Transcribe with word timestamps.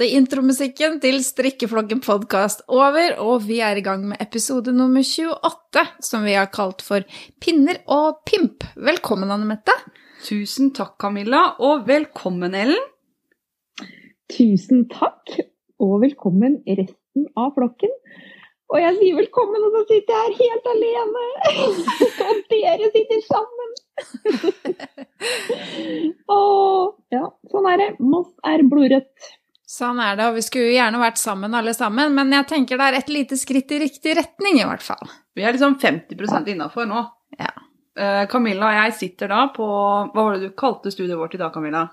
Flotte 0.00 0.16
intromusikken 0.16 0.94
til 1.02 1.18
Strikkeflokken 1.20 1.98
podkast 2.00 2.62
over, 2.72 3.18
og 3.20 3.42
vi 3.44 3.58
er 3.60 3.76
i 3.76 3.82
gang 3.84 4.06
med 4.08 4.16
episode 4.24 4.72
nummer 4.72 5.04
28, 5.04 5.82
som 6.00 6.22
vi 6.24 6.32
har 6.38 6.46
kalt 6.48 6.80
for 6.80 7.04
Pinner 7.36 7.82
og 7.84 8.22
pimp. 8.24 8.64
Velkommen, 8.80 9.28
Anne 9.28 9.44
Mette. 9.44 9.74
Tusen 10.24 10.70
takk, 10.72 10.94
Camilla, 11.04 11.42
og 11.60 11.84
velkommen, 11.84 12.56
Ellen. 12.56 12.80
Tusen 14.32 14.86
takk, 14.88 15.34
og 15.76 15.98
velkommen 16.06 16.62
resten 16.64 17.26
av 17.36 17.52
flokken. 17.58 17.92
Og 18.72 18.80
jeg 18.80 18.96
sier 19.02 19.18
velkommen, 19.20 19.66
og 19.68 19.76
så 19.76 19.82
sitter 19.90 20.16
jeg 20.16 20.30
her 20.30 20.46
helt 20.46 20.70
alene. 20.72 21.26
Og 22.30 22.40
dere 22.54 22.88
sitter 22.94 23.20
sammen. 23.26 23.76
og, 26.38 26.96
ja, 27.12 27.26
sånn 27.52 27.68
er 27.68 27.82
det. 27.82 27.90
Moss 28.00 28.32
er 28.48 28.64
blodrødt. 28.64 29.30
Sånn 29.70 30.00
er 30.02 30.16
det, 30.18 30.26
og 30.26 30.34
vi 30.34 30.42
skulle 30.42 30.72
jo 30.72 30.78
gjerne 30.80 30.98
vært 30.98 31.20
sammen 31.20 31.54
alle 31.54 31.72
sammen, 31.76 32.10
men 32.16 32.32
jeg 32.34 32.48
tenker 32.50 32.80
det 32.80 32.88
er 32.88 32.96
et 32.98 33.12
lite 33.12 33.38
skritt 33.38 33.70
i 33.70 33.78
riktig 33.84 34.16
retning, 34.18 34.58
i 34.58 34.66
hvert 34.66 34.82
fall. 34.82 35.12
Vi 35.38 35.44
er 35.46 35.54
liksom 35.54 35.76
50% 35.78 36.50
innafor 36.50 36.88
nå. 36.90 37.04
Ja. 37.38 37.52
Eh, 37.94 38.24
Camilla 38.30 38.66
og 38.66 38.78
jeg 38.80 38.96
sitter 38.98 39.30
da 39.30 39.44
på 39.54 39.66
Hva 39.66 40.10
var 40.14 40.36
det 40.36 40.48
du 40.48 40.56
kalte 40.58 40.90
studiet 40.90 41.18
vårt 41.18 41.36
i 41.36 41.40
dag, 41.40 41.52
Camilla? 41.54 41.84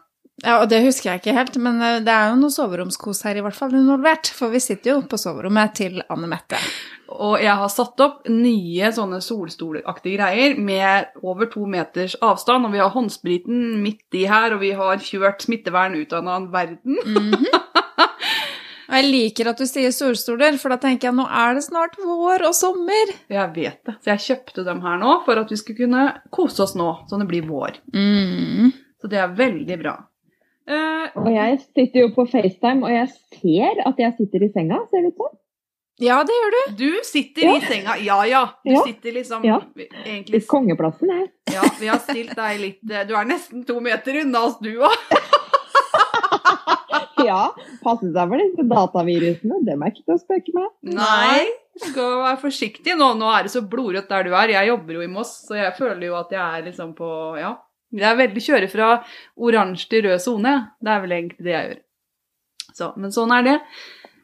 Ja, 0.45 0.59
og 0.61 0.67
det 0.69 0.83
husker 0.85 1.09
jeg 1.09 1.21
ikke 1.21 1.33
helt, 1.33 1.55
men 1.61 1.79
eh, 1.81 1.99
det 2.05 2.13
er 2.13 2.31
jo 2.31 2.41
noe 2.41 2.53
soveromskos 2.53 3.23
her 3.25 3.37
i 3.37 3.43
hvert 3.45 3.57
fall 3.57 3.73
involvert, 3.77 4.29
for 4.33 4.53
vi 4.53 4.61
sitter 4.61 4.95
jo 4.95 4.99
på 5.09 5.17
soverommet 5.21 5.73
til 5.77 6.01
Anne 6.13 6.29
Mette. 6.29 6.59
Og 7.13 7.37
jeg 7.41 7.55
har 7.57 7.71
satt 7.71 8.01
opp 8.03 8.25
nye 8.29 8.89
sånne 8.93 9.21
solstolaktige 9.23 10.17
greier 10.19 10.57
med 10.59 11.13
over 11.23 11.49
to 11.49 11.65
meters 11.69 12.17
avstand, 12.25 12.67
og 12.67 12.75
vi 12.75 12.81
har 12.83 12.93
håndspriten 12.93 13.79
midt 13.81 14.17
i 14.19 14.25
her, 14.29 14.53
og 14.53 14.61
vi 14.65 14.73
har 14.77 15.01
kjørt 15.01 15.45
smittevern 15.45 15.97
ut 15.97 16.13
av 16.13 16.21
en 16.21 16.33
annen 16.35 16.51
verden. 16.53 17.01
Mhm. 17.05 17.47
Og 18.87 18.95
jeg 18.95 19.07
liker 19.11 19.49
at 19.51 19.59
du 19.59 19.65
sier 19.67 19.91
solstoler, 19.91 20.55
for 20.61 20.71
da 20.71 20.77
tenker 20.79 21.09
jeg 21.09 21.15
nå 21.17 21.25
er 21.27 21.57
det 21.57 21.63
snart 21.65 21.97
vår 21.99 22.45
og 22.47 22.53
sommer. 22.55 23.11
Jeg 23.29 23.49
vet 23.55 23.81
det, 23.85 23.95
så 24.03 24.13
jeg 24.13 24.23
kjøpte 24.27 24.63
dem 24.67 24.79
her 24.85 24.97
nå 25.01 25.17
for 25.25 25.41
at 25.41 25.49
vi 25.51 25.57
skulle 25.59 25.81
kunne 25.85 26.03
kose 26.31 26.63
oss 26.63 26.75
nå, 26.79 26.91
sånn 27.09 27.25
det 27.25 27.27
blir 27.33 27.47
vår. 27.49 27.81
Mm. 27.93 28.71
Så 29.01 29.09
det 29.11 29.19
er 29.19 29.33
veldig 29.35 29.79
bra. 29.83 29.97
Uh, 30.67 31.07
Og 31.19 31.27
jeg 31.31 31.59
sitter 31.63 32.01
jo 32.05 32.07
på 32.15 32.25
FaceTime, 32.31 32.83
og 32.83 32.91
jeg 32.91 33.11
ser 33.41 33.83
at 33.87 33.99
jeg 34.03 34.15
sitter 34.17 34.47
i 34.47 34.49
senga, 34.55 34.79
ser 34.91 35.03
det 35.05 35.13
ut 35.13 35.21
som. 35.21 35.35
Ja, 35.99 36.19
det 36.27 36.33
gjør 36.35 36.51
du. 36.53 36.57
du 36.77 36.97
sitter 37.07 37.55
i 37.55 37.61
senga, 37.65 37.95
ja 38.05 38.17
ja. 38.29 38.41
Du 38.63 38.69
Ja. 38.71 38.83
sitter 38.85 39.11
liksom 39.15 39.43
Ja. 39.47 39.59
egentlig 40.05 40.43
I 40.43 40.45
kongeplassen, 40.45 41.09
jeg. 41.09 41.29
Ja, 41.55 41.63
vi 41.79 41.87
har 41.87 41.97
stilt 42.03 42.35
deg 42.35 42.59
litt 42.61 42.91
eh, 42.91 43.03
Du 43.07 43.15
er 43.17 43.25
nesten 43.25 43.65
to 43.65 43.79
meter 43.81 44.19
unna 44.21 44.43
oss, 44.45 44.59
du 44.61 44.75
òg. 44.77 44.93
Ja, 47.27 47.51
passe 47.83 48.09
seg 48.13 48.31
for 48.31 48.41
disse 48.41 48.65
datavirusene. 48.69 49.61
Dem 49.65 49.83
er 49.83 49.93
ikke 49.93 50.03
til 50.03 50.15
å 50.15 50.21
spøke 50.21 50.53
med. 50.57 50.67
Nei. 50.97 51.47
Skal 51.77 52.21
være 52.23 52.39
forsiktig 52.41 52.95
nå. 52.97 53.11
Nå 53.17 53.29
er 53.33 53.45
det 53.45 53.53
så 53.53 53.61
blodrødt 53.65 54.09
der 54.09 54.27
du 54.27 54.33
er. 54.33 54.53
Jeg 54.53 54.69
jobber 54.71 54.97
jo 54.97 55.05
i 55.05 55.09
Moss, 55.11 55.33
så 55.47 55.57
jeg 55.59 55.75
føler 55.77 56.07
jo 56.09 56.17
at 56.19 56.33
jeg 56.33 56.43
er 56.43 56.67
liksom 56.69 56.93
på 56.97 57.09
Ja. 57.41 57.55
Jeg 57.95 58.03
er 58.03 58.17
veldig 58.19 58.41
kjører 58.43 58.67
fra 58.67 58.87
oransje 59.39 59.87
til 59.93 60.03
rød 60.03 60.19
sone. 60.19 60.53
Det 60.83 60.91
er 60.91 61.03
vel 61.05 61.13
egentlig 61.15 61.45
det 61.45 61.53
jeg 61.53 61.67
gjør. 61.69 61.77
Så, 62.77 62.89
men 62.99 63.13
sånn 63.15 63.31
er 63.31 63.45
det. 63.45 63.53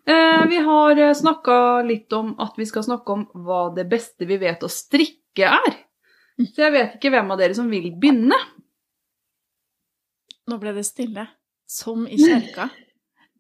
Eh, 0.04 0.42
vi 0.52 0.60
har 0.66 1.00
snakka 1.16 1.56
litt 1.88 2.12
om 2.14 2.34
at 2.44 2.60
vi 2.60 2.68
skal 2.68 2.84
snakke 2.84 3.16
om 3.16 3.24
hva 3.46 3.70
det 3.76 3.88
beste 3.90 4.28
vi 4.28 4.36
vet 4.42 4.66
å 4.68 4.72
strikke 4.72 5.48
er. 5.48 5.80
Så 6.44 6.66
jeg 6.66 6.74
vet 6.76 6.98
ikke 6.98 7.14
hvem 7.14 7.32
av 7.32 7.40
dere 7.40 7.56
som 7.56 7.70
vil 7.72 7.88
begynne. 7.96 8.38
Nå 10.52 10.60
ble 10.60 10.76
det 10.76 10.84
stille. 10.88 11.30
Som 11.70 12.04
i 12.08 12.20
kjerka. 12.20 12.68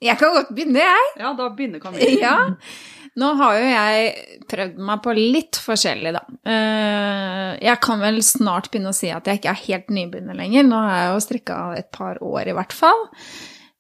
Jeg 0.04 0.18
kan 0.20 0.34
godt 0.36 0.50
begynne, 0.56 0.82
jeg. 0.84 1.14
Ja, 1.22 1.32
da 1.38 1.48
begynner 1.56 1.80
Camilla. 1.84 2.10
Ja. 2.20 2.36
Nå 3.22 3.28
har 3.38 3.58
jo 3.60 3.66
jeg 3.70 4.38
prøvd 4.50 4.78
meg 4.88 5.02
på 5.06 5.12
litt 5.14 5.60
forskjellig, 5.62 6.14
da. 6.16 6.22
Eh, 6.50 7.50
Jeg 7.62 7.78
kan 7.86 8.00
vel 8.02 8.18
snart 8.26 8.72
begynne 8.74 8.90
å 8.90 8.98
si 8.98 9.12
at 9.14 9.28
jeg 9.30 9.38
ikke 9.42 9.52
er 9.54 9.60
helt 9.68 9.92
nybegynner 9.94 10.40
lenger. 10.40 10.66
Nå 10.66 10.80
har 10.82 10.96
jeg 10.98 11.12
jo 11.12 11.20
strikka 11.28 11.58
et 11.78 11.92
par 11.94 12.18
år, 12.26 12.50
i 12.50 12.56
hvert 12.58 12.74
fall. 12.74 13.04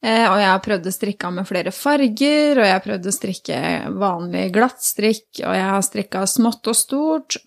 Eh, 0.05 0.27
Og 0.29 0.37
jeg 0.37 0.51
har 0.51 0.61
prøvd 0.67 0.85
å 0.91 0.93
strikke 0.93 1.31
med 1.33 1.49
flere 1.49 1.73
farger, 1.73 2.59
og 2.59 2.65
jeg 2.67 2.75
har 2.75 2.85
prøvd 2.85 3.09
å 3.09 3.15
strikke 3.17 3.63
vanlig 4.05 4.45
glattstrikk, 4.53 5.27
og 5.47 5.57
jeg 5.57 5.67
har 5.71 5.81
strikka 5.89 6.23
smått 6.29 6.69
og 6.69 6.77
stort. 6.77 7.39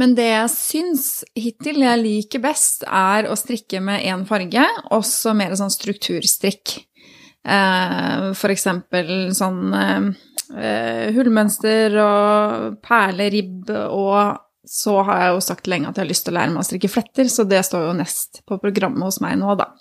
Men 0.00 0.14
det 0.16 0.28
jeg 0.30 0.52
syns 0.52 1.06
hittil 1.36 1.80
jeg 1.82 2.00
liker 2.00 2.40
best, 2.44 2.84
er 2.86 3.26
å 3.28 3.36
strikke 3.36 3.80
med 3.84 4.04
én 4.08 4.22
farge, 4.28 4.62
også 4.96 5.32
mer 5.36 5.52
sånn 5.58 5.72
strukturstrikk. 5.72 6.76
Eh, 7.40 8.30
For 8.36 8.52
eksempel 8.52 9.30
sånn 9.36 9.72
eh, 9.76 10.08
eh, 10.60 11.06
hullmønster 11.16 11.96
og 12.02 12.78
perleribb, 12.84 13.70
og 13.88 14.40
så 14.70 14.98
har 15.08 15.24
jeg 15.24 15.34
jo 15.34 15.44
sagt 15.48 15.70
lenge 15.70 15.88
at 15.88 15.96
jeg 15.96 16.04
har 16.04 16.10
lyst 16.10 16.26
til 16.26 16.34
å 16.34 16.38
lære 16.38 16.52
meg 16.52 16.62
å 16.62 16.68
strikke 16.68 16.92
fletter, 16.92 17.30
så 17.32 17.46
det 17.48 17.62
står 17.66 17.88
jo 17.88 17.96
nest 17.98 18.42
på 18.46 18.60
programmet 18.62 19.06
hos 19.08 19.22
meg 19.24 19.38
nå, 19.40 19.54
da. 19.58 19.72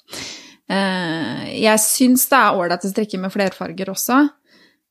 Jeg 0.69 1.81
syns 1.81 2.28
det 2.30 2.38
er 2.38 2.58
ålreit 2.58 2.84
å 2.86 2.90
strikke 2.92 3.18
med 3.22 3.34
flerfarger 3.34 3.90
også. 3.90 4.19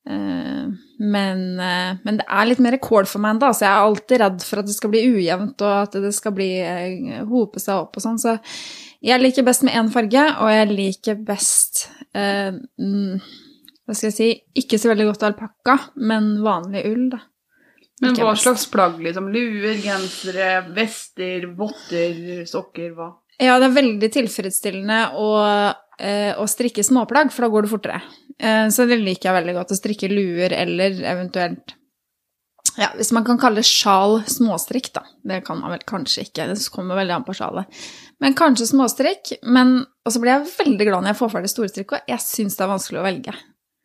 Men, 0.04 1.42
men 1.54 2.18
det 2.18 2.26
er 2.26 2.48
litt 2.50 2.62
mer 2.62 2.76
kål 2.82 3.06
for 3.06 3.22
meg 3.22 3.36
ennå, 3.36 3.50
så 3.54 3.64
jeg 3.64 3.70
er 3.70 3.86
alltid 3.86 4.22
redd 4.22 4.46
for 4.46 4.62
at 4.62 4.68
det 4.68 4.74
skal 4.74 4.92
bli 4.92 5.04
ujevnt, 5.06 5.62
og 5.62 5.74
at 5.86 5.98
det 6.02 6.12
skal 6.18 6.34
bli 6.34 6.50
hope 7.30 7.62
seg 7.62 7.78
opp 7.78 7.98
og 7.98 8.04
sånn. 8.04 8.18
Så 8.22 8.36
jeg 9.04 9.22
liker 9.22 9.46
best 9.46 9.64
med 9.66 9.76
én 9.78 9.90
farge, 9.94 10.24
og 10.42 10.50
jeg 10.50 10.70
liker 10.72 11.18
best 11.26 11.84
eh, 12.18 12.50
mm, 12.50 13.18
Hva 13.86 13.94
skal 13.94 14.08
jeg 14.10 14.16
si 14.16 14.30
Ikke 14.58 14.80
så 14.80 14.90
veldig 14.90 15.08
godt 15.12 15.26
alpakka, 15.30 15.76
men 16.02 16.36
vanlig 16.44 16.84
ull, 16.90 17.08
da. 17.14 17.22
Men 18.02 18.18
hva 18.18 18.32
best. 18.32 18.44
slags 18.46 18.66
plagg? 18.70 18.98
liksom? 19.02 19.30
Luer, 19.34 19.78
gensere, 19.82 20.50
vester, 20.74 21.48
votter, 21.58 22.44
sokker? 22.46 22.92
Hva? 22.98 23.12
Ja, 23.38 23.56
det 23.58 23.70
er 23.70 23.78
veldig 23.78 24.10
tilfredsstillende 24.14 25.00
å, 25.18 25.30
eh, 25.98 26.30
å 26.38 26.46
strikke 26.50 26.82
småplagg, 26.86 27.30
for 27.34 27.46
da 27.46 27.52
går 27.54 27.66
det 27.66 27.72
fortere. 27.72 28.02
Eh, 28.38 28.66
så 28.74 28.86
det 28.86 29.00
liker 29.02 29.30
jeg 29.30 29.38
veldig 29.40 29.56
godt, 29.58 29.74
å 29.74 29.78
strikke 29.78 30.10
luer 30.10 30.54
eller 30.54 31.02
eventuelt 31.10 31.77
ja, 32.78 32.88
Hvis 32.94 33.10
man 33.12 33.24
kan 33.26 33.40
kalle 33.40 33.64
sjal 33.66 34.20
småstrikk, 34.30 34.92
da. 34.94 35.02
Det 35.26 35.40
kan 35.46 35.58
man 35.60 35.74
vel 35.74 35.84
kanskje 35.88 36.28
ikke, 36.28 36.46
det 36.50 36.58
kommer 36.72 36.98
veldig 37.00 37.16
an 37.16 37.26
på 37.26 37.34
sjalet. 37.34 37.80
Men 38.22 38.36
kanskje 38.38 38.68
småstrikk. 38.70 39.32
Men 39.42 39.80
og 40.06 40.14
så 40.14 40.22
blir 40.22 40.36
jeg 40.36 40.52
veldig 40.56 40.86
glad 40.88 41.04
når 41.04 41.12
jeg 41.12 41.20
får 41.20 41.32
ferdig 41.34 41.52
storstrikk, 41.52 41.96
og 41.96 42.12
jeg 42.12 42.24
syns 42.24 42.58
det 42.58 42.64
er 42.64 42.70
vanskelig 42.70 43.00
å 43.00 43.06
velge. 43.06 43.34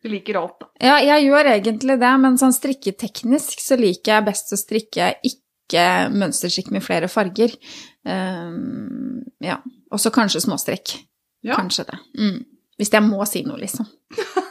Du 0.04 0.10
liker 0.12 0.36
alt, 0.36 0.58
da. 0.60 0.68
Ja, 0.84 0.98
jeg 1.00 1.26
gjør 1.26 1.50
egentlig 1.54 1.98
det, 2.00 2.12
men 2.20 2.38
sånn 2.40 2.54
strikketeknisk 2.54 3.62
så 3.64 3.78
liker 3.80 4.18
jeg 4.18 4.26
best 4.26 4.52
å 4.52 4.60
strikke 4.60 5.10
ikke 5.24 5.84
mønsterstrikk 6.12 6.70
med 6.74 6.84
flere 6.84 7.08
farger. 7.08 7.54
Um, 8.04 9.22
ja. 9.44 9.58
Og 9.92 10.00
så 10.02 10.12
kanskje 10.12 10.44
småstrikk. 10.44 10.98
Ja. 11.44 11.56
Kanskje 11.56 11.86
det. 11.88 12.00
Mm. 12.20 12.42
Hvis 12.80 12.92
jeg 12.92 13.06
må 13.06 13.24
si 13.28 13.44
noe, 13.46 13.60
liksom. 13.60 13.88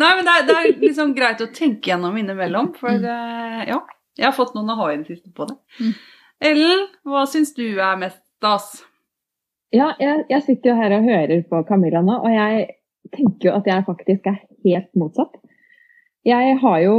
Nei, 0.00 0.10
men 0.16 0.26
det 0.26 0.32
er, 0.34 0.46
det 0.48 0.56
er 0.60 0.80
liksom 0.82 1.14
greit 1.16 1.42
å 1.44 1.50
tenke 1.54 1.90
gjennom 1.92 2.16
innimellom, 2.20 2.72
for 2.78 2.90
Mm. 2.90 3.04
eh, 3.04 3.64
ja. 3.72 3.80
Jeg 4.16 4.26
har 4.28 4.32
fått 4.36 4.54
noen 4.54 5.04
siste 5.06 5.32
på 5.34 5.46
det. 5.48 5.56
Mm. 5.80 5.94
Ellen, 6.40 6.82
hva 7.04 7.24
syns 7.26 7.54
du 7.56 7.64
er 7.80 7.96
mest 7.98 8.20
stas? 8.38 8.84
Ja, 9.74 9.92
jeg, 9.98 10.26
jeg 10.30 10.42
sitter 10.46 10.70
jo 10.70 10.76
her 10.78 10.92
og 10.98 11.08
hører 11.08 11.42
på 11.50 11.62
Camilla 11.66 12.02
nå, 12.04 12.20
og 12.22 12.30
jeg 12.30 12.68
tenker 13.14 13.48
jo 13.48 13.54
at 13.56 13.66
jeg 13.66 13.84
faktisk 13.88 14.26
er 14.30 14.38
helt 14.64 14.90
motsatt. 14.94 15.34
Jeg 16.24 16.54
har 16.62 16.78
jo 16.80 16.94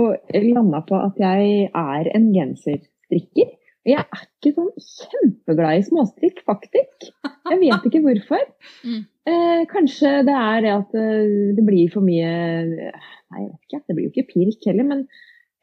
landa 0.54 0.82
på 0.86 0.98
at 1.02 1.16
jeg 1.18 1.70
er 1.72 2.10
en 2.14 2.28
genserstrikker. 2.36 3.54
Jeg 3.86 4.02
er 4.02 4.24
ikke 4.26 4.56
sånn 4.56 4.72
kjempeglad 4.82 5.78
i 5.78 5.84
småstrikk, 5.86 6.40
faktisk. 6.50 7.06
Jeg 7.52 7.62
vet 7.62 7.92
ikke 7.92 8.04
hvorfor. 8.08 8.48
Mm. 8.86 9.06
Eh, 9.26 9.62
kanskje 9.66 10.10
det 10.28 10.34
er 10.38 10.60
det 10.62 10.72
at 10.76 10.92
eh, 11.00 11.54
det 11.58 11.64
blir 11.66 11.88
for 11.90 12.06
mye 12.06 12.28
Nei, 12.30 13.40
jeg 13.40 13.48
vet 13.48 13.64
ikke. 13.66 13.80
Det 13.82 13.96
blir 13.96 14.06
jo 14.06 14.12
ikke 14.12 14.28
pirk 14.30 14.68
heller, 14.70 14.86
men 14.86 15.00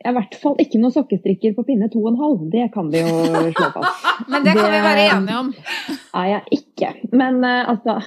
jeg 0.03 0.09
er 0.11 0.15
i 0.17 0.17
hvert 0.17 0.35
fall 0.43 0.57
ikke 0.59 0.81
noen 0.83 0.95
sokkestrikker 0.97 1.55
på 1.55 1.63
pinne 1.69 1.87
to 1.93 2.01
og 2.03 2.09
en 2.11 2.19
halv. 2.19 2.41
Det 2.51 2.65
kan 2.75 2.91
vi 2.91 3.05
jo 3.05 3.13
slå 3.55 3.69
fast. 3.77 4.09
Men 4.33 4.43
det 4.43 4.57
kan 4.59 4.73
vi 4.75 4.81
være 4.83 5.05
enige 5.13 5.39
om. 5.39 5.53
Nei, 6.17 6.25
jeg 6.33 6.41
er 6.41 6.57
ikke. 6.59 6.91
Men 7.15 7.39
eh, 7.47 7.71
altså 7.71 8.01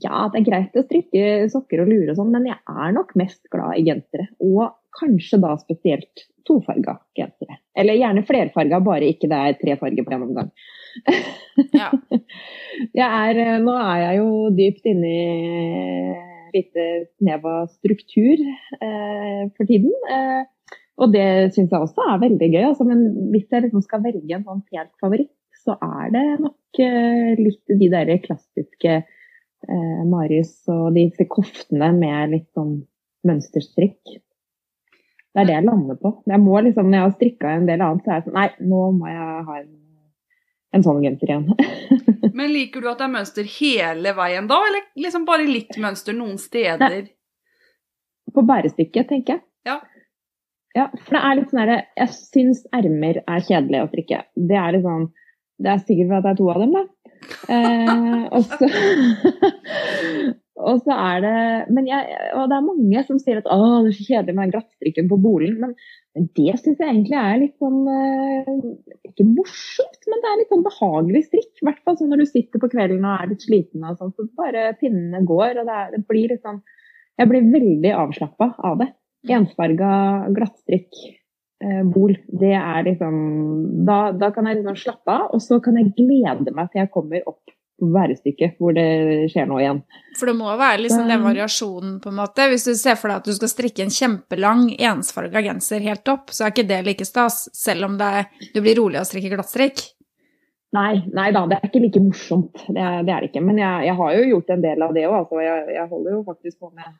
Ja, 0.00 0.24
det 0.32 0.40
er 0.40 0.48
greit 0.48 0.80
å 0.80 0.86
strikke 0.86 1.26
sokker 1.52 1.84
og 1.84 1.92
lure 1.92 2.14
og 2.14 2.16
sånn, 2.18 2.32
men 2.32 2.48
jeg 2.48 2.56
er 2.58 2.94
nok 2.96 3.12
mest 3.20 3.44
glad 3.52 3.76
i 3.78 3.84
gensere. 3.86 4.30
Og 4.42 4.72
kanskje 4.96 5.38
da 5.44 5.52
spesielt 5.60 6.24
tofarga 6.48 6.96
gensere. 7.18 7.58
Eller 7.78 7.98
gjerne 8.00 8.24
flerfarga, 8.28 8.80
bare 8.84 9.08
ikke 9.12 9.30
det 9.30 9.38
er 9.38 9.58
tre 9.60 9.76
farger 9.80 10.06
på 10.06 10.16
en 10.16 10.28
omgang. 10.30 10.52
Ja. 11.76 11.90
Er, 12.96 13.36
eh, 13.36 13.58
nå 13.60 13.72
er 13.76 13.98
jeg 14.00 14.18
jo 14.22 14.28
dypt 14.56 14.86
inne 14.88 15.08
i 15.08 15.24
et 16.52 16.54
lite 16.56 16.84
snev 17.18 17.44
av 17.48 17.66
struktur 17.72 18.40
eh, 18.40 19.42
for 19.56 19.68
tiden. 19.68 19.92
Eh, 20.08 20.42
og 21.00 21.12
det 21.14 21.52
syns 21.54 21.72
jeg 21.72 21.80
også 21.80 22.04
er 22.08 22.22
veldig 22.22 22.48
gøy. 22.48 22.62
Altså, 22.70 22.86
men 22.88 23.04
hvis 23.32 23.48
jeg 23.50 23.66
liksom 23.66 23.84
skal 23.84 24.04
velge 24.04 24.36
en 24.36 24.46
sånn 24.48 24.62
helt 24.74 24.92
favoritt, 25.02 25.32
så 25.62 25.76
er 25.78 26.12
det 26.14 26.24
nok 26.42 26.82
eh, 26.82 27.32
litt 27.38 27.76
de 27.80 27.88
der 27.92 28.12
klassiske 28.24 28.98
eh, 29.02 30.02
Marius 30.08 30.54
og 30.72 30.92
disse 30.96 31.26
koftene 31.30 31.92
med 31.96 32.36
litt 32.36 32.48
sånn 32.56 32.80
mønsterstrikk. 33.28 34.18
Det 35.32 35.40
er 35.40 35.48
det 35.48 35.54
jeg 35.54 35.64
lander 35.64 35.96
på. 36.00 36.10
Jeg 36.28 36.40
må 36.42 36.58
liksom, 36.60 36.90
Når 36.90 36.98
jeg 36.98 37.06
har 37.06 37.14
strikka 37.14 37.54
en 37.56 37.68
del 37.68 37.84
annet, 37.84 38.04
så 38.04 38.10
er 38.10 38.18
jeg 38.18 38.26
sånn 38.26 38.36
Nei, 38.36 38.48
nå 38.72 38.82
må 38.98 39.08
jeg 39.08 39.46
ha 39.48 39.56
en, 39.62 39.70
en 40.76 40.84
sånn 40.84 41.00
genser 41.04 41.32
igjen. 41.32 41.48
Men 42.38 42.52
liker 42.52 42.84
du 42.84 42.90
at 42.90 43.00
det 43.00 43.08
er 43.08 43.16
mønster 43.16 43.48
hele 43.56 44.12
veien 44.16 44.50
da, 44.50 44.60
eller 44.68 44.86
liksom 45.06 45.24
bare 45.28 45.48
litt 45.48 45.76
mønster 45.80 46.16
noen 46.16 46.38
steder? 46.40 47.10
på 48.34 48.44
bærestykket, 48.48 49.08
tenker 49.08 49.36
jeg. 49.36 49.42
Ja. 49.68 49.78
Ja, 50.72 50.86
for 51.04 51.16
det 51.16 51.20
er 51.20 51.36
litt 51.36 51.50
sånn 51.50 51.60
herre 51.60 51.74
Jeg 52.00 52.12
syns 52.16 52.62
ermer 52.72 53.18
er 53.20 53.44
kjedelig 53.44 53.82
å 53.82 53.88
strikke. 53.90 54.22
Det 54.32 54.56
er 54.56 54.72
litt 54.72 54.86
sånn 54.86 55.10
Det 55.62 55.68
er 55.68 55.82
sikkert 55.82 56.08
fordi 56.08 56.22
det 56.24 56.30
er 56.30 56.38
to 56.38 56.46
av 56.48 56.62
dem, 56.62 56.72
da. 56.78 56.84
Eh, 57.52 58.22
og 58.32 58.42
så 58.48 58.70
Og 60.60 60.82
så 60.84 60.92
er 60.92 61.22
det 61.24 61.86
jeg, 61.88 62.16
Og 62.36 62.48
det 62.50 62.56
er 62.58 62.66
mange 62.66 63.02
som 63.06 63.18
sier 63.20 63.38
at 63.40 63.46
å, 63.48 63.56
det 63.86 63.92
er 63.92 63.96
så 63.96 64.04
kjedelig 64.10 64.34
med 64.36 64.52
glattstrikken 64.52 65.08
på 65.08 65.16
bolen. 65.24 65.54
Men, 65.62 65.72
men 66.12 66.26
det 66.36 66.58
syns 66.60 66.82
jeg 66.82 66.90
egentlig 66.90 67.16
er 67.16 67.38
litt 67.40 67.54
sånn 67.62 67.78
eh, 67.88 68.50
Ikke 69.08 69.26
morsomt, 69.30 70.02
men 70.12 70.20
det 70.20 70.28
er 70.28 70.38
litt 70.42 70.52
sånn 70.52 70.66
behagelig 70.66 71.24
strikk. 71.30 71.50
I 71.56 71.68
hvert 71.68 71.80
fall 71.86 71.96
sånn 72.00 72.12
når 72.12 72.24
du 72.24 72.28
sitter 72.28 72.62
på 72.62 72.70
kvelden 72.74 73.06
og 73.08 73.14
er 73.14 73.32
litt 73.32 73.46
sliten 73.46 73.86
og 73.88 73.96
sånn, 73.96 74.12
så 74.12 74.28
bare 74.36 74.66
pinnene 74.82 75.24
går. 75.28 75.62
Og 75.62 75.70
det, 75.70 75.78
er, 75.78 75.96
det 75.96 76.02
blir 76.12 76.34
litt 76.34 76.44
sånn 76.44 76.60
Jeg 77.20 77.32
blir 77.32 77.48
veldig 77.56 77.96
avslappa 78.02 78.52
av 78.68 78.78
det. 78.84 78.90
Ensfarga 79.32 79.90
glattstrikk. 80.36 81.00
eh, 81.64 81.80
Bol, 81.96 82.12
det 82.28 82.52
er 82.58 82.84
liksom 82.90 83.16
da, 83.88 84.12
da 84.12 84.32
kan 84.36 84.50
jeg 84.50 84.60
liksom 84.60 84.76
slappe 84.84 85.16
av, 85.16 85.26
og 85.32 85.40
så 85.40 85.62
kan 85.64 85.80
jeg 85.80 85.94
glede 85.96 86.52
meg 86.52 86.68
til 86.72 86.84
jeg 86.84 86.92
kommer 86.92 87.24
opp 87.30 87.56
værestykket 87.82 88.58
hvor 88.60 88.74
det 88.76 89.30
skjer 89.32 89.48
noe 89.50 89.62
igjen. 89.62 89.80
For 90.18 90.30
det 90.30 90.36
må 90.38 90.50
være 90.58 90.82
liksom 90.84 91.08
den 91.08 91.24
variasjonen, 91.24 91.96
på 92.02 92.12
en 92.12 92.18
måte. 92.20 92.46
Hvis 92.52 92.68
du 92.68 92.74
ser 92.78 92.98
for 93.00 93.10
deg 93.10 93.22
at 93.22 93.30
du 93.30 93.34
skal 93.36 93.50
strikke 93.50 93.86
en 93.86 93.94
kjempelang 93.94 94.68
ensfarga 94.76 95.42
genser 95.44 95.82
helt 95.86 96.12
opp, 96.12 96.30
så 96.34 96.46
er 96.46 96.54
ikke 96.54 96.68
det 96.68 96.82
like 96.86 97.08
stas, 97.08 97.46
selv 97.56 97.88
om 97.88 97.98
er, 98.02 98.28
du 98.54 98.60
blir 98.62 98.78
rolig 98.78 99.00
av 99.00 99.06
å 99.06 99.10
strikke 99.10 99.32
glattstrikk. 99.34 99.84
Nei, 100.72 101.02
nei 101.12 101.26
da, 101.36 101.42
det 101.48 101.58
er 101.58 101.68
ikke 101.68 101.82
like 101.84 102.00
morsomt. 102.00 102.62
Det 102.64 102.80
er 102.80 103.02
det, 103.04 103.12
er 103.12 103.24
det 103.24 103.28
ikke. 103.28 103.42
Men 103.44 103.58
jeg, 103.60 103.88
jeg 103.90 103.96
har 103.98 104.14
jo 104.16 104.28
gjort 104.30 104.54
en 104.54 104.62
del 104.62 104.84
av 104.86 104.94
det 104.96 105.02
òg. 105.08 105.16
Altså, 105.18 105.42
jeg, 105.44 105.66
jeg 105.76 105.90
holder 105.90 106.14
jo 106.14 106.22
faktisk 106.28 106.62
på 106.62 106.70
med, 106.72 106.94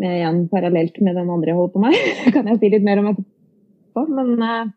med 0.00 0.22
en 0.28 0.38
parallelt 0.52 1.02
med 1.04 1.18
den 1.20 1.34
andre 1.34 1.52
jeg 1.52 1.58
holder 1.58 1.74
på 1.74 1.82
med. 1.82 1.98
Det 2.22 2.32
kan 2.38 2.48
jeg 2.48 2.62
si 2.62 2.72
litt 2.72 2.86
mer 2.86 3.02
om 3.02 3.10
etterpå. 3.12 4.06
Men 4.16 4.32
eh, 4.46 4.72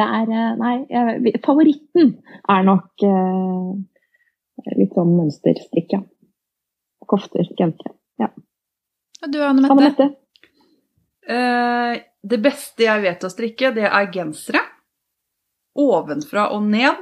det 0.00 0.06
er 0.20 0.32
eh, 0.32 0.48
Nei, 0.62 0.72
jeg, 0.92 1.36
favoritten 1.44 2.14
er 2.56 2.64
nok 2.70 3.04
eh, 3.04 3.68
litt 4.78 4.94
sånn 4.96 5.12
mønsterstrikk, 5.16 5.92
ja. 5.94 6.00
Kofter, 7.08 7.46
gensere. 7.58 7.94
Og 9.18 9.32
du, 9.32 9.38
Anne 9.42 9.64
Mette? 9.64 9.78
Mette? 9.82 10.08
Eh, 11.28 11.94
det 12.22 12.38
beste 12.44 12.84
jeg 12.86 13.02
vet 13.02 13.24
å 13.26 13.30
strikke, 13.32 13.72
det 13.74 13.86
er 13.88 14.10
gensere. 14.14 14.60
Ovenfra 15.78 16.48
og 16.54 16.68
ned. 16.70 17.00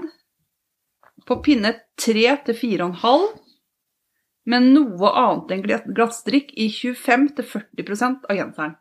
På 1.26 1.40
pinne 1.44 1.74
3 2.00 2.24
til 2.46 2.56
4,5. 2.56 3.26
Men 4.46 4.70
noe 4.72 5.10
annet 5.10 5.52
enn 5.56 5.62
glatt- 5.64 5.88
glattstrikk 5.92 6.52
i 6.54 6.68
25-40% 6.70 8.28
av 8.30 8.36
genseren. 8.38 8.76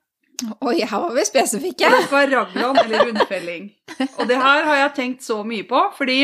Oi, 0.61 0.81
her 0.83 0.99
var 0.99 1.13
vi 1.15 1.23
spesifikke! 1.25 1.89
Det 1.89 2.03
skal 2.05 2.25
være 2.25 2.33
raglan 2.35 2.79
eller 2.83 3.05
rundfelling. 3.07 3.69
Og 4.19 4.27
det 4.29 4.35
her 4.39 4.65
har 4.67 4.81
jeg 4.83 4.95
tenkt 4.97 5.23
så 5.23 5.39
mye 5.47 5.63
på, 5.67 5.79
fordi 5.97 6.19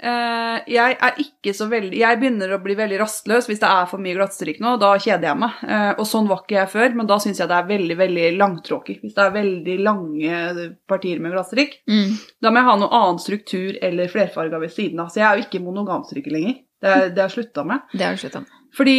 eh, 0.00 0.56
jeg 0.70 0.96
er 0.96 1.20
ikke 1.22 1.52
så 1.56 1.66
veldig 1.70 1.98
Jeg 1.98 2.18
begynner 2.20 2.54
å 2.54 2.60
bli 2.62 2.76
veldig 2.78 3.00
rastløs 3.02 3.48
hvis 3.50 3.62
det 3.62 3.70
er 3.70 3.88
for 3.90 4.02
mye 4.02 4.16
glattstrikk 4.18 4.60
nå. 4.64 4.76
Da 4.82 4.92
kjeder 4.96 5.30
jeg 5.30 5.40
meg. 5.42 5.58
Uh, 5.62 5.92
og 5.98 6.04
sånn 6.08 6.28
var 6.30 6.44
ikke 6.44 6.58
jeg 6.58 6.72
før, 6.74 6.94
men 7.00 7.10
da 7.10 7.18
syns 7.22 7.42
jeg 7.42 7.50
det 7.50 7.58
er 7.58 7.70
veldig 7.72 7.98
veldig 8.02 8.28
langtråkig. 8.38 8.98
Hvis 9.02 9.16
det 9.16 9.24
er 9.24 9.34
veldig 9.36 9.76
lange 9.86 10.68
partier 10.90 11.22
med 11.24 11.34
glattstrikk. 11.36 11.80
Mm. 11.90 12.14
Da 12.42 12.52
må 12.52 12.62
jeg 12.62 12.70
ha 12.70 12.78
noe 12.82 13.02
annen 13.02 13.22
struktur 13.22 13.78
eller 13.90 14.12
flerfarga 14.12 14.62
ved 14.62 14.74
siden 14.74 15.04
av. 15.04 15.12
Så 15.12 15.22
jeg 15.22 15.28
er 15.30 15.38
jo 15.40 15.48
ikke 15.48 15.64
monogamstrikker 15.66 16.34
lenger. 16.34 16.62
Det 16.78 16.94
det 17.14 17.24
har 17.24 17.26
jeg 17.26 17.40
slutta 17.40 17.64
med. 17.66 17.90
Det 17.92 18.06
har 18.06 18.14
du 18.14 18.22
slutta 18.22 18.44
med. 18.44 18.54
Fordi 18.78 18.98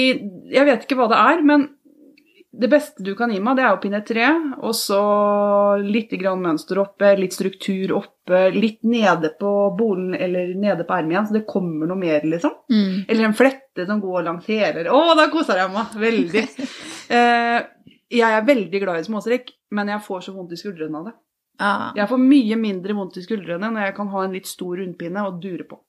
jeg 0.52 0.68
vet 0.68 0.86
ikke 0.86 0.98
hva 1.00 1.08
det 1.12 1.20
er, 1.22 1.44
men 1.46 1.68
det 2.52 2.68
beste 2.68 3.04
du 3.06 3.12
kan 3.16 3.30
gi 3.30 3.38
meg, 3.44 3.60
det 3.60 3.64
er 3.66 3.76
jo 3.76 3.82
pinne 3.84 4.00
tre, 4.06 4.26
og 4.66 4.74
så 4.74 5.00
litt 5.84 6.14
grann 6.18 6.42
mønster 6.42 6.80
oppe, 6.82 7.12
litt 7.20 7.36
struktur 7.36 7.94
oppe, 8.00 8.48
litt 8.56 8.82
nede 8.90 9.30
på 9.38 9.52
bolen 9.78 10.16
eller 10.18 10.56
nede 10.58 10.86
på 10.88 10.96
ermet 10.98 11.14
igjen, 11.14 11.28
så 11.30 11.38
det 11.38 11.44
kommer 11.50 11.90
noe 11.90 12.00
mer, 12.00 12.26
liksom. 12.26 12.56
Mm. 12.74 12.96
Eller 13.06 13.28
en 13.28 13.38
flette 13.38 13.86
som 13.86 14.02
går 14.02 14.26
langs 14.26 14.50
hele 14.50 14.88
Å, 14.90 15.02
da 15.18 15.28
koser 15.34 15.62
jeg 15.62 15.74
meg! 15.76 15.98
Veldig. 16.06 16.46
Eh, 17.10 17.64
jeg 18.14 18.36
er 18.38 18.44
veldig 18.46 18.80
glad 18.84 19.00
i 19.02 19.06
småstrikk, 19.08 19.48
men 19.74 19.88
jeg 19.90 20.04
får 20.06 20.28
så 20.28 20.34
vondt 20.36 20.52
i 20.54 20.60
skuldrene 20.60 21.00
av 21.00 21.08
det. 21.08 21.14
Ah. 21.58 21.88
Jeg 21.98 22.06
får 22.12 22.20
mye 22.22 22.58
mindre 22.62 22.94
vondt 22.94 23.18
i 23.18 23.24
skuldrene 23.26 23.72
når 23.74 23.88
jeg 23.88 23.96
kan 23.98 24.12
ha 24.14 24.22
en 24.28 24.36
litt 24.38 24.46
stor 24.46 24.78
rundpinne 24.78 25.24
og 25.26 25.40
dure 25.42 25.66
på. 25.66 25.80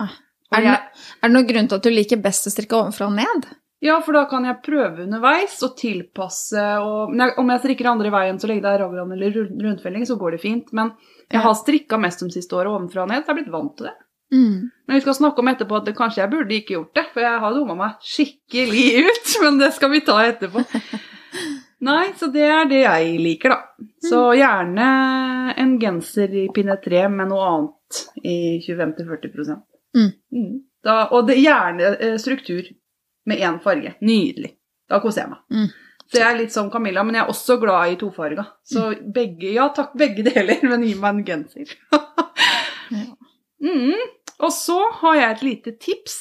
Ah. 0.00 0.14
Er, 0.54 0.64
det, 0.64 0.72
er 1.20 1.28
det 1.28 1.34
noen 1.34 1.50
grunn 1.50 1.68
til 1.68 1.76
at 1.76 1.84
du 1.84 1.92
liker 1.92 2.24
best 2.24 2.48
å 2.48 2.54
strikke 2.54 2.78
ovenfra 2.78 3.10
og 3.10 3.18
ned? 3.18 3.50
Ja, 3.84 3.98
for 4.00 4.16
da 4.16 4.22
kan 4.30 4.46
jeg 4.48 4.62
prøve 4.64 5.04
underveis 5.04 5.58
og 5.66 5.74
tilpasse 5.76 6.62
og 6.80 7.12
jeg, 7.12 7.34
Om 7.42 7.50
jeg 7.52 7.60
strikker 7.60 7.90
andre 7.90 8.12
veien 8.14 8.38
så 8.40 8.48
lenge 8.48 8.64
det 8.64 8.70
er 8.72 8.80
raglan 8.80 9.12
eller 9.12 9.34
rund- 9.36 9.60
rundfelling, 9.66 10.06
så 10.08 10.16
går 10.20 10.36
det 10.36 10.40
fint. 10.40 10.72
Men 10.72 10.94
jeg 11.28 11.42
har 11.44 11.54
strikka 11.58 11.98
mest 12.00 12.24
de 12.24 12.30
siste 12.32 12.56
åra 12.56 12.72
ovenfra 12.72 13.04
og 13.04 13.10
ned, 13.12 13.22
så 13.24 13.28
jeg 13.32 13.34
er 13.36 13.40
blitt 13.42 13.52
vant 13.52 13.74
til 13.76 13.90
det. 13.90 13.94
Mm. 14.32 14.70
Men 14.88 14.96
vi 14.96 15.02
skal 15.04 15.14
snakke 15.18 15.42
om 15.44 15.50
etterpå 15.52 15.76
at 15.76 15.84
det, 15.90 15.94
kanskje 15.98 16.22
jeg 16.22 16.32
burde 16.32 16.56
ikke 16.56 16.74
gjort 16.78 16.94
det, 16.96 17.04
for 17.12 17.20
jeg 17.26 17.40
har 17.44 17.54
dumma 17.54 17.76
meg 17.76 17.98
skikkelig 18.02 18.86
ut. 19.10 19.34
Men 19.44 19.60
det 19.60 19.68
skal 19.76 19.92
vi 19.92 20.00
ta 20.06 20.16
etterpå. 20.24 20.64
Nei, 21.84 22.06
så 22.16 22.30
det 22.32 22.46
er 22.48 22.64
det 22.70 22.80
jeg 22.86 23.18
liker, 23.20 23.52
da. 23.52 23.86
Så 24.08 24.20
gjerne 24.38 24.86
en 25.60 25.74
genser 25.82 26.32
i 26.32 26.46
pinne 26.56 26.78
3 26.80 27.02
med 27.12 27.28
noe 27.34 27.48
annet 27.50 28.00
i 28.24 28.36
25-40 28.64 29.60
Mm. 29.94 30.08
Mm. 30.34 30.54
Da, 30.82 30.94
Og 31.14 31.28
det, 31.28 31.36
gjerne 31.38 31.92
eh, 32.02 32.16
struktur 32.18 32.64
med 33.28 33.40
én 33.40 33.58
farge. 33.64 33.94
Nydelig. 34.04 34.54
Da 34.90 35.00
koser 35.02 35.24
jeg 35.24 35.32
meg. 35.32 35.42
Mm. 35.50 35.68
Så 36.04 36.20
jeg 36.20 36.28
er 36.28 36.38
litt 36.38 36.52
som 36.54 36.70
Camilla, 36.70 37.02
men 37.06 37.16
jeg 37.16 37.24
er 37.24 37.32
også 37.32 37.56
glad 37.62 37.94
i 37.94 37.98
tofarga. 38.00 38.44
Så 38.66 38.90
begge, 39.14 39.54
ja 39.56 39.70
takk, 39.74 39.94
begge 39.98 40.26
deler, 40.26 40.60
men 40.70 40.84
gi 40.86 40.94
meg 41.00 41.16
en 41.16 41.24
genser. 41.26 41.76
Mm. 43.64 44.02
Og 44.44 44.50
så 44.52 44.76
har 45.00 45.20
jeg 45.20 45.30
et 45.30 45.46
lite 45.46 45.72
tips 45.80 46.18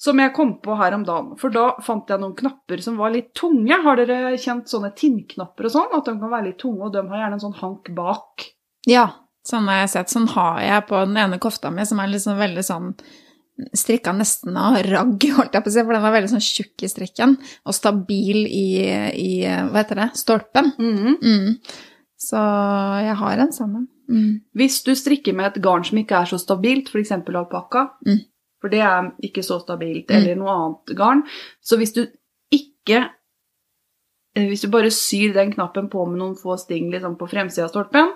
som 0.00 0.20
jeg 0.20 0.32
kom 0.36 0.54
på 0.64 0.74
her 0.80 0.94
om 0.96 1.02
dagen. 1.04 1.34
For 1.40 1.52
da 1.52 1.74
fant 1.84 2.08
jeg 2.08 2.22
noen 2.22 2.36
knapper 2.36 2.80
som 2.84 2.96
var 3.00 3.12
litt 3.12 3.34
tunge. 3.36 3.76
Har 3.84 4.00
dere 4.00 4.36
kjent 4.40 4.70
sånne 4.72 4.94
tinnknapper 4.96 5.68
og 5.68 5.74
sånn? 5.74 5.90
At 5.96 6.08
de 6.08 6.14
kan 6.16 6.32
være 6.32 6.46
litt 6.50 6.60
tunge, 6.62 6.86
og 6.86 6.94
de 6.94 7.02
har 7.10 7.24
gjerne 7.24 7.36
en 7.36 7.42
sånn 7.42 7.58
hank 7.58 7.90
bak. 7.96 8.46
Ja, 8.88 9.10
sånn 9.44 9.68
har 9.68 9.82
jeg 9.82 9.92
sett. 9.92 10.12
Sånn 10.12 10.30
har 10.32 10.62
jeg 10.64 10.86
på 10.88 11.02
den 11.04 11.20
ene 11.20 11.40
kofta 11.42 11.72
mi, 11.74 11.84
som 11.88 12.00
er 12.00 12.12
liksom 12.12 12.40
veldig 12.40 12.64
sånn 12.64 12.94
strikka 13.76 14.12
nesten 14.16 14.56
av 14.56 14.76
ragg, 14.86 15.24
holdt 15.36 15.54
jeg 15.56 15.62
på 15.64 15.70
å 15.70 15.74
si, 15.74 15.82
for 15.84 15.92
den 15.96 16.04
er 16.08 16.14
veldig 16.16 16.30
sånn 16.32 16.44
tjukk 16.44 16.84
i 16.86 16.90
strikken, 16.90 17.36
og 17.66 17.74
stabil 17.76 18.42
i, 18.46 18.66
i 19.14 19.30
hva 19.46 19.82
heter 19.82 20.00
det, 20.04 20.08
stolpen. 20.20 20.72
Mhm. 20.78 21.16
Mm. 21.22 21.56
Så 22.20 22.36
jeg 23.06 23.16
har 23.16 23.38
en 23.40 23.52
sammen. 23.56 23.86
Mm. 24.10 24.40
Hvis 24.58 24.82
du 24.84 24.90
strikker 24.98 25.32
med 25.34 25.46
et 25.54 25.62
garn 25.64 25.84
som 25.86 25.96
ikke 25.98 26.18
er 26.20 26.26
så 26.28 26.36
stabilt, 26.42 26.90
f.eks. 26.92 27.12
alpakka, 27.12 27.86
Mm. 28.06 28.18
for 28.60 28.68
det 28.68 28.80
er 28.84 29.12
ikke 29.24 29.42
så 29.46 29.60
stabilt, 29.62 30.08
Mm. 30.10 30.16
eller 30.16 30.34
noe 30.36 30.50
annet 30.56 30.96
garn, 30.98 31.22
så 31.62 31.78
hvis 31.78 31.94
du 31.94 32.06
ikke 32.52 33.10
eh, 34.36 34.46
Hvis 34.48 34.60
du 34.62 34.68
bare 34.68 34.90
syr 34.90 35.32
den 35.34 35.52
knappen 35.52 35.88
på 35.90 36.06
med 36.08 36.18
noen 36.18 36.36
få 36.36 36.56
sting 36.58 36.90
liksom 36.92 37.16
på 37.18 37.28
fremsida 37.30 37.64
av 37.64 37.70
stolpen, 37.72 38.12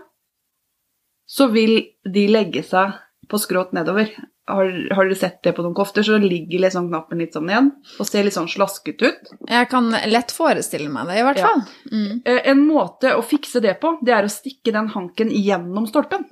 så 1.26 1.48
vil 1.50 1.80
de 2.04 2.26
legge 2.28 2.62
seg 2.62 2.92
på 3.28 3.38
skrått 3.40 3.72
nedover. 3.72 4.10
Har, 4.46 4.66
har 4.92 5.04
dere 5.08 5.16
sett 5.16 5.38
det 5.42 5.54
på 5.56 5.62
noen 5.64 5.72
kofter, 5.74 6.02
så 6.04 6.18
ligger 6.20 6.60
liksom 6.60 6.90
knappen 6.90 7.18
litt 7.18 7.32
sånn 7.32 7.46
ned 7.48 7.70
og 7.98 8.04
ser 8.06 8.26
litt 8.26 8.34
sånn 8.36 8.48
slasket 8.52 9.00
ut. 9.00 9.30
Jeg 9.48 9.68
kan 9.70 9.88
lett 9.90 10.34
forestille 10.36 10.90
meg 10.92 11.06
det, 11.08 11.16
i 11.16 11.22
hvert 11.24 11.38
Ja. 11.40 11.48
fall. 11.48 11.62
Mm. 11.90 12.22
Eh, 12.26 12.40
En 12.50 12.60
måte 12.68 13.14
å 13.16 13.22
fikse 13.24 13.62
det 13.64 13.80
på, 13.80 13.94
det 14.04 14.12
er 14.12 14.24
å 14.24 14.28
stikke 14.28 14.70
den 14.72 14.88
hanken 14.92 15.30
gjennom 15.30 15.86
stolpen. 15.88 16.26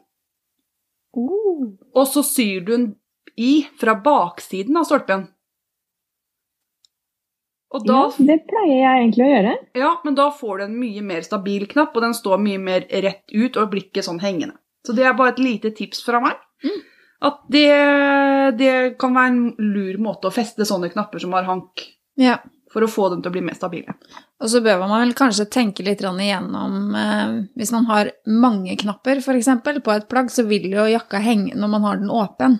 Og 1.16 2.06
så 2.08 2.22
syr 2.24 2.60
du 2.66 2.72
den 2.76 2.96
i 3.36 3.66
fra 3.80 3.94
baksiden 3.94 4.76
av 4.76 4.84
stolpen. 4.84 5.28
Og 7.72 7.86
da, 7.88 8.02
Ja, 8.12 8.24
det 8.28 8.38
pleier 8.50 8.82
jeg 8.82 9.00
egentlig 9.00 9.24
å 9.24 9.32
gjøre. 9.32 9.52
ja, 9.74 9.90
men 10.04 10.14
da 10.14 10.30
får 10.30 10.58
du 10.58 10.64
en 10.64 10.78
mye 10.78 11.00
mer 11.02 11.22
stabil 11.24 11.66
knapp, 11.66 11.96
og 11.96 12.02
den 12.02 12.12
står 12.12 12.38
mye 12.38 12.58
mer 12.60 12.80
rett 12.90 13.24
ut 13.32 13.56
og 13.56 13.70
blir 13.70 13.86
ikke 13.88 14.04
sånn 14.04 14.20
hengende. 14.20 14.58
Så 14.86 14.94
det 14.94 15.04
er 15.06 15.14
bare 15.14 15.30
et 15.32 15.38
lite 15.38 15.70
tips 15.74 16.02
fra 16.04 16.20
meg. 16.20 16.36
Mm. 16.62 16.82
At 17.22 17.42
det, 17.54 17.68
det 18.58 18.72
kan 18.98 19.14
være 19.14 19.30
en 19.30 19.42
lur 19.72 19.98
måte 20.02 20.26
å 20.30 20.34
feste 20.34 20.66
sånne 20.66 20.90
knapper 20.92 21.22
som 21.22 21.34
har 21.36 21.46
hank, 21.46 21.84
Ja. 22.18 22.40
for 22.72 22.82
å 22.82 22.88
få 22.90 23.10
dem 23.12 23.22
til 23.22 23.30
å 23.30 23.34
bli 23.36 23.42
mer 23.46 23.54
stabile. 23.54 23.94
Og 24.42 24.50
så 24.50 24.62
bør 24.64 24.80
man 24.80 24.94
vel 25.04 25.14
kanskje 25.14 25.46
tenke 25.52 25.84
litt 25.86 26.00
igjennom 26.02 26.94
eh, 26.98 27.34
Hvis 27.54 27.70
man 27.70 27.86
har 27.86 28.10
mange 28.26 28.74
knapper, 28.80 29.20
f.eks., 29.22 29.50
på 29.62 29.92
et 29.94 30.08
plagg, 30.10 30.30
så 30.34 30.42
vil 30.48 30.66
jo 30.72 30.88
jakka 30.90 31.20
henge 31.22 31.54
når 31.54 31.68
man 31.76 31.86
har 31.86 31.96
den 32.02 32.10
åpen. 32.10 32.58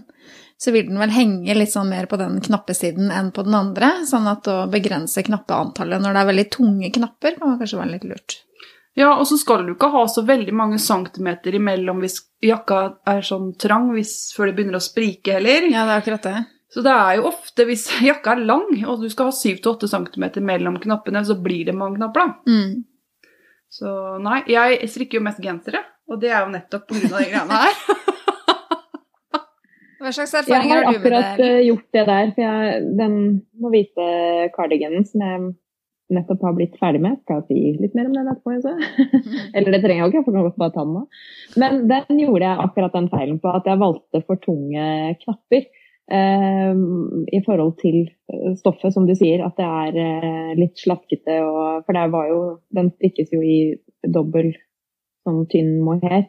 så 0.63 0.71
vil 0.71 0.87
den 0.87 1.01
vel 1.01 1.11
henge 1.11 1.55
litt 1.57 1.73
sånn 1.73 1.89
mer 1.91 2.07
på 2.07 2.17
den 2.21 2.39
knappesiden 2.41 3.11
enn 3.11 3.33
på 3.35 3.43
den 3.43 3.55
andre. 3.59 4.05
Sånn 4.07 4.29
at 4.31 4.47
å 4.47 4.69
begrense 4.71 5.25
knappeantallet 5.27 5.99
når 6.05 6.15
det 6.15 6.21
er 6.21 6.31
veldig 6.31 6.49
tunge 6.55 6.91
knapper, 6.95 7.35
kan 7.41 7.59
kanskje 7.59 7.81
være 7.81 7.95
litt 7.97 8.05
lurt. 8.07 8.37
Ja, 8.99 9.15
og 9.17 9.25
så 9.25 9.39
skal 9.41 9.63
du 9.65 9.73
ikke 9.73 9.89
ha 9.95 10.03
så 10.11 10.21
veldig 10.29 10.53
mange 10.53 10.79
centimeter 10.83 11.55
imellom 11.57 12.03
hvis 12.05 12.19
jakka 12.45 12.81
er 13.09 13.23
sånn 13.25 13.55
trang 13.61 13.87
hvis, 13.95 14.33
før 14.37 14.51
det 14.51 14.57
begynner 14.59 14.77
å 14.77 14.85
sprike 14.85 15.39
heller. 15.39 15.65
Ja, 15.73 15.87
det 15.89 15.95
er 15.95 16.03
akkurat 16.03 16.27
det. 16.29 16.43
Så 16.73 16.85
det 16.85 16.93
er 16.93 17.17
jo 17.19 17.27
ofte, 17.31 17.65
hvis 17.69 17.87
jakka 18.11 18.35
er 18.37 18.45
lang, 18.49 18.69
og 18.89 19.01
du 19.01 19.09
skal 19.13 19.31
ha 19.31 19.35
7-8 19.37 19.89
cm 19.93 20.27
mellom 20.45 20.77
knappene, 20.81 21.25
så 21.25 21.39
blir 21.41 21.67
det 21.69 21.77
mange 21.77 22.01
knapper, 22.01 22.21
da. 22.21 22.53
Mm. 22.53 22.85
Så 23.73 23.89
nei, 24.21 24.43
jeg 24.53 24.89
strikker 24.93 25.17
jo 25.21 25.25
mest 25.25 25.41
gensere, 25.41 25.81
og 26.13 26.21
det 26.21 26.29
er 26.33 26.43
jo 26.45 26.53
nettopp 26.53 26.89
pga. 26.91 27.07
de 27.09 27.27
greiene 27.33 27.61
her. 27.65 27.77
Hva 30.03 30.11
slags 30.11 30.33
Jeg 30.35 30.43
erfaringer 30.43 30.81
har 30.81 30.85
har 30.85 30.93
du 30.93 30.99
med 30.99 31.05
det. 31.05 31.11
akkurat 31.15 31.25
det? 31.25 31.33
akkurat 31.47 31.65
gjort 31.69 31.89
det 31.97 32.05
der, 32.09 32.31
for 32.35 32.43
jeg, 32.43 32.81
den 32.99 33.13
må 33.63 33.71
vite 33.73 34.07
cardiganen 34.57 35.05
som 35.07 35.23
jeg 35.23 35.43
nettopp 36.13 36.43
har 36.47 36.57
blitt 36.57 36.79
ferdig 36.81 37.03
med. 37.05 37.21
Skal 37.23 37.41
jeg 37.41 37.47
si 37.49 37.83
litt 37.83 37.95
mer 37.97 38.09
om 38.09 38.17
den 38.17 38.31
etterpå? 38.33 38.57
jeg? 38.57 39.13
Eller 39.57 39.77
det 39.77 39.83
trenger 39.85 40.03
jeg 40.03 40.11
ikke, 40.11 40.21
jeg 40.21 40.27
får 40.27 40.39
godt 40.39 40.59
bare 40.63 40.75
ta 40.75 40.87
den 40.87 40.97
nå. 40.97 41.05
Men 41.63 41.79
den 41.91 42.25
gjorde 42.25 42.49
jeg 42.49 42.67
akkurat 42.67 42.99
den 42.99 43.09
feilen 43.13 43.39
på, 43.43 43.55
at 43.55 43.71
jeg 43.71 43.83
valgte 43.83 44.25
for 44.27 44.43
tunge 44.43 44.89
knapper. 45.23 45.71
eh, 46.19 46.83
I 47.39 47.41
forhold 47.47 47.79
til 47.81 48.05
stoffet, 48.61 48.93
som 48.95 49.09
du 49.09 49.15
sier, 49.19 49.45
at 49.47 49.57
det 49.61 49.69
er 49.69 50.03
eh, 50.03 50.53
litt 50.59 50.83
slakkete. 50.83 51.41
Og, 51.47 51.87
for 51.87 51.97
det 51.99 52.07
var 52.15 52.29
jo, 52.31 52.43
den 52.77 52.93
strikkes 52.97 53.35
jo 53.35 53.43
i 53.43 53.59
dobbel 54.03 54.53
sånn 55.27 55.45
tynn 55.53 55.77
mohair. 55.87 56.29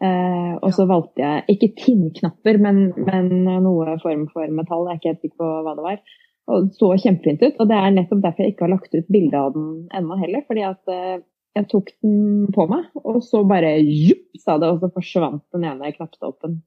Eh, 0.00 0.54
og 0.56 0.70
så 0.72 0.86
valgte 0.88 1.20
jeg 1.20 1.58
ikke 1.58 1.74
tinnknapper, 1.76 2.56
men, 2.62 2.86
men 2.96 3.44
noe 3.66 3.98
form 4.00 4.28
for 4.32 4.48
metall. 4.54 4.86
Jeg 4.88 4.96
er 4.96 5.00
ikke 5.00 5.12
helt 5.12 5.24
sikker 5.26 5.42
på 5.42 5.54
hva 5.66 5.76
det 5.76 5.86
var. 5.90 6.18
Og 6.50 6.70
så 6.78 6.94
kjempefint 6.98 7.42
ut. 7.44 7.58
Og 7.60 7.68
det 7.68 7.76
er 7.76 7.92
nettopp 7.94 8.22
derfor 8.24 8.44
jeg 8.46 8.54
ikke 8.54 8.66
har 8.66 8.74
lagt 8.74 8.94
ut 8.96 9.12
bilde 9.12 9.38
av 9.38 9.52
den 9.54 9.68
ennå 9.96 10.16
heller. 10.22 10.46
Fordi 10.48 10.64
at 10.66 10.94
eh, 10.94 11.20
jeg 11.58 11.68
tok 11.70 11.90
den 12.02 12.50
på 12.54 12.66
meg, 12.70 12.86
og 13.02 13.22
så 13.26 13.42
bare 13.46 13.76
jupp, 13.82 14.26
sa 14.38 14.56
det, 14.60 14.70
og 14.70 14.82
så 14.82 14.90
forsvant 14.94 15.42
den 15.54 15.66
ene 15.66 15.90
knappstolpen 15.96 16.60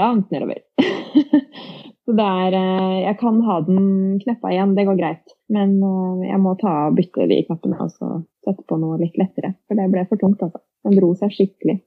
langt 0.00 0.30
nedover. 0.32 0.62
så 2.04 2.14
det 2.16 2.28
er 2.44 2.56
eh, 2.56 2.96
Jeg 3.04 3.18
kan 3.20 3.40
ha 3.44 3.58
den 3.66 3.84
kneppa 4.22 4.52
igjen, 4.54 4.74
det 4.78 4.86
går 4.88 4.98
greit. 5.00 5.36
Men 5.52 5.76
eh, 5.84 6.26
jeg 6.30 6.40
må 6.42 6.56
ta 6.60 6.74
bytte 6.96 7.28
de 7.30 7.42
knappene 7.48 7.80
og 7.84 7.92
så 7.92 8.10
sette 8.46 8.64
på 8.68 8.80
noe 8.80 8.98
litt 9.02 9.18
lettere. 9.20 9.54
For 9.68 9.78
det 9.78 9.90
ble 9.92 10.06
for 10.08 10.20
tungt, 10.20 10.42
altså. 10.46 10.62
Den 10.86 10.96
dro 10.96 11.12
seg 11.18 11.34
skikkelig. 11.36 11.80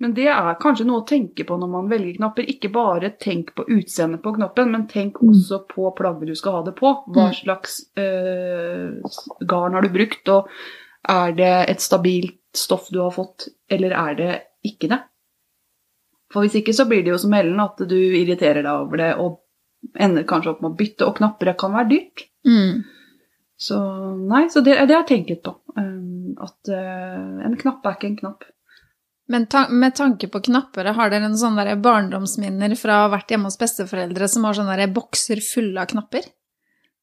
Men 0.00 0.14
det 0.14 0.26
er 0.28 0.54
kanskje 0.60 0.84
noe 0.86 1.02
å 1.02 1.06
tenke 1.08 1.44
på 1.46 1.56
når 1.60 1.70
man 1.70 1.88
velger 1.90 2.16
knapper. 2.18 2.46
Ikke 2.50 2.70
bare 2.72 3.10
tenk 3.20 3.54
på 3.56 3.64
utseendet 3.68 4.22
på 4.24 4.34
knoppen, 4.36 4.70
men 4.72 4.86
tenk 4.90 5.20
Mm. 5.22 5.30
også 5.30 5.58
på 5.68 5.90
plagget 5.96 6.26
du 6.26 6.34
skal 6.34 6.52
ha 6.58 6.62
det 6.62 6.74
på. 6.76 6.92
Hva 7.08 7.28
Mm. 7.30 7.34
slags 7.34 7.80
øh, 7.96 9.00
garn 9.46 9.74
har 9.74 9.82
du 9.82 9.88
brukt, 9.88 10.28
og 10.28 10.48
er 11.08 11.32
det 11.32 11.68
et 11.70 11.80
stabilt 11.80 12.38
stoff 12.54 12.88
du 12.90 13.00
har 13.00 13.10
fått, 13.10 13.48
eller 13.70 13.90
er 13.92 14.14
det 14.14 14.42
ikke 14.64 14.88
det? 14.88 15.00
For 16.32 16.42
hvis 16.42 16.54
ikke 16.62 16.74
så 16.74 16.86
blir 16.88 17.04
det 17.04 17.12
jo 17.12 17.18
som 17.18 17.34
Ellen 17.34 17.60
at 17.60 17.76
du 17.88 17.94
irriterer 17.96 18.62
deg 18.62 18.72
over 18.72 18.96
det 18.96 19.12
og 19.22 19.40
ender 20.00 20.24
kanskje 20.24 20.50
opp 20.54 20.62
med 20.62 20.72
å 20.72 20.76
bytte, 20.78 21.06
og 21.06 21.16
knapper 21.18 21.52
kan 21.58 21.72
være 21.72 21.88
dyrt. 21.90 22.24
Mm. 22.46 22.84
Så 23.56 23.76
nei, 24.26 24.46
så 24.50 24.62
det, 24.64 24.74
det 24.88 24.94
har 24.96 25.04
jeg 25.04 25.10
tenkt 25.12 25.30
litt 25.30 25.42
på. 25.44 25.54
Um, 25.76 26.34
at 26.42 26.68
øh, 26.74 27.44
en 27.46 27.56
knapp 27.60 27.86
er 27.86 27.94
ikke 27.98 28.08
en 28.10 28.16
knapp. 28.16 28.44
Men 29.32 29.46
ta 29.48 29.64
med 29.72 29.94
tanke 29.96 30.28
på 30.28 30.40
knapper, 30.44 30.90
har 30.92 31.10
dere 31.12 31.30
en 31.30 31.38
sånn 31.40 31.56
der 31.56 31.70
barndomsminner 31.80 32.74
fra 32.76 32.98
å 32.98 33.06
ha 33.06 33.12
vært 33.14 33.32
hjemme 33.32 33.48
hos 33.48 33.56
besteforeldre 33.60 34.28
som 34.28 34.44
har 34.44 34.56
sånne 34.58 34.88
bokser 34.92 35.40
fulle 35.44 35.80
av 35.80 35.88
knapper? 35.94 36.26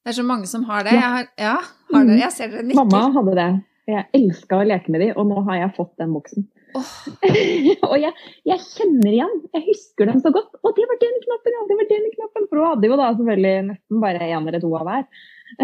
Det 0.02 0.10
er 0.12 0.18
så 0.18 0.24
mange 0.26 0.46
som 0.50 0.64
har 0.70 0.86
det. 0.86 0.94
Ja. 0.94 1.00
Jeg 1.02 1.12
har, 1.16 1.28
ja, 1.38 1.56
har 1.92 2.06
dere? 2.06 2.20
Jeg 2.22 2.34
ser 2.34 2.50
dere 2.52 2.64
nikker. 2.68 2.78
Mamma 2.78 3.02
hadde 3.18 3.34
det. 3.38 3.50
Jeg 3.90 4.06
elska 4.18 4.60
å 4.60 4.66
leke 4.66 4.94
med 4.94 5.02
de, 5.02 5.08
og 5.18 5.26
nå 5.26 5.42
har 5.48 5.64
jeg 5.64 5.74
fått 5.78 5.92
den 5.98 6.14
boksen. 6.14 6.46
Oh. 6.78 6.92
og 7.90 7.96
jeg, 8.00 8.12
jeg 8.48 8.62
kjenner 8.64 9.10
igjen. 9.10 9.34
Jeg 9.52 9.64
husker 9.66 10.08
dem 10.08 10.22
så 10.24 10.32
godt. 10.34 10.54
Å, 10.62 10.72
det 10.78 10.86
var 10.88 11.00
den 11.02 11.18
knappen, 11.26 11.56
ja! 11.58 11.64
Det 11.68 11.78
var 11.80 11.88
den 11.90 12.08
knappen. 12.14 12.46
For 12.48 12.62
hun 12.62 12.68
hadde 12.70 12.90
jo 12.90 12.98
da 13.02 13.10
selvfølgelig 13.18 13.54
nesten 13.72 14.02
bare 14.06 14.30
én 14.30 14.46
eller 14.48 14.62
to 14.62 14.70
av 14.78 14.86
hver. 14.88 15.06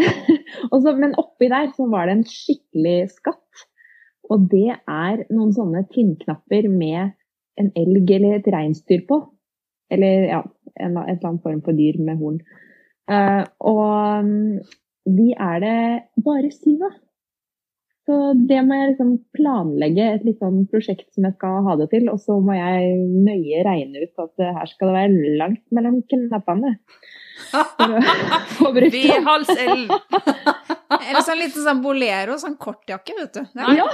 Så- 0.84 0.96
men 0.98 1.14
oppi 1.22 1.48
der 1.50 1.70
så 1.78 1.86
var 1.90 2.10
det 2.10 2.18
en 2.18 2.26
skikkelig 2.28 2.98
skatt. 3.14 3.66
Og 4.28 4.46
det 4.52 4.76
er 4.76 5.24
noen 5.32 5.52
sånne 5.56 5.84
tinnknapper 5.92 6.68
med 6.72 7.14
en 7.58 7.72
elg 7.78 8.10
eller 8.16 8.38
et 8.38 8.48
reinsdyr 8.52 9.04
på. 9.08 9.22
Eller 9.92 10.28
ja, 10.28 10.42
en, 10.76 10.96
et 11.00 11.16
eller 11.16 11.30
annet 11.32 11.44
form 11.44 11.60
for 11.64 11.76
dyr 11.76 11.98
med 12.02 12.20
horn. 12.20 12.40
Uh, 13.08 13.44
og 13.64 14.26
mm, 14.26 14.58
de 15.16 15.28
er 15.32 15.62
det 15.64 15.76
bare 16.24 16.50
syv 16.52 16.84
av. 16.90 16.96
Så 18.08 18.18
det 18.48 18.62
må 18.64 18.76
jeg 18.76 18.92
liksom 18.94 19.10
planlegge 19.36 20.04
et 20.14 20.22
litt 20.24 20.38
sånn 20.40 20.62
prosjekt 20.72 21.10
som 21.12 21.26
jeg 21.28 21.34
skal 21.36 21.58
ha 21.66 21.74
det 21.76 21.90
til. 21.92 22.06
Og 22.08 22.20
så 22.24 22.38
må 22.40 22.56
jeg 22.56 22.94
nøye 23.26 23.64
regne 23.66 24.04
ut 24.04 24.22
at 24.24 24.44
her 24.60 24.70
skal 24.70 24.88
det 24.88 24.96
være 24.96 25.34
langt 25.42 25.64
mellom 25.76 25.98
knappene. 26.08 26.72
V-hals-L. 28.92 29.88
Eller 30.98 31.22
sånn 31.24 31.40
liten 31.40 31.64
sånn 31.64 31.82
bolero, 31.84 32.38
sånn 32.40 32.56
kortjakke, 32.60 33.16
vet 33.18 33.38
du. 33.38 33.42
Ja. 33.56 33.86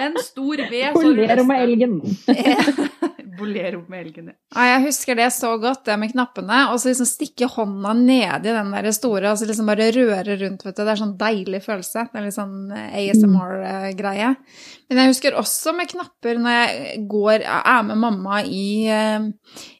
en 0.00 0.16
stor 0.22 0.64
V. 0.70 0.82
Bolero 0.96 1.44
med 1.48 1.62
elgen. 1.66 2.00
Bolero 3.38 3.82
med 3.90 4.04
elgen. 4.04 4.30
ja. 4.32 4.64
Jeg 4.66 4.82
husker 4.86 5.18
det 5.18 5.28
så 5.34 5.52
godt, 5.60 5.84
det 5.88 5.96
med 6.00 6.12
knappene. 6.12 6.60
Og 6.72 6.80
så 6.80 6.90
liksom 6.90 7.08
stikke 7.08 7.48
hånda 7.52 7.92
nedi 7.98 8.54
den 8.54 8.72
der 8.74 8.88
store, 8.96 9.30
og 9.30 9.40
så 9.40 9.48
liksom 9.48 9.70
bare 9.70 9.90
røre 9.94 10.38
rundt, 10.42 10.64
vet 10.66 10.76
du. 10.76 10.82
Det 10.82 10.94
er 10.94 11.02
sånn 11.02 11.16
deilig 11.20 11.62
følelse. 11.66 12.06
Det 12.12 12.20
er 12.20 12.26
litt 12.26 12.36
sånn 12.36 12.72
ASMR-greie. 12.74 14.32
Men 14.88 15.02
jeg 15.02 15.12
husker 15.12 15.38
også 15.38 15.74
med 15.76 15.90
knapper 15.90 16.40
når 16.40 16.56
jeg 16.56 17.04
går, 17.10 17.46
er 17.46 17.86
med 17.90 18.00
mamma 18.02 18.40
i, 18.44 18.86
eh, 18.92 19.28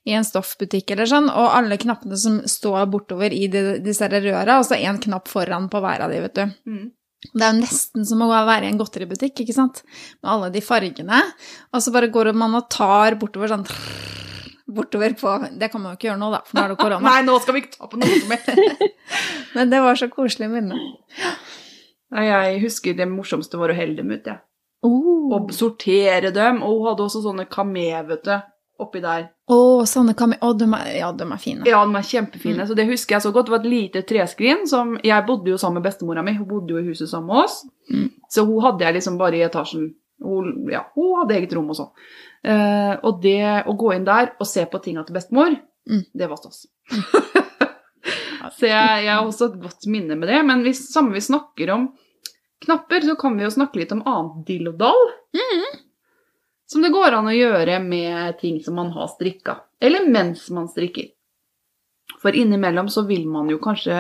i 0.07 0.17
en 0.17 0.27
stoffbutikk 0.27 0.95
eller 0.95 1.11
sånn, 1.11 1.31
og 1.31 1.53
alle 1.55 1.79
knappene 1.81 2.19
som 2.21 2.41
står 2.47 2.87
bortover 2.93 3.35
i 3.35 3.47
de, 3.53 3.79
disse 3.85 4.09
røra, 4.11 4.59
og 4.59 4.67
så 4.67 4.79
én 4.79 5.01
knapp 5.03 5.31
foran 5.31 5.71
på 5.73 5.83
hver 5.83 6.07
av 6.07 6.15
de, 6.15 6.23
vet 6.27 6.39
du. 6.39 6.47
Mm. 6.67 6.87
Det 7.33 7.43
er 7.43 7.53
jo 7.53 7.61
nesten 7.61 8.07
som 8.09 8.23
å 8.25 8.31
være 8.31 8.67
i 8.67 8.71
en 8.73 8.81
godteributikk, 8.81 9.43
ikke 9.43 9.57
sant? 9.57 9.83
Med 10.21 10.33
alle 10.33 10.51
de 10.55 10.63
fargene. 10.65 11.23
Og 11.73 11.85
så 11.85 11.93
bare 11.95 12.11
går 12.13 12.33
man 12.37 12.57
og 12.59 12.69
tar 12.73 13.19
bortover 13.21 13.53
sånn 13.53 13.67
Bortover 14.67 15.13
på 15.15 15.33
Det 15.55 15.69
kan 15.71 15.79
man 15.79 15.93
jo 15.93 15.97
ikke 15.97 16.09
gjøre 16.09 16.19
nå, 16.19 16.29
da, 16.33 16.41
for 16.43 16.59
nå 16.59 16.63
er 16.65 16.73
det 16.73 16.79
korona. 16.81 17.07
Nei, 17.13 17.21
nå 17.23 17.37
skal 17.39 17.55
vi 17.55 17.63
ikke 17.63 17.77
ta 17.77 17.87
på 17.91 18.01
noe 18.01 18.17
mer. 18.27 18.89
Men 19.55 19.71
det 19.71 19.79
var 19.85 20.01
så 20.01 20.09
koselig 20.11 20.49
minne. 20.51 20.81
Nei, 22.11 22.25
Jeg 22.27 22.59
husker 22.65 22.97
det 22.99 23.07
morsomste 23.11 23.61
var 23.61 23.71
å 23.71 23.79
helle 23.79 23.95
dem 24.01 24.11
ut, 24.11 24.27
jeg. 24.27 24.43
Oh. 24.87 25.31
Og 25.37 25.55
sortere 25.55 26.33
dem. 26.35 26.65
Og 26.67 26.81
hun 26.81 26.91
hadde 26.91 27.07
også 27.07 27.23
sånne 27.25 27.47
kamé, 27.51 27.89
vet 28.11 28.27
du, 28.27 28.35
oppi 28.83 29.01
der. 29.05 29.29
Å, 29.51 29.59
sånne 29.89 30.15
kan 30.19 30.33
vi 30.33 30.39
Å, 30.43 30.51
de 30.59 30.67
er, 30.77 30.89
ja, 30.99 31.11
de 31.17 31.27
er 31.27 31.41
fine. 31.43 31.67
Ja, 31.69 31.83
de 31.87 31.97
er 32.01 32.07
kjempefine. 32.09 32.67
Så 32.69 32.75
det 32.79 32.87
husker 32.89 33.17
jeg 33.17 33.25
så 33.27 33.33
godt. 33.35 33.47
Det 33.49 33.55
var 33.57 33.63
et 33.65 33.71
lite 33.71 34.03
treskrin 34.09 34.67
som 34.71 34.97
Jeg 35.05 35.27
bodde 35.29 35.51
jo 35.53 35.59
sammen 35.61 35.81
med 35.81 35.87
bestemora 35.89 36.25
mi. 36.27 36.35
Hun 36.39 36.49
bodde 36.51 36.75
jo 36.75 36.83
i 36.83 36.89
huset 36.89 37.09
sammen 37.11 37.31
med 37.33 37.45
oss. 37.45 37.61
Mm. 37.93 38.09
Så 38.33 38.45
hun 38.49 38.61
hadde 38.65 38.85
jeg 38.87 38.99
liksom 38.99 39.19
bare 39.21 39.39
i 39.39 39.45
etasjen. 39.47 39.89
Hun, 40.25 40.53
ja, 40.73 40.85
hun 40.97 41.13
hadde 41.21 41.37
eget 41.39 41.53
rom 41.57 41.69
og 41.75 41.77
sånn. 41.79 41.93
Eh, 42.47 42.95
og 43.05 43.21
det 43.23 43.39
å 43.69 43.75
gå 43.77 43.93
inn 43.97 44.05
der 44.07 44.35
og 44.41 44.49
se 44.49 44.65
på 44.71 44.81
tinga 44.85 45.05
til 45.07 45.17
bestemor, 45.19 45.57
Mm. 45.87 46.01
det 46.19 46.27
var 46.27 46.37
stas. 46.41 46.65
så 48.59 48.67
jeg, 48.67 49.05
jeg 49.05 49.13
har 49.13 49.23
også 49.23 49.53
et 49.53 49.61
godt 49.63 49.87
minne 49.87 50.17
med 50.19 50.27
det. 50.33 50.41
Men 50.49 50.65
hvis 50.67 50.81
samme 50.93 51.15
vi 51.15 51.23
snakker 51.23 51.71
om 51.75 51.89
knapper, 52.65 53.05
så 53.07 53.15
kan 53.21 53.37
vi 53.39 53.45
jo 53.47 53.53
snakke 53.55 53.79
litt 53.79 53.93
om 53.95 54.03
annet 54.03 54.41
dill 54.49 54.71
og 54.73 54.81
dall. 54.81 55.05
Som 56.67 56.83
det 56.83 56.91
går 56.95 57.15
an 57.15 57.29
å 57.31 57.35
gjøre 57.35 57.79
med 57.83 58.39
ting 58.41 58.59
som 58.63 58.79
man 58.79 58.91
har 58.95 59.11
strikka. 59.13 59.61
Eller 59.81 60.09
mens 60.11 60.49
man 60.51 60.69
strikker. 60.69 61.13
For 62.23 62.35
innimellom 62.35 62.89
så 62.89 63.03
vil 63.07 63.27
man 63.29 63.51
jo 63.51 63.59
kanskje 63.63 63.97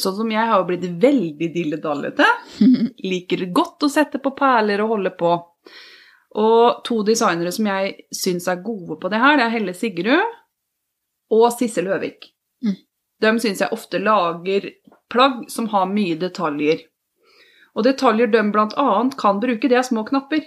Sånn 0.00 0.16
som 0.16 0.30
jeg 0.32 0.48
har 0.48 0.64
blitt 0.68 0.84
veldig 1.00 1.48
dilledallete. 1.54 2.26
Liker 3.12 3.46
godt 3.56 3.86
å 3.86 3.92
sette 3.92 4.20
på 4.20 4.34
perler 4.36 4.82
og 4.84 4.96
holde 4.96 5.14
på. 5.16 5.32
Og 6.40 6.82
to 6.86 7.00
designere 7.06 7.52
som 7.54 7.66
jeg 7.66 7.94
syns 8.14 8.46
er 8.50 8.62
gode 8.62 9.00
på 9.00 9.10
det 9.10 9.18
her, 9.22 9.38
det 9.38 9.46
er 9.48 9.54
Helle 9.56 9.74
Sigrud 9.74 10.36
og 11.30 11.48
Sissel 11.54 11.88
Høvik. 11.90 12.30
Mm. 12.62 12.76
De 13.22 13.32
syns 13.42 13.64
jeg 13.64 13.74
ofte 13.74 13.98
lager 14.02 14.68
plagg 15.10 15.48
som 15.50 15.68
har 15.72 15.90
mye 15.90 16.18
detaljer. 16.20 16.84
Og 17.74 17.86
detaljer 17.86 18.30
de 18.30 18.44
annet 18.44 19.16
kan 19.18 19.40
bruke, 19.42 19.68
det 19.70 19.78
er 19.78 19.86
små 19.86 20.04
knapper. 20.06 20.46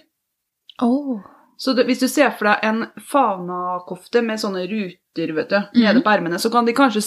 Oh. 0.83 1.19
Så 1.63 1.73
det, 1.77 1.85
hvis 1.87 2.01
du 2.03 2.07
ser 2.11 2.33
for 2.35 2.49
deg 2.49 2.63
en 2.67 2.81
fanakofte 3.11 4.21
med 4.25 4.41
sånne 4.41 4.65
ruter 4.67 5.33
vet 5.37 5.49
du, 5.53 5.59
nede 5.79 5.93
Mhm. 5.99 6.03
på 6.03 6.11
ermene, 6.17 6.39
så 6.41 6.51
kan 6.51 6.65
de 6.67 6.73
kanskje 6.75 7.01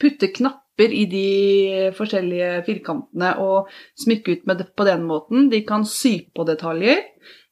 putte 0.00 0.28
knapper 0.34 0.92
i 0.92 1.04
de 1.10 1.92
forskjellige 1.96 2.64
firkantene 2.66 3.34
og 3.40 3.68
smykke 4.02 4.32
ut 4.36 4.46
med 4.46 4.58
det 4.58 4.66
på 4.76 4.84
den 4.88 5.04
måten. 5.08 5.48
De 5.50 5.62
kan 5.66 5.84
sy 5.88 6.16
på 6.34 6.44
detaljer, 6.48 7.00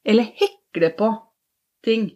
eller 0.04 0.24
hekle 0.40 0.90
på 0.98 1.12
ting. 1.84 2.10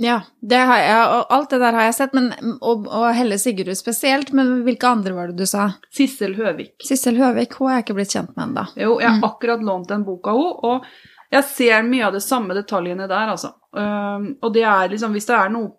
Ja, 0.00 0.20
det 0.46 0.58
har 0.68 0.78
jeg, 0.78 1.06
og 1.18 1.26
alt 1.34 1.50
det 1.50 1.58
der 1.58 1.72
har 1.74 1.82
jeg 1.88 1.94
sett, 1.94 2.12
men, 2.14 2.28
og, 2.62 2.84
og 2.86 3.08
Helle 3.16 3.34
Sigurd 3.38 3.74
spesielt, 3.74 4.32
men 4.32 4.62
hvilke 4.62 4.86
andre 4.86 5.12
var 5.16 5.26
det 5.32 5.36
du 5.40 5.46
sa? 5.46 5.72
Sissel 5.90 6.36
Høvik. 6.38 6.76
Sissel 6.86 7.16
Høvik, 7.18 7.54
hun 7.58 7.68
har 7.72 7.80
jeg 7.80 7.86
ikke 7.88 7.96
blitt 7.98 8.12
kjent 8.14 8.36
med 8.36 8.44
ennå. 8.46 8.66
Jo, 8.78 8.98
jeg 9.00 9.08
har 9.08 9.18
Mm. 9.18 9.24
akkurat 9.26 9.60
lånt 9.66 9.88
den 9.88 10.04
boka 10.04 10.30
henne, 10.30 10.54
og 10.62 10.84
jeg 11.32 11.44
ser 11.44 11.82
mye 11.84 12.06
av 12.06 12.14
de 12.16 12.20
samme 12.24 12.54
detaljene 12.56 13.08
der, 13.10 13.32
altså. 13.34 13.52
Um, 13.76 14.30
og 14.42 14.54
det 14.54 14.62
er 14.64 14.88
liksom, 14.88 15.12
hvis 15.12 15.26
det 15.28 15.34
er 15.36 15.50
noe 15.52 15.74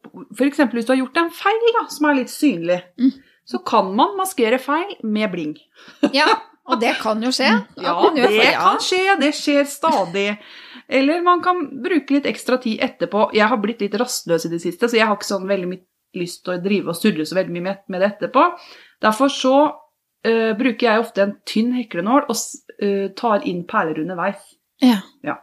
eksempel 0.46 0.78
hvis 0.78 0.86
du 0.86 0.92
har 0.94 1.00
gjort 1.02 1.18
en 1.24 1.32
feil, 1.34 1.72
da, 1.80 1.88
som 1.90 2.06
er 2.10 2.20
litt 2.22 2.30
synlig, 2.34 2.78
Mm. 3.00 3.12
så 3.50 3.58
kan 3.66 3.90
man 3.98 4.14
maskere 4.20 4.60
feil 4.62 4.96
med 5.04 5.32
bling. 5.34 5.56
Ja, 6.14 6.28
og 6.70 6.80
det 6.84 6.96
kan 7.02 7.22
jo 7.26 7.32
skje. 7.34 7.50
Ja, 7.82 7.96
At 7.96 8.04
man 8.04 8.16
det 8.20 8.28
feil, 8.30 8.44
ja. 8.52 8.60
kan 8.62 8.84
skje. 8.86 9.16
Det 9.20 9.32
skjer 9.34 9.64
stadig. 9.66 10.28
Eller 10.88 11.22
man 11.26 11.42
kan 11.42 11.64
bruke 11.82 12.14
litt 12.14 12.28
ekstra 12.30 12.60
tid 12.62 12.84
etterpå. 12.86 13.32
Jeg 13.34 13.50
har 13.50 13.58
blitt 13.58 13.82
litt 13.82 13.98
rastløs 13.98 14.46
i 14.46 14.52
det 14.54 14.62
siste, 14.62 14.86
så 14.90 14.98
jeg 15.00 15.08
har 15.10 15.18
ikke 15.18 15.32
sånn 15.32 15.50
veldig 15.50 15.70
mye 15.72 15.86
lyst 16.18 16.44
til 16.46 16.56
å 16.56 16.62
drive 16.62 16.94
og 16.94 16.98
surre 16.98 17.26
så 17.26 17.38
veldig 17.38 17.54
mye 17.58 17.66
med, 17.90 18.00
det 18.02 18.08
etterpå. 18.14 18.46
Derfor 19.02 19.34
så 19.34 19.56
uh, 19.66 20.54
bruker 20.58 20.88
jeg 20.92 21.02
ofte 21.04 21.26
en 21.26 21.36
tynn 21.50 21.74
heklenål 21.78 22.26
og 22.30 22.38
eh, 22.86 23.10
tar 23.18 23.46
inn 23.50 23.66
perler 23.70 24.02
underveis. 24.06 24.42
Ja. 24.80 25.36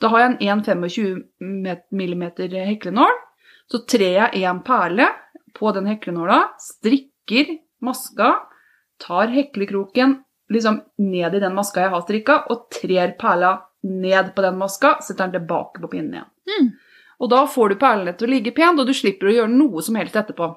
Da 0.00 0.10
har 0.12 0.20
jeg 0.20 0.32
en 0.32 0.62
1,25 0.64 1.22
mm 1.90 2.24
heklenål. 2.68 3.20
Så 3.70 3.84
trer 3.88 4.18
jeg 4.18 4.42
en 4.44 4.60
perle 4.66 5.06
på 5.56 5.72
den 5.72 5.86
heklenåla, 5.88 6.42
strikker 6.60 7.56
maska, 7.80 8.34
tar 9.00 9.32
heklekroken 9.32 10.18
liksom 10.52 10.80
ned 10.98 11.34
i 11.34 11.40
den 11.40 11.54
maska 11.54 11.80
jeg 11.80 11.92
har 11.94 12.02
strikka, 12.04 12.38
og 12.52 12.68
trer 12.72 13.14
perla 13.20 13.54
ned 13.82 14.34
på 14.36 14.42
den 14.44 14.58
maska, 14.60 14.98
setter 15.02 15.24
den 15.24 15.40
tilbake 15.40 15.80
på 15.80 15.88
pinnen 15.92 16.18
igjen. 16.18 16.28
Mm. 16.52 16.68
Og 17.22 17.30
da 17.30 17.44
får 17.46 17.72
du 17.72 17.78
perlene 17.80 18.12
til 18.18 18.28
å 18.28 18.32
ligge 18.34 18.52
pent, 18.56 18.80
og 18.80 18.88
du 18.88 18.94
slipper 18.96 19.30
å 19.30 19.36
gjøre 19.36 19.54
noe 19.54 19.82
som 19.84 19.96
helst 19.98 20.18
etterpå. 20.18 20.50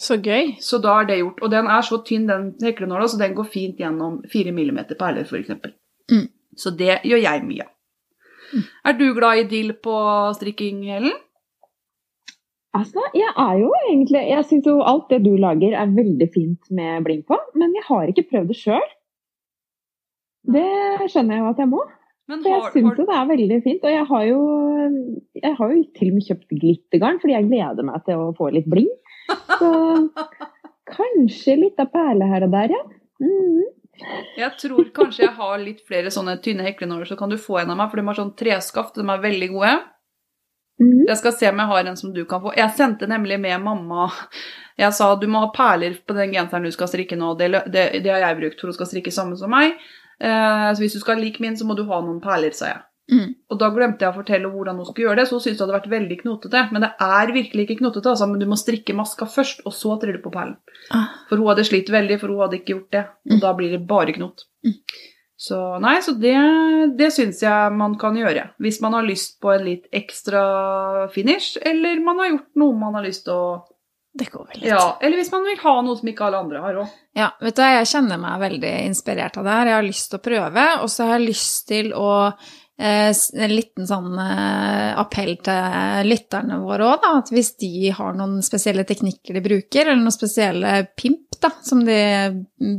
Så 0.00 0.16
gøy. 0.16 0.56
Så 0.62 0.78
da 0.82 1.00
er 1.00 1.08
det 1.08 1.20
gjort. 1.20 1.40
Og 1.44 1.52
den 1.52 1.68
er 1.70 1.86
så 1.86 2.00
tynn, 2.06 2.28
den 2.28 2.50
heklenåla, 2.62 3.08
så 3.08 3.18
den 3.20 3.34
går 3.36 3.48
fint 3.52 3.80
gjennom 3.80 4.20
4 4.32 4.52
mm 4.54 4.80
perler, 4.98 5.26
f.eks. 5.26 5.72
Mm. 6.10 6.28
Så 6.56 6.72
det 6.76 7.00
gjør 7.06 7.22
jeg 7.22 7.44
mye 7.46 7.66
av. 7.66 7.74
Er 8.84 8.96
du 8.98 9.12
glad 9.14 9.44
i 9.44 9.48
dill 9.50 9.74
på 9.78 9.96
strikking, 10.34 10.82
Ellen? 10.90 11.14
Altså, 12.74 13.02
jeg 13.18 13.30
er 13.34 13.54
jo 13.58 13.70
egentlig 13.80 14.20
Jeg 14.30 14.46
syns 14.46 14.66
jo 14.68 14.76
alt 14.86 15.08
det 15.10 15.24
du 15.24 15.32
lager 15.42 15.74
er 15.74 15.90
veldig 15.90 16.28
fint 16.34 16.68
med 16.70 17.02
bling 17.06 17.24
på, 17.26 17.38
men 17.58 17.74
jeg 17.74 17.86
har 17.88 18.10
ikke 18.10 18.28
prøvd 18.30 18.52
det 18.52 18.58
sjøl. 18.58 18.90
Det 20.54 20.66
skjønner 21.10 21.36
jeg 21.36 21.42
jo 21.44 21.50
at 21.50 21.62
jeg 21.62 21.70
må. 21.70 21.80
Men 22.30 22.44
For 22.44 22.52
jeg 22.52 22.62
har, 22.62 22.70
syns 22.74 23.00
jo 23.00 23.06
det 23.08 23.16
er 23.16 23.30
veldig 23.30 23.58
fint. 23.64 23.86
Og 23.86 23.94
jeg 23.96 24.06
har 24.12 24.24
jo 24.28 24.40
Jeg 25.40 25.54
har 25.58 25.72
jo 25.74 25.82
til 25.98 26.12
og 26.12 26.14
med 26.14 26.28
kjøpt 26.28 26.54
glittergarn, 26.62 27.20
fordi 27.22 27.36
jeg 27.36 27.48
gleder 27.50 27.86
meg 27.90 28.06
til 28.06 28.22
å 28.22 28.30
få 28.38 28.50
litt 28.54 28.70
bling. 28.70 28.90
Så 29.58 29.70
kanskje 30.94 31.58
litt 31.58 31.82
av 31.82 31.90
perle 31.94 32.30
her 32.30 32.46
og 32.46 32.54
der, 32.54 32.74
ja. 32.76 32.82
Mhm. 33.22 33.68
Jeg 34.36 34.50
tror 34.60 34.90
kanskje 34.96 35.24
jeg 35.26 35.36
har 35.36 35.62
litt 35.62 35.80
flere 35.86 36.10
sånne 36.12 36.36
tynne 36.44 36.66
heklenåler, 36.66 37.08
så 37.08 37.16
kan 37.18 37.32
du 37.32 37.38
få 37.40 37.60
en 37.60 37.72
av 37.74 37.80
meg, 37.80 37.90
for 37.90 38.00
de 38.00 38.06
har 38.08 38.18
sånn 38.18 38.36
treskaft, 38.38 38.98
de 38.98 39.06
er 39.06 39.24
veldig 39.24 39.50
gode. 39.54 39.74
Mhm. 40.80 41.04
Jeg 41.08 41.18
skal 41.20 41.32
se 41.36 41.48
om 41.50 41.58
jeg 41.60 41.70
har 41.74 41.88
en 41.90 41.96
som 41.96 42.12
du 42.14 42.24
kan 42.24 42.40
få. 42.42 42.54
Jeg 42.56 42.72
sendte 42.76 43.06
nemlig 43.06 43.36
med 43.40 43.60
mamma 43.60 44.10
Jeg 44.80 44.94
sa 44.96 45.14
du 45.14 45.26
må 45.28 45.42
ha 45.42 45.50
perler 45.52 45.98
på 46.06 46.14
den 46.16 46.32
genseren 46.32 46.64
du 46.64 46.72
skal 46.72 46.88
strikke 46.88 47.16
nå. 47.20 47.34
Det, 47.36 47.50
det, 47.68 47.82
det 48.00 48.12
har 48.14 48.22
jeg 48.24 48.38
brukt 48.38 48.60
for 48.60 48.70
hun 48.70 48.76
skal 48.78 48.88
strikke 48.88 49.12
samme 49.12 49.36
som 49.36 49.52
meg. 49.52 49.74
Eh, 50.20 50.68
så 50.72 50.80
hvis 50.80 50.96
du 50.96 51.02
skal 51.02 51.20
like 51.20 51.42
min, 51.42 51.56
så 51.56 51.66
må 51.68 51.76
du 51.76 51.82
ha 51.84 52.00
noen 52.00 52.22
perler, 52.24 52.54
sa 52.56 52.70
jeg. 52.70 52.80
Mm. 53.10 53.34
Og 53.50 53.58
da 53.58 53.68
glemte 53.74 54.04
jeg 54.06 54.12
å 54.12 54.18
fortelle 54.20 54.50
hvordan 54.52 54.76
hun 54.78 54.86
skulle 54.86 55.08
gjøre 55.08 55.16
det, 55.20 55.26
så 55.28 55.34
hun 55.38 55.42
syntes 55.44 55.58
det 55.58 55.64
hadde 55.66 55.76
vært 55.78 55.90
veldig 55.90 56.18
knotete. 56.22 56.60
Men 56.72 56.84
det 56.86 56.90
er 57.02 57.32
virkelig 57.34 57.64
ikke 57.66 57.78
knotete, 57.82 58.12
altså, 58.12 58.28
men 58.30 58.38
du 58.42 58.46
må 58.46 58.58
strikke 58.60 58.94
maska 58.94 59.26
først, 59.26 59.64
og 59.66 59.74
så 59.74 59.96
trille 60.00 60.20
du 60.20 60.24
på 60.24 60.30
perlen. 60.34 60.56
Ah. 60.94 61.08
For 61.28 61.36
hun 61.42 61.50
hadde 61.50 61.64
slitt 61.66 61.90
veldig, 61.90 62.20
for 62.22 62.28
hun 62.30 62.44
hadde 62.44 62.60
ikke 62.60 62.74
gjort 62.76 62.90
det. 62.94 63.04
Og 63.30 63.36
Mm. 63.36 63.40
da 63.40 63.52
blir 63.58 63.70
det 63.74 63.86
bare 63.88 64.12
knot. 64.14 64.44
Mm. 64.66 64.76
Så 65.40 65.56
nei, 65.80 65.96
så 66.04 66.12
det, 66.20 66.36
det 66.98 67.10
syns 67.16 67.40
jeg 67.42 67.72
man 67.72 67.94
kan 67.98 68.14
gjøre. 68.14 68.50
Hvis 68.60 68.80
man 68.84 68.92
har 68.92 69.02
lyst 69.08 69.38
på 69.40 69.54
en 69.54 69.64
litt 69.64 69.86
ekstra 69.90 71.08
finish, 71.14 71.56
eller 71.64 72.00
man 72.04 72.18
har 72.20 72.28
gjort 72.34 72.50
noe 72.60 72.76
man 72.78 72.94
har 72.98 73.06
lyst 73.06 73.24
til 73.24 73.32
å 73.34 73.62
Det 74.12 74.26
går 74.28 74.46
vel 74.48 74.56
litt. 74.60 74.68
Ja, 74.68 74.96
eller 75.00 75.16
hvis 75.20 75.30
man 75.32 75.44
vil 75.46 75.56
ha 75.62 75.72
noe 75.86 75.96
som 75.96 76.08
ikke 76.10 76.24
alle 76.26 76.38
andre 76.42 76.60
har 76.60 76.74
òg. 76.82 76.88
Ja, 77.14 77.28
vet 77.40 77.54
du 77.56 77.62
jeg 77.62 77.86
kjenner 77.86 78.18
meg 78.18 78.40
veldig 78.42 78.72
inspirert 78.88 79.36
av 79.38 79.44
det 79.46 79.52
her. 79.54 79.66
Jeg 79.70 79.74
har 79.78 79.86
lyst 79.86 80.10
til 80.10 80.18
å 80.18 80.24
prøve, 80.24 80.64
og 80.82 80.88
så 80.90 81.06
har 81.06 81.18
jeg 81.20 81.28
lyst 81.28 81.68
til 81.68 81.92
å 81.94 82.08
En 82.80 83.52
liten 83.52 83.86
sånn 83.88 84.14
eh, 84.22 84.96
appell 85.00 85.34
til 85.44 86.08
lytterne 86.08 86.56
våre 86.62 86.86
òg, 86.88 87.02
da. 87.02 87.12
At 87.20 87.32
hvis 87.34 87.52
de 87.60 87.90
har 87.96 88.16
noen 88.16 88.40
spesielle 88.46 88.86
teknikker 88.88 89.36
de 89.36 89.44
bruker, 89.44 89.84
eller 89.84 90.00
noen 90.00 90.14
spesielle 90.16 90.72
pimp 90.96 91.36
da, 91.40 91.52
som 91.64 91.84
de 91.84 92.00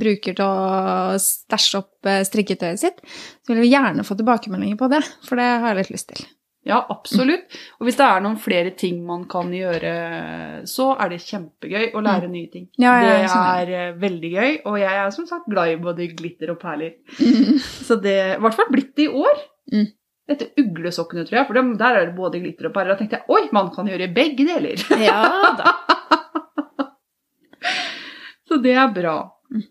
bruker 0.01 0.37
til 0.37 0.45
å 0.45 1.15
stæsje 1.21 1.81
opp 1.83 2.09
eh, 2.09 2.23
strikketøyet 2.27 2.81
sitt, 2.81 3.01
så 3.45 3.53
vil 3.53 3.63
vi 3.65 3.73
gjerne 3.75 4.05
få 4.07 4.17
tilbakemeldinger 4.17 4.79
på 4.81 4.89
det. 4.93 5.03
For 5.27 5.37
det 5.37 5.49
har 5.61 5.73
jeg 5.75 5.83
litt 5.83 5.95
lyst 5.99 6.13
til. 6.13 6.25
Ja, 6.61 6.77
absolutt. 6.93 7.47
Og 7.79 7.87
hvis 7.87 7.95
det 7.97 8.05
er 8.05 8.19
noen 8.21 8.35
flere 8.37 8.69
ting 8.77 8.99
man 9.05 9.23
kan 9.29 9.49
gjøre, 9.49 9.93
så 10.69 10.91
er 10.93 11.09
det 11.09 11.17
kjempegøy 11.25 11.87
å 11.97 12.03
lære 12.05 12.29
nye 12.29 12.51
ting. 12.53 12.67
Ja, 12.77 12.99
Ja, 13.01 13.07
det 13.07 13.15
er 13.23 13.31
sånn. 13.31 13.95
veldig 14.03 14.31
gøy, 14.35 14.51
og 14.69 14.77
jeg 14.77 14.99
er 15.05 15.09
som 15.15 15.25
sagt 15.29 15.49
glad 15.49 15.71
i 15.73 15.79
både 15.81 16.09
glitter 16.13 16.53
og 16.53 16.59
perler. 16.61 16.99
Så 17.87 17.97
det 18.03 18.17
I 18.35 18.41
hvert 18.43 18.59
fall 18.59 18.69
blitt 18.73 18.93
det 18.95 19.09
i 19.09 19.15
år. 19.23 19.41
Mm. 19.71 19.89
Dette 20.31 20.47
uglesokkene, 20.61 21.25
tror 21.27 21.41
jeg, 21.41 21.47
for 21.49 21.57
dem, 21.57 21.73
der 21.79 21.97
er 21.97 22.07
det 22.07 22.15
både 22.17 22.39
glitter 22.43 22.69
og 22.69 22.75
perler. 22.75 22.93
Da 22.93 23.01
tenkte 23.01 23.19
jeg 23.19 23.35
oi, 23.35 23.43
man 23.55 23.71
kan 23.75 23.89
gjøre 23.89 24.11
begge 24.15 24.47
deler. 24.47 24.83
Ja 25.07 25.21
da. 25.59 25.75
Så 28.47 28.59
det 28.63 28.75
er 28.75 28.91
bra. 28.91 29.15
Mm. 29.51 29.63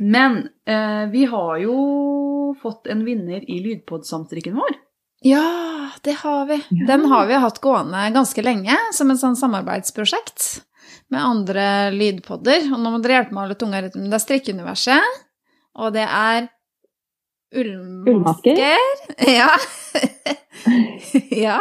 Men 0.00 0.38
eh, 0.66 1.04
vi 1.12 1.26
har 1.30 1.58
jo 1.60 1.76
fått 2.60 2.88
en 2.92 3.04
vinner 3.04 3.44
i 3.50 3.60
lydpodsamstrikken 3.64 4.56
vår. 4.56 4.78
Ja, 5.24 5.90
det 6.04 6.18
har 6.20 6.46
vi. 6.46 6.60
Ja. 6.68 6.86
Den 6.86 7.04
har 7.08 7.26
vi 7.26 7.40
hatt 7.40 7.60
gående 7.64 8.10
ganske 8.12 8.42
lenge 8.44 8.76
som 8.92 9.12
en 9.12 9.20
sånn 9.20 9.36
samarbeidsprosjekt 9.40 10.64
med 11.12 11.24
andre 11.24 11.66
lydpodder. 11.94 12.66
Og 12.72 12.80
nå 12.80 12.92
må 12.92 13.00
dere 13.04 13.20
hjelpe 13.20 13.32
meg 13.32 13.40
å 13.40 13.46
holde 13.46 13.60
tunga 13.60 13.80
rett, 13.84 13.96
men 13.96 14.10
det 14.12 14.18
er 14.18 14.24
Strikkeuniverset, 14.24 15.22
og 15.80 15.94
det 15.96 16.04
er 16.04 16.50
ullmasker. 17.54 18.56
Ja. 19.28 19.50
ja. 21.46 21.58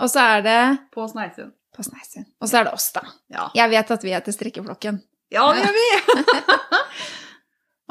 Og 0.00 0.08
så 0.10 0.20
er 0.36 0.40
det 0.46 0.60
På 0.94 1.06
Sneisund. 1.10 1.52
på 1.76 1.82
Sneisund. 1.86 2.26
Og 2.40 2.46
så 2.50 2.54
er 2.60 2.64
det 2.68 2.74
oss, 2.76 2.88
da. 2.94 3.02
Ja. 3.34 3.44
Jeg 3.54 3.70
vet 3.74 3.90
at 3.96 4.04
vi 4.06 4.14
heter 4.14 4.32
Strikkeflokken. 4.34 4.96
ja, 5.34 5.44
det 5.54 5.60
gjør 5.64 5.74
vi! 5.78 5.86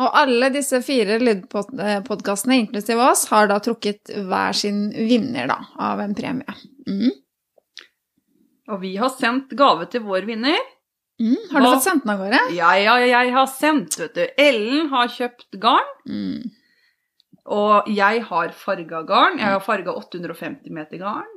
Og 0.02 0.10
alle 0.18 0.48
disse 0.50 0.80
fire 0.82 1.20
lydpodkastene, 1.22 2.56
inklusiv 2.64 2.98
oss, 3.04 3.28
har 3.30 3.46
da 3.52 3.60
trukket 3.62 4.10
hver 4.26 4.54
sin 4.58 4.88
vinner 4.96 5.46
da, 5.52 5.58
av 5.78 6.00
en 6.02 6.16
premie. 6.18 6.50
Mm. 6.90 7.12
Og 8.74 8.80
vi 8.82 8.96
har 8.98 9.12
sendt 9.14 9.54
gave 9.60 9.86
til 9.94 10.02
vår 10.08 10.26
vinner. 10.26 10.58
Mm. 11.22 11.36
Har 11.52 11.62
du 11.62 11.68
og, 11.68 11.76
fått 11.76 11.86
sendt 11.86 12.04
den 12.08 12.14
av 12.16 12.20
gårde? 12.24 12.40
Ja, 12.58 12.72
ja, 12.82 12.96
jeg 13.06 13.36
har 13.36 13.46
sendt, 13.54 14.00
vet 14.02 14.18
du. 14.18 14.24
Ellen 14.48 14.90
har 14.96 15.08
kjøpt 15.14 15.60
garn, 15.62 15.92
Mm. 16.10 16.42
Og 17.46 17.88
jeg 17.92 18.24
har 18.30 18.52
farga 18.56 19.04
garn. 19.08 19.40
Jeg 19.42 19.52
har 19.56 19.64
farga 19.64 19.92
850 20.00 20.70
meter 20.72 20.98
garn. 21.02 21.30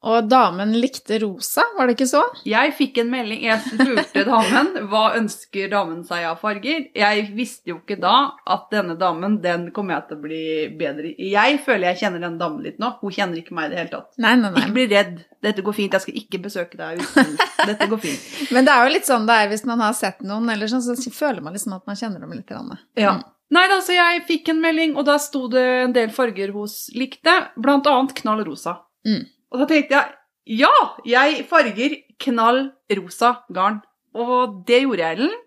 Og 0.00 0.30
damen 0.32 0.70
likte 0.80 1.18
rosa, 1.20 1.60
var 1.76 1.84
det 1.90 1.92
ikke 1.98 2.06
så? 2.08 2.22
Jeg 2.48 2.70
fikk 2.72 3.02
en 3.02 3.10
melding, 3.12 3.42
jeg 3.44 3.60
spurte 3.66 4.22
damen 4.24 4.70
hva 4.88 5.02
ønsker 5.18 5.66
damen 5.68 5.98
seg 6.08 6.22
av 6.24 6.38
farger. 6.40 6.86
Jeg 6.96 7.26
visste 7.36 7.68
jo 7.74 7.76
ikke 7.82 7.98
da 8.00 8.14
at 8.48 8.70
denne 8.72 8.94
damen, 8.96 9.36
den 9.44 9.66
kommer 9.76 9.98
jeg 9.98 10.06
til 10.08 10.16
å 10.16 10.22
bli 10.22 10.40
bedre 10.80 11.10
i. 11.10 11.28
Jeg 11.34 11.58
føler 11.66 11.90
jeg 11.90 12.00
kjenner 12.06 12.24
den 12.24 12.38
damen 12.40 12.64
litt 12.64 12.80
nå. 12.80 12.94
Hun 13.02 13.12
kjenner 13.12 13.42
ikke 13.42 13.52
meg 13.58 13.68
i 13.68 13.74
det 13.74 13.80
hele 13.82 13.92
tatt. 13.92 14.08
Nei, 14.24 14.32
nei, 14.40 14.54
Ikke 14.54 14.62
nei. 14.70 14.76
bli 14.78 14.86
redd. 14.94 15.18
Dette 15.44 15.66
går 15.68 15.76
fint. 15.82 15.98
Jeg 15.98 16.06
skal 16.06 16.16
ikke 16.22 16.40
besøke 16.48 16.80
deg 16.80 17.02
uten. 17.04 17.36
Dette 17.68 17.90
går 17.92 18.00
fint. 18.06 18.24
Men 18.56 18.64
det 18.70 18.72
er 18.78 18.88
jo 18.88 18.94
litt 18.96 19.10
sånn 19.10 19.28
det 19.28 19.36
er 19.36 19.52
hvis 19.52 19.66
man 19.68 19.84
har 19.84 19.92
sett 20.00 20.24
noen, 20.24 20.48
eller 20.56 20.72
sånn, 20.72 20.80
så 20.80 21.12
føler 21.12 21.44
man 21.44 21.52
liksom 21.58 21.76
at 21.76 21.84
man 21.84 22.00
kjenner 22.00 22.24
dem 22.24 22.32
litt. 22.38 22.46
grann. 22.48 22.72
Ja. 22.96 23.18
Nei, 23.50 23.66
da, 23.66 23.80
så 23.82 23.96
jeg 23.96 24.22
fikk 24.28 24.52
en 24.52 24.60
melding, 24.62 24.92
og 24.98 25.06
da 25.08 25.16
sto 25.18 25.48
det 25.50 25.64
en 25.84 25.94
del 25.94 26.12
farger 26.14 26.52
hos 26.54 26.84
likte, 26.94 27.32
blant 27.58 27.88
annet 27.90 28.14
knall 28.20 28.44
rosa. 28.46 28.76
Mm. 29.06 29.24
Og 29.50 29.62
da 29.62 29.66
tenkte 29.70 29.96
jeg, 29.96 30.16
ja, 30.60 30.74
jeg 31.06 31.44
farger 31.50 31.96
knall 32.22 32.68
rosa 32.98 33.32
garn. 33.54 33.80
Og 34.14 34.60
det 34.66 34.84
gjorde 34.84 35.06
jeg, 35.06 35.18
Ellen. 35.18 35.38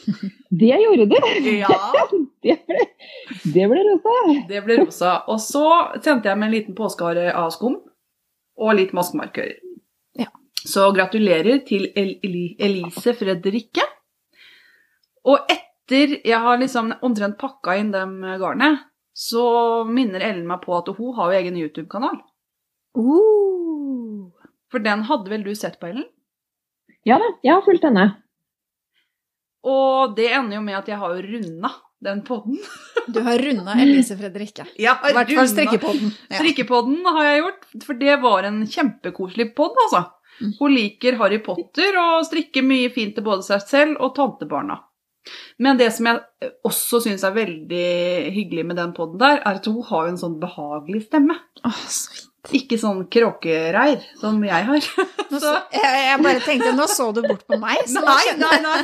Det 0.60 0.76
gjorde 0.80 1.06
du! 1.10 1.16
Ja, 1.60 1.68
Det 2.42 2.56
ble, 2.66 2.84
det 3.52 3.64
ble 3.68 3.80
rosa. 3.84 4.12
det 4.48 4.60
ble 4.64 4.76
rosa. 4.80 5.10
Og 5.30 5.38
så 5.42 5.64
sendte 6.02 6.30
jeg 6.30 6.38
med 6.40 6.48
en 6.48 6.54
liten 6.54 6.76
påskehare 6.78 7.30
av 7.36 7.50
skum, 7.54 7.76
og 8.58 8.76
litt 8.78 8.94
maskemarkører. 8.96 9.58
Ja. 10.18 10.30
Så 10.66 10.88
gratulerer 10.96 11.62
til 11.68 11.90
El 11.98 12.16
Elise 12.24 13.14
Fredrikke. 13.18 13.84
Og 15.28 15.42
etter 15.46 15.69
jeg 15.90 16.38
har 16.44 16.60
liksom 16.60 16.92
omtrent 17.02 17.38
pakka 17.40 17.76
inn 17.80 17.90
dem 17.94 18.20
garnet, 18.40 18.86
så 19.16 19.84
minner 19.84 20.22
Ellen 20.24 20.46
meg 20.48 20.62
på 20.64 20.76
at 20.78 20.88
hun 20.96 21.14
har 21.16 21.30
jo 21.30 21.40
egen 21.40 21.58
YouTube-kanal. 21.60 22.20
Uh. 22.96 24.30
For 24.70 24.82
den 24.82 25.04
hadde 25.08 25.32
vel 25.32 25.44
du 25.44 25.52
sett 25.58 25.80
på, 25.80 25.90
Ellen? 25.90 26.06
Ja 27.06 27.18
da, 27.20 27.30
jeg 27.42 27.56
har 27.56 27.64
fulgt 27.64 27.84
denne. 27.86 28.06
Og 29.66 30.16
det 30.16 30.30
ender 30.32 30.58
jo 30.58 30.64
med 30.64 30.78
at 30.78 30.88
jeg 30.88 31.00
har 31.00 31.16
jo 31.16 31.24
runda 31.26 31.72
den 32.00 32.22
podden. 32.24 32.60
Du 33.12 33.20
har 33.24 33.38
runda 33.38 33.74
Elise 33.80 34.16
Fredrikke. 34.16 34.66
Ja, 34.80 34.96
I 35.04 35.12
hvert 35.16 35.32
fall 35.36 35.50
strikkepodden. 35.50 36.12
Ja. 36.30 36.38
Strikkepodden 36.38 37.00
har 37.04 37.26
jeg 37.26 37.42
gjort, 37.42 37.66
for 37.84 38.00
det 38.00 38.16
var 38.22 38.48
en 38.48 38.62
kjempekoselig 38.68 39.50
podd, 39.56 39.76
altså. 39.86 40.06
Mm. 40.40 40.52
Hun 40.56 40.72
liker 40.72 41.18
Harry 41.20 41.40
Potter 41.44 41.98
og 42.00 42.24
strikker 42.28 42.64
mye 42.64 42.88
fint 42.94 43.18
til 43.18 43.26
både 43.26 43.44
seg 43.44 43.66
selv 43.68 44.00
og 44.00 44.14
tantebarna. 44.16 44.78
Men 45.60 45.78
det 45.80 45.90
som 45.92 46.08
jeg 46.08 46.50
også 46.66 47.02
syns 47.04 47.24
er 47.26 47.36
veldig 47.36 47.86
hyggelig 48.34 48.64
med 48.70 48.80
den 48.80 48.96
podden 48.96 49.20
der, 49.20 49.42
er 49.42 49.60
at 49.60 49.68
hun 49.68 49.82
har 49.90 50.08
en 50.08 50.18
sånn 50.20 50.40
behagelig 50.42 51.04
stemme. 51.08 51.36
Åh, 51.66 51.80
så 51.86 52.12
fint. 52.14 52.26
Ikke 52.56 52.78
sånn 52.80 53.02
kråkereir 53.12 54.00
som 54.16 54.38
jeg 54.46 54.64
har. 54.64 54.86
Så, 55.30 55.50
jeg, 55.70 56.14
bare 56.24 56.40
tenkte, 56.42 56.72
nå 56.74 56.88
så 56.90 57.04
du 57.14 57.20
bort 57.22 57.44
på 57.46 57.54
meg. 57.60 57.84
Nei, 57.94 58.32
nei, 58.40 58.56
nei. 58.64 58.78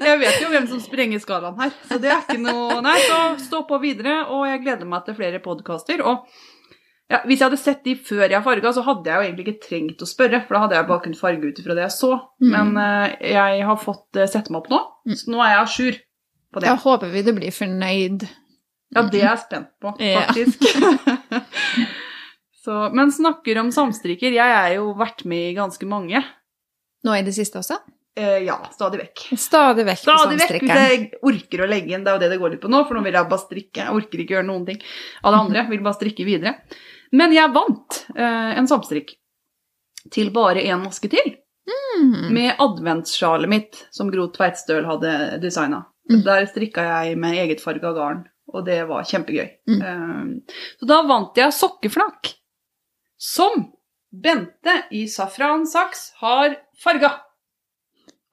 Jeg 0.00 0.20
vet 0.22 0.38
jo 0.40 0.46
hvem 0.48 0.68
som 0.70 0.78
sprenger 0.80 1.20
skalaen 1.20 1.58
her. 1.60 1.74
Så 1.90 1.98
det 2.00 2.08
er 2.08 2.22
ikke 2.22 2.38
noe 2.40 2.78
Nei, 2.86 2.94
så 3.04 3.18
stå 3.42 3.60
på 3.68 3.76
videre, 3.82 4.22
og 4.32 4.46
jeg 4.48 4.62
gleder 4.62 4.88
meg 4.88 5.04
til 5.04 5.18
flere 5.18 5.42
podkaster. 5.44 6.00
Og 6.00 6.24
ja, 7.10 7.18
hvis 7.26 7.40
jeg 7.40 7.48
hadde 7.48 7.58
sett 7.60 7.80
de 7.86 7.94
før 8.06 8.24
jeg 8.30 8.42
farga, 8.46 8.70
så 8.76 8.84
hadde 8.86 9.10
jeg 9.10 9.16
jo 9.18 9.26
egentlig 9.26 9.46
ikke 9.48 9.64
trengt 9.66 10.02
å 10.04 10.08
spørre, 10.08 10.40
for 10.46 10.54
da 10.56 10.60
hadde 10.64 10.76
jeg 10.78 10.88
bare 10.90 11.02
kunnet 11.06 11.18
farge 11.20 11.48
ut 11.50 11.58
ifra 11.62 11.74
det 11.78 11.82
jeg 11.88 11.94
så. 11.96 12.10
Mm. 12.42 12.50
Men 12.54 12.70
uh, 12.78 13.06
jeg 13.32 13.64
har 13.66 13.80
fått 13.82 14.20
uh, 14.20 14.26
sette 14.30 14.52
meg 14.54 14.62
opp 14.62 14.70
nå, 14.74 14.80
Mm. 15.10 15.14
så 15.16 15.30
nå 15.32 15.38
er 15.40 15.48
jeg 15.54 15.60
à 15.60 15.68
jour 15.74 15.94
på 16.52 16.60
det. 16.60 16.68
Da 16.68 16.76
håper 16.82 17.08
vi 17.14 17.22
du 17.24 17.32
blir 17.32 17.54
fornøyd. 17.56 18.26
Ja, 18.92 19.02
det 19.08 19.20
er 19.22 19.28
jeg 19.30 19.40
spent 19.46 19.70
på, 19.80 19.94
Ja. 20.04 20.26
faktisk. 20.28 20.66
så, 22.64 22.90
men 22.94 23.12
snakker 23.14 23.58
om 23.62 23.70
samstrikker. 23.72 24.34
Jeg 24.36 24.56
er 24.58 24.74
jo 24.76 24.92
vært 24.98 25.24
med 25.30 25.50
i 25.52 25.56
ganske 25.56 25.88
mange. 25.88 26.20
Nå 27.06 27.16
i 27.16 27.24
det 27.24 27.32
siste 27.36 27.62
også? 27.62 27.78
Eh, 28.20 28.42
ja, 28.44 28.56
stadig 28.74 28.98
vekk. 29.00 29.22
Stadig 29.38 29.84
vekk 29.86 30.02
på 30.02 30.12
Stadig 30.18 30.40
vekk 30.42 30.64
hvis 30.66 30.80
jeg 30.82 31.04
orker 31.30 31.62
å 31.64 31.68
legge 31.70 31.94
inn. 31.94 32.02
Det 32.04 32.10
er 32.12 32.18
jo 32.18 32.22
det 32.24 32.30
det 32.34 32.40
går 32.42 32.54
litt 32.56 32.62
på 32.64 32.70
nå, 32.72 32.82
for 32.88 32.98
nå 32.98 33.04
vil 33.06 33.16
jeg 33.16 33.30
bare 33.30 33.44
strikke. 33.46 33.84
Jeg 33.86 33.96
orker 34.02 34.22
ikke 34.24 34.36
gjøre 34.36 34.48
noen 34.50 34.66
ting 34.68 34.80
av 35.22 35.32
det 35.32 35.40
andre. 35.46 35.64
Vil 35.70 35.84
bare 35.86 35.96
strikke 35.96 36.26
videre. 36.28 36.56
Men 37.12 37.32
jeg 37.34 37.52
vant 37.54 38.04
eh, 38.14 38.52
en 38.58 38.68
samstrikk 38.70 39.16
til 40.14 40.30
bare 40.34 40.62
én 40.64 40.82
maske 40.84 41.10
til, 41.12 41.36
Mm. 42.00 42.32
med 42.32 42.56
adventssjalet 42.58 43.48
mitt 43.50 43.76
som 43.94 44.08
Gro 44.10 44.24
Tveitstøl 44.32 44.86
hadde 44.88 45.38
designa. 45.42 45.84
Mm. 46.10 46.22
Der 46.24 46.46
strikka 46.48 46.82
jeg 46.82 47.18
med 47.20 47.36
eget 47.38 47.60
farga 47.62 47.92
garn, 47.94 48.22
og 48.50 48.64
det 48.66 48.78
var 48.88 49.04
kjempegøy. 49.06 49.50
Mm. 49.68 49.82
Eh, 49.82 50.56
så 50.80 50.88
da 50.88 51.02
vant 51.06 51.36
jeg 51.38 51.52
sokkeflak, 51.54 52.32
som 53.18 53.68
Bente 54.10 54.72
i 54.90 55.04
safran 55.06 55.66
saks 55.70 56.08
har 56.18 56.56
farga. 56.82 57.12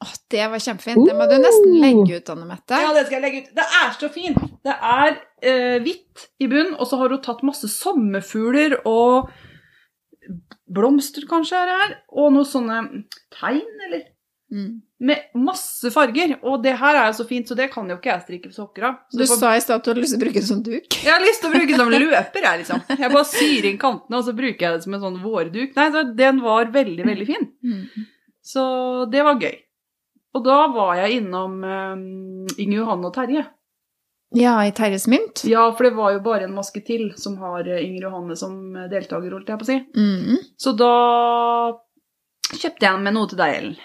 Åh, 0.05 0.11
det 0.29 0.43
var 0.51 0.61
kjempefint. 0.61 1.07
Det 1.09 1.15
må 1.17 1.25
du 1.29 1.35
nesten 1.41 1.71
legge 1.81 2.19
ut, 2.19 2.29
Anne 2.29 2.45
Mette. 2.45 2.77
Ja, 2.83 2.91
det 2.93 3.07
skal 3.07 3.17
jeg 3.17 3.23
legge 3.25 3.39
ut. 3.47 3.53
Det 3.57 3.65
er 3.81 3.95
så 3.97 4.09
fint! 4.13 4.37
Det 4.67 4.75
er 4.77 5.15
eh, 5.41 5.77
hvitt 5.81 6.27
i 6.43 6.49
bunn, 6.51 6.75
og 6.77 6.85
så 6.89 6.99
har 7.01 7.09
hun 7.15 7.21
tatt 7.25 7.41
masse 7.47 7.65
sommerfugler 7.73 8.77
og 8.85 9.31
blomster 10.67 11.25
kanskje 11.29 11.55
er 11.63 11.69
det 11.71 11.79
her, 11.81 11.95
og 12.19 12.33
noen 12.35 12.47
sånne 12.47 12.77
tegn, 13.39 13.63
eller? 13.87 14.05
Mm. 14.53 14.67
Med 15.07 15.33
masse 15.35 15.89
farger. 15.91 16.37
Og 16.47 16.61
det 16.63 16.73
her 16.79 16.95
er 17.01 17.09
jo 17.09 17.17
så 17.19 17.25
fint, 17.27 17.49
så 17.49 17.55
det 17.57 17.67
kan 17.73 17.89
jo 17.91 17.97
ikke 17.97 18.11
jeg 18.13 18.23
strikke 18.25 18.51
sokker 18.55 18.85
av. 18.87 18.95
Du 19.11 19.23
får- 19.25 19.39
sa 19.41 19.51
i 19.57 19.59
stad 19.63 19.79
at 19.81 19.83
du 19.83 19.91
hadde 19.91 20.01
lyst 20.05 20.13
til 20.15 20.21
å 20.21 20.23
bruke 20.25 20.39
det 20.39 20.47
som 20.47 20.61
duk. 20.63 20.87
Jeg 21.03 21.11
har 21.11 21.23
lyst 21.23 21.41
til 21.43 21.49
å 21.49 21.53
bruke 21.55 21.67
det 21.73 21.79
som 21.81 21.91
løper, 22.05 22.47
jeg, 22.47 22.61
liksom. 22.63 22.83
Jeg 23.01 23.11
bare 23.17 23.27
syr 23.33 23.67
inn 23.71 23.77
kantene, 23.81 24.17
og 24.21 24.23
så 24.29 24.35
bruker 24.37 24.67
jeg 24.67 24.77
det 24.77 24.83
som 24.85 24.93
en 24.97 25.03
sånn 25.07 25.19
vårduk. 25.23 25.75
Nei, 25.75 25.87
så 25.97 26.03
den 26.21 26.41
var 26.45 26.71
veldig, 26.77 27.05
veldig 27.09 27.27
fin. 27.27 27.49
Mm. 27.63 28.07
Så 28.47 28.63
det 29.11 29.23
var 29.27 29.41
gøy. 29.43 29.57
Og 30.35 30.43
da 30.45 30.57
var 30.73 30.95
jeg 30.99 31.21
innom 31.21 31.61
eh, 31.63 31.95
Inge 32.63 32.81
Johanne 32.81 33.09
og 33.09 33.15
Terje. 33.15 33.45
Ja, 34.35 34.57
i 34.65 34.73
Terjes 34.75 35.07
mynt. 35.07 35.45
Ja, 35.47 35.69
for 35.71 35.87
det 35.87 35.93
var 35.95 36.11
jo 36.11 36.19
bare 36.25 36.49
en 36.49 36.55
maske 36.55 36.81
til 36.85 37.13
som 37.15 37.37
har 37.39 37.67
eh, 37.67 37.85
Inger 37.85 38.09
Johanne 38.09 38.35
som 38.39 38.75
eh, 38.75 38.89
deltaker, 38.91 39.31
holdt 39.31 39.53
jeg 39.53 39.61
på 39.61 39.67
å 39.67 39.69
si. 39.69 39.77
Mm. 39.95 40.41
Så 40.59 40.73
da 40.77 40.91
kjøpte 42.51 42.89
jeg 42.89 43.05
med 43.05 43.15
noe 43.15 43.31
til 43.31 43.39
deg, 43.39 43.55
Ellen. 43.61 43.77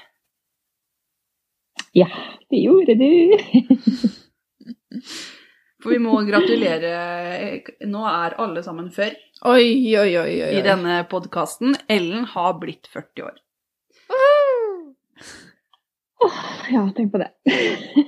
Ja, 1.92 2.08
det 2.50 2.58
gjorde 2.62 2.94
du. 2.98 3.08
For 5.82 5.90
vi 5.90 5.98
må 5.98 6.20
gratulere 6.26 6.90
eh, 7.34 7.70
Nå 7.90 8.04
er 8.06 8.36
alle 8.40 8.62
sammen 8.62 8.90
før 8.94 9.10
oi, 9.50 9.96
oi, 9.98 10.10
oi. 10.20 10.34
oi. 10.46 10.50
i 10.58 10.62
denne 10.62 11.00
podkasten. 11.10 11.74
Ellen 11.90 12.24
har 12.34 12.54
blitt 12.62 12.86
40 12.92 13.24
år. 13.26 13.40
Åh, 16.22 16.40
ja, 16.72 16.82
tenk 16.96 17.12
på 17.12 17.18
det. 17.22 17.30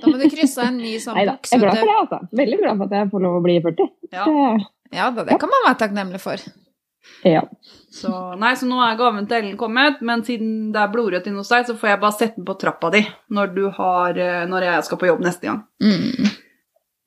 Da 0.01 0.07
må 0.11 0.17
du 0.21 0.27
krysse 0.31 0.63
en 0.67 0.77
ny 0.77 0.95
sånn 1.03 1.17
Neida, 1.17 1.33
boks. 1.37 1.51
jeg 1.51 1.59
er 1.59 1.65
glad 1.65 1.79
for 1.79 1.89
det, 1.91 1.95
altså. 2.03 2.19
Veldig 2.41 2.59
glad 2.61 2.77
for 2.77 2.85
at 2.89 2.95
jeg 2.99 3.09
får 3.11 3.23
lov 3.25 3.39
å 3.39 3.43
bli 3.45 3.57
40. 3.65 3.89
Ja. 4.15 4.27
Ja 4.93 5.09
da, 5.11 5.25
det 5.27 5.39
kan 5.41 5.49
man 5.51 5.65
være 5.65 5.79
takknemlig 5.81 6.21
for. 6.23 6.43
Ja. 7.25 7.41
Så, 7.93 8.09
nei, 8.41 8.53
så 8.57 8.65
nå 8.69 8.79
er 8.81 8.95
gaven 8.97 9.27
til 9.29 9.37
Ellen 9.37 9.57
kommet, 9.59 9.99
men 10.05 10.23
siden 10.25 10.71
det 10.73 10.79
er 10.81 10.89
blodrødt 10.93 11.27
inne 11.29 11.41
hos 11.43 11.51
deg, 11.53 11.67
så 11.67 11.75
får 11.77 11.91
jeg 11.91 12.01
bare 12.01 12.17
sette 12.17 12.39
den 12.39 12.47
på 12.47 12.55
trappa 12.61 12.89
di 12.95 13.01
når, 13.33 13.51
du 13.57 13.63
har, 13.77 14.17
eh, 14.17 14.45
når 14.49 14.65
jeg 14.69 14.87
skal 14.87 15.01
på 15.01 15.09
jobb 15.11 15.21
neste 15.25 15.49
gang. 15.49 15.61
Mm. 15.83 16.31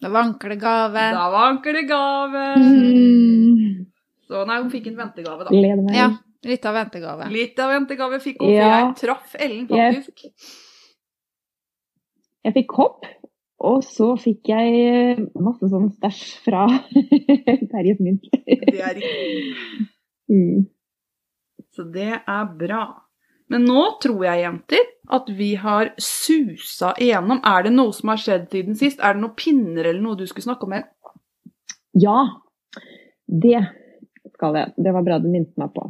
Da 0.03 0.13
vanker 0.15 0.53
det 0.55 0.61
gave. 0.63 1.09
Da 1.17 1.25
vanker 1.35 1.75
det 1.75 1.83
gave! 1.91 2.45
Mm. 2.63 3.87
Så 4.29 4.45
nei, 4.47 4.59
hun 4.63 4.71
fikk 4.73 4.87
en 4.93 4.99
ventegave, 5.01 5.47
da. 5.49 5.51
Gleder 5.55 5.83
meg. 5.83 5.97
Ja, 5.99 6.09
litt 6.47 6.67
av 6.69 6.77
ventegave. 6.79 7.29
Litt 7.33 7.59
av 7.65 7.73
ventegave 7.75 8.21
fikk 8.23 8.39
hun, 8.43 8.47
for 8.51 8.55
Ja. 8.55 8.69
jeg 8.85 8.97
traff 9.01 9.35
Ellen, 9.41 9.67
faktisk. 9.71 10.13
faktisk. 10.13 10.58
Jeg 12.47 12.55
fikk 12.55 12.71
kopp, 12.71 13.07
og 13.59 13.81
så 13.83 14.13
fikk 14.21 14.51
jeg 14.53 14.75
eh, 14.87 15.23
masse 15.43 15.67
sånn 15.71 15.91
stæsj 15.97 16.23
fra 16.45 16.67
Terjes 17.73 18.03
mynt. 18.05 18.29
Det 18.47 18.81
er 18.81 18.99
riktig. 18.99 19.87
Mm. 20.29 20.67
Så 21.73 21.87
det 21.89 22.11
er 22.21 22.49
bra. 22.59 22.83
Men 23.49 23.63
nå 23.65 23.85
tror 24.03 24.27
jeg, 24.27 24.43
jenter, 24.43 24.83
at 25.09 25.31
vi 25.33 25.55
har 25.57 25.95
susa 25.97 26.91
igjennom. 27.01 27.41
Er 27.49 27.65
det 27.65 27.73
noe 27.73 27.95
som 27.97 28.13
har 28.13 28.21
skjedd 28.21 28.51
siden 28.53 28.77
sist? 28.77 29.01
Er 29.01 29.17
det 29.17 29.23
noen 29.23 29.37
pinner 29.41 29.89
eller 29.89 30.03
noe 30.05 30.19
du 30.21 30.27
skulle 30.29 30.45
snakke 30.45 30.69
om? 30.69 30.75
Ja, 31.97 32.19
det 33.25 33.63
skal 34.35 34.61
jeg. 34.61 34.75
Det 34.77 34.93
var 34.99 35.07
bra 35.07 35.17
du 35.23 35.31
minnet 35.31 35.57
meg 35.61 35.73
på. 35.73 35.89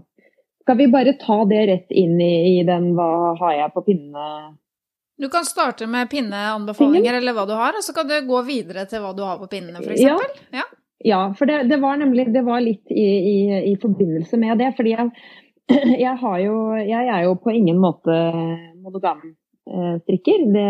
Skal 0.62 0.78
vi 0.78 0.86
bare 0.92 1.16
ta 1.18 1.40
det 1.50 1.60
rett 1.72 1.92
inn 1.96 2.18
i, 2.20 2.60
i 2.60 2.64
den 2.68 2.92
'hva 2.94 3.34
har 3.40 3.54
jeg 3.56 3.74
på 3.74 3.84
pinne'? 3.88 4.56
Du 5.18 5.28
kan 5.28 5.44
starte 5.44 5.86
med 5.90 6.10
pinneanbefalinger 6.10 7.18
eller 7.18 7.34
hva 7.34 7.44
du 7.48 7.54
har, 7.58 7.74
og 7.74 7.82
så 7.82 7.94
kan 7.94 8.06
du 8.06 8.14
gå 8.26 8.42
videre 8.46 8.84
til 8.86 9.02
hva 9.02 9.10
du 9.16 9.24
har 9.26 9.40
på 9.40 9.48
pinnene, 9.50 9.82
f.eks. 9.82 10.04
Ja. 10.04 10.18
Ja. 10.54 10.66
Ja, 11.04 11.34
for 11.38 11.46
det, 11.46 11.62
det 11.70 11.76
var 11.78 11.96
nemlig 11.96 12.26
det 12.34 12.42
var 12.42 12.62
litt 12.62 12.90
i, 12.90 13.06
i, 13.06 13.36
i 13.70 13.74
forbindelse 13.78 14.38
med 14.40 14.58
det. 14.58 14.72
Fordi 14.78 14.94
jeg, 14.94 15.10
jeg 16.06 16.14
har 16.22 16.40
jo 16.42 16.56
Jeg 16.80 17.12
er 17.14 17.22
jo 17.26 17.36
på 17.38 17.54
ingen 17.54 17.78
måte 17.78 18.16
monogam 18.82 19.22
eh, 19.70 19.94
strikker. 20.02 20.48
Det, 20.56 20.66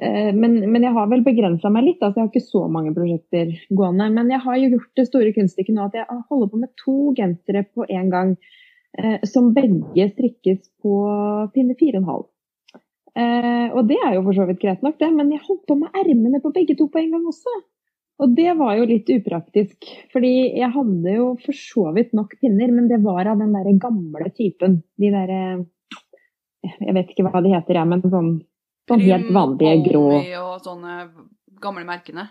eh, 0.00 0.30
men, 0.32 0.56
men 0.72 0.88
jeg 0.88 0.96
har 0.96 1.10
vel 1.12 1.24
begrensa 1.26 1.72
meg 1.72 1.84
litt. 1.90 2.00
altså 2.00 2.20
Jeg 2.20 2.24
har 2.24 2.32
ikke 2.32 2.48
så 2.48 2.64
mange 2.72 2.94
prosjekter 2.96 3.52
gående. 3.68 4.08
Men 4.16 4.32
jeg 4.32 4.40
har 4.46 4.58
jo 4.62 4.72
gjort 4.76 5.02
det 5.02 5.08
store 5.10 5.36
kunststykket 5.36 5.76
nå 5.76 5.88
at 5.90 6.00
jeg 6.00 6.24
holder 6.32 6.52
på 6.54 6.64
med 6.64 6.72
to 6.80 6.98
gensere 7.20 7.66
på 7.68 7.88
en 7.88 8.12
gang. 8.14 8.36
Eh, 8.96 9.20
som 9.28 9.52
begge 9.56 10.08
strikkes 10.16 10.64
på 10.84 10.96
pinne 11.52 11.76
4,5. 11.76 12.31
Eh, 13.12 13.68
og 13.76 13.84
det 13.90 13.98
er 14.00 14.16
jo 14.16 14.24
for 14.24 14.36
så 14.36 14.46
vidt 14.48 14.62
greit 14.62 14.84
nok, 14.84 14.96
det. 15.00 15.10
Men 15.14 15.32
jeg 15.34 15.44
holdt 15.44 15.66
på 15.68 15.76
med 15.80 16.00
ermene 16.02 16.40
på 16.42 16.52
begge 16.54 16.76
to 16.78 16.88
på 16.92 17.02
en 17.02 17.12
gang 17.14 17.28
også. 17.28 17.58
Og 18.22 18.34
det 18.36 18.52
var 18.58 18.76
jo 18.78 18.86
litt 18.86 19.08
upraktisk, 19.10 19.88
fordi 20.12 20.32
jeg 20.60 20.70
hadde 20.74 21.14
jo 21.16 21.32
for 21.42 21.58
så 21.58 21.88
vidt 21.96 22.12
nok 22.14 22.36
pinner, 22.38 22.70
men 22.70 22.86
det 22.90 23.00
var 23.02 23.32
av 23.32 23.40
den 23.40 23.54
derre 23.56 23.72
gamle 23.82 24.28
typen. 24.36 24.82
De 25.00 25.10
derre 25.10 25.42
Jeg 26.62 26.94
vet 26.94 27.08
ikke 27.10 27.24
hva 27.26 27.40
de 27.42 27.50
heter, 27.50 27.74
jeg, 27.74 27.90
men 27.90 28.04
sånn, 28.06 28.28
sånn 28.86 29.00
helt 29.02 29.32
vanlige 29.34 29.80
grå 29.88 30.04
og 30.12 30.60
sånne 30.62 30.92
gamle 31.62 31.82
merkene. 31.88 32.28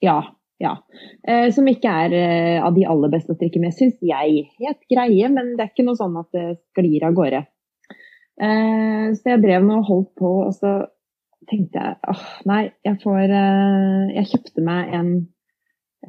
Ja. 0.00 0.22
ja. 0.62 0.72
Eh, 1.28 1.50
som 1.52 1.68
ikke 1.68 1.92
er 2.06 2.14
eh, 2.16 2.64
av 2.64 2.72
de 2.76 2.86
aller 2.88 3.12
beste 3.12 3.34
å 3.34 3.36
strikke 3.36 3.60
med, 3.60 3.76
syns 3.76 4.00
jeg. 4.00 4.46
Helt 4.62 4.88
greie, 4.88 5.28
men 5.32 5.52
det 5.58 5.66
er 5.66 5.72
ikke 5.74 5.84
noe 5.84 6.00
sånn 6.00 6.16
at 6.20 6.32
det 6.32 6.46
sklir 6.70 7.04
av 7.04 7.16
gårde. 7.18 7.42
Eh, 8.36 9.06
så 9.16 9.32
jeg 9.32 9.42
drev 9.44 9.64
nå 9.64 9.80
og 9.80 9.88
holdt 9.88 10.10
på, 10.20 10.30
og 10.44 10.52
så 10.56 10.74
tenkte 11.48 11.80
jeg 11.80 11.96
åh, 12.10 12.24
nei, 12.50 12.66
jeg 12.84 12.98
får 13.00 13.32
eh, 13.32 14.10
Jeg 14.12 14.28
kjøpte 14.32 14.64
meg 14.66 14.90
en 14.98 15.10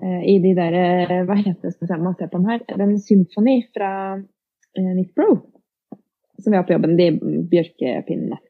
eh, 0.01 0.23
i 0.33 0.37
de 0.43 0.51
der 0.57 0.75
eh, 0.75 1.13
Hva 1.27 1.37
heter 1.39 1.69
det, 1.69 1.75
skal 1.75 1.91
se, 1.91 1.99
må 2.01 2.15
på 2.17 2.29
den 2.33 2.49
her. 2.49 2.65
En 2.75 2.97
symfoni 2.99 3.61
fra 3.75 3.91
eh, 4.17 4.91
Nick 4.97 5.13
Bro. 5.15 5.37
Som 6.41 6.51
vi 6.51 6.59
har 6.59 6.67
på 6.67 6.75
jobben. 6.75 6.97
De 6.99 7.11
bjørkepinnene. 7.51 8.41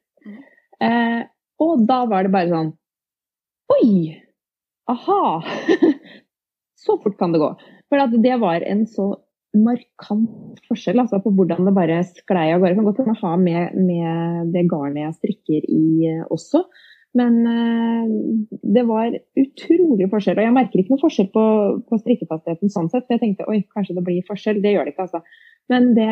Eh, 0.83 1.21
og 1.63 1.85
da 1.89 2.03
var 2.09 2.25
det 2.25 2.33
bare 2.33 2.51
sånn 2.51 2.73
Oi! 3.77 4.15
Aha! 4.87 5.21
så 6.83 6.95
fort 7.03 7.17
kan 7.19 7.33
det 7.33 7.41
gå. 7.43 7.49
For 7.89 8.19
det 8.23 8.35
var 8.39 8.63
en 8.63 8.85
så 8.87 9.09
markant 9.63 10.59
forskjell 10.67 11.01
altså, 11.01 11.19
på 11.23 11.31
hvordan 11.35 11.67
det 11.67 11.73
bare 11.75 12.01
sklei 12.09 12.49
av 12.53 12.61
gårde. 12.61 12.73
Det 12.73 12.79
kan 12.79 12.87
godt 12.89 13.01
hende 13.03 13.17
ha 13.21 13.33
med, 13.41 13.79
med 13.87 14.53
det 14.53 14.67
garnet 14.71 15.03
jeg 15.03 15.17
strikker 15.17 15.67
i 15.73 15.87
eh, 16.11 16.23
også. 16.33 16.63
Men 17.17 17.37
eh, 17.49 18.13
det 18.77 18.83
var 18.87 19.15
utrolig 19.39 20.09
forskjell. 20.11 20.37
Og 20.37 20.47
jeg 20.47 20.55
merker 20.57 20.81
ikke 20.81 20.95
noe 20.95 21.03
forskjell 21.03 21.29
på, 21.33 21.45
på 21.89 22.01
strikkefastheten 22.03 22.73
sånn 22.73 22.89
sett. 22.93 23.07
For 23.07 23.17
jeg 23.17 23.23
tenkte 23.23 23.49
oi, 23.49 23.61
kanskje 23.73 23.97
det 23.97 24.05
blir 24.07 24.25
forskjell. 24.27 24.61
Det 24.63 24.75
gjør 24.75 24.87
det 24.87 24.95
ikke, 24.95 25.07
altså. 25.07 25.23
Men 25.71 25.91
det 25.97 26.09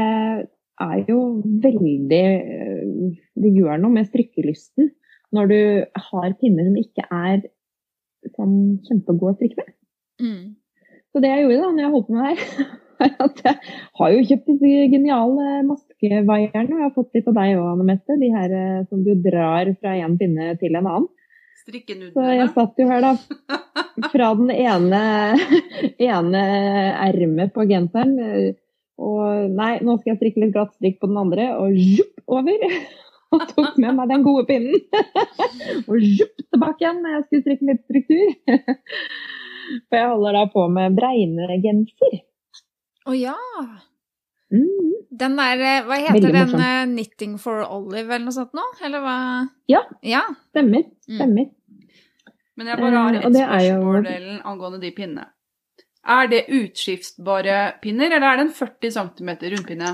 er 0.84 0.97
jo 1.08 1.19
veldig 1.63 2.23
eh, 2.36 3.19
Det 3.39 3.51
gjør 3.55 3.79
noe 3.79 3.95
med 3.95 4.10
strikkelysten 4.10 4.91
når 5.36 5.49
du 5.51 5.60
har 6.10 6.36
pinner 6.39 6.67
som 6.67 6.75
ikke 6.79 7.05
er 7.12 7.41
sånn 8.36 8.58
kjempegode 8.88 9.34
å 9.34 9.38
strikke 9.38 9.60
med. 9.60 9.73
Mm. 10.21 10.43
Så 11.12 11.21
det 11.23 11.31
jeg 11.31 11.43
gjorde 11.43 11.62
da 11.62 11.71
når 11.71 11.84
jeg 11.84 11.93
holdt 11.93 12.08
på 12.08 12.15
med 12.15 12.23
det 12.23 12.29
her, 12.29 12.43
er 12.63 12.73
jeg 13.45 13.55
har 13.99 14.13
jo 14.15 14.23
kjøpt 14.29 14.49
disse 14.51 14.88
geniale 14.93 15.62
maskevaierne. 15.67 16.71
Og 16.73 16.79
jeg 16.79 16.86
har 16.88 16.95
fått 16.95 17.15
litt 17.17 17.29
av 17.31 17.38
deg 17.38 17.53
òg, 17.60 17.67
Anne 17.73 17.88
Mette. 17.89 18.17
De 18.21 18.29
her 18.34 18.55
eh, 18.60 18.81
som 18.89 19.03
du 19.05 19.12
drar 19.25 19.71
fra 19.79 19.95
en 19.99 20.17
pinne 20.19 20.51
til 20.62 20.75
en 20.79 20.89
annen. 20.91 21.08
Så 22.13 22.25
jeg 22.36 22.51
satt 22.53 22.81
jo 22.81 22.86
her, 22.91 23.01
da. 23.01 23.13
Fra 24.13 24.27
den 24.38 24.51
ene, 24.53 24.99
ene 26.03 26.43
ermet 27.08 27.53
på 27.55 27.65
genseren. 27.69 28.13
eh, 28.21 28.51
Og 29.01 29.49
nei, 29.55 29.71
nå 29.84 29.97
skal 29.97 30.13
jeg 30.13 30.19
strikke 30.21 30.43
litt 30.43 30.53
glatt 30.55 30.75
strikk 30.77 30.99
på 31.01 31.10
den 31.10 31.17
andre. 31.23 31.49
Og 31.63 31.73
zjupp 31.79 32.21
over. 32.38 32.67
Og 33.36 33.41
tok 33.49 33.79
med 33.81 33.97
meg 33.97 34.12
den 34.13 34.21
gode 34.23 34.45
pinnen. 34.47 34.77
Og 35.89 35.97
zjupp 35.99 36.38
tilbake 36.45 36.84
igjen 36.86 37.01
når 37.03 37.15
jeg 37.17 37.23
skulle 37.25 37.43
strikke 37.47 37.67
litt 37.71 37.81
struktur. 37.84 38.53
For 39.89 39.97
jeg 39.97 40.12
holder 40.12 40.38
da 40.38 40.43
på 40.53 40.67
med 40.71 40.95
bregnegenser. 40.95 42.13
Å 43.05 43.13
ja. 43.17 43.35
Mm. 44.53 44.93
Den 45.15 45.35
der 45.39 45.61
eh, 45.63 45.83
Hva 45.87 45.97
heter 46.01 46.17
Veldig 46.31 46.33
den? 46.51 46.61
eh, 46.61 46.85
Knitting 46.91 47.37
for 47.41 47.61
Olive 47.65 48.13
eller 48.15 48.25
noe 48.27 48.35
sånt 48.35 48.53
nå? 48.57 48.63
Eller 48.85 49.03
hva? 49.03 49.15
Ja. 49.71 49.83
Ja. 50.05 50.23
Stemmer. 50.51 50.85
Mm. 51.09 51.45
Men 52.55 52.67
jeg 52.71 52.79
bare 52.79 52.95
har 53.03 53.13
Eh, 53.15 53.19
et 53.19 53.25
og 53.25 53.33
spørsmål 53.35 54.09
jo- 54.09 54.41
angående 54.51 54.81
de 54.81 54.91
pinnene. 54.95 55.25
Er 56.07 56.27
det 56.29 56.43
utskiftbare 56.53 57.79
pinner, 57.81 58.11
eller 58.13 58.27
er 58.33 58.37
det 58.37 58.45
en 58.45 58.53
40 58.53 58.91
cm 58.93 59.29
rundpinne? 59.51 59.93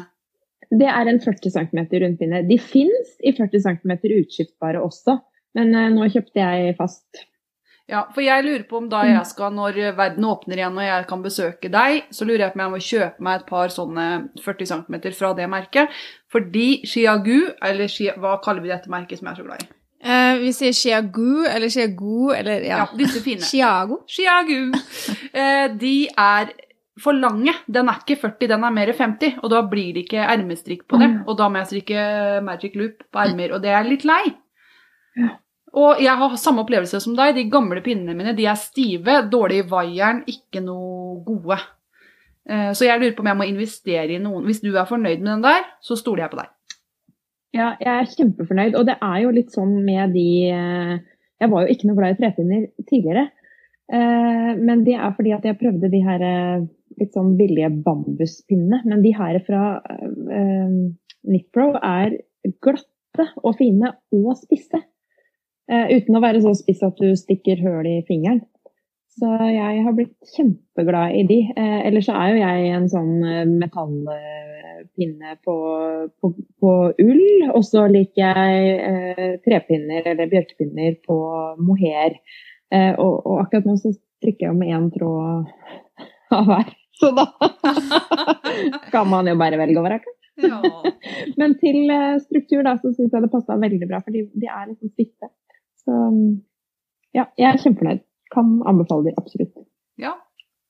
Det 0.71 0.87
er 0.87 1.07
en 1.07 1.19
40 1.19 1.49
cm 1.51 1.79
rundpinne. 2.03 2.41
De 2.47 2.57
fins 2.59 3.15
i 3.23 3.31
40 3.31 3.61
cm 3.63 3.91
utskiftbare 4.19 4.81
også, 4.83 5.17
men 5.55 5.73
uh, 5.75 5.87
nå 5.89 6.07
kjøpte 6.11 6.35
jeg 6.43 6.75
fast. 6.77 7.25
Ja, 7.89 8.05
for 8.13 8.21
jeg 8.23 8.45
lurer 8.45 8.63
på 8.69 8.77
om 8.77 8.87
da 8.91 9.01
jeg 9.03 9.25
skal, 9.27 9.51
når 9.53 9.79
verden 9.97 10.23
åpner 10.23 10.61
igjen 10.61 10.77
og 10.77 10.85
jeg 10.85 11.07
kan 11.09 11.23
besøke 11.25 11.71
deg, 11.73 12.05
så 12.13 12.23
lurer 12.27 12.45
jeg 12.45 12.53
på 12.53 12.59
om 12.59 12.63
jeg 12.63 12.71
må 12.71 12.79
kjøpe 12.85 13.25
meg 13.25 13.41
et 13.41 13.49
par 13.49 13.73
sånne 13.73 14.05
40 14.39 14.69
cm 14.69 14.97
fra 15.17 15.33
det 15.35 15.49
merket. 15.51 15.99
Fordi 16.31 16.67
Chiagu, 16.87 17.51
eller 17.61 17.91
Chia, 17.91 18.15
hva 18.21 18.37
kaller 18.43 18.63
vi 18.63 18.71
dette 18.71 18.91
merket 18.91 19.19
som 19.19 19.27
jeg 19.27 19.33
er 19.33 19.41
så 19.41 19.47
glad 19.49 19.65
i? 19.65 19.69
Eh, 20.01 20.39
vi 20.41 20.53
sier 20.55 20.73
Chiagu 20.73 21.43
eller 21.45 21.69
Chiagu 21.69 22.31
eller 22.33 22.63
ja. 22.65 22.77
Ja, 22.85 22.87
disse 22.97 23.21
fine. 23.21 23.41
Chiago. 23.45 23.99
Chiagu. 24.09 24.71
Eh, 25.33 25.67
de 25.79 25.95
er 26.17 26.49
for 26.99 27.13
lange. 27.13 27.53
Den 27.67 27.89
er 27.89 27.99
ikke 28.01 28.17
40, 28.23 28.47
den 28.51 28.63
er 28.67 28.73
mer 28.73 28.93
50. 28.97 29.37
Og 29.43 29.51
da 29.53 29.61
blir 29.67 29.93
det 29.95 30.05
ikke 30.07 30.25
ermestrikk 30.25 30.87
på 30.89 30.97
det. 31.01 31.11
Og 31.27 31.37
da 31.39 31.47
må 31.49 31.61
jeg 31.61 31.69
strikke 31.73 32.01
magic 32.43 32.75
loop 32.75 33.03
på 33.11 33.19
ermer, 33.23 33.53
og 33.55 33.61
det 33.63 33.71
er 33.71 33.87
litt 33.87 34.03
lei. 34.07 34.23
Og 35.77 36.01
jeg 36.03 36.15
har 36.19 36.33
samme 36.39 36.65
opplevelse 36.65 36.99
som 36.99 37.13
deg. 37.15 37.35
De 37.37 37.45
gamle 37.51 37.79
pinnene 37.85 38.15
mine 38.17 38.33
de 38.35 38.47
er 38.49 38.59
stive, 38.59 39.21
dårlig 39.31 39.61
i 39.61 39.67
vaieren, 39.71 40.23
ikke 40.27 40.63
noe 40.65 41.21
gode. 41.23 41.57
Eh, 42.49 42.71
Så 42.75 42.85
jeg 42.87 42.99
lurer 42.99 43.15
på 43.15 43.23
om 43.23 43.29
jeg 43.31 43.39
må 43.39 43.47
investere 43.47 44.15
i 44.15 44.19
noen. 44.19 44.43
Hvis 44.45 44.59
du 44.61 44.71
er 44.75 44.89
fornøyd 44.89 45.21
med 45.21 45.31
den 45.31 45.45
der, 45.45 45.63
så 45.81 45.95
stoler 45.95 46.25
jeg 46.25 46.33
på 46.33 46.41
deg. 46.41 46.49
Ja, 47.55 47.69
jeg 47.79 47.93
er 47.93 48.11
kjempefornøyd. 48.17 48.75
Og 48.79 48.85
det 48.87 48.97
er 49.01 49.17
jo 49.23 49.31
litt 49.35 49.51
sånn 49.55 49.77
med 49.85 50.13
de 50.15 50.27
eh, 50.51 50.97
Jeg 51.41 51.49
var 51.49 51.63
jo 51.63 51.73
ikke 51.73 51.87
noe 51.87 51.97
glad 51.97 52.13
i 52.13 52.19
trepinner 52.19 52.67
tidligere. 52.89 53.29
Eh, 53.91 54.51
Men 54.59 54.83
det 54.83 54.95
er 54.99 55.15
fordi 55.15 55.31
at 55.37 55.47
jeg 55.47 55.57
prøvde 55.59 55.89
de 55.91 56.03
her 56.03 56.27
litt 56.99 57.15
sånn 57.15 57.37
billige 57.39 57.71
bambuspinnene. 57.71 58.83
Men 58.85 59.01
de 59.01 59.15
her 59.15 59.39
fra 59.47 59.79
Nipro 61.23 61.71
er 61.79 62.17
glatte 62.61 63.25
og 63.43 63.55
fine 63.57 63.93
og 64.11 64.35
spisse. 64.37 64.83
Eh, 65.71 65.91
uten 65.97 66.17
å 66.17 66.23
være 66.23 66.41
så 66.43 66.53
spiss 66.57 66.81
at 66.83 66.97
du 66.99 67.13
stikker 67.15 67.61
høl 67.63 67.87
i 67.87 68.01
fingeren. 68.07 68.43
Så 69.19 69.27
jeg 69.51 69.83
har 69.85 69.95
blitt 69.95 70.33
kjempeglad 70.35 71.15
i 71.19 71.23
de. 71.27 71.39
Eh, 71.55 71.79
ellers 71.87 72.07
så 72.07 72.15
er 72.15 72.31
jo 72.31 72.41
jeg 72.41 72.69
en 72.75 72.87
sånn 72.91 73.11
eh, 73.27 73.41
metallpinne 73.49 75.35
på, 75.45 75.55
på, 76.19 76.31
på 76.63 76.75
ull. 77.05 77.25
Og 77.51 77.65
så 77.67 77.85
liker 77.91 78.39
jeg 78.39 78.77
eh, 78.87 79.25
trepinner 79.45 80.07
eller 80.13 80.31
bjørkepinner 80.31 80.95
på 81.07 81.17
mohair. 81.59 82.17
Eh, 82.71 82.93
og, 82.95 83.19
og 83.27 83.43
akkurat 83.43 83.67
nå 83.67 83.75
så 83.79 83.91
strikker 83.95 84.49
jeg 84.49 84.59
med 84.59 84.75
én 84.77 84.87
tråd 84.95 85.51
av 86.35 86.47
hver. 86.47 86.71
Så 87.01 87.11
da 87.17 87.27
kan 88.93 89.07
man 89.11 89.27
jo 89.27 89.35
bare 89.39 89.59
velge 89.59 89.79
over. 89.81 89.99
Ikke? 89.99 90.15
Ja. 90.47 90.61
Men 91.39 91.55
til 91.59 91.83
eh, 91.91 92.17
struktur 92.23 92.63
da, 92.67 92.77
så 92.79 92.93
syns 92.95 93.11
jeg 93.11 93.25
det 93.25 93.31
passa 93.33 93.59
veldig 93.59 93.87
bra, 93.89 94.01
for 94.05 94.15
de, 94.15 94.25
de 94.39 94.47
er 94.47 94.71
liksom 94.71 94.91
spisse. 94.93 95.31
Så 95.81 95.99
ja, 97.15 97.27
jeg 97.37 97.47
er 97.49 97.61
kjempefornøyd. 97.61 98.03
Kan 98.31 98.59
anbefale 98.69 99.09
de 99.09 99.17
absolutt. 99.19 99.55
ja. 99.99 100.15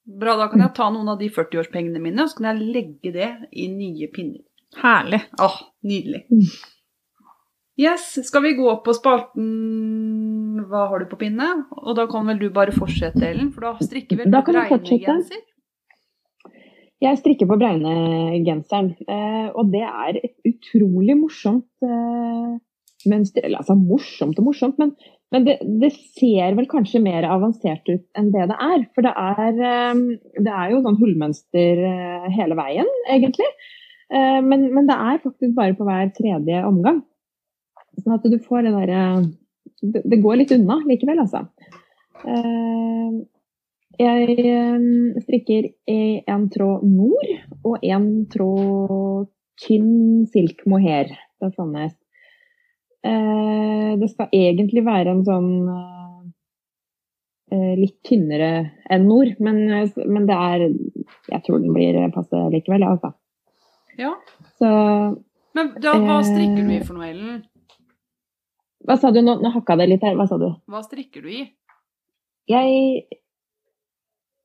Bra, 0.01 0.33
da 0.33 0.47
kan 0.49 0.63
jeg 0.63 0.73
ta 0.73 0.87
noen 0.89 1.11
av 1.13 1.19
de 1.19 1.27
40-årspengene 1.29 1.99
mine, 2.01 2.23
og 2.23 2.31
så 2.31 2.39
kan 2.39 2.47
jeg 2.49 2.69
legge 2.73 3.11
det 3.13 3.27
i 3.53 3.67
nye 3.69 4.07
pinner. 4.11 4.41
Herlig. 4.81 5.19
Åh, 5.39 5.57
nydelig. 5.85 6.23
Mm. 6.31 6.47
Yes, 7.79 8.07
skal 8.27 8.43
vi 8.43 8.55
gå 8.57 8.65
opp 8.67 8.81
på 8.85 8.93
spalten 8.93 9.45
Hva 10.69 10.87
har 10.91 11.01
du 11.01 11.07
på 11.09 11.19
pinne? 11.21 11.47
Og 11.79 11.95
da 11.97 12.07
kan 12.11 12.27
vel 12.27 12.41
du 12.41 12.49
bare 12.53 12.73
fortsette, 12.75 13.21
Ellen, 13.29 13.53
for 13.53 13.67
da 13.69 13.85
strikker 13.85 14.19
vel 14.19 14.33
Da 14.33 14.41
du 14.43 14.51
bregnegenser? 14.51 15.45
Jeg 17.01 17.17
strikker 17.17 17.49
på 17.49 17.57
bregnegenseren, 17.57 18.91
genseren, 18.97 19.53
og 19.57 19.71
det 19.73 19.85
er 19.87 20.19
et 20.19 20.35
utrolig 20.45 21.15
morsomt 21.17 21.87
eh, 23.07 23.23
det, 23.35 23.43
altså 23.57 23.75
morsomt 23.77 24.39
og 24.39 24.47
morsomt, 24.49 24.79
men, 24.81 24.93
men 25.33 25.45
det, 25.47 25.57
det 25.81 25.91
ser 26.19 26.55
vel 26.57 26.67
kanskje 26.71 27.01
mer 27.03 27.27
avansert 27.29 27.87
ut 27.89 28.03
enn 28.19 28.31
det 28.33 28.47
det 28.51 28.57
er. 28.57 28.85
For 28.95 29.05
det 29.05 29.13
er, 29.15 29.61
eh, 29.71 30.01
det 30.39 30.55
er 30.55 30.73
jo 30.73 30.81
sånn 30.85 30.99
hullmønster 31.01 31.83
eh, 31.89 32.29
hele 32.35 32.57
veien, 32.59 32.89
egentlig. 33.11 33.49
Eh, 34.11 34.39
men, 34.45 34.69
men 34.75 34.89
det 34.89 34.97
er 34.97 35.21
faktisk 35.23 35.55
bare 35.57 35.77
på 35.77 35.87
hver 35.87 36.11
tredje 36.17 36.63
omgang. 36.67 37.03
Sånn 38.01 38.17
at 38.17 38.25
du 38.27 38.39
får 38.41 38.67
det 38.67 38.75
derre 38.75 39.03
det, 39.81 40.21
går 40.21 40.41
litt 40.41 40.53
unna 40.55 40.77
likevel, 40.85 41.23
altså. 41.23 41.47
Jeg 43.97 45.21
strikker 45.25 45.67
en 45.89 46.45
tråd 46.53 46.85
nord 46.85 47.31
og 47.65 47.87
en 47.89 48.05
tråd 48.31 49.25
tynn 49.61 50.27
silk 50.31 50.63
mohair 50.69 51.11
Det 51.41 51.49
er 51.49 51.55
Eh, 51.57 52.00
det 53.03 54.09
skal 54.11 54.29
egentlig 54.33 54.83
være 54.85 55.09
en 55.15 55.23
sånn 55.25 55.49
eh, 57.51 57.73
litt 57.79 57.97
tynnere 58.07 58.51
enn 58.93 59.07
nord, 59.09 59.33
men, 59.43 59.57
eh, 59.73 59.89
men 60.05 60.27
det 60.29 60.37
er 60.37 60.67
Jeg 61.31 61.43
tror 61.45 61.59
den 61.63 61.73
blir 61.73 61.97
passe 62.13 62.37
likevel, 62.53 62.83
altså. 62.85 63.13
Ja. 63.97 64.13
Så 64.59 64.67
Men 65.53 65.73
da, 65.81 65.93
hva 65.99 66.19
Eh. 66.19 66.27
strikker 66.29 66.67
du 66.67 66.71
i 66.75 66.79
for 66.85 66.93
noe, 66.95 67.09
Ellen? 67.09 67.43
hva 68.87 68.97
sa 68.97 69.11
du 69.11 69.21
nå? 69.21 69.41
Nå 69.41 69.51
hakka 69.53 69.75
det 69.77 69.89
litt 69.89 70.01
her. 70.03 70.15
Hva 70.15 70.27
sa 70.27 70.37
du? 70.37 70.47
Hva 70.69 70.81
strikker 70.83 71.21
du 71.21 71.29
i? 71.29 71.51
Jeg 72.49 73.03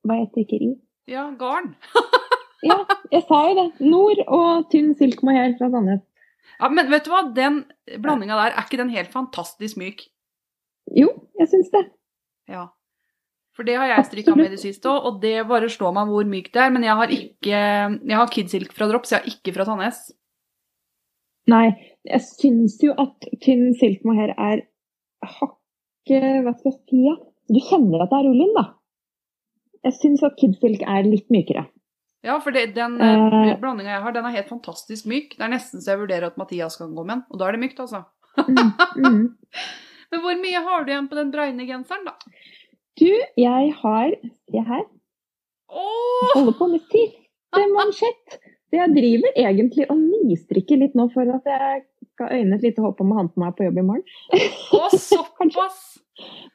Hva 0.07 0.19
jeg 0.21 0.29
strikker 0.33 0.62
i? 0.62 0.75
Ja, 1.09 1.31
garn. 1.38 1.75
Ja, 2.64 2.85
jeg 3.12 3.23
sa 3.29 3.49
jo 3.49 3.55
det. 3.55 3.81
Nord 3.85 4.21
og 4.27 4.71
tynn 4.73 4.95
silk 4.97 5.21
mohair 5.23 5.53
fra 5.59 5.69
Sandnes. 5.71 6.01
Ja, 6.61 6.70
men 6.72 6.88
vet 6.92 7.04
du 7.06 7.12
hva, 7.12 7.24
den 7.37 7.64
blandinga 8.02 8.38
der, 8.38 8.54
er 8.54 8.66
ikke 8.66 8.80
den 8.80 8.92
helt 8.94 9.12
fantastisk 9.12 9.78
myk? 9.80 10.06
Jo, 10.96 11.11
jeg 11.40 11.50
syns 11.52 11.72
det. 11.74 11.85
Ja. 12.50 12.68
For 13.56 13.66
det 13.66 13.78
har 13.80 13.88
jeg 13.88 14.06
strikka 14.11 14.35
med 14.37 14.50
i 14.50 14.54
det 14.54 14.61
siste 14.61 14.90
òg, 14.92 15.09
og 15.09 15.20
det 15.22 15.35
bare 15.48 15.68
slår 15.72 15.94
meg 15.96 16.12
hvor 16.12 16.28
mykt 16.28 16.52
det 16.54 16.62
er. 16.66 16.72
Men 16.74 16.85
jeg 16.85 16.96
har 16.98 17.12
ikke 17.14 17.56
Jeg 17.56 18.16
har 18.20 18.32
Kidsilk 18.32 18.74
fra 18.76 18.88
Drops, 18.90 19.12
jeg 19.14 19.22
har 19.22 19.30
ikke 19.32 19.54
fra 19.56 19.66
Tannes. 19.68 20.00
Nei, 21.50 21.66
jeg 22.04 22.22
syns 22.26 22.76
jo 22.82 22.94
at 22.98 23.28
tynn 23.44 23.70
silk 23.78 24.02
mohair 24.06 24.35
er 24.35 24.66
hakket 25.22 26.42
Hva 26.44 26.52
skal 26.59 26.72
jeg 26.72 26.80
si? 26.90 27.14
Du 27.46 27.61
kjenner 27.62 28.02
at 28.02 28.11
det 28.11 28.18
er 28.18 28.28
ullin, 28.32 28.52
da. 28.56 28.64
Jeg 29.87 29.94
syns 30.00 30.24
at 30.26 30.35
kidsilk 30.40 30.82
er 30.82 31.06
litt 31.06 31.28
mykere. 31.30 31.62
Ja, 32.26 32.36
for 32.42 32.50
det, 32.54 32.64
den 32.74 32.96
Eh. 33.00 33.24
uh, 33.30 33.52
blandinga 33.62 33.92
jeg 33.96 34.02
har, 34.02 34.12
den 34.16 34.26
er 34.26 34.34
helt 34.34 34.48
fantastisk 34.50 35.06
myk. 35.06 35.36
Det 35.38 35.44
er 35.46 35.52
nesten 35.52 35.80
så 35.84 35.92
jeg 35.94 36.00
vurderer 36.02 36.26
at 36.32 36.38
Mathias 36.40 36.76
kan 36.80 36.90
gå 36.96 37.04
med 37.06 37.14
den, 37.20 37.24
og 37.30 37.38
da 37.40 37.48
er 37.48 37.56
det 37.56 37.62
mykt, 37.62 37.80
altså. 37.84 38.02
Mm, 38.36 38.72
mm. 39.06 39.22
Men 40.12 40.22
hvor 40.22 40.36
mye 40.42 40.60
har 40.66 40.84
du 40.86 40.90
igjen 40.92 41.08
på 41.10 41.16
den 41.18 41.30
bregnegenseren, 41.34 42.04
da? 42.06 42.12
Du, 42.96 43.08
jeg 43.38 43.72
har 43.82 44.12
Se 44.50 44.62
her. 44.68 44.84
Oh! 45.68 46.30
Holder 46.34 46.54
på 46.58 46.68
med 46.70 46.84
siste 46.92 47.64
mansjett. 47.74 48.36
Så 48.66 48.78
jeg 48.80 48.92
driver 48.96 49.36
egentlig 49.38 49.86
og 49.90 49.98
nistrikker 50.26 50.78
litt 50.80 50.94
nå 50.98 51.08
for 51.14 51.28
at 51.34 51.46
jeg 51.50 51.82
skal 52.14 52.32
øyne 52.38 52.56
et 52.58 52.64
lite 52.66 52.82
håp 52.84 53.00
om 53.02 53.12
å 53.12 53.18
ha 53.20 53.24
på 53.30 53.42
meg 53.42 53.54
på 53.58 53.66
jobb 53.66 53.78
i 53.82 53.84
morgen. 53.86 54.06
Å, 54.78 54.88
såpass! 55.10 55.80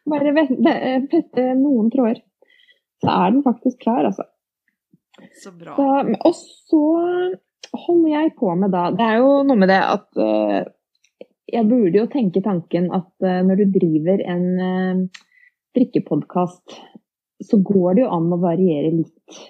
Bare 0.10 0.34
ve- 0.36 1.06
feste 1.12 1.46
noen 1.60 1.92
tråder. 1.94 2.20
Så 3.04 3.12
er 3.14 3.32
den 3.36 3.44
faktisk 3.46 3.80
klar, 3.84 4.06
altså. 4.10 4.26
Så 5.44 5.54
bra. 5.56 5.76
Da, 5.78 6.18
og 6.28 6.36
så 6.36 6.84
holder 7.72 8.10
jeg 8.12 8.34
på 8.40 8.52
med 8.60 8.74
da 8.74 8.90
Det 8.96 9.06
er 9.06 9.20
jo 9.22 9.42
noe 9.48 9.60
med 9.60 9.72
det 9.72 9.80
at 9.80 10.08
uh, 10.20 10.62
jeg 11.52 11.68
burde 11.68 12.00
jo 12.00 12.10
tenke 12.12 12.44
tanken 12.44 12.90
at 12.96 13.12
uh, 13.24 13.40
når 13.48 13.62
du 13.62 13.80
driver 13.80 14.24
en 14.34 14.46
uh, 14.60 15.24
drikkepodkast, 15.76 16.78
så 17.42 17.60
går 17.64 17.98
det 17.98 18.06
jo 18.06 18.12
an 18.14 18.30
å 18.32 18.40
variere 18.42 18.92
litt. 18.94 19.42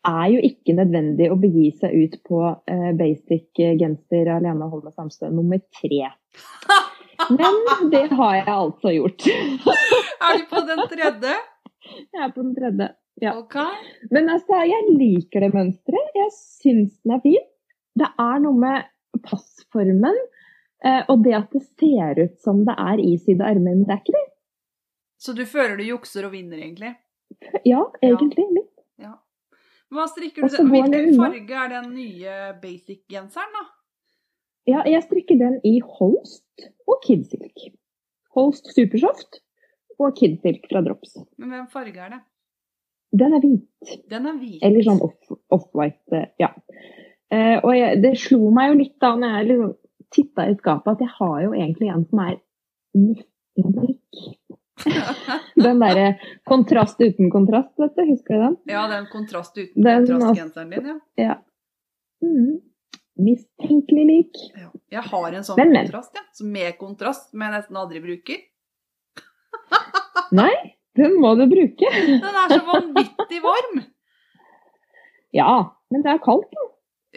Det 0.00 0.10
er 0.10 0.28
jo 0.32 0.42
ikke 0.46 0.76
nødvendig 0.78 1.28
å 1.30 1.38
begi 1.40 1.68
seg 1.76 1.94
ut 1.94 2.16
på 2.26 2.40
uh, 2.48 2.90
basic 2.98 3.60
genser 3.80 4.30
alene 4.36 4.66
og 4.66 4.78
holde 4.78 4.94
Samstø 4.94 5.30
nummer 5.32 5.60
tre. 5.80 6.12
Men 7.36 7.90
det 7.92 8.06
har 8.16 8.38
jeg 8.38 8.48
altså 8.54 8.94
gjort. 8.94 9.26
Er 9.28 10.38
du 10.40 10.46
på 10.50 10.62
den 10.66 10.80
tredje? 10.88 11.34
Jeg 12.00 12.22
er 12.24 12.32
på 12.32 12.42
den 12.42 12.54
tredje. 12.56 12.88
Ja. 13.20 13.34
Okay. 13.38 13.92
Men 14.10 14.30
altså, 14.32 14.62
jeg 14.64 14.96
liker 14.96 15.44
det 15.44 15.52
mønsteret. 15.54 16.16
Jeg 16.16 16.32
syns 16.36 16.96
den 17.04 17.16
er 17.16 17.22
fin. 17.24 17.46
Det 18.00 18.08
er 18.08 18.42
noe 18.44 18.56
med 18.56 18.88
passformen 19.26 20.16
eh, 20.84 21.02
og 21.10 21.24
det 21.24 21.34
at 21.36 21.50
det 21.52 21.62
ser 21.66 22.20
ut 22.22 22.36
som 22.40 22.62
det 22.66 22.76
er 22.78 23.02
isydde 23.02 23.44
armer, 23.44 23.74
men 23.74 23.86
det 23.88 23.96
er 23.96 24.02
ikke 24.04 24.16
det. 24.16 24.26
Så 25.20 25.34
du 25.36 25.42
føler 25.44 25.76
du 25.76 25.84
jukser 25.84 26.24
og 26.28 26.32
vinner, 26.32 26.62
egentlig? 26.62 26.94
Ja, 27.68 27.82
egentlig. 28.00 28.46
litt. 28.56 28.72
Ja. 29.00 29.18
Hva 29.92 30.06
strikker 30.08 30.46
du? 30.46 30.56
Hvilken 30.70 31.18
farge 31.18 31.60
er 31.64 31.74
den 31.74 31.92
nye 31.92 32.38
basic-genseren, 32.62 33.52
da? 33.58 33.66
Ja, 34.68 34.80
jeg 34.88 35.02
strikker 35.04 35.38
den 35.40 35.58
i 35.66 35.78
Holst 35.84 36.66
og 36.88 37.00
Kidsilk. 37.04 37.68
Holst 38.36 38.70
Supersoft 38.72 39.40
og 40.00 40.14
Kidsilk 40.16 40.68
fra 40.70 40.82
Drops. 40.84 41.16
Men 41.40 41.52
hvem 41.54 41.68
farge 41.72 42.00
er 42.00 42.14
det? 42.14 42.20
Den 43.12 43.34
er 43.34 43.40
hvit. 43.42 43.94
Den 44.10 44.26
er 44.30 44.36
hvit. 44.38 44.60
Eller 44.62 44.84
sånn 44.86 45.00
off- 45.02 45.38
off-white, 45.50 46.00
Off 46.12 46.28
ja. 46.38 46.50
Eh, 47.30 47.56
og 47.62 47.72
jeg, 47.74 48.00
det 48.02 48.12
slo 48.18 48.50
meg 48.54 48.72
jo 48.72 48.78
litt 48.80 48.96
da 49.02 49.12
når 49.18 49.34
jeg 49.38 49.48
liksom 49.50 49.72
titta 50.10 50.46
i 50.50 50.54
skapet, 50.58 50.92
at 50.96 51.02
jeg 51.04 51.12
har 51.18 51.36
jo 51.44 51.50
egentlig 51.54 51.90
en 51.90 52.04
som 52.10 52.22
er 52.24 52.36
nesten 52.98 53.76
lik. 53.84 54.22
Den 55.64 55.78
derre 55.82 56.06
kontrast 56.48 57.00
uten 57.04 57.30
kontrast, 57.30 57.74
vet 57.78 57.94
du. 57.98 58.02
Husker 58.08 58.34
du 58.34 58.40
den? 58.46 58.56
Ja, 58.70 58.86
den 58.88 59.06
kontrast 59.12 59.58
uten 59.58 59.84
kontrastgenseren 59.84 60.70
din, 60.72 60.86
ja. 60.88 60.96
Ja. 61.20 61.34
Mm. 62.24 62.60
Mistenkelig 63.20 64.06
lik. 64.08 64.40
ja. 64.56 64.70
Jeg 64.90 65.02
har 65.12 65.36
en 65.36 65.44
sånn 65.46 65.58
Men, 65.60 65.74
men. 65.74 65.84
kontrast, 65.90 66.16
ja. 66.16 66.24
Så 66.34 66.46
med 66.48 66.78
kontrast, 66.80 67.28
som 67.30 67.44
jeg 67.44 67.52
nesten 67.54 67.76
aldri 67.76 68.00
bruker. 68.02 68.40
Nei, 70.32 70.54
den 70.98 71.14
må 71.22 71.34
du 71.38 71.44
bruke. 71.50 71.90
Den 72.06 72.24
er 72.42 72.48
så 72.54 72.60
vanvittig 72.66 73.40
varm! 73.44 73.82
Ja, 75.36 75.52
men 75.90 76.02
det 76.02 76.10
er 76.16 76.22
kaldt, 76.24 76.50
da. 76.56 76.66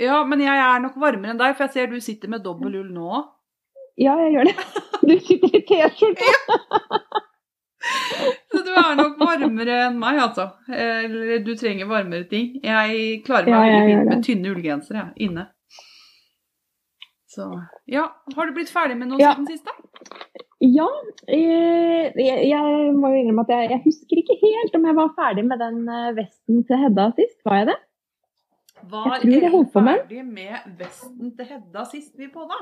Ja, 0.04 0.20
men 0.26 0.42
jeg 0.42 0.58
er 0.58 0.80
nok 0.82 0.96
varmere 1.02 1.34
enn 1.34 1.40
deg, 1.42 1.56
for 1.58 1.66
jeg 1.68 1.74
ser 1.74 1.90
du 1.92 2.00
sitter 2.02 2.30
med 2.34 2.44
dobbel 2.46 2.76
ull 2.82 2.92
nå 2.94 3.08
òg. 3.20 3.26
Ja, 4.02 4.16
jeg 4.26 4.34
gjør 4.34 4.48
det. 4.50 4.56
Du 5.04 5.14
sitter 5.22 5.58
i 5.58 5.62
T-skjorte. 5.70 6.30
Så 8.54 8.62
du 8.64 8.70
er 8.80 8.94
nok 8.96 9.18
varmere 9.20 9.76
enn 9.90 9.98
meg, 10.02 10.18
altså. 10.24 10.48
Eller 10.72 11.42
du 11.46 11.52
trenger 11.60 11.90
varmere 11.90 12.26
ting. 12.32 12.54
Jeg 12.64 13.20
klarer 13.28 13.50
meg 13.52 13.68
Ja, 13.70 13.74
veldig 13.76 13.90
fint 13.92 14.10
med 14.14 14.24
tynne 14.26 14.54
ullgensere 14.56 15.04
inne. 15.26 15.46
Så 17.34 17.50
ja. 17.90 18.06
Har 18.38 18.50
du 18.50 18.54
blitt 18.56 18.72
ferdig 18.74 18.98
med 18.98 19.10
noe 19.12 19.20
Ja. 19.22 19.34
siden 19.36 19.50
sist, 19.50 19.66
da? 19.66 19.74
Ja, 20.64 20.86
eh, 21.28 22.14
jeg, 22.16 22.44
jeg 22.48 22.92
må 22.96 23.10
jo 23.12 23.20
innrømme 23.20 23.44
at 23.44 23.52
jeg, 23.52 23.72
jeg 23.74 23.82
husker 23.84 24.22
ikke 24.22 24.38
helt 24.40 24.78
om 24.78 24.86
jeg 24.88 24.96
var 24.96 25.10
ferdig 25.18 25.44
med 25.48 25.60
den 25.60 25.82
eh, 25.92 26.14
vesten 26.16 26.62
til 26.70 26.80
Hedda 26.80 27.10
sist. 27.18 27.36
Var 27.44 27.60
jeg 27.60 27.68
det? 27.74 27.76
Var 28.94 29.10
Jeg 29.12 29.22
tror 29.26 29.46
jeg 29.48 29.52
holdt 29.58 29.74
på 29.74 29.84
med. 29.84 30.00
ferdig 30.06 30.24
med 30.28 30.80
vesten 30.80 31.34
til 31.36 31.50
Hedda 31.52 31.84
sist 31.92 32.14
vi 32.20 32.30
på, 32.32 32.48
da? 32.48 32.62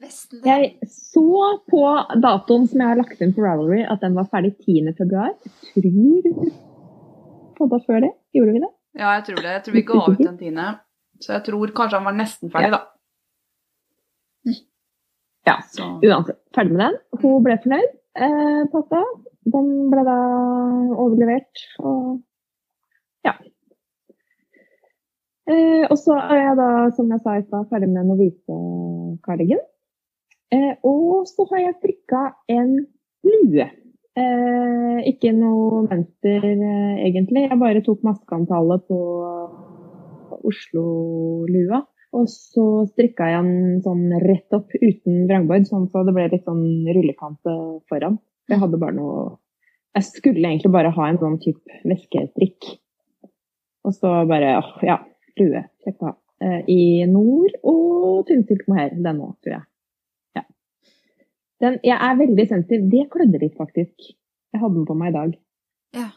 Vesten 0.00 0.44
Jeg 0.44 0.72
så 0.92 1.44
på 1.72 1.82
datoen 2.24 2.66
som 2.68 2.82
jeg 2.82 2.90
har 2.92 2.98
lagt 3.00 3.20
inn 3.24 3.36
på 3.36 3.44
Ravelry, 3.44 3.82
at 3.88 4.02
den 4.04 4.16
var 4.16 4.28
ferdig 4.32 4.54
10. 4.64 4.92
februar. 4.98 5.32
Jeg 5.76 5.84
tror 5.84 6.50
podda 7.56 7.80
før 7.86 8.02
det. 8.04 8.12
Gjorde 8.36 8.56
vi 8.56 8.64
det? 8.64 8.72
Ja, 8.96 9.14
jeg 9.18 9.24
tror 9.28 9.40
det. 9.44 9.54
Jeg 9.54 9.64
tror 9.68 9.76
vi 9.76 9.86
ga 9.92 10.02
ut 10.08 10.20
den 10.24 10.36
tiende. 10.40 10.66
Så 11.20 11.32
jeg 11.36 11.46
tror 11.48 11.72
kanskje 11.76 12.00
han 12.00 12.08
var 12.08 12.16
nesten 12.16 12.52
ferdig, 12.52 12.72
da. 12.76 12.82
Ja. 15.46 15.60
Så 15.70 15.86
Uansett, 16.02 16.40
ferdig 16.54 16.74
med 16.74 16.82
den. 16.84 16.98
Hun 17.22 17.44
ble 17.44 17.56
fornøyd. 17.62 17.94
Eh, 18.16 18.62
passa. 18.72 19.02
Den 19.46 19.68
ble 19.92 20.02
da 20.06 20.16
overlevert, 20.98 21.60
og 21.78 22.16
ja. 23.26 23.36
Eh, 25.46 25.84
og 25.86 25.94
så 26.00 26.16
er 26.18 26.40
jeg 26.40 26.56
da, 26.58 26.68
som 26.96 27.12
jeg 27.14 27.22
sa 27.22 27.36
i 27.38 27.44
stad, 27.44 27.68
ferdig 27.70 27.92
med 27.92 28.08
Novise-cardigan. 28.10 29.62
Eh, 30.54 30.72
og 30.86 31.28
så 31.30 31.46
har 31.52 31.62
jeg 31.62 31.76
strikka 31.78 32.22
en 32.50 32.74
lue. 33.26 33.68
Eh, 34.16 34.98
ikke 35.12 35.30
noe 35.36 35.84
mønster, 35.86 36.42
eh, 36.42 36.94
egentlig. 37.06 37.46
Jeg 37.46 37.60
bare 37.60 37.84
tok 37.86 38.02
maskeantallet 38.06 38.86
på 38.88 38.98
Oslo-lua. 40.42 41.84
Og 42.16 42.28
så 42.32 42.64
strikka 42.88 43.28
jeg 43.28 43.44
den 43.44 43.82
sånn 43.84 44.06
rett 44.22 44.56
opp 44.56 44.72
uten 44.78 45.26
vrangbord, 45.28 45.66
sånn 45.68 45.88
så 45.92 46.04
det 46.06 46.14
ble 46.16 46.28
litt 46.32 46.46
sånn 46.48 46.64
rullekant 46.88 47.50
eh, 47.50 47.76
foran. 47.90 48.18
Jeg 48.48 48.62
hadde 48.62 48.80
bare 48.80 48.96
noe 48.96 49.24
Jeg 49.96 50.06
skulle 50.10 50.44
egentlig 50.44 50.70
bare 50.74 50.92
ha 50.92 51.08
en 51.08 51.18
sånn 51.20 51.38
type 51.40 51.80
veskestrikk. 51.88 52.68
Og 53.86 53.94
så 53.96 54.10
bare 54.28 54.58
åh, 54.58 54.72
ja, 54.84 54.98
flue. 55.36 55.62
Ha. 55.86 56.12
Eh, 56.44 56.60
I 56.68 56.82
nord 57.08 57.54
og 57.62 58.26
tynnsilk 58.28 58.66
mohair. 58.68 58.92
Den 58.92 59.22
òg, 59.24 59.32
tror 59.40 59.54
jeg. 59.54 59.64
Ja. 60.36 60.44
Den, 61.64 61.80
jeg 61.86 61.96
er 61.96 62.20
veldig 62.20 62.46
sensitiv. 62.50 62.86
Det 62.92 63.06
klødde 63.14 63.40
litt, 63.40 63.56
faktisk. 63.56 64.12
Jeg 64.52 64.62
hadde 64.62 64.76
den 64.76 64.88
på 64.88 64.98
meg 65.00 65.14
i 65.14 65.16
dag. 65.16 65.34
Ja. 65.96 66.08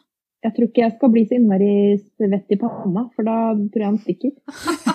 Jeg 0.43 0.55
tror 0.55 0.69
ikke 0.69 0.85
jeg 0.85 0.95
skal 0.95 1.11
bli 1.11 1.25
så 1.27 1.35
innmari 1.35 1.73
svett 1.99 2.55
i 2.55 2.59
panna, 2.59 3.09
for 3.15 3.27
da 3.27 3.37
tror 3.53 3.85
jeg 3.85 3.89
den 3.89 4.03
stikker. 4.03 4.35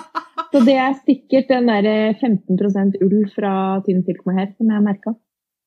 Så 0.55 0.61
det 0.63 0.75
er 0.79 0.93
sikkert 1.03 1.49
den 1.51 1.67
der 1.67 2.15
15% 2.15 2.99
ull 3.03 3.25
fra 3.35 3.53
tynn 3.83 4.05
silk 4.07 4.21
mohair 4.23 4.53
som 4.55 4.69
jeg 4.71 4.83
merka. 4.85 5.11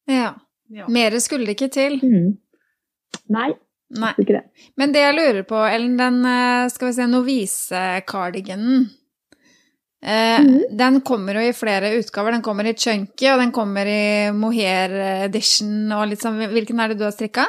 Ja. 0.08 0.30
ja. 0.72 0.86
Mer 0.88 1.18
skulle 1.20 1.44
det 1.44 1.58
ikke 1.58 1.68
til. 1.74 1.98
Mm. 2.00 2.30
Nei, 3.34 3.50
Nei. 4.00 4.14
ikke 4.16 4.38
det. 4.38 4.44
Men 4.80 4.94
det 4.94 5.02
jeg 5.04 5.16
lurer 5.18 5.44
på, 5.48 5.60
Ellen, 5.68 5.98
den 6.00 6.22
eh, 6.24 6.70
skal 6.72 6.88
vi 6.88 6.94
se, 6.96 7.08
Novise-cardiganen 7.12 8.86
eh, 10.00 10.40
mm. 10.46 10.56
Den 10.80 11.00
kommer 11.04 11.36
jo 11.36 11.44
i 11.44 11.54
flere 11.56 11.92
utgaver. 11.98 12.38
Den 12.38 12.44
kommer 12.46 12.68
i 12.68 12.76
chunky, 12.76 13.28
og 13.28 13.42
den 13.44 13.52
kommer 13.52 13.88
i 13.92 14.02
mohair 14.32 14.94
edition 15.28 15.92
og 15.98 16.06
litt 16.08 16.24
sånn 16.24 16.40
Hvilken 16.48 16.80
er 16.80 16.94
det 16.94 17.00
du 17.02 17.04
har 17.04 17.16
strikka? 17.16 17.44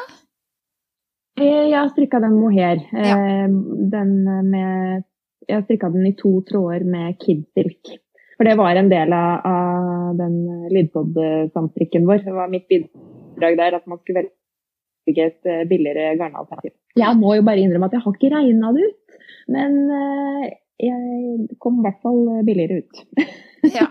Eh, 1.39 1.69
Jeg 1.71 1.77
har 1.77 1.91
strikka 1.95 2.19
den 2.23 2.35
mohair. 2.35 2.83
Ja. 2.91 3.15
Eh, 3.15 3.47
Den 3.95 4.17
med 4.51 5.07
Jeg 5.49 5.65
strikka 5.65 5.89
den 5.93 6.05
i 6.07 6.15
to 6.17 6.31
tråder 6.47 6.85
med 6.85 7.17
kidsilk. 7.21 7.95
For 8.37 8.47
det 8.47 8.55
var 8.59 8.77
en 8.79 8.89
del 8.91 9.11
av, 9.11 9.41
av 9.49 10.19
den 10.19 10.35
lydpod-samstrikken 10.71 12.05
vår. 12.07 12.23
Det 12.23 12.35
var 12.35 12.51
mitt 12.51 12.69
bidrag 12.71 13.57
der 13.59 13.75
at 13.79 13.89
man 13.89 13.99
skulle 13.99 14.23
velge 14.23 15.25
et 15.25 15.49
eh, 15.49 15.65
billigere 15.67 16.13
garnalternativ. 16.19 16.71
Jeg 16.99 17.19
må 17.19 17.33
jo 17.35 17.43
bare 17.47 17.59
innrømme 17.65 17.89
at 17.89 17.97
jeg 17.97 18.05
har 18.05 18.15
ikke 18.15 18.31
regna 18.31 18.71
det 18.75 18.87
ut, 18.87 19.19
men 19.51 19.77
eh, 19.97 20.45
jeg 20.87 21.49
kom 21.59 21.81
i 21.81 21.87
hvert 21.87 22.01
fall 22.05 22.25
billigere 22.47 22.83
ut. 22.83 23.05
Ja. 23.75 23.89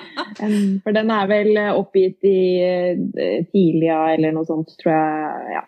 For 0.84 0.92
den 0.92 1.08
er 1.08 1.28
vel 1.30 1.56
oppgitt 1.72 2.26
i 2.28 2.40
eh, 2.60 3.38
Tilia 3.48 4.02
eller 4.12 4.34
noe 4.36 4.44
sånt, 4.44 4.74
tror 4.82 4.92
jeg. 4.92 5.54
Ja. 5.54 5.62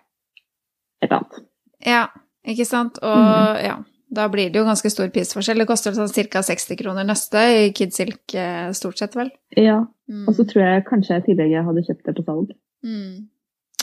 Et 1.00 1.14
annet. 1.16 1.40
ja. 1.88 2.02
Ikke 2.48 2.64
sant? 2.64 2.98
Og 3.04 3.16
mm. 3.20 3.56
ja, 3.64 3.74
da 4.10 4.26
blir 4.30 4.50
det 4.50 4.58
jo 4.58 4.66
ganske 4.66 4.90
stor 4.90 5.10
prisforskjell. 5.14 5.62
Det 5.62 5.68
koster 5.70 5.94
sånn 5.94 6.10
ca. 6.10 6.42
60 6.42 6.78
kroner 6.80 7.06
nøste 7.06 7.42
i 7.54 7.66
Kidsilk 7.76 8.34
eh, 8.34 8.70
stort 8.76 8.98
sett, 8.98 9.14
vel? 9.18 9.30
Ja. 9.58 9.84
Mm. 10.10 10.24
Og 10.26 10.34
så 10.34 10.46
tror 10.50 10.64
jeg 10.64 10.86
kanskje 10.88 11.14
jeg 11.14 11.22
i 11.22 11.26
tillegg 11.30 11.58
hadde 11.68 11.84
kjøpt 11.86 12.08
det 12.08 12.14
på 12.16 12.26
salg. 12.26 12.54
Mm. 12.86 13.28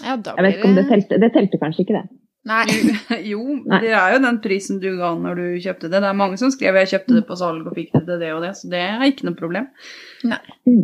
Ja, 0.03 0.15
da 0.19 0.36
Jeg 0.38 0.45
vet 0.45 0.57
ikke 0.57 0.71
om 0.71 0.78
det 0.78 0.88
telte. 0.91 1.19
Det 1.23 1.30
telte 1.36 1.59
kanskje 1.61 1.86
ikke 1.86 1.99
det. 2.01 2.05
Nei. 2.47 2.65
Jo, 3.32 3.41
det 3.67 3.91
er 3.91 4.15
jo 4.15 4.21
den 4.23 4.39
prisen 4.43 4.82
du 4.84 4.89
ga 4.99 5.13
når 5.19 5.39
du 5.39 5.45
kjøpte 5.63 5.89
det. 5.89 6.01
Det 6.03 6.09
er 6.11 6.19
mange 6.19 6.39
som 6.39 6.51
skrev 6.53 6.80
jeg 6.82 6.91
kjøpte 6.93 7.19
det 7.19 7.25
på 7.28 7.38
salg 7.39 7.67
og 7.67 7.75
fikk 7.75 7.93
det 7.95 8.03
til 8.09 8.21
det 8.23 8.34
og 8.36 8.43
det, 8.43 8.53
så 8.59 8.71
det 8.71 8.84
er 8.84 9.05
ikke 9.07 9.30
noe 9.30 9.39
problem. 9.39 9.69
Mm. 10.28 10.84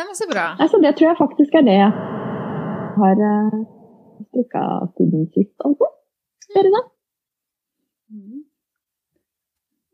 Det 0.00 0.06
var 0.06 0.16
så 0.16 0.28
bra. 0.30 0.46
Altså, 0.56 0.80
det 0.80 0.94
tror 0.96 1.10
jeg 1.10 1.20
faktisk 1.20 1.60
er 1.60 1.66
det 1.66 1.76
jeg 1.76 1.92
har 3.00 3.20
uh, 3.20 3.60
strikka 4.30 4.64
siden 4.96 5.28
sist, 5.34 5.56
altså. 5.64 5.92
Dere 6.56 6.72
da? 6.72 6.82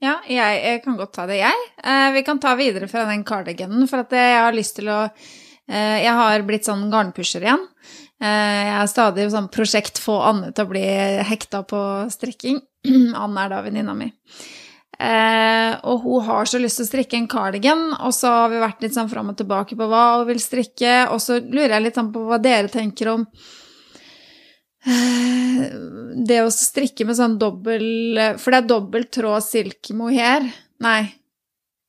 Ja, 0.04 0.18
jeg, 0.28 0.58
jeg 0.60 0.82
kan 0.84 0.96
godt 0.98 1.14
ta 1.16 1.24
det, 1.28 1.38
jeg. 1.40 1.68
Eh, 1.80 2.10
vi 2.16 2.22
kan 2.26 2.40
ta 2.40 2.52
videre 2.58 2.88
fra 2.90 3.06
den 3.08 3.24
cardiganen, 3.26 3.86
for 3.88 4.04
at 4.04 4.12
jeg 4.12 4.34
har 4.36 4.56
lyst 4.56 4.76
til 4.76 4.90
å 4.92 4.98
eh, 5.06 6.02
Jeg 6.04 6.12
har 6.18 6.44
blitt 6.48 6.68
sånn 6.68 6.86
garnpusher 6.92 7.46
igjen. 7.46 7.64
Eh, 8.20 8.60
jeg 8.68 8.76
er 8.76 8.92
stadig 8.92 9.26
sånn 9.32 9.48
prosjekt 9.52 10.00
få 10.00 10.18
Anne 10.30 10.52
til 10.52 10.66
å 10.66 10.70
bli 10.70 10.84
hekta 11.28 11.64
på 11.68 11.80
strikking. 12.12 12.60
Anne 13.24 13.46
er 13.46 13.52
da 13.52 13.62
venninna 13.64 13.96
mi. 13.96 14.10
Eh, 14.96 15.72
og 15.84 16.04
hun 16.06 16.24
har 16.24 16.48
så 16.48 16.60
lyst 16.60 16.80
til 16.80 16.86
å 16.86 16.90
strikke 16.92 17.18
en 17.18 17.28
cardigan, 17.28 17.90
og 17.98 18.14
så 18.16 18.32
har 18.32 18.52
vi 18.52 18.62
vært 18.62 18.84
litt 18.84 18.96
sånn 18.96 19.10
fram 19.12 19.32
og 19.32 19.36
tilbake 19.40 19.76
på 19.76 19.88
hva 19.90 20.04
hun 20.14 20.28
vil 20.30 20.40
strikke, 20.40 20.94
og 21.12 21.20
så 21.24 21.40
lurer 21.40 21.76
jeg 21.76 21.88
litt 21.88 21.98
sånn 22.00 22.12
på 22.14 22.24
hva 22.28 22.40
dere 22.40 22.72
tenker 22.72 23.12
om 23.12 23.26
det 24.86 26.38
å 26.44 26.50
strikke 26.54 27.06
med 27.08 27.16
sånn 27.18 27.32
dobbel 27.40 27.82
For 28.38 28.54
det 28.54 28.60
er 28.60 28.68
dobbel 28.70 29.08
tråd 29.10 29.42
silk 29.42 29.90
mohair 29.98 30.46
Nei, 30.84 31.08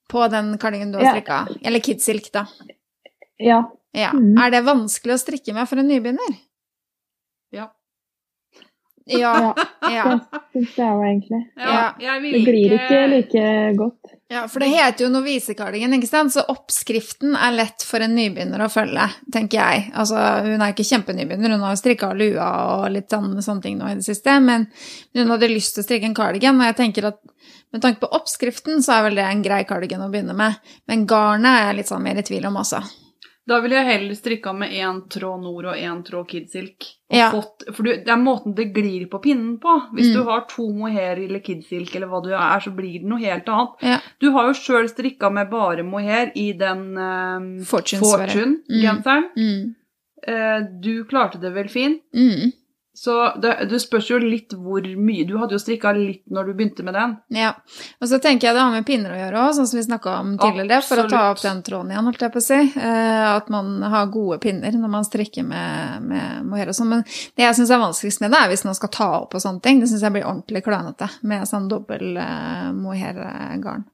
på 0.10 0.24
den 0.32 0.56
kardingen 0.58 0.93
du 0.93 0.98
har 0.98 1.20
Ja. 1.20 1.41
Eller 1.62 1.84
kidsilk, 1.84 2.32
da. 2.34 2.45
Ja. 3.38 3.60
Ja. 3.91 4.12
Mm. 4.16 4.38
Er 4.39 4.52
det 4.54 4.62
vanskelig 4.66 5.18
å 5.18 5.22
strikke 5.22 5.54
med 5.54 5.68
for 5.70 5.82
en 5.82 5.89
nybegynner? 5.91 6.38
Ja. 7.52 7.70
Ja. 9.08 9.53
ja. 9.88 10.05
Det 10.20 10.41
syns 10.53 10.78
jeg 10.78 10.91
òg, 10.91 11.03
egentlig. 11.08 11.39
Ja, 11.55 11.82
jeg 12.01 12.24
vil 12.24 12.36
Det 12.36 12.41
glir 12.47 12.76
ikke 12.78 13.01
like 13.14 13.45
godt. 13.78 14.14
Ja, 14.28 14.41
for 14.51 14.60
det 14.60 14.68
heter 14.74 15.05
jo 15.05 15.12
novisekardigan, 15.14 15.95
ikke 15.95 16.10
sant? 16.10 16.34
Så 16.36 16.43
oppskriften 16.51 17.38
er 17.39 17.55
lett 17.55 17.86
for 17.88 18.03
en 18.03 18.18
nybegynner 18.18 18.66
å 18.66 18.70
følge, 18.72 19.05
tenker 19.32 19.62
jeg. 19.62 19.88
Altså, 19.95 20.20
hun 20.43 20.60
er 20.60 20.74
ikke 20.74 20.88
kjempenybegynner, 20.89 21.55
hun 21.55 21.64
har 21.64 21.80
strikka 21.80 22.12
lua 22.18 22.49
og 22.74 22.89
litt 22.97 23.08
sånne, 23.14 23.39
sånne 23.45 23.64
ting 23.64 23.80
nå 23.80 23.88
i 23.88 23.95
det 24.01 24.08
siste, 24.08 24.36
men 24.43 24.68
hun 25.16 25.32
hadde 25.32 25.51
lyst 25.53 25.78
til 25.78 25.86
å 25.86 25.88
strikke 25.88 26.12
en 26.12 26.18
kardigan, 26.18 26.60
og 26.60 26.68
jeg 26.68 26.80
tenker 26.82 27.12
at 27.14 27.24
med 27.72 27.84
tanke 27.84 28.03
på 28.03 28.12
oppskriften, 28.16 28.84
så 28.84 28.97
er 28.97 29.08
vel 29.08 29.20
det 29.20 29.26
en 29.28 29.43
grei 29.43 29.64
kardigan 29.68 30.03
å 30.03 30.12
begynne 30.12 30.36
med. 30.36 30.60
Men 30.88 31.08
garnet 31.08 31.51
er 31.51 31.70
jeg 31.70 31.80
litt 31.82 31.91
sånn 31.91 32.03
mer 32.03 32.20
i 32.20 32.24
tvil 32.28 32.47
om 32.49 32.60
også. 32.64 32.84
Da 33.48 33.62
ville 33.64 33.78
jeg 33.80 33.88
heller 33.88 34.16
strikka 34.18 34.52
med 34.54 34.74
én 34.76 34.98
tråd 35.10 35.39
nord 35.45 35.66
og 35.72 35.76
én 35.80 36.02
tråd 36.04 36.28
kidsilk. 36.28 36.84
Ja. 37.08 37.30
fått, 37.32 37.64
for 37.72 37.84
du, 37.88 37.93
det 38.04 38.12
er 38.12 38.20
måten 38.20 38.52
det 38.58 38.66
glir 38.76 39.06
på 39.08 39.22
pinnen 39.24 39.54
på. 39.64 39.76
Hvis 39.95 40.10
Mm. 40.10 40.14
du 40.18 40.24
har 40.28 40.41
to 40.52 40.66
mohair 40.76 41.16
eller 41.24 41.39
kidsilk 41.39 41.95
eller 41.95 42.08
hva 42.12 42.20
du 42.26 42.34
er, 42.34 42.60
så 42.60 42.74
blir 42.76 43.00
det 43.00 43.08
noe 43.08 43.20
helt 43.24 43.48
annet. 43.48 43.70
Ja. 43.82 44.00
Du 44.20 44.32
har 44.36 44.50
jo 44.50 44.54
sjøl 44.60 44.89
strikka 44.91 45.30
med 45.32 45.50
bare 45.50 45.84
mohair 45.88 46.32
i 46.36 46.52
den 46.52 46.98
um. 46.98 47.48
Fortune-genseren. 47.64 49.30
Mm. 49.38 49.76
uh, 50.28 50.60
du 50.84 51.06
klarte 51.06 51.39
det 51.39 51.54
vel 51.56 51.70
fint. 51.72 52.02
Mm. 52.14 52.52
Så 52.98 53.34
det, 53.41 53.68
det 53.70 53.78
spørs 53.78 54.08
jo 54.10 54.18
litt 54.18 54.56
hvor 54.58 54.82
mye 54.82 55.26
Du 55.30 55.36
hadde 55.38 55.54
jo 55.54 55.62
strikka 55.62 55.91
litt 55.93 56.24
når 56.34 56.48
du 56.48 56.54
begynte 56.58 56.86
med 56.86 56.95
den. 56.98 57.12
Ja. 57.38 57.52
Og 58.02 58.10
så 58.10 58.18
tenker 58.18 58.48
jeg 58.48 58.58
det 58.58 58.64
har 58.64 58.72
med 58.74 58.88
pinner 58.88 59.12
å 59.14 59.20
gjøre 59.20 59.43
òg, 59.43 59.52
sånn 59.54 59.68
som 59.70 59.78
vi 59.78 59.84
snakka 59.86 60.14
om 60.24 60.32
tidligere, 60.41 60.80
for 60.82 61.04
å 61.04 61.06
ta 61.12 61.20
opp 61.30 61.43
den 61.43 61.60
tråden 61.68 61.91
igjen, 61.93 62.08
holdt 62.10 62.24
jeg 62.26 62.34
på 62.34 62.41
å 62.41 62.45
si. 62.48 62.58
Eh, 62.58 63.26
at 63.30 63.52
man 63.54 63.70
har 63.86 64.10
gode 64.10 64.39
pinner 64.41 64.74
når 64.74 64.91
man 64.95 65.06
strikker 65.06 65.45
med, 65.45 66.08
med 66.10 66.48
mohair 66.50 66.72
og 66.74 66.78
sånn. 66.80 66.89
Men 66.95 67.04
det 67.38 67.45
jeg 67.45 67.60
syns 67.60 67.74
er 67.76 67.84
vanskeligst 67.84 68.24
med 68.24 68.34
det, 68.34 68.39
er 68.41 68.50
hvis 68.56 68.66
man 68.66 68.80
skal 68.80 68.91
ta 68.98 69.10
opp 69.20 69.38
og 69.38 69.43
sånne 69.45 69.62
ting. 69.68 69.84
Det 69.84 69.91
syns 69.91 70.08
jeg 70.08 70.16
blir 70.16 70.26
ordentlig 70.26 70.64
klønete 70.66 71.12
med 71.30 71.45
sånn 71.52 71.68
dobbel 71.70 72.18
eh, 72.24 72.72
mohairgarn. 72.80 73.86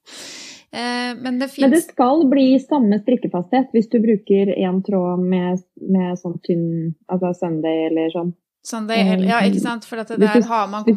Eh, 0.72 1.12
men 1.20 1.42
det 1.42 1.50
Men 1.60 1.76
det 1.76 1.84
skal 1.90 2.24
bli 2.32 2.56
samme 2.64 3.02
strikkefasthet 3.02 3.76
hvis 3.76 3.92
du 3.92 4.00
bruker 4.00 4.56
én 4.56 4.80
tråd 4.88 5.28
med, 5.28 5.60
med 5.92 6.16
sånn 6.24 6.40
tynn 6.48 6.96
altså 7.12 7.34
Sunday 7.44 7.90
eller 7.92 8.16
sånn. 8.16 8.32
Sånn 8.68 8.88
det 8.90 8.98
Ja, 9.28 9.42
ikke 9.46 9.62
sant? 9.64 9.86
For 9.86 10.00
dette 10.02 10.18
det 10.20 10.30
der 10.30 10.48
har 10.50 10.68
man 10.72 10.84
du. 10.88 10.94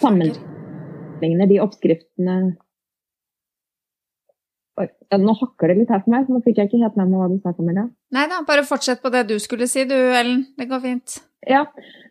Sammenligner 0.00 1.48
de 1.50 1.60
oppskriftene 1.64 2.38
ja, 4.78 5.18
Nå 5.18 5.32
hakker 5.40 5.72
det 5.72 5.78
litt 5.80 5.88
her 5.90 6.02
for 6.04 6.12
meg, 6.14 6.26
så 6.26 6.34
nå 6.36 6.42
fikk 6.44 6.60
jeg 6.60 6.68
ikke 6.70 6.82
helt 6.84 6.98
med 7.00 7.08
meg 7.10 7.18
hva 7.18 7.28
du 7.32 7.38
snakket 7.40 7.62
om. 7.62 7.70
Emilia. 7.70 7.86
Nei 8.14 8.26
da, 8.30 8.42
bare 8.46 8.62
fortsett 8.68 9.00
på 9.02 9.10
det 9.10 9.24
du 9.30 9.34
skulle 9.42 9.66
si 9.70 9.82
du, 9.88 9.96
Ellen. 9.96 10.44
Det 10.58 10.68
går 10.70 10.84
fint. 10.84 11.16
Ja, 11.48 11.64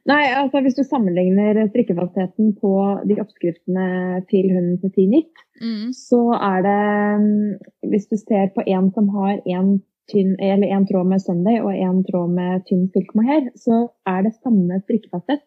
Nei, 0.08 0.22
altså 0.40 0.62
Hvis 0.64 0.78
du 0.78 0.86
sammenligner 0.88 1.58
strikkefastheten 1.68 2.54
på 2.62 2.70
de 3.10 3.18
oppskriftene 3.20 3.88
til 4.32 4.54
hun 4.56 4.74
til 4.84 4.94
Knit, 4.96 5.44
Mm. 5.58 5.90
så 5.90 6.20
er 6.38 6.60
det 6.62 6.74
mm, 7.18 7.54
Hvis 7.90 8.04
du 8.12 8.18
ser 8.22 8.52
på 8.54 8.62
en 8.70 8.92
som 8.94 9.08
har 9.10 9.40
en, 9.50 9.72
tynn, 10.12 10.36
eller 10.40 10.74
en 10.76 10.88
tråd 10.88 11.10
med 11.12 11.22
Sunday 11.22 11.62
og 11.62 11.74
en 11.76 12.02
tråd 12.08 12.34
med 12.34 12.66
tynn 12.70 12.88
silkmohair, 12.94 13.50
så 13.60 13.88
er 14.08 14.26
det 14.26 14.36
samme 14.38 14.82
strikkefasthet. 14.84 15.44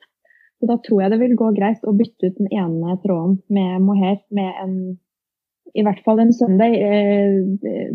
Så 0.61 0.69
da 0.69 0.77
tror 0.85 1.03
jeg 1.03 1.15
det 1.15 1.21
vil 1.23 1.39
gå 1.41 1.53
greit 1.57 1.87
å 1.89 1.97
bytte 1.97 2.29
ut 2.29 2.41
den 2.41 2.51
ene 2.53 2.99
tråden 3.01 3.39
med 3.49 3.81
mohair 3.87 4.21
med 4.29 4.51
en 4.65 4.75
I 5.71 5.85
hvert 5.87 6.01
fall 6.05 6.19
en 6.19 6.33
Sunday. 6.35 6.75
Eh, 6.83 7.87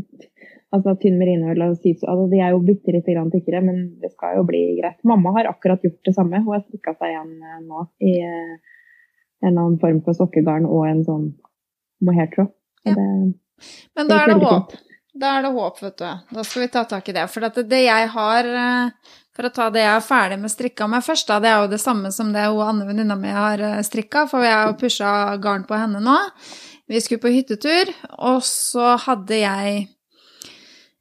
altså 0.76 0.96
tynn 1.00 1.18
merino 1.20 1.52
eller 1.52 1.76
sisu. 1.76 2.06
Altså, 2.08 2.28
de 2.32 2.40
er 2.42 2.54
jo 2.54 2.64
bitte 2.66 2.94
lite 2.96 3.14
grann 3.14 3.32
tykkere, 3.34 3.62
men 3.64 3.82
det 4.02 4.14
skal 4.14 4.40
jo 4.40 4.46
bli 4.48 4.64
greit. 4.80 4.98
Mamma 5.08 5.34
har 5.38 5.52
akkurat 5.52 5.84
gjort 5.84 6.02
det 6.08 6.16
samme. 6.16 6.42
Hun 6.44 6.56
har 6.56 6.64
strikka 6.64 6.96
seg 6.98 7.14
igjen 7.14 7.34
eh, 7.44 7.62
nå 7.68 7.86
i 8.00 8.16
eh, 8.24 8.56
en 9.44 9.52
eller 9.52 9.62
annen 9.62 9.80
form 9.82 10.02
for 10.06 10.18
sokkegarn 10.18 10.66
og 10.66 10.88
en 10.90 11.04
sånn 11.08 11.28
mohairtråd. 12.06 12.54
Så 12.88 12.96
Ja. 12.96 13.10
Men 13.96 14.10
da 14.10 14.18
er 14.20 14.34
det 14.34 14.42
håp. 14.44 14.74
Da 15.16 15.38
er 15.38 15.46
det 15.46 15.54
håp, 15.56 15.78
vet 15.84 15.98
du. 16.02 16.08
Da 16.36 16.44
skal 16.44 16.66
vi 16.66 16.72
ta 16.74 16.84
tak 16.90 17.08
i 17.10 17.16
det. 17.16 17.24
For 17.32 17.48
at 17.48 17.60
det 17.70 17.82
jeg 17.86 18.10
har 18.12 18.50
eh, 18.62 19.14
For 19.36 19.48
å 19.48 19.52
ta 19.56 19.70
det 19.72 19.84
jeg 19.84 19.96
er 19.96 20.04
ferdig 20.04 20.38
med 20.40 20.52
strikka 20.52 20.88
med 20.92 21.04
først, 21.04 21.28
da, 21.28 21.42
det 21.44 21.50
er 21.52 21.64
jo 21.64 21.72
det 21.74 21.82
samme 21.84 22.12
som 22.16 22.32
det 22.32 22.46
hun 22.48 22.64
andre 22.64 22.88
venninna 22.88 23.18
mi 23.20 23.34
har 23.36 23.60
strikka, 23.84 24.30
for 24.32 24.46
jeg 24.48 24.56
har 24.56 24.78
pusha 24.80 25.10
garn 25.44 25.66
på 25.68 25.76
henne 25.76 26.00
nå. 26.04 26.16
Vi 26.88 27.02
skulle 27.04 27.20
på 27.20 27.34
hyttetur, 27.34 27.92
og 28.16 28.40
så 28.48 28.94
hadde 29.04 29.42
jeg 29.42 29.76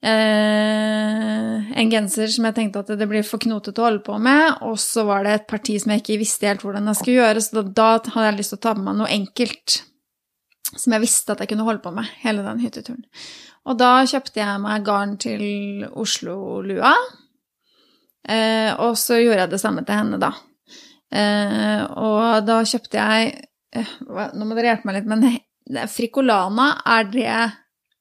eh, 0.03 1.73
en 1.79 1.93
genser 1.93 2.31
som 2.35 2.49
jeg 2.49 2.57
tenkte 2.59 2.83
at 2.83 2.93
det 2.99 3.09
blir 3.11 3.23
for 3.27 3.43
knotete 3.43 3.83
å 3.83 3.89
holde 3.89 4.05
på 4.07 4.19
med, 4.19 4.63
og 4.67 4.79
så 4.83 5.07
var 5.09 5.23
det 5.23 5.39
et 5.39 5.49
parti 5.51 5.79
som 5.79 5.95
jeg 5.95 6.03
ikke 6.03 6.21
visste 6.23 6.49
helt 6.49 6.65
hvordan 6.65 6.91
jeg 6.91 7.01
skulle 7.01 7.21
gjøre, 7.21 7.45
så 7.45 7.61
da, 7.61 7.67
da 7.71 7.91
hadde 8.17 8.31
jeg 8.31 8.41
lyst 8.41 8.55
til 8.57 8.63
å 8.63 8.65
ta 8.67 8.75
med 8.79 8.89
meg 8.89 9.03
noe 9.03 9.13
enkelt 9.15 9.83
som 10.81 10.95
jeg 10.95 11.05
visste 11.05 11.35
at 11.35 11.43
jeg 11.43 11.53
kunne 11.53 11.67
holde 11.67 11.83
på 11.85 11.93
med 11.95 12.09
hele 12.23 12.45
den 12.47 12.63
hytteturen. 12.63 13.05
Og 13.65 13.79
da 13.81 13.93
kjøpte 14.09 14.43
jeg 14.43 14.61
meg 14.61 14.85
garn 14.85 15.17
til 15.21 15.87
Oslo-lua. 15.89 16.93
Eh, 18.29 18.71
og 18.81 18.97
så 19.01 19.21
gjorde 19.21 19.45
jeg 19.45 19.53
det 19.55 19.61
samme 19.61 19.85
til 19.85 19.99
henne, 20.01 20.21
da. 20.21 20.33
Eh, 21.15 21.83
og 22.01 22.45
da 22.47 22.61
kjøpte 22.67 22.99
jeg 22.99 23.35
eh, 23.77 23.91
Nå 24.03 24.47
må 24.49 24.57
dere 24.57 24.73
hjelpe 24.73 24.89
meg 24.89 24.97
litt, 24.99 25.11
men 25.11 25.87
Frikolana, 25.93 26.71
er 26.97 27.07
det 27.13 27.37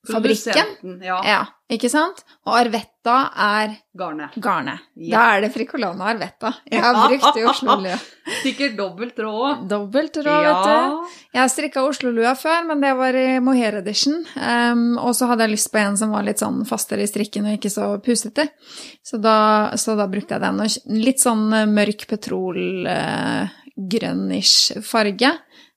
fabrikken? 0.09 0.97
Ja. 1.03 1.19
Ja, 1.27 1.41
ikke 1.71 1.91
sant? 1.91 2.23
Og 2.47 2.57
Arvetta 3.03 3.31
er 3.35 3.75
Garnet. 3.93 4.35
garnet. 4.35 4.79
Ja. 4.95 5.17
Da 5.17 5.35
er 5.35 5.41
det 5.41 5.49
Fricolana 5.53 6.05
Arvetta. 6.05 6.53
Jeg 6.71 6.81
har 6.81 7.09
brukt 7.09 7.35
det 7.35 7.41
i 7.41 7.45
Oslo-lua. 7.45 7.97
Sikkert 8.43 8.77
dobbelt 8.77 9.15
tråd 9.15 9.41
òg. 9.43 9.65
Dobbelt 9.67 10.15
råd, 10.17 10.45
vet 10.45 10.67
du. 10.67 11.17
Jeg 11.33 11.41
har 11.41 11.49
strikka 11.51 11.83
Oslo-lua 11.83 12.33
før, 12.39 12.63
men 12.69 12.79
det 12.81 12.93
var 12.95 13.13
i 13.13 13.39
mohair 13.43 13.81
edition. 13.81 14.23
Um, 14.37 14.97
og 14.97 15.11
så 15.17 15.27
hadde 15.27 15.43
jeg 15.43 15.55
lyst 15.57 15.71
på 15.73 15.81
en 15.81 15.97
som 15.99 16.13
var 16.15 16.23
litt 16.23 16.39
sånn 16.39 16.63
fastere 16.65 17.03
i 17.03 17.09
strikken 17.09 17.49
og 17.49 17.57
ikke 17.57 17.73
så 17.73 17.89
pusete. 18.03 18.47
Så 19.03 19.19
da, 19.19 19.73
så 19.75 19.97
da 19.99 20.07
brukte 20.07 20.37
jeg 20.37 20.45
den. 20.45 20.63
Og 20.63 20.95
litt 21.03 21.19
sånn 21.19 21.49
eh, 21.51 21.67
mørk 21.67 22.07
petrol, 22.07 22.87
eh, 22.87 23.51
farge. 24.87 25.33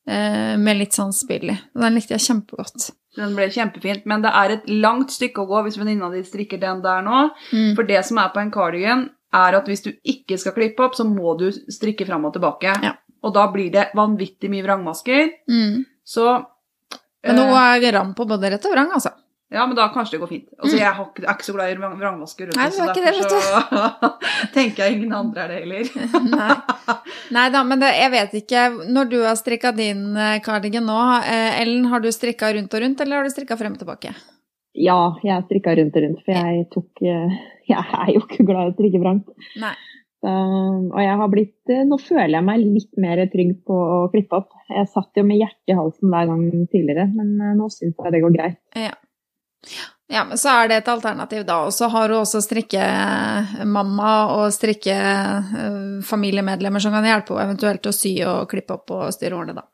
Uh, 0.06 0.54
med 0.62 0.78
litt 0.78 0.94
sånn 0.94 1.10
spill 1.10 1.50
i. 1.50 1.58
Den 1.74 1.98
likte 1.98 2.14
jeg 2.14 2.22
kjempegodt. 2.28 2.92
Den 3.16 3.34
ble 3.36 3.48
kjempefint, 3.52 4.04
men 4.08 4.24
det 4.24 4.32
er 4.36 4.56
et 4.56 4.66
langt 4.68 5.12
stykke 5.14 5.42
å 5.44 5.48
gå 5.48 5.62
hvis 5.66 5.78
venninna 5.80 6.10
di 6.12 6.22
strikker 6.26 6.60
den 6.62 6.82
der 6.84 7.04
nå. 7.06 7.26
Mm. 7.50 7.74
For 7.78 7.88
det 7.88 8.02
som 8.08 8.20
er 8.22 8.32
på 8.34 8.42
en 8.42 8.52
cardigan, 8.54 9.06
er 9.36 9.58
at 9.58 9.68
hvis 9.68 9.84
du 9.84 9.90
ikke 10.06 10.38
skal 10.40 10.54
klippe 10.56 10.84
opp, 10.84 10.96
så 10.98 11.06
må 11.08 11.34
du 11.40 11.48
strikke 11.52 12.06
fram 12.08 12.28
og 12.28 12.36
tilbake. 12.36 12.76
Ja. 12.84 12.94
Og 13.26 13.34
da 13.34 13.46
blir 13.52 13.72
det 13.74 13.90
vanvittig 13.96 14.50
mye 14.52 14.64
vrangmasker. 14.64 15.32
Mm. 15.50 15.84
Så 16.06 16.26
Men 17.26 17.40
nå 17.40 17.46
er 17.58 17.82
er 17.82 17.96
ram 17.98 18.12
på 18.14 18.26
både 18.28 18.52
rett 18.52 18.68
og 18.68 18.76
vrang, 18.76 18.92
altså. 18.94 19.10
Ja, 19.50 19.62
men 19.66 19.76
da 19.78 19.86
kanskje 19.94 20.16
det 20.16 20.20
går 20.20 20.30
fint. 20.30 20.48
Altså, 20.58 20.76
Mm. 20.76 20.80
Jeg 20.80 20.88
er 21.26 21.34
ikke 21.34 21.44
så 21.46 21.52
glad 21.54 21.70
i 21.70 21.76
vrangmasker. 21.76 22.46
vet 22.46 22.56
Nei, 22.56 22.68
det 22.68 22.76
du 22.76 22.82
er 22.82 22.88
ikke 22.88 23.04
det, 23.04 23.14
derfor 23.14 23.28
så 23.30 24.50
tenker 24.56 24.84
jeg 24.84 24.96
ingen 24.96 25.12
andre 25.12 25.40
er 25.40 25.48
det 25.48 25.58
heller. 25.62 25.84
Nei. 26.36 26.95
Nei 27.34 27.48
da, 27.50 27.62
men 27.66 27.80
det, 27.82 27.90
jeg 27.96 28.12
vet 28.12 28.34
ikke 28.40 28.62
Når 28.92 29.10
du 29.10 29.18
har 29.24 29.36
strikka 29.38 29.72
din 29.76 30.08
eh, 30.14 30.38
cardigan 30.44 30.86
nå, 30.86 31.00
eh, 31.24 31.60
Ellen, 31.62 31.88
har 31.90 32.02
du 32.02 32.10
strikka 32.14 32.52
rundt 32.54 32.74
og 32.74 32.82
rundt, 32.84 33.02
eller 33.02 33.20
har 33.20 33.26
du 33.26 33.32
strikka 33.32 33.58
frem 33.58 33.74
og 33.74 33.82
tilbake? 33.82 34.14
Ja, 34.76 35.16
jeg 35.24 35.46
strikka 35.48 35.74
rundt 35.78 35.96
og 35.96 36.04
rundt, 36.04 36.22
for 36.26 36.36
jeg 36.36 36.66
tok 36.74 37.04
eh, 37.04 37.36
Jeg 37.72 37.82
er 37.82 38.12
jo 38.14 38.22
ikke 38.22 38.46
glad 38.46 38.68
i 38.68 38.70
å 38.70 38.74
strikke 38.76 39.02
vrangt. 39.02 39.30
Og 40.26 41.00
jeg 41.02 41.16
har 41.18 41.30
blitt 41.32 41.72
Nå 41.90 41.96
føler 41.98 42.36
jeg 42.36 42.46
meg 42.46 42.62
litt 42.62 43.00
mer 43.02 43.24
trygg 43.32 43.56
på 43.66 43.74
å 43.74 43.96
klippe 44.12 44.38
opp. 44.38 44.54
Jeg 44.70 44.86
satt 44.92 45.18
jo 45.18 45.24
med 45.26 45.40
hjertet 45.40 45.74
i 45.74 45.76
halsen 45.78 46.14
hver 46.14 46.30
gang 46.30 46.44
tidligere, 46.70 47.08
men 47.10 47.58
nå 47.58 47.66
syns 47.74 47.98
jeg 47.98 48.14
det 48.14 48.22
går 48.22 48.36
greit. 48.38 48.60
Ja. 48.78 48.94
Ja, 50.08 50.24
men 50.24 50.38
så 50.38 50.48
er 50.54 50.68
det 50.70 50.76
et 50.78 50.88
alternativ, 50.88 51.44
da. 51.48 51.56
Og 51.66 51.72
så 51.74 51.88
har 51.90 52.08
hun 52.12 52.20
også 52.20 52.38
strikkemamma 52.44 54.10
og 54.36 54.52
strikkefamiliemedlemmer 54.54 56.80
som 56.82 56.92
kan 56.94 57.04
hjelpe 57.08 57.34
henne 57.34 57.46
eventuelt 57.48 57.88
å 57.90 57.92
sy 57.94 58.12
og 58.22 58.50
klippe 58.52 58.74
opp 58.76 58.90
og 58.94 59.14
styre 59.16 59.34
årene, 59.34 59.54
da. 59.58 59.64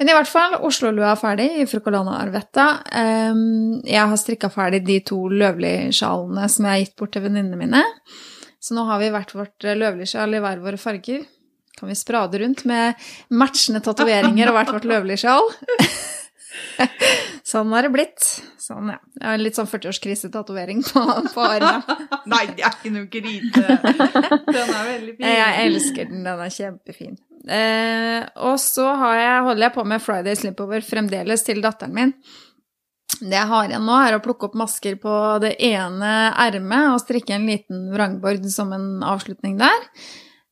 Men 0.00 0.08
i 0.08 0.14
hvert 0.16 0.30
fall, 0.30 0.52
Oslo-lua 0.64 1.08
er 1.12 1.20
ferdig 1.20 1.48
i 1.60 1.68
Frucolana 1.68 2.12
Arvetta. 2.22 2.66
Ehm, 2.96 3.84
jeg 3.84 4.00
har 4.00 4.16
strikka 4.20 4.48
ferdig 4.54 4.80
de 4.88 4.98
to 5.04 5.28
løvlisjalene 5.28 6.44
som 6.48 6.64
jeg 6.64 6.72
har 6.72 6.80
gitt 6.86 6.96
bort 7.00 7.12
til 7.12 7.24
venninnene 7.26 7.60
mine. 7.60 7.82
Så 8.64 8.70
nå 8.72 8.82
har 8.88 8.96
vi 9.04 9.12
hvert 9.12 9.36
vårt 9.36 9.60
løvlisjal 9.84 10.30
i 10.32 10.40
hver 10.40 10.64
våre 10.64 10.80
farger. 10.80 11.20
Kan 11.76 11.88
vi 11.90 11.96
sprade 11.98 12.38
rundt 12.40 12.64
med 12.64 12.94
matchende 13.34 13.80
tatoveringer 13.84 14.48
og 14.48 14.54
hvert 14.56 14.72
vårt 14.78 14.88
Løvli-sjal. 14.94 15.44
sånn 17.52 17.72
har 17.74 17.86
det 17.86 17.92
blitt. 17.94 18.24
Sånn, 18.60 18.92
ja. 18.94 18.98
Jeg 19.20 19.26
har 19.28 19.42
litt 19.42 19.58
sånn 19.58 19.68
40-årskrisetatovering 19.70 20.80
på, 20.86 21.02
på 21.34 21.44
armen. 21.44 21.84
Nei, 22.32 22.46
det 22.56 22.64
er 22.64 22.78
ikke 22.78 22.94
noe 22.94 23.10
krise. 23.12 23.78
Den 24.48 24.64
er 24.64 24.88
veldig 24.88 25.14
fin. 25.18 25.28
Jeg 25.28 25.68
elsker 25.68 26.10
den, 26.10 26.24
den 26.26 26.42
er 26.46 26.54
kjempefin. 26.54 27.14
Eh, 27.44 28.22
og 28.48 28.56
så 28.62 28.88
har 29.02 29.20
jeg, 29.20 29.44
holder 29.50 29.66
jeg 29.66 29.76
på 29.76 29.86
med 29.88 30.02
Friday 30.02 30.38
Slipover 30.40 30.84
fremdeles 30.86 31.44
til 31.44 31.60
datteren 31.64 31.96
min. 31.96 32.14
Det 33.20 33.36
jeg 33.36 33.50
har 33.50 33.68
igjen 33.68 33.84
nå, 33.86 33.94
er 34.00 34.16
å 34.16 34.22
plukke 34.24 34.48
opp 34.48 34.56
masker 34.58 34.96
på 35.00 35.14
det 35.44 35.54
ene 35.62 36.12
ermet 36.40 36.94
og 36.94 37.02
strikke 37.02 37.36
en 37.36 37.46
liten 37.48 37.88
vrangbord 37.92 38.46
som 38.50 38.72
en 38.74 39.04
avslutning 39.06 39.58
der. 39.60 39.84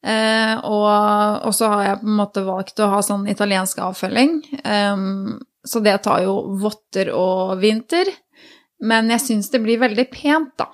Eh, 0.03 0.55
og, 0.67 1.47
og, 1.47 1.53
så 1.55 1.71
har 1.71 1.85
jeg 1.87 2.01
på 2.03 2.11
en 2.11 2.19
måte 2.19 2.45
valgt 2.47 2.83
å 2.83 2.91
ha 2.93 3.01
sånn 3.07 3.29
italiensk 3.31 3.81
avfølging. 3.83 4.41
Um, 4.67 5.41
så 5.69 5.83
det 5.85 5.99
tar 6.05 6.25
jo 6.25 6.37
votter 6.63 7.13
og 7.15 7.59
vinter. 7.63 8.09
Men 8.83 9.11
jeg 9.15 9.23
syns 9.23 9.51
det 9.53 9.63
blir 9.63 9.81
veldig 9.83 10.09
pent, 10.11 10.57
da. 10.59 10.69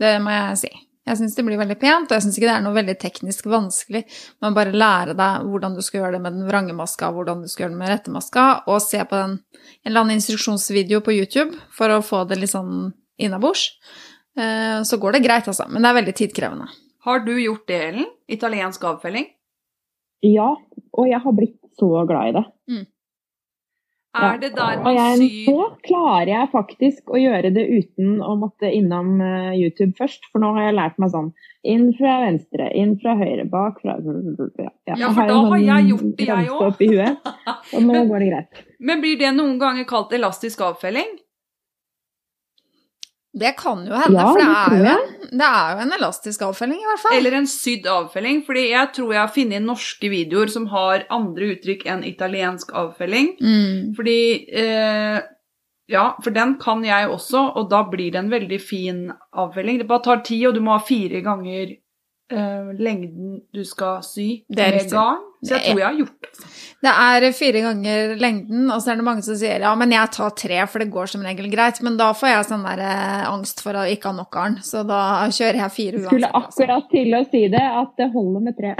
Det 0.00 0.16
må 0.22 0.32
jeg 0.34 0.64
si. 0.64 0.72
Jeg 1.04 1.20
syns 1.20 1.34
det 1.36 1.44
blir 1.44 1.60
veldig 1.60 1.76
pent, 1.76 2.08
og 2.08 2.16
jeg 2.16 2.24
syns 2.24 2.38
ikke 2.38 2.48
det 2.48 2.54
er 2.54 2.62
noe 2.64 2.76
veldig 2.78 2.94
teknisk 3.00 3.46
vanskelig. 3.52 4.00
Man 4.40 4.56
bare 4.56 4.72
lære 4.72 5.12
deg 5.18 5.44
hvordan 5.50 5.76
du 5.76 5.82
skal 5.84 6.00
gjøre 6.00 6.16
det 6.16 6.22
med 6.24 6.38
den 6.38 6.46
vrangemaska, 6.48 7.10
hvordan 7.12 7.44
du 7.44 7.50
skal 7.52 7.66
gjøre 7.66 7.74
det 7.74 7.80
med 7.82 7.92
rettemaska, 7.92 8.46
og 8.72 8.80
se 8.82 9.02
på 9.04 9.20
den, 9.20 9.36
en 9.36 9.90
eller 9.90 10.00
annen 10.00 10.16
instruksjonsvideo 10.16 11.02
på 11.04 11.14
YouTube 11.18 11.60
for 11.76 11.92
å 11.92 12.00
få 12.04 12.22
det 12.30 12.40
litt 12.40 12.54
sånn 12.54 12.88
innabords. 13.20 13.66
Eh, 14.38 14.80
så 14.88 14.98
går 15.02 15.18
det 15.18 15.26
greit, 15.26 15.50
altså. 15.52 15.68
Men 15.68 15.84
det 15.84 15.92
er 15.92 16.00
veldig 16.00 16.16
tidkrevende. 16.22 16.70
Har 17.04 17.20
du 17.26 17.34
gjort 17.36 17.68
det, 17.68 17.82
Ellen? 17.90 18.08
Italiensk 18.32 18.88
avfelling? 18.88 19.28
Ja, 20.24 20.54
og 20.96 21.08
jeg 21.10 21.20
har 21.20 21.36
blitt 21.36 21.60
så 21.76 21.90
glad 22.08 22.30
i 22.30 22.36
det. 22.38 22.44
Mm. 22.72 22.84
Er 24.14 24.36
det 24.38 24.52
der 24.54 24.82
man 24.84 25.18
syr 25.18 25.48
Nå 25.50 25.64
klarer 25.82 26.30
jeg 26.30 26.50
faktisk 26.52 27.10
å 27.10 27.18
gjøre 27.18 27.50
det 27.54 27.64
uten 27.66 28.20
å 28.22 28.36
måtte 28.38 28.70
innom 28.70 29.16
uh, 29.18 29.50
YouTube 29.56 29.96
først, 29.98 30.28
for 30.30 30.42
nå 30.44 30.52
har 30.54 30.68
jeg 30.68 30.76
lært 30.78 31.00
meg 31.02 31.10
sånn 31.14 31.32
inn 31.64 31.88
fra 31.96 32.18
venstre, 32.22 32.68
inn 32.76 32.94
fra 33.00 33.16
høyre, 33.18 33.46
bak 33.50 33.80
fra 33.82 33.96
Ja, 33.98 34.70
Ja, 35.00 35.10
for 35.16 35.26
da 35.26 35.40
har 35.48 35.62
jeg 35.64 35.90
gjort 35.90 36.10
det, 36.18 36.28
jeg 36.28 36.46
Men- 37.88 38.08
det 38.20 38.30
greit. 38.30 38.64
Men 38.78 39.00
blir 39.00 39.18
det 39.18 39.32
noen 39.34 39.58
ganger 39.58 39.88
kalt 39.88 40.12
elastisk 40.12 40.60
avfelling? 40.66 41.16
Det 43.34 43.50
kan 43.58 43.80
jo 43.82 43.96
hende, 43.98 44.14
Ja, 44.14 44.28
for 44.30 44.38
det 44.38 44.46
det 44.46 44.54
er, 44.54 44.74
jo 44.78 44.90
en, 44.94 45.28
det 45.40 45.46
er 45.50 45.70
jo 45.74 45.82
en 45.82 45.94
elastisk 45.96 46.42
avfelling, 46.46 46.78
i 46.78 46.86
hvert 46.86 47.02
fall. 47.02 47.16
Eller 47.18 47.34
en 47.40 47.48
sydd 47.50 47.88
avfelling? 47.90 48.42
Fordi 48.46 48.62
jeg 48.70 48.92
tror 48.94 49.12
jeg 49.12 49.20
har 49.24 49.32
funnet 49.34 49.64
norske 49.66 50.10
videoer 50.12 50.52
som 50.54 50.68
har 50.70 51.06
andre 51.10 51.50
uttrykk 51.56 51.82
enn 51.90 52.04
italiensk 52.06 52.70
avfelling. 52.78 53.32
Mm. 53.42 53.94
Fordi 53.98 54.18
eh, 54.62 55.18
Ja, 55.90 56.04
for 56.24 56.32
den 56.32 56.54
kan 56.62 56.84
jeg 56.86 57.10
også, 57.12 57.42
og 57.58 57.66
da 57.68 57.82
blir 57.90 58.14
det 58.14 58.22
en 58.22 58.30
veldig 58.32 58.60
fin 58.62 59.00
avfelling. 59.36 59.82
Det 59.82 59.88
bare 59.90 60.06
tar 60.06 60.22
tid, 60.24 60.46
og 60.48 60.54
du 60.54 60.62
må 60.64 60.78
ha 60.78 60.80
fire 60.86 61.20
ganger 61.20 61.74
eh, 62.32 62.72
lengden 62.78 63.40
du 63.54 63.62
skal 63.64 64.02
sy 64.06 64.44
Det 64.48 64.56
med 64.62 64.74
riktig. 64.78 64.92
garn. 64.96 65.22
Så 65.44 65.58
jeg 65.58 65.64
tror 65.74 65.80
jeg 65.82 65.86
har 65.86 65.96
gjort 65.98 66.20
det. 66.22 66.28
altså. 66.30 66.50
Det 66.84 66.92
er 67.00 67.24
fire 67.36 67.60
ganger 67.64 68.14
lengden, 68.20 68.62
og 68.72 68.80
så 68.80 68.92
er 68.92 68.96
det 69.00 69.04
mange 69.04 69.24
som 69.24 69.36
sier 69.40 69.60
ja, 69.64 69.72
men 69.76 69.92
jeg 69.92 70.10
tar 70.12 70.30
tre, 70.36 70.58
for 70.68 70.80
det 70.80 70.90
går 70.92 71.10
som 71.12 71.24
regel 71.24 71.50
greit. 71.52 71.80
Men 71.84 71.98
da 72.00 72.10
får 72.16 72.28
jeg 72.30 72.46
sånn 72.48 72.64
der 72.64 72.80
eh, 72.84 73.26
angst 73.28 73.60
for 73.64 73.76
å 73.76 73.84
ikke 73.88 74.12
ha 74.12 74.16
nok 74.18 74.30
garn, 74.32 74.56
så 74.64 74.84
da 74.88 75.00
kjører 75.28 75.60
jeg 75.64 75.74
fire 75.76 76.00
Jeg 76.00 76.06
skulle 76.08 76.30
altså. 76.32 76.62
akkurat 76.64 76.88
til 76.92 77.18
å 77.18 77.22
si 77.28 77.42
det, 77.52 77.64
at 77.82 77.92
det 78.00 78.08
holder 78.14 78.46
med 78.48 78.56
tre. 78.56 78.72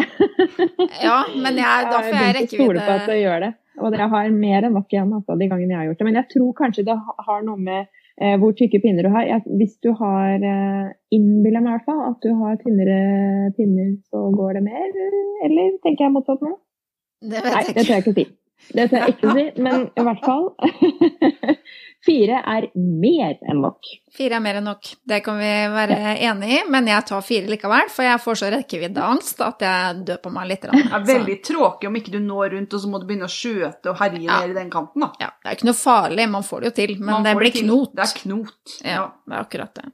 Ja, 1.02 1.18
men 1.34 1.60
jeg, 1.60 1.88
da 1.92 2.00
får 2.00 2.16
jeg 2.16 2.32
begynt 2.32 2.56
å 2.56 2.56
stole 2.56 2.86
på 2.86 2.96
at 2.96 3.06
det 3.12 3.20
gjør 3.20 3.44
det. 3.48 3.52
Og 3.82 3.90
dere 3.90 4.06
har 4.12 4.30
mer 4.30 4.68
enn 4.68 4.76
nok 4.78 4.92
igjen 4.94 5.12
altså, 5.16 5.34
de 5.38 5.48
gangene 5.50 5.74
jeg 5.74 5.80
har 5.80 5.86
gjort 5.90 6.00
det. 6.00 6.08
Men 6.08 6.18
jeg 6.20 6.28
tror 6.36 6.50
kanskje 6.60 6.84
det 6.86 6.94
har 7.28 7.40
noe 7.46 7.58
med 7.58 7.88
hvor 8.40 8.52
tykke 8.54 8.78
pinner 8.82 9.06
du 9.06 9.10
har. 9.10 9.24
Jeg, 9.26 9.42
hvis 9.58 9.74
du 9.82 9.90
har 9.98 10.38
eh, 10.38 10.92
innbiller 11.14 11.64
meg 11.64 11.72
i 11.72 11.76
hvert 11.78 11.88
fall 11.88 12.02
at 12.12 12.20
du 12.22 12.30
har 12.38 12.60
tynnere 12.60 12.98
pinner, 13.56 13.90
så 14.10 14.28
går 14.36 14.58
det 14.58 14.64
mer. 14.68 14.88
Eller 15.46 15.74
tenker 15.82 16.06
jeg 16.06 16.14
motsatt 16.14 16.44
nå? 16.44 16.54
Det 17.24 17.42
Nei, 17.42 17.62
vet 17.64 17.74
det 17.74 17.74
jeg 17.74 17.74
tør 17.74 17.80
ikke. 17.80 17.94
jeg 17.94 18.04
ikke 18.04 18.16
si. 18.20 18.26
Det 18.74 18.84
tør 18.90 19.02
jeg 19.02 19.14
ikke 19.14 19.32
si, 19.34 19.44
men 19.66 19.88
i 19.98 20.04
hvert 20.06 20.22
fall 20.24 20.44
Fire 22.04 22.42
er 22.44 22.66
mer 22.76 23.38
enn 23.48 23.62
nok. 23.64 23.86
Fire 24.12 24.36
er 24.36 24.42
mer 24.44 24.58
enn 24.58 24.66
nok. 24.68 24.90
Det 25.08 25.22
kan 25.24 25.38
vi 25.40 25.52
være 25.72 25.96
enig 26.26 26.50
i, 26.52 26.58
men 26.68 26.90
jeg 26.90 27.06
tar 27.08 27.22
fire 27.24 27.48
likevel, 27.48 27.88
for 27.88 28.04
jeg 28.04 28.20
får 28.20 28.38
så 28.42 28.50
rekkeviddeangst 28.52 29.40
at 29.46 29.64
jeg 29.64 30.02
dør 30.10 30.18
på 30.26 30.32
meg 30.34 30.50
litt. 30.50 30.66
Det 30.68 30.82
er 30.84 30.90
Så- 31.00 31.06
veldig 31.08 31.38
tråkig 31.48 31.88
om 31.88 31.96
ikke 31.96 32.12
du 32.12 32.18
når 32.20 32.52
rundt, 32.58 32.74
og 32.74 32.80
så 32.80 32.90
må 32.92 33.00
du 33.00 33.06
begynne 33.08 33.24
å 33.24 33.32
skjøte 33.32 33.86
og 33.90 33.96
herje 33.96 34.20
Ja. 34.22 34.40
ned 34.40 34.50
i 34.50 34.60
den 34.60 34.70
kanten. 34.70 35.00
da. 35.00 35.12
Ja, 35.18 35.30
det 35.42 35.48
er 35.48 35.56
ikke 35.56 35.70
noe 35.70 35.80
farlig, 35.80 36.28
man 36.30 36.42
får 36.42 36.60
det 36.60 36.64
jo 36.66 36.86
til, 36.86 36.96
men 37.00 37.14
Man 37.14 37.22
det 37.22 37.36
blir 37.36 37.52
det 37.52 37.62
knot. 37.62 37.94
Det 37.94 38.04
er 38.04 38.18
knot. 38.20 38.80
Ja, 38.84 39.12
det 39.26 39.34
er 39.34 39.44
akkurat 39.44 39.74
det. 39.74 39.92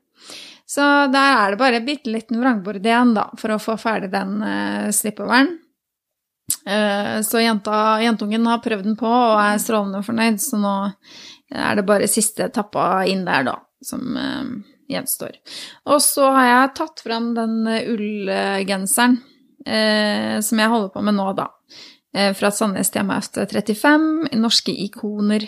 Så 0.66 0.82
der 1.12 1.46
er 1.46 1.50
det 1.50 1.58
bare 1.58 1.80
bitte 1.80 2.10
liten 2.10 2.40
vrangbord 2.42 2.82
igjen, 2.82 3.14
da, 3.14 3.30
for 3.36 3.48
å 3.50 3.58
få 3.62 3.78
ferdig 3.78 4.10
den 4.10 4.42
uh, 4.42 4.90
slippoveren. 4.90 5.58
Uh, 6.66 7.22
så 7.22 7.38
jenta, 7.40 8.00
jentungen 8.02 8.44
har 8.46 8.58
prøvd 8.58 8.82
den 8.84 8.96
på 8.98 9.06
og 9.06 9.38
er 9.38 9.58
strålende 9.62 10.02
fornøyd, 10.04 10.38
så 10.42 10.58
nå 10.58 10.74
er 11.50 11.78
det 11.78 11.86
bare 11.88 12.08
siste 12.10 12.46
etappa 12.46 13.04
inn 13.10 13.24
der, 13.26 13.46
da, 13.48 13.56
som 13.84 14.16
eh, 14.16 14.50
gjenstår. 14.90 15.36
Og 15.90 16.00
så 16.04 16.30
har 16.36 16.48
jeg 16.48 16.74
tatt 16.78 17.04
fram 17.04 17.32
den 17.38 17.60
eh, 17.70 17.88
ullgenseren 17.90 19.18
eh, 19.66 20.38
som 20.44 20.62
jeg 20.62 20.72
holder 20.72 20.92
på 20.94 21.04
med 21.06 21.18
nå, 21.18 21.30
da. 21.38 21.50
Fra 22.10 22.48
Sandnes 22.50 22.88
TMF 22.90 23.28
35, 23.36 24.32
norske 24.34 24.72
ikoner. 24.82 25.44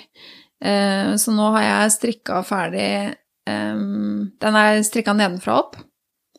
Så 0.63 1.33
nå 1.35 1.49
har 1.57 1.65
jeg 1.65 1.95
strikka 1.97 2.37
ferdig 2.47 3.17
den 3.43 4.59
er 4.61 4.79
strikka 4.87 5.11
nedenfra 5.19 5.57
opp. 5.59 5.75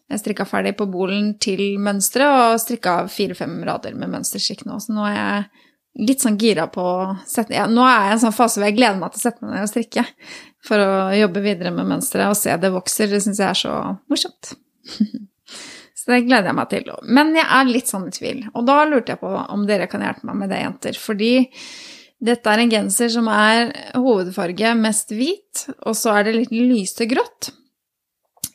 Jeg 0.08 0.22
strikka 0.22 0.46
ferdig 0.48 0.78
på 0.80 0.88
bolen 0.94 1.34
til 1.44 1.76
mønsteret 1.82 2.54
og 2.54 2.62
strikka 2.64 2.96
fire-fem 3.12 3.58
rader 3.68 4.00
med 4.00 4.14
mønsterstrikk 4.14 4.64
nå. 4.70 4.78
Så 4.80 4.96
nå 4.96 5.04
er 5.10 5.18
jeg 5.18 5.63
litt 6.00 6.24
sånn 6.24 6.40
gira 6.42 6.66
på 6.74 6.82
å 6.82 7.02
sette 7.30 7.54
ja, 7.54 7.68
Nå 7.70 7.84
er 7.86 8.08
jeg 8.08 8.10
i 8.10 8.16
en 8.16 8.24
sånn 8.24 8.36
fase 8.36 8.60
hvor 8.60 8.66
jeg 8.66 8.78
gleder 8.80 8.98
meg 9.02 9.14
til 9.14 9.22
å 9.22 9.26
sette 9.28 9.46
meg 9.46 9.54
ned 9.54 9.66
og 9.68 9.72
strikke. 9.72 10.06
For 10.66 10.82
å 10.82 10.94
jobbe 11.18 11.44
videre 11.44 11.74
med 11.76 11.90
mønsteret 11.90 12.32
og 12.32 12.40
se 12.40 12.56
det 12.58 12.72
vokser. 12.74 13.12
Det 13.12 13.22
syns 13.24 13.42
jeg 13.42 13.50
er 13.50 13.60
så 13.60 13.74
morsomt. 14.12 14.54
så 16.00 16.14
det 16.14 16.24
gleder 16.26 16.50
jeg 16.50 16.58
meg 16.60 16.70
til. 16.72 16.94
Men 17.06 17.34
jeg 17.38 17.46
er 17.46 17.70
litt 17.70 17.92
sånn 17.92 18.08
i 18.10 18.16
tvil. 18.16 18.46
Og 18.54 18.66
da 18.70 18.80
lurte 18.90 19.14
jeg 19.14 19.22
på 19.22 19.34
om 19.44 19.68
dere 19.70 19.90
kan 19.92 20.06
hjelpe 20.06 20.30
meg 20.30 20.40
med 20.40 20.54
det, 20.54 20.64
jenter. 20.64 21.02
Fordi 21.04 21.34
dette 22.24 22.50
er 22.50 22.64
en 22.64 22.72
genser 22.72 23.12
som 23.12 23.28
er 23.28 23.74
hovedfarge 24.00 24.74
mest 24.80 25.12
hvit, 25.12 25.66
og 25.84 25.98
så 26.00 26.16
er 26.18 26.30
det 26.30 26.38
litt 26.38 26.56
lyse 26.56 27.08
grått. 27.12 27.52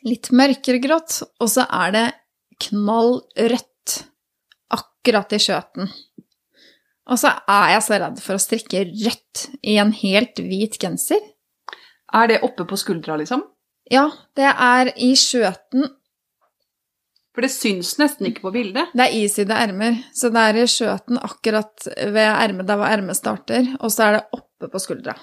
Litt 0.07 0.31
mørkere 0.33 0.81
grått, 0.81 1.21
og 1.37 1.51
så 1.51 1.67
er 1.85 1.93
det 1.93 2.05
knall 2.65 3.19
rødt 3.37 3.99
akkurat 4.73 5.35
i 5.37 5.41
skjøten. 5.43 5.91
Og 7.09 7.17
så 7.17 7.33
er 7.49 7.73
jeg 7.73 7.85
så 7.85 7.99
redd 8.01 8.19
for 8.21 8.37
å 8.37 8.41
strikke 8.41 8.83
rødt 8.87 9.45
i 9.65 9.79
en 9.81 9.93
helt 9.97 10.41
hvit 10.45 10.77
genser. 10.81 11.21
Er 12.13 12.29
det 12.29 12.43
oppe 12.45 12.65
på 12.69 12.77
skuldra, 12.77 13.17
liksom? 13.19 13.43
Ja, 13.89 14.05
det 14.37 14.49
er 14.49 14.91
i 15.01 15.15
skjøten 15.17 15.87
For 17.33 17.45
det 17.45 17.49
syns 17.53 17.95
nesten 18.01 18.27
ikke 18.29 18.43
på 18.47 18.53
bildet. 18.53 18.91
Det 18.93 19.05
er 19.05 19.15
isydde 19.15 19.57
ermer, 19.57 19.99
så 20.13 20.29
det 20.33 20.45
er 20.49 20.57
i 20.59 20.65
skjøten 20.69 21.21
akkurat 21.21 21.85
ved 21.87 22.25
ermet 22.25 22.67
der 22.67 22.79
hvor 22.79 22.89
ermet 22.89 23.17
starter, 23.17 23.69
og 23.79 23.93
så 23.93 24.07
er 24.07 24.17
det 24.17 24.23
oppe 24.35 24.69
på 24.69 24.81
skuldra. 24.81 25.15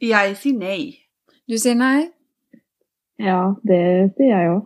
Jeg 0.00 0.38
sier 0.38 0.56
nei. 0.56 0.80
Du 1.50 1.58
sier 1.58 1.76
nei? 1.78 2.08
Ja, 3.18 3.52
det 3.66 4.14
sier 4.16 4.30
jeg 4.30 4.50
òg. 4.54 4.64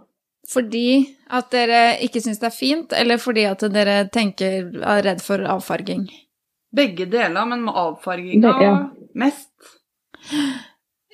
Fordi 0.53 0.87
at 1.33 1.49
dere 1.55 1.81
ikke 2.05 2.21
syns 2.21 2.43
det 2.43 2.51
er 2.51 2.57
fint, 2.57 2.93
eller 2.97 3.21
fordi 3.21 3.47
at 3.49 3.65
dere 3.73 4.03
tenker 4.13 4.69
er 4.83 5.03
redd 5.07 5.25
for 5.25 5.45
avfarging? 5.55 6.05
Begge 6.73 7.07
deler, 7.13 7.49
men 7.49 7.65
med 7.67 7.77
avfarginga 7.77 8.53
ja. 8.61 8.77
mest. 9.19 9.53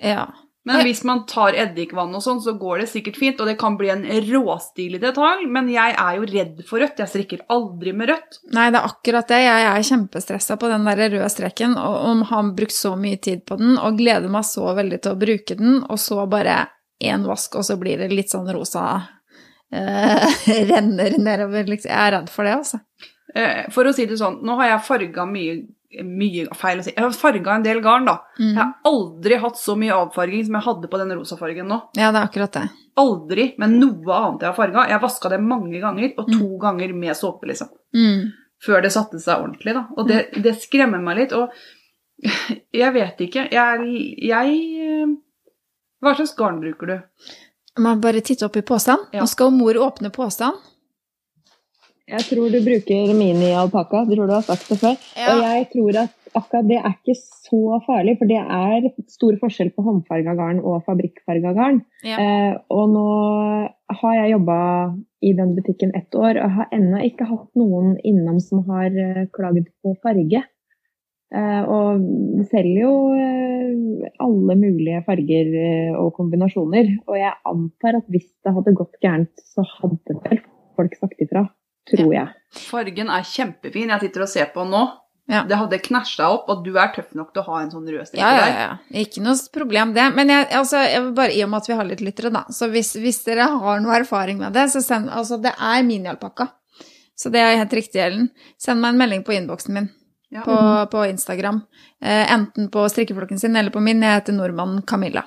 Ja. 0.02 0.26
Men 0.68 0.82
hvis 0.84 1.00
man 1.06 1.22
tar 1.26 1.56
eddikvann 1.56 2.12
og 2.12 2.20
sånn, 2.22 2.42
så 2.44 2.52
går 2.60 2.82
det 2.82 2.88
sikkert 2.90 3.16
fint, 3.16 3.38
og 3.40 3.48
det 3.48 3.56
kan 3.60 3.78
bli 3.78 3.88
en 3.92 4.04
råstilig 4.04 5.00
detalj, 5.00 5.46
men 5.48 5.70
jeg 5.72 5.94
er 5.96 6.18
jo 6.18 6.26
redd 6.28 6.58
for 6.68 6.82
rødt. 6.82 7.00
Jeg 7.00 7.12
strikker 7.12 7.44
aldri 7.54 7.94
med 7.96 8.10
rødt. 8.12 8.40
Nei, 8.52 8.68
det 8.74 8.82
er 8.82 8.88
akkurat 8.90 9.32
det. 9.32 9.38
Jeg 9.46 9.68
er 9.70 9.86
kjempestressa 9.88 10.58
på 10.60 10.70
den 10.70 10.84
der 10.90 11.00
røde 11.06 11.30
streken, 11.32 11.78
og 11.80 11.96
om 12.10 12.24
han 12.32 12.52
brukt 12.58 12.76
så 12.76 12.92
mye 13.00 13.20
tid 13.22 13.46
på 13.48 13.56
den, 13.60 13.78
og 13.80 13.96
gleder 14.00 14.28
meg 14.32 14.44
så 14.46 14.74
veldig 14.76 15.00
til 15.04 15.14
å 15.14 15.20
bruke 15.22 15.56
den, 15.58 15.80
og 15.88 16.02
så 16.02 16.26
bare 16.28 16.66
én 17.00 17.24
vask, 17.24 17.56
og 17.56 17.64
så 17.64 17.78
blir 17.80 18.02
det 18.02 18.12
litt 18.12 18.34
sånn 18.34 18.50
rosa 18.52 18.90
renner 20.72 21.18
nedover. 21.18 21.66
Liksom. 21.68 21.90
Jeg 21.90 21.98
er 22.06 22.14
redd 22.18 22.30
for 22.32 22.48
det, 22.48 22.54
altså. 22.60 22.80
Eh, 23.34 23.66
For 23.74 23.88
å 23.88 23.92
si 23.96 24.06
det 24.08 24.16
sånn, 24.20 24.40
nå 24.46 24.56
har 24.60 24.74
jeg 24.74 24.86
farga 24.88 25.26
mye 25.28 25.58
mye 26.04 26.44
feil 26.52 26.80
å 26.80 26.84
si. 26.84 26.92
Jeg 26.92 27.00
har 27.00 27.14
farga 27.16 27.54
en 27.56 27.62
del 27.64 27.78
garn, 27.84 28.04
da. 28.04 28.18
Mm. 28.38 28.50
Jeg 28.50 28.58
har 28.60 28.90
aldri 28.90 29.38
hatt 29.40 29.56
så 29.60 29.72
mye 29.78 29.94
avfarging 29.96 30.44
som 30.44 30.58
jeg 30.58 30.66
hadde 30.66 30.90
på 30.92 31.00
den 31.00 31.14
rosafargen 31.16 31.70
nå. 31.70 31.78
Ja, 31.96 32.10
det 32.12 32.20
er 32.20 32.28
akkurat 32.28 32.58
det. 32.58 32.64
Aldri 33.00 33.46
med 33.62 33.78
noe 33.78 34.18
annet 34.18 34.44
jeg 34.44 34.50
har 34.50 34.58
farga. 34.58 34.84
Jeg 34.90 35.02
vaska 35.04 35.32
det 35.32 35.40
mange 35.40 35.80
ganger, 35.80 36.12
og 36.20 36.28
to 36.28 36.50
ganger 36.60 36.92
med 36.92 37.16
såpe, 37.16 37.48
liksom. 37.48 37.72
Mm. 37.96 38.28
Før 38.64 38.84
det 38.84 38.92
satte 38.92 39.20
seg 39.22 39.40
ordentlig, 39.40 39.74
da. 39.78 39.86
Og 39.96 40.08
det, 40.10 40.20
det 40.44 40.56
skremmer 40.60 41.00
meg 41.02 41.22
litt. 41.22 41.34
Og 41.38 41.56
jeg 42.74 42.94
vet 42.98 43.24
ikke. 43.28 43.46
Jeg, 43.54 43.90
jeg 44.28 44.56
eh, 44.84 45.12
Hva 46.02 46.14
slags 46.18 46.34
garn 46.38 46.60
bruker 46.62 46.90
du? 46.90 46.96
Man 47.78 48.02
bare 48.02 48.22
titter 48.24 48.48
opp 48.48 48.58
i 48.58 48.64
posen. 48.66 49.06
Ja. 49.12 49.22
Nå 49.22 49.30
skal 49.30 49.54
mor 49.54 49.78
åpne 49.88 50.10
posen. 50.14 50.56
Jeg 52.08 52.24
tror 52.24 52.48
du 52.48 52.58
bruker 52.64 53.10
mini-alpakka. 53.12 54.06
Tror 54.08 54.28
du 54.28 54.32
har 54.32 54.46
sagt 54.46 54.70
det 54.72 54.78
før. 54.80 54.96
Og 55.28 55.42
jeg 55.44 55.66
tror 55.74 55.98
at 56.06 56.14
akkurat 56.38 56.68
det 56.68 56.78
er 56.78 56.94
ikke 56.94 57.16
så 57.18 57.78
farlig, 57.86 58.16
for 58.20 58.30
det 58.30 58.38
er 58.40 58.88
stor 59.12 59.36
forskjell 59.40 59.70
på 59.74 59.84
håndfarga 59.86 60.34
garn 60.38 60.60
og 60.60 60.82
fabrikkfarga 60.88 61.52
garn. 61.56 61.82
Ja. 62.06 62.18
Eh, 62.20 62.54
og 62.72 62.92
nå 62.92 63.06
har 64.00 64.16
jeg 64.20 64.34
jobba 64.34 64.58
i 65.24 65.32
den 65.36 65.54
butikken 65.56 65.94
ett 65.98 66.14
år 66.14 66.38
og 66.44 66.54
har 66.58 66.72
ennå 66.76 67.00
ikke 67.08 67.28
hatt 67.28 67.48
noen 67.58 67.96
innom 68.06 68.38
som 68.44 68.62
har 68.68 68.92
eh, 68.92 69.26
klaget 69.34 69.70
på 69.82 69.96
farge. 70.04 70.44
Eh, 71.28 71.64
og 71.68 71.98
vi 72.38 72.44
selger 72.48 72.78
jo 72.86 72.92
eh, 73.12 74.12
alle 74.24 74.54
mulige 74.56 75.02
farger 75.04 75.50
eh, 75.60 75.90
og 75.98 76.14
kombinasjoner. 76.16 76.94
Og 77.08 77.18
jeg 77.20 77.34
antar 77.50 77.98
at 78.00 78.06
hvis 78.12 78.30
det 78.46 78.54
hadde 78.56 78.76
gått 78.78 78.96
gærent, 79.04 79.44
så 79.52 79.66
hadde 79.76 80.16
vel 80.24 80.40
folk 80.78 80.96
sagt 81.00 81.20
ifra. 81.24 81.44
Tror 81.88 82.10
jeg. 82.12 82.32
Fargen 82.68 83.12
er 83.12 83.24
kjempefin. 83.24 83.92
Jeg 83.94 84.06
sitter 84.06 84.24
og 84.24 84.32
ser 84.32 84.50
på 84.52 84.64
den 84.64 84.74
nå. 84.76 84.86
Ja. 85.28 85.42
Det 85.44 85.56
hadde 85.60 85.76
knæsja 85.84 86.24
opp, 86.32 86.46
og 86.48 86.62
du 86.64 86.70
er 86.80 86.88
tøff 86.94 87.10
nok 87.16 87.34
til 87.34 87.42
å 87.42 87.50
ha 87.50 87.58
en 87.60 87.70
sånn 87.72 87.84
rød 87.84 88.06
stripe 88.08 88.20
Ja, 88.22 88.28
ja, 88.32 88.44
der. 88.46 88.60
ja. 88.62 89.00
Ikke 89.02 89.20
noe 89.20 89.34
problem, 89.52 89.92
det. 89.96 90.06
Men 90.16 90.32
jeg, 90.32 90.46
altså, 90.56 90.80
jeg 90.88 91.02
vil 91.04 91.10
bare, 91.18 91.34
i 91.36 91.42
og 91.44 91.50
med 91.52 91.60
at 91.60 91.68
vi 91.68 91.76
har 91.76 91.88
litt 91.88 92.04
lyttere, 92.04 92.30
da, 92.32 92.46
så 92.48 92.70
hvis, 92.72 92.94
hvis 92.96 93.20
dere 93.26 93.50
har 93.52 93.82
noe 93.84 93.98
erfaring 93.98 94.40
med 94.40 94.56
det, 94.56 94.70
så 94.72 94.80
send 94.84 95.12
Altså, 95.12 95.36
det 95.44 95.52
er 95.52 95.84
minialpakka. 95.84 96.48
Så 97.18 97.28
det 97.34 97.42
er 97.44 97.58
helt 97.60 97.76
riktig, 97.76 98.00
Ellen. 98.00 98.30
Send 98.56 98.80
meg 98.80 98.94
en 98.94 99.02
melding 99.04 99.24
på 99.26 99.36
innboksen 99.36 99.76
min 99.76 99.90
Ja. 100.30 100.42
på, 100.44 100.54
på 100.92 101.06
Instagram. 101.08 101.62
Eh, 102.02 102.32
enten 102.34 102.68
på 102.72 102.82
strikkeflokken 102.92 103.38
sin 103.40 103.56
eller 103.56 103.72
på 103.72 103.80
min. 103.80 104.02
Jeg 104.04 104.20
heter 104.20 104.36
nordmannen 104.36 104.82
Camilla 104.86 105.22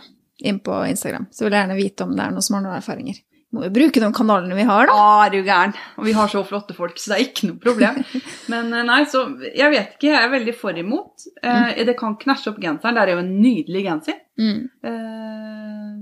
inn 0.46 0.60
på 0.62 0.76
Instagram. 0.90 1.26
Så 1.34 1.46
vil 1.46 1.54
jeg 1.56 1.64
gjerne 1.68 1.78
vite 1.80 2.06
om 2.06 2.16
det 2.18 2.24
er 2.26 2.32
noen 2.36 2.46
som 2.46 2.58
har 2.60 2.64
noen 2.68 2.78
erfaringer. 2.80 3.18
Må 3.52 3.66
jo 3.66 3.72
bruke 3.76 4.00
de 4.00 4.08
kanalene 4.16 4.56
vi 4.56 4.64
har, 4.64 4.86
da. 4.88 4.94
Ja, 4.96 5.08
Ah, 5.12 5.26
er 5.26 5.34
du 5.34 5.42
gæren. 5.44 5.74
Og 6.00 6.06
vi 6.08 6.14
har 6.16 6.30
så 6.32 6.40
flotte 6.48 6.72
folk, 6.78 6.96
så 7.02 7.12
det 7.12 7.18
er 7.18 7.26
ikke 7.26 7.50
noe 7.50 7.60
problem. 7.60 7.98
Men 8.54 8.70
eh, 8.78 8.86
nei, 8.88 9.02
så 9.12 9.26
jeg 9.44 9.74
vet 9.74 9.98
ikke. 9.98 10.08
Jeg 10.14 10.22
er 10.22 10.32
veldig 10.32 10.54
for 10.56 10.78
imot. 10.80 11.26
Eh, 11.44 11.82
det 11.90 11.98
kan 12.00 12.16
knæsje 12.22 12.54
opp 12.54 12.62
genseren. 12.64 12.96
Det 12.96 13.04
er 13.04 13.12
jo 13.18 13.24
en 13.26 13.34
nydelig 13.42 13.84
genser. 13.90 14.22
Mm. 14.40 14.62
Eh, 14.88 15.98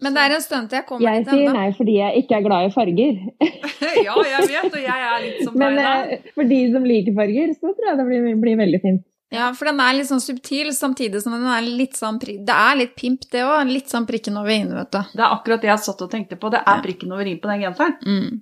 Men 0.00 0.16
det 0.16 0.22
er 0.24 0.34
en 0.36 0.42
stund 0.44 0.70
til 0.70 0.80
jeg 0.80 0.86
kommer 0.88 1.04
Jeg 1.06 1.24
dit 1.24 1.34
sier 1.34 1.54
nei 1.56 1.68
fordi 1.76 1.94
jeg 1.98 2.24
ikke 2.24 2.38
er 2.38 2.44
glad 2.46 2.66
i 2.66 2.72
farger. 2.72 3.20
ja, 4.06 4.16
jeg 4.30 4.48
vet, 4.48 4.72
og 4.72 4.82
jeg 4.82 5.06
er 5.10 5.22
litt 5.26 5.40
som 5.44 5.56
Men 5.60 5.76
deg 5.76 5.84
der. 5.84 6.12
eh, 6.16 6.34
for 6.36 6.52
de 6.54 6.60
som 6.72 6.86
liker 6.88 7.16
farger, 7.18 7.54
så 7.58 7.72
tror 7.74 7.90
jeg 7.90 8.00
det 8.00 8.06
blir, 8.08 8.28
blir 8.44 8.60
veldig 8.60 8.82
fint. 8.84 9.02
Ja, 9.30 9.52
for 9.54 9.70
den 9.70 9.78
er 9.78 9.94
litt 9.94 10.08
sånn 10.08 10.22
subtil, 10.22 10.72
samtidig 10.74 11.20
som 11.22 11.36
den 11.36 11.46
er 11.46 11.62
litt 11.62 11.94
sånn 11.94 12.18
Det 12.18 12.54
er 12.54 12.78
litt 12.80 12.96
pimp, 12.98 13.28
det 13.30 13.44
òg. 13.46 13.68
Litt 13.70 13.92
sånn 13.92 14.08
prikken 14.08 14.40
over 14.40 14.50
i-en, 14.50 14.72
vet 14.74 14.90
du. 14.90 14.98
Det 15.12 15.22
er 15.22 15.36
akkurat 15.36 15.62
det 15.62 15.70
jeg 15.70 15.84
satt 15.84 16.02
og 16.02 16.10
tenkte 16.10 16.38
på. 16.40 16.50
Det 16.50 16.62
er 16.66 16.82
prikken 16.82 17.12
over 17.14 17.28
i-en 17.28 17.38
på 17.42 17.52
den 17.52 17.62
genseren. 17.62 17.94
Mm. 18.02 18.40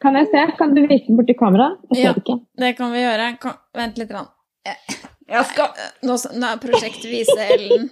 Kan 0.00 0.16
jeg 0.18 0.30
se? 0.32 0.46
Kan 0.58 0.72
du 0.74 0.80
vise 0.88 1.12
borti 1.12 1.36
kameraet? 1.38 1.76
Ja. 1.92 2.14
ikke. 2.16 2.38
Det 2.56 2.72
kan 2.78 2.94
vi 2.94 3.04
gjøre. 3.04 3.28
Kom, 3.42 3.58
vent 3.76 4.00
litt. 4.00 4.16
Rann. 4.16 4.32
Jeg 4.64 5.44
skal 5.50 5.70
Nå, 6.08 6.16
nå 6.40 6.48
er 6.48 6.60
prosjekt 6.62 7.04
vise 7.08 7.36
Ellen. 7.52 7.90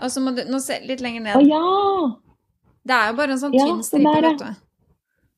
Og 0.00 0.10
så 0.12 0.22
må 0.24 0.34
du 0.36 0.42
Nå 0.50 0.60
se 0.62 0.80
litt 0.88 1.02
lenger 1.04 1.36
Å 1.36 1.40
ned. 1.40 1.48
ja! 1.48 2.10
Det 2.84 2.98
er 2.98 3.10
jo 3.10 3.16
bare 3.16 3.34
en 3.36 3.40
sånn 3.40 3.54
Ja, 3.56 3.64
tynn 3.64 3.82
stripe, 3.86 4.10
der, 4.10 4.26
ja. 4.26 4.30
vet 4.34 4.42
du. 4.42 4.62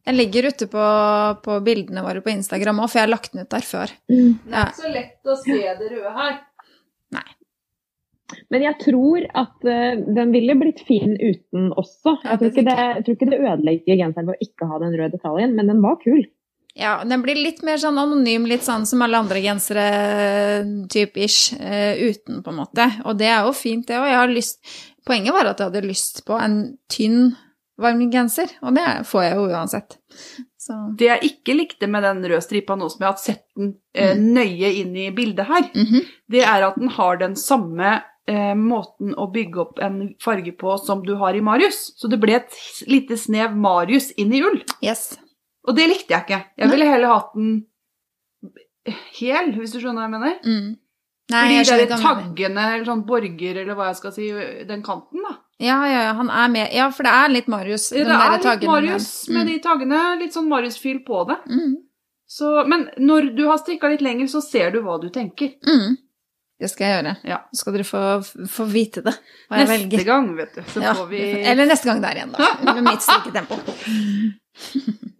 Den 0.07 0.17
ligger 0.21 0.49
ute 0.51 0.67
på, 0.71 0.83
på 1.43 1.61
bildene 1.67 2.03
våre 2.07 2.23
på 2.23 2.31
Instagram 2.31 2.83
òg, 2.83 2.91
for 2.91 3.01
jeg 3.01 3.07
har 3.09 3.13
lagt 3.13 3.33
den 3.35 3.43
ut 3.43 3.51
der 3.51 3.65
før. 3.67 3.95
Mm. 4.11 4.37
Det 4.47 4.55
er 4.55 4.69
ikke 4.71 4.83
så 4.83 4.93
lett 4.95 5.31
å 5.33 5.39
se 5.43 5.63
det 5.81 5.89
røde 5.93 6.13
her. 6.15 6.37
Men 8.51 8.65
jeg 8.65 8.79
tror 8.83 9.27
at 9.39 9.67
uh, 9.67 9.99
den 10.17 10.33
ville 10.35 10.57
blitt 10.59 10.81
fin 10.87 11.15
uten 11.15 11.71
også. 11.79 12.17
Ja, 12.25 12.35
Jeg 12.35 12.41
tror, 12.41 12.53
ikke 12.53 12.65
det, 12.69 12.77
jeg 12.79 13.05
tror 13.07 13.17
ikke 13.17 13.29
det 13.31 13.41
ødelegger 13.43 14.01
genseren 14.01 14.31
ved 14.31 14.35
å 14.35 14.47
ikke 14.49 14.71
ha 14.71 14.81
den 14.83 14.97
røde 14.99 15.15
detaljen, 15.15 15.55
men 15.59 15.71
den 15.71 15.83
var 15.85 15.99
kul. 16.03 16.25
Ja, 16.77 16.99
den 17.09 17.23
blir 17.25 17.39
litt 17.41 17.63
mer 17.65 17.81
sånn 17.81 17.97
anonym, 17.97 18.45
litt 18.49 18.67
sånn 18.67 18.85
som 18.85 19.01
alle 19.05 19.17
andre 19.23 19.41
gensere, 19.41 19.87
type 20.93 21.23
ish, 21.25 21.55
eh, 21.57 21.97
uten, 22.05 22.43
på 22.45 22.53
en 22.53 22.59
måte. 22.59 22.91
Og 23.09 23.17
det 23.17 23.31
er 23.33 23.47
jo 23.47 23.55
fint, 23.57 23.87
det 23.89 23.97
òg. 23.97 24.37
Poenget 25.07 25.33
var 25.33 25.49
at 25.49 25.63
jeg 25.63 25.71
hadde 25.71 25.87
lyst 25.87 26.21
på 26.29 26.37
en 26.37 26.59
tynn, 26.93 27.31
varm 27.81 28.03
genser, 28.13 28.53
og 28.61 28.77
det 28.77 28.85
får 29.09 29.25
jeg 29.25 29.39
jo 29.39 29.49
uansett. 29.55 29.99
Så 30.67 30.77
Det 30.99 31.09
jeg 31.09 31.31
ikke 31.31 31.57
likte 31.57 31.89
med 31.89 32.03
den 32.03 32.25
røde 32.27 32.43
stripa 32.45 32.77
nå 32.77 32.89
som 32.91 33.05
jeg 33.05 33.09
har 33.09 33.21
sett 33.23 33.45
den 33.57 33.77
eh, 33.95 34.17
nøye 34.19 34.73
inn 34.83 34.97
i 34.99 35.11
bildet 35.15 35.47
her, 35.49 35.71
mhm. 35.73 36.05
det 36.29 36.45
er 36.45 36.67
at 36.67 36.77
den 36.77 36.93
har 36.93 37.21
den 37.23 37.37
samme 37.41 38.01
eh, 38.29 38.55
måten 38.59 39.15
å 39.17 39.31
bygge 39.33 39.63
opp 39.63 39.79
en 39.81 40.01
farge 40.21 40.53
på 40.59 40.77
som 40.83 41.05
du 41.07 41.15
har 41.23 41.39
i 41.39 41.45
Marius. 41.45 41.95
Så 41.97 42.11
det 42.11 42.21
ble 42.21 42.37
et 42.41 42.59
lite 42.91 43.17
snev 43.17 43.57
Marius 43.57 44.11
inn 44.19 44.35
i 44.35 44.43
ull. 44.45 44.61
Yes. 44.85 45.15
Og 45.67 45.77
det 45.77 45.89
likte 45.91 46.15
jeg 46.15 46.25
ikke. 46.27 46.41
Jeg 46.63 46.71
ville 46.71 46.87
heller 46.91 47.09
hatt 47.15 47.33
den 47.35 47.67
hel, 49.19 49.49
hvis 49.59 49.73
du 49.75 49.81
skjønner 49.81 50.05
hva 50.05 50.07
jeg 50.07 50.15
mener. 50.15 50.37
Mm. 50.47 50.77
Nei, 51.27 51.41
Fordi 51.43 51.55
jeg 51.57 51.67
de 51.67 51.87
der 51.91 52.03
taggene, 52.05 52.65
eller 52.77 52.85
sånn 52.87 53.01
borger, 53.09 53.57
eller 53.65 53.75
hva 53.75 53.89
jeg 53.89 53.97
skal 53.99 54.13
si, 54.15 54.29
den 54.69 54.83
kanten, 54.87 55.25
da. 55.27 55.33
Ja, 55.59 55.81
ja, 55.89 56.03
ja, 56.05 56.13
han 56.15 56.29
er 56.31 56.49
med. 56.53 56.69
Ja, 56.77 56.87
for 56.95 57.03
det 57.09 57.15
er 57.19 57.33
litt 57.33 57.49
Marius. 57.51 57.89
Det 57.91 58.05
den 58.07 58.13
er 58.15 58.37
litt 58.39 58.67
Marius 58.69 59.09
med 59.33 59.43
Mm. 59.43 59.51
de 59.51 59.59
taggene. 59.65 60.03
Litt 60.21 60.35
sånn 60.37 60.47
Marius-fyll 60.53 61.01
på 61.07 61.25
det. 61.27 61.39
Mm. 61.51 61.75
Så, 62.29 62.53
men 62.69 62.91
når 62.99 63.35
du 63.37 63.47
har 63.49 63.59
strikka 63.59 63.89
litt 63.91 64.03
lenger, 64.03 64.27
så 64.31 64.41
ser 64.45 64.71
du 64.71 64.83
hva 64.83 65.01
du 65.03 65.09
tenker. 65.11 65.55
Mm. 65.67 65.97
Det 66.61 66.71
skal 66.71 66.87
jeg 66.87 66.95
gjøre. 67.05 67.17
Ja. 67.25 67.41
Så 67.53 67.61
skal 67.65 67.73
dere 67.75 67.85
få, 67.85 68.03
få 68.49 68.65
vite 68.71 69.03
det, 69.05 69.13
hva 69.51 69.59
jeg 69.59 69.67
Neste 69.69 69.83
velger. 69.83 70.05
gang, 70.07 70.31
vet 70.37 70.55
du, 70.55 70.63
så 70.63 70.83
Ja, 70.83 70.95
får 70.95 71.09
vi 71.11 71.21
Eller 71.43 71.67
neste 71.67 71.85
gang 71.91 72.01
der 72.01 72.15
igjen, 72.21 72.33
da. 72.39 72.73
Med 72.73 72.85
mitt 72.87 73.03
strikketempo. 73.03 73.59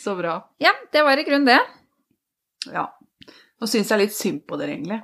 Så 0.00 0.14
bra. 0.16 0.38
Ja, 0.62 0.72
det 0.92 1.02
var 1.04 1.20
i 1.20 1.24
grunnen 1.26 1.46
det. 1.50 1.60
Ja. 2.72 2.86
Nå 3.60 3.68
syns 3.68 3.90
jeg 3.92 4.00
litt 4.06 4.14
synd 4.16 4.44
på 4.48 4.56
dere, 4.56 4.72
egentlig. 4.78 5.02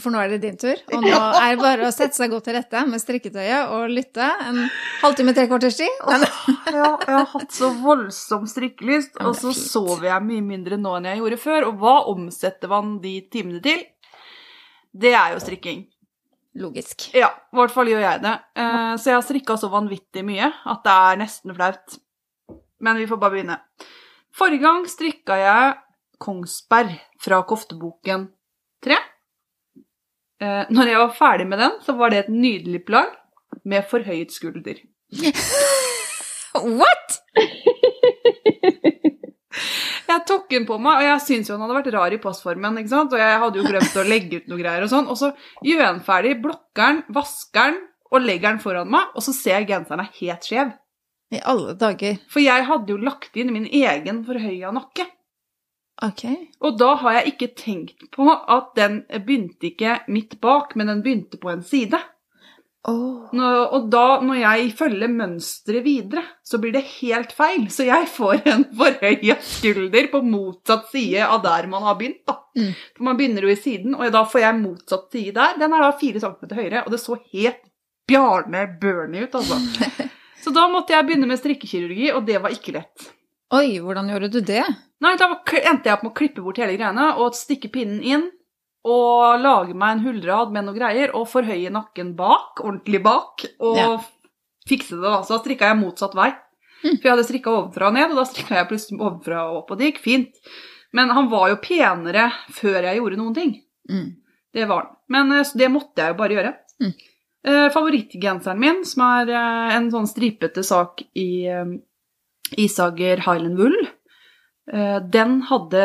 For 0.00 0.14
nå 0.14 0.20
er 0.22 0.30
det 0.30 0.38
din 0.44 0.56
tur. 0.60 0.78
Og 0.94 1.02
nå 1.02 1.10
er 1.10 1.56
det 1.56 1.60
bare 1.60 1.88
å 1.88 1.92
sette 1.92 2.14
seg 2.16 2.30
godt 2.32 2.46
til 2.46 2.54
rette 2.56 2.84
med 2.88 3.02
strikketøyet 3.02 3.72
og 3.74 3.90
lytte 3.90 4.28
en 4.46 4.60
halvtime, 5.02 5.34
tre 5.36 5.48
kvarters 5.50 5.80
tid. 5.80 5.96
Og... 6.06 6.26
Ja, 6.70 6.92
jeg 6.94 7.16
har 7.16 7.26
hatt 7.34 7.52
så 7.56 7.72
voldsom 7.82 8.46
strikkelyst, 8.48 9.18
og 9.24 9.34
så 9.36 9.50
er 9.50 9.58
sover 9.58 10.06
jeg 10.12 10.26
mye 10.28 10.44
mindre 10.46 10.78
nå 10.80 10.94
enn 11.00 11.08
jeg 11.10 11.20
gjorde 11.24 11.40
før. 11.42 11.66
Og 11.72 11.80
hva 11.82 11.96
omsetter 12.12 12.70
man 12.70 13.00
de 13.02 13.16
timene 13.34 13.58
til? 13.64 13.82
Det 14.94 15.12
er 15.14 15.34
jo 15.34 15.42
strikking. 15.42 15.82
logisk. 16.58 17.10
Ja, 17.14 17.28
i 17.52 17.58
hvert 17.58 17.74
fall 17.74 17.90
gjør 17.90 18.00
jeg 18.06 18.22
det. 18.24 18.36
Eh, 18.58 18.94
Så 18.98 19.10
jeg 19.10 19.18
har 19.18 19.26
strikka 19.26 19.58
så 19.58 19.68
vanvittig 19.70 20.22
mye 20.26 20.48
at 20.70 20.80
det 20.86 20.94
er 21.10 21.20
nesten 21.20 21.54
flaut. 21.58 21.98
Men 22.80 22.96
vi 23.00 23.06
får 23.10 23.20
bare 23.20 23.34
begynne. 23.36 23.56
Forrige 24.36 24.62
gang 24.64 24.84
strikka 24.88 25.36
jeg 25.40 25.78
Kongsberg 26.20 26.92
fra 27.20 27.40
kofteboken 27.48 28.28
3. 28.84 28.96
Eh, 30.40 30.64
Når 30.72 30.90
jeg 30.92 31.00
var 31.02 31.14
ferdig 31.16 31.46
med 31.48 31.58
den, 31.60 31.78
så 31.84 31.96
var 31.96 32.12
det 32.12 32.24
et 32.24 32.32
nydelig 32.32 32.84
plagg 32.88 33.12
med 33.64 33.84
forhøyet 33.88 34.32
skulder. 34.32 34.80
What?! 36.80 37.20
Jeg 40.10 40.24
tok 40.26 40.48
den 40.50 40.64
på 40.66 40.76
meg, 40.82 40.98
og 40.98 41.06
jeg 41.06 41.22
syns 41.22 41.48
jo 41.50 41.54
han 41.54 41.62
hadde 41.64 41.76
vært 41.76 41.92
rar 41.94 42.14
i 42.14 42.18
passformen. 42.22 42.78
ikke 42.80 42.90
sant? 42.90 43.12
Og 43.14 43.20
jeg 43.20 43.38
hadde 43.42 43.60
jo 43.60 43.66
glemt 43.68 43.98
å 44.00 44.06
legge 44.06 44.40
ut 44.40 44.48
noe 44.50 44.58
greier 44.58 44.82
og 44.86 44.90
sånn. 44.90 45.06
Og 45.10 45.18
så 45.20 45.30
gjør 45.62 45.84
jeg 45.84 45.86
den 45.86 46.00
ferdig, 46.06 46.32
blokker 46.42 46.82
den, 46.96 47.02
vasker 47.14 47.70
den 47.70 47.78
og 48.10 48.24
legger 48.24 48.48
den 48.50 48.62
foran 48.62 48.90
meg, 48.90 49.12
og 49.14 49.22
så 49.22 49.30
ser 49.36 49.60
jeg 49.60 49.68
genseren 49.68 50.02
er 50.02 50.10
helt 50.18 50.46
skjev. 50.48 50.72
I 51.30 51.40
alle 51.46 51.76
dager. 51.78 52.18
For 52.30 52.42
jeg 52.42 52.66
hadde 52.66 52.90
jo 52.90 53.00
lagt 53.00 53.36
inn 53.38 53.52
min 53.54 53.66
egen 53.66 54.24
forhøya 54.26 54.72
nakke. 54.74 55.06
Ok. 56.02 56.24
Og 56.64 56.78
da 56.80 56.94
har 57.02 57.18
jeg 57.18 57.34
ikke 57.34 57.50
tenkt 57.58 58.06
på 58.14 58.26
at 58.32 58.72
den 58.78 59.02
begynte 59.26 59.68
ikke 59.70 60.00
midt 60.08 60.38
bak, 60.40 60.74
men 60.74 60.88
den 60.90 61.04
begynte 61.04 61.38
på 61.40 61.52
en 61.52 61.62
side. 61.66 62.00
Åh. 62.88 63.32
Nå, 63.36 63.48
og 63.76 63.90
da, 63.92 64.04
når 64.24 64.38
jeg 64.40 64.68
følger 64.78 65.10
mønsteret 65.12 65.84
videre, 65.84 66.22
så 66.42 66.58
blir 66.58 66.72
det 66.72 66.86
helt 66.96 67.34
feil. 67.36 67.66
Så 67.72 67.84
jeg 67.84 68.08
får 68.08 68.46
en 68.48 68.64
forhøya 68.76 69.36
skulder 69.44 70.08
på 70.12 70.22
motsatt 70.24 70.88
side 70.92 71.26
av 71.26 71.42
der 71.44 71.68
man 71.70 71.84
har 71.84 71.98
begynt. 72.00 72.24
da. 72.26 72.38
Mm. 72.56 72.70
For 72.96 73.08
man 73.10 73.18
begynner 73.20 73.44
jo 73.44 73.52
i 73.52 73.58
siden, 73.60 73.98
og 73.98 74.08
da 74.14 74.24
får 74.24 74.46
jeg 74.46 74.62
motsatt 74.62 75.12
side 75.12 75.36
der. 75.36 75.58
Den 75.60 75.76
er 75.76 75.84
da 75.84 75.90
fire 76.00 76.22
centimeter 76.24 76.62
høyere, 76.62 76.86
og 76.86 76.96
det 76.96 77.02
så 77.02 77.20
helt 77.34 77.60
Bjarne 78.10 78.64
Bernie 78.80 79.28
ut, 79.28 79.36
altså. 79.38 79.60
Så 80.40 80.52
da 80.56 80.66
måtte 80.72 80.94
jeg 80.94 81.06
begynne 81.08 81.28
med 81.28 81.38
strikkekirurgi, 81.40 82.10
og 82.16 82.24
det 82.28 82.38
var 82.42 82.52
ikke 82.54 82.72
lett. 82.78 83.08
Oi, 83.52 83.78
hvordan 83.82 84.08
gjorde 84.12 84.30
du 84.32 84.40
det? 84.46 84.62
Nei, 85.02 85.14
da 85.18 85.26
endte 85.34 85.88
jeg 85.90 85.96
opp 85.96 86.04
med 86.06 86.12
å 86.12 86.16
klippe 86.16 86.42
bort 86.44 86.60
hele 86.62 86.76
greiene 86.78 87.08
og 87.20 87.34
stikke 87.36 87.70
pinnen 87.72 88.02
inn. 88.06 88.28
Og 88.88 89.42
lage 89.42 89.74
meg 89.76 89.98
en 89.98 90.04
hullrad 90.06 90.52
med 90.54 90.64
noe 90.64 90.76
greier 90.76 91.10
og 91.18 91.26
forhøye 91.28 91.68
nakken 91.74 92.14
bak, 92.16 92.62
ordentlig 92.64 93.02
bak. 93.04 93.44
Og 93.60 93.76
Ja. 93.76 93.98
fikse 94.68 94.96
det. 94.96 95.02
da. 95.02 95.20
Så 95.22 95.34
da 95.36 95.42
strikka 95.42 95.68
jeg 95.68 95.80
motsatt 95.82 96.14
vei. 96.16 96.30
Mm. 96.84 96.96
For 96.96 97.02
jeg 97.02 97.12
hadde 97.12 97.26
strikka 97.28 97.50
ovenfra 97.52 97.88
og 97.88 97.94
ned, 97.98 98.10
og 98.10 98.16
da 98.16 98.24
strikka 98.24 98.56
jeg 98.56 98.68
plutselig 98.70 99.00
ovenfra 99.00 99.42
og 99.50 99.56
opp. 99.58 99.70
Og 99.72 99.78
det 99.78 99.90
gikk 99.92 100.00
fint. 100.00 100.32
Men 100.92 101.10
han 101.10 101.28
var 101.28 101.50
jo 101.50 101.56
penere 101.60 102.30
før 102.56 102.82
jeg 102.88 102.96
gjorde 103.02 103.18
noen 103.20 103.34
ting. 103.36 103.52
Mm. 103.90 104.16
Det 104.54 104.64
var 104.66 104.86
han. 104.86 104.96
Men 105.08 105.32
eh, 105.32 105.44
det 105.54 105.68
måtte 105.70 106.00
jeg 106.00 106.14
jo 106.14 106.18
bare 106.22 106.34
gjøre. 106.38 106.54
Mm. 106.80 106.94
Eh, 107.46 107.68
favorittgenseren 107.72 108.60
min, 108.60 108.82
som 108.84 109.06
er 109.06 109.30
eh, 109.32 109.76
en 109.78 109.88
sånn 109.92 110.08
stripete 110.10 110.64
sak 110.66 111.00
i 111.16 111.46
eh, 111.48 111.70
Isager 112.60 113.22
Highland 113.24 113.56
Wool, 113.60 113.76
eh, 114.72 114.98
den 115.08 115.38
hadde 115.48 115.84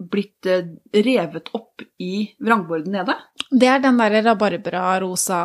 blitt 0.00 0.48
eh, 0.48 0.72
revet 1.04 1.50
opp 1.56 1.84
i 2.00 2.30
vrangborden 2.40 2.96
nede. 2.96 3.16
Det 3.50 3.68
er 3.68 3.84
den 3.84 4.00
derre 4.00 4.22
rabarbra-rosa 4.24 5.38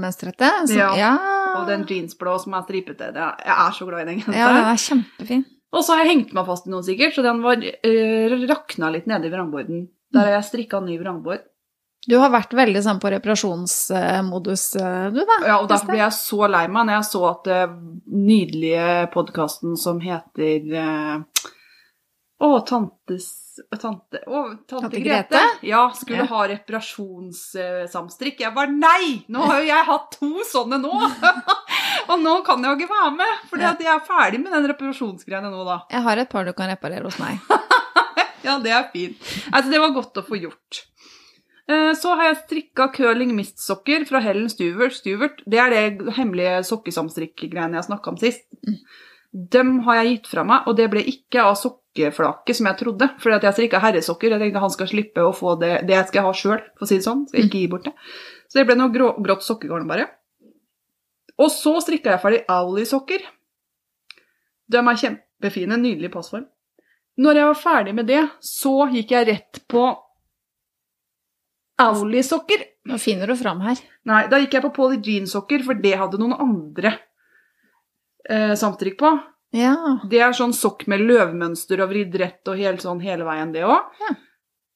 mønstrete? 0.00 0.50
Ja, 0.72 0.90
ja. 0.98 1.12
Og 1.60 1.68
den 1.68 1.84
jeansblå 1.88 2.38
som 2.40 2.56
er 2.56 2.64
stripete. 2.66 3.12
Det 3.14 3.28
jeg 3.44 3.56
er 3.56 3.76
så 3.76 3.88
glad 3.88 4.04
i 4.04 4.10
den 4.10 4.24
ja, 4.24 4.50
den 4.56 4.68
er 4.72 4.80
kjempefin. 4.80 5.46
Og 5.70 5.84
så 5.86 5.94
har 5.94 6.04
jeg 6.04 6.14
hengt 6.14 6.34
meg 6.34 6.48
fast 6.48 6.66
i 6.66 6.72
noe 6.72 6.82
sikkert, 6.82 7.14
så 7.14 7.22
den 7.22 7.44
var 7.44 7.62
eh, 7.62 8.36
rakna 8.50 8.90
litt 8.96 9.06
nede 9.10 9.28
i 9.28 9.32
vrangborden. 9.32 9.84
Der 10.10 10.26
har 10.26 10.36
jeg 10.40 10.48
strikka 10.48 10.80
ny 10.82 10.96
vrangbord. 10.98 11.44
Du 12.08 12.16
har 12.16 12.30
vært 12.32 12.54
veldig 12.56 12.80
sånn 12.82 13.00
på 13.02 13.10
reparasjonsmodus, 13.12 14.62
eh, 14.80 15.10
du 15.12 15.20
da. 15.20 15.36
Ja, 15.46 15.58
og 15.60 15.68
derfor 15.68 15.92
ble 15.92 15.98
jeg 16.00 16.14
så 16.16 16.46
lei 16.48 16.62
meg 16.72 16.86
når 16.88 16.94
jeg 16.96 17.08
så 17.10 17.20
at 17.28 17.44
den 17.50 17.74
nydelige 18.24 18.86
podkasten 19.12 19.76
som 19.76 20.00
heter 20.00 20.72
eh, 20.80 21.20
Å, 22.40 22.48
tantes 22.64 23.28
Tante, 23.76 24.22
å, 24.24 24.56
tante, 24.64 24.86
Tante 24.86 25.00
Grete. 25.04 25.28
Grete? 25.36 25.40
Ja, 25.68 25.82
skulle 25.92 26.22
Ja. 26.22 26.28
ha 26.30 26.46
reparasjonssamstrikk. 26.48 28.38
Jeg 28.40 28.54
bare 28.56 28.72
nei! 28.72 29.24
Nå 29.28 29.42
har 29.44 29.58
jo 29.60 29.66
jeg 29.68 29.84
hatt 29.90 30.06
to 30.16 30.30
sånne 30.48 30.78
nå! 30.80 30.94
og 32.10 32.16
nå 32.22 32.38
kan 32.46 32.64
jeg 32.64 32.70
jo 32.72 32.78
ikke 32.80 32.94
være 32.94 33.10
med, 33.18 33.34
for 33.50 33.60
Ja. 33.60 33.74
jeg 33.76 33.92
er 33.92 34.00
ferdig 34.08 34.40
med 34.40 34.52
den 34.56 34.70
reparasjonsgreiene 34.72 35.50
nå, 35.52 35.60
da. 35.68 35.76
Jeg 35.92 36.00
har 36.08 36.16
et 36.24 36.30
par 36.32 36.48
du 36.48 36.54
kan 36.56 36.72
reparere 36.72 37.04
hos 37.10 37.18
meg. 37.20 37.36
Ja, 38.40 38.54
det 38.56 38.70
er 38.72 38.86
fint. 38.88 39.20
Altså, 39.52 39.68
det 39.68 39.76
var 39.82 39.90
godt 39.92 40.16
å 40.16 40.22
få 40.24 40.38
gjort. 40.40 40.78
Eh, 41.70 41.92
Så 41.94 42.14
har 42.16 42.24
jeg 42.30 42.40
strikka 42.44 42.88
curling 42.94 43.34
mist-sokker 43.36 44.06
fra 44.08 44.20
Helen 44.24 44.48
Stewart. 44.50 44.96
Stuvert. 44.96 45.42
Det 45.46 45.60
er 45.62 45.70
det 45.74 46.14
hemmelige 46.16 46.64
sokkesamstrikk-greiene 46.70 47.78
jeg 47.78 47.88
snakka 47.90 48.10
om 48.14 48.18
sist. 48.20 48.46
Dem 49.30 49.76
har 49.86 50.00
jeg 50.00 50.14
gitt 50.16 50.30
fra 50.32 50.42
meg, 50.46 50.66
og 50.66 50.74
det 50.78 50.88
ble 50.90 51.04
ikke 51.06 51.44
av 51.44 51.54
sokkeflaket 51.60 52.58
som 52.58 52.66
jeg 52.66 52.80
trodde. 52.80 53.10
Fordi 53.22 53.36
at 53.38 53.46
jeg 53.46 53.58
strikka 53.58 53.82
herresokker. 53.84 54.34
Jeg 54.34 54.42
tenkte 54.42 54.64
han 54.64 54.74
skal 54.74 54.90
slippe 54.90 55.26
å 55.26 55.34
få 55.36 55.54
det 55.60 55.86
Det 55.86 56.00
skal 56.08 56.20
jeg 56.22 56.26
ha 56.26 56.32
sjøl, 56.42 56.62
for 56.74 56.86
å 56.86 56.90
si 56.90 56.98
det 56.98 57.06
sånn. 57.06 57.26
Skal 57.30 57.46
ikke 57.46 57.62
gi 57.62 57.70
bort 57.70 57.86
det. 57.86 57.94
Så 58.50 58.58
det 58.58 58.66
ble 58.66 58.78
noe 58.80 58.90
grå, 58.94 59.12
grått 59.22 59.46
sokkegarn, 59.46 59.86
bare. 59.86 60.08
Og 61.38 61.52
så 61.54 61.76
strikka 61.80 62.16
jeg 62.16 62.24
ferdig 62.24 62.44
Owly-sokker. 62.50 63.22
De 64.70 64.82
er 64.82 65.02
kjempefine. 65.04 65.78
Nydelig 65.78 66.10
passform. 66.12 66.48
Når 67.20 67.36
jeg 67.36 67.46
var 67.46 67.58
ferdig 67.58 67.94
med 67.94 68.06
det, 68.08 68.20
så 68.40 68.88
gikk 68.90 69.12
jeg 69.14 69.28
rett 69.28 69.62
på 69.68 69.84
Owly-sokker. 71.80 72.64
Nå 72.90 72.98
finner 73.00 73.30
du 73.30 73.36
fram 73.38 73.60
her. 73.64 73.80
Nei, 74.08 74.22
da 74.32 74.40
gikk 74.40 74.56
jeg 74.56 74.64
på 74.64 74.72
Polly 74.76 74.98
Jean-sokker, 75.04 75.64
for 75.66 75.78
det 75.80 75.96
hadde 76.00 76.20
noen 76.20 76.36
andre 76.40 76.94
eh, 78.28 78.54
samtrykk 78.58 78.98
på. 79.00 79.12
Ja. 79.56 79.74
Det 80.10 80.20
er 80.22 80.34
sånn 80.36 80.54
sokk 80.54 80.86
med 80.90 81.02
løvmønster 81.08 81.80
og 81.82 81.90
vridd 81.90 82.14
rett 82.20 82.50
og 82.50 82.60
helt 82.60 82.84
sånn 82.84 83.00
hele 83.02 83.26
veien, 83.26 83.52
det 83.54 83.64
òg. 83.66 83.88
Ja. 84.04 84.14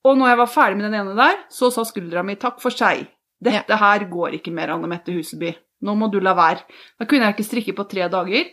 Og 0.05 0.19
når 0.21 0.33
jeg 0.35 0.41
var 0.43 0.51
ferdig 0.53 0.81
med 0.81 0.89
den 0.91 0.99
ene 1.01 1.15
der, 1.17 1.39
så 1.53 1.71
sa 1.73 1.85
skuldra 1.89 2.25
mi 2.27 2.35
takk 2.41 2.59
for 2.61 2.75
seg. 2.75 3.07
Dette 3.45 3.77
her 3.81 4.05
går 4.11 4.37
ikke 4.39 4.53
mer, 4.55 4.75
Anne 4.75 4.89
Mette 4.91 5.15
Huseby. 5.15 5.55
Nå 5.85 5.95
må 6.01 6.11
du 6.13 6.19
la 6.23 6.35
være. 6.37 6.65
Da 7.01 7.07
kunne 7.09 7.29
jeg 7.29 7.37
ikke 7.37 7.47
strikke 7.47 7.75
på 7.77 7.87
tre 7.89 8.07
dager. 8.13 8.51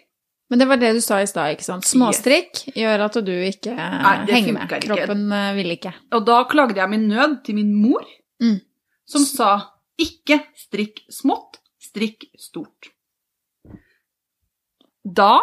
Men 0.51 0.59
det 0.59 0.67
var 0.67 0.79
det 0.81 0.89
du 0.97 1.01
sa 1.03 1.21
i 1.23 1.27
stad, 1.29 1.53
ikke 1.55 1.63
sant? 1.63 1.85
Småstrikk 1.87 2.65
gjør 2.75 3.05
at 3.05 3.17
du 3.23 3.31
ikke 3.31 3.71
Nei, 3.75 4.15
henger 4.27 4.55
med. 4.57 4.63
funker 4.65 4.81
ikke. 4.81 4.89
Kroppen 4.89 5.21
eh, 5.37 5.51
vil 5.55 5.75
ikke. 5.77 5.93
Og 6.17 6.25
da 6.27 6.41
klagde 6.51 6.75
jeg 6.81 6.91
min 6.91 7.05
nød 7.07 7.37
til 7.47 7.55
min 7.55 7.69
mor, 7.71 8.03
Mm. 8.41 8.59
som 9.05 9.25
sa 9.27 9.51
ikke 10.01 10.39
strikk 10.57 11.03
smått, 11.13 11.59
strikk 11.81 12.25
stort. 12.39 12.89
Da 15.03 15.33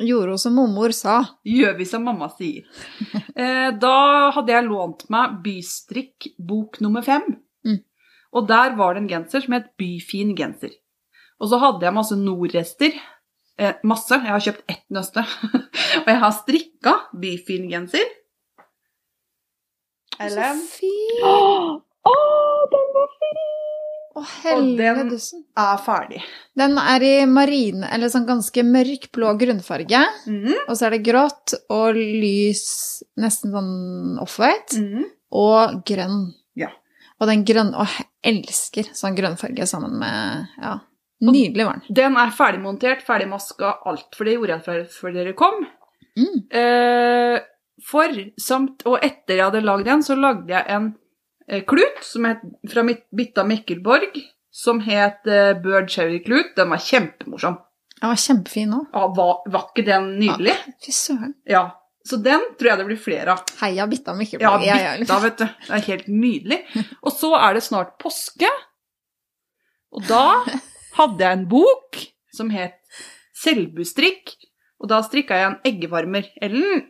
Gjorde 0.00 0.32
hun 0.32 0.38
som 0.40 0.54
mormor 0.56 0.94
sa. 0.96 1.18
gjør 1.44 1.74
vi 1.76 1.84
som 1.84 2.04
mamma 2.04 2.30
sier. 2.32 2.64
Eh, 3.40 3.70
da 3.80 4.30
hadde 4.34 4.52
jeg 4.52 4.66
lånt 4.66 5.06
meg 5.08 5.38
Bystrikk 5.44 6.26
bok 6.36 6.80
nummer 6.84 7.00
fem. 7.00 7.22
Mm. 7.64 7.78
Og 8.36 8.48
der 8.48 8.74
var 8.76 8.94
det 8.94 9.02
en 9.04 9.08
genser 9.08 9.44
som 9.44 9.54
het 9.56 9.70
Byfin 9.80 10.34
genser. 10.36 10.74
Og 11.40 11.48
så 11.48 11.60
hadde 11.62 11.86
jeg 11.86 11.96
masse 11.96 12.18
Nord-rester. 12.20 12.98
Eh, 13.56 13.78
masse. 13.84 14.12
Jeg 14.12 14.34
har 14.34 14.44
kjøpt 14.44 14.64
ett 14.68 14.84
nøste. 14.92 15.24
og 16.02 16.10
jeg 16.10 16.20
har 16.24 16.36
strikka 16.36 16.96
Byfin 17.22 17.70
genser. 17.70 18.12
Ellen 20.20 20.60
Så 20.66 20.82
fin! 20.82 21.80
Å, 24.10 24.24
Og 24.56 24.76
den- 24.76 25.10
er 25.56 25.76
ferdig. 25.78 26.20
Den 26.56 26.76
er 26.78 27.02
i 27.06 27.26
marine, 27.26 27.86
eller 27.94 28.08
sånn 28.10 28.26
ganske 28.26 28.62
mørk 28.66 29.10
blå 29.14 29.36
grunnfarge. 29.38 30.00
Mhm, 30.26 30.54
Og 30.68 30.76
så 30.76 30.86
er 30.86 30.90
det 30.96 31.04
grått 31.06 31.54
og 31.70 31.94
lys, 31.94 33.02
nesten 33.16 33.52
sånn 33.54 34.18
offwhite, 34.20 34.80
mm. 34.82 35.04
og 35.32 35.84
grønn. 35.86 36.34
Ja. 36.56 36.68
Og 37.20 37.28
den 37.28 37.44
grønne 37.44 37.76
Å, 37.78 37.86
jeg 37.86 38.06
elsker 38.42 38.90
sånn 38.92 39.16
grønnfarge 39.16 39.66
sammen 39.66 39.98
med 39.98 40.48
Ja. 40.60 40.80
Nydelig 41.22 41.64
var 41.66 41.72
den. 41.74 41.94
Den 41.94 42.16
er 42.16 42.30
ferdigmontert, 42.30 43.02
ferdigmaska, 43.04 43.74
alt. 43.84 44.14
For 44.16 44.24
det 44.24 44.38
gjorde 44.38 44.64
jeg 44.64 44.88
før, 44.88 45.12
dere 45.12 45.34
kom. 45.34 45.66
Mm. 46.16 46.46
Eh, 46.50 47.40
for 47.84 48.08
samt 48.40 48.82
Og 48.86 48.98
etter 49.02 49.36
jeg 49.36 49.44
hadde 49.44 49.62
lagd 49.62 49.84
den, 49.84 50.00
så 50.02 50.16
lagde 50.18 50.48
jeg 50.48 50.64
en 50.68 50.96
klut 51.66 51.98
som 52.06 52.24
het, 52.28 52.44
fra 52.70 52.84
mitt 52.86 53.02
Bitta 53.16 53.42
Mikkelborg, 53.44 54.14
som 54.54 54.78
het 54.86 55.26
eh, 55.26 55.52
Bird 55.62 55.90
Cherry 55.90 56.20
Klut. 56.24 56.54
Den 56.56 56.70
var 56.70 56.78
kjempemorsom. 56.84 57.58
Den 58.00 58.12
var 58.12 58.20
kjempefin 58.22 58.72
òg. 58.78 58.86
Ja, 58.94 59.06
var, 59.16 59.34
var 59.50 59.66
ikke 59.70 59.84
den 59.86 60.08
nydelig? 60.20 60.54
Fy 60.84 60.94
søren. 60.94 61.34
Ja. 61.50 61.64
Så 62.06 62.16
den 62.24 62.40
tror 62.56 62.70
jeg 62.70 62.80
det 62.80 62.86
blir 62.88 63.00
flere 63.02 63.34
av. 63.34 63.42
Heia 63.60 63.84
Bitta 63.90 64.14
Ja, 64.14 64.18
Mikkelborg. 64.22 64.64
jeg 64.64 64.86
er 64.86 65.02
Bitta, 65.02 65.18
vet 65.26 65.38
du. 65.42 65.46
Det 65.66 65.74
er 65.76 65.86
helt 65.90 66.06
nydelig. 66.08 66.60
Og 67.04 67.12
så 67.12 67.32
er 67.36 67.58
det 67.58 67.64
snart 67.66 67.96
påske. 68.00 68.48
Og 69.92 70.06
da 70.08 70.22
hadde 71.00 71.26
jeg 71.26 71.38
en 71.40 71.48
bok 71.50 71.98
som 72.34 72.50
het 72.54 72.78
Selbustrikk, 73.40 74.36
Og 74.80 74.88
da 74.88 75.02
strikka 75.04 75.36
jeg 75.36 75.48
en 75.50 75.58
eggevarmer. 75.68 76.24
Ellen, 76.40 76.86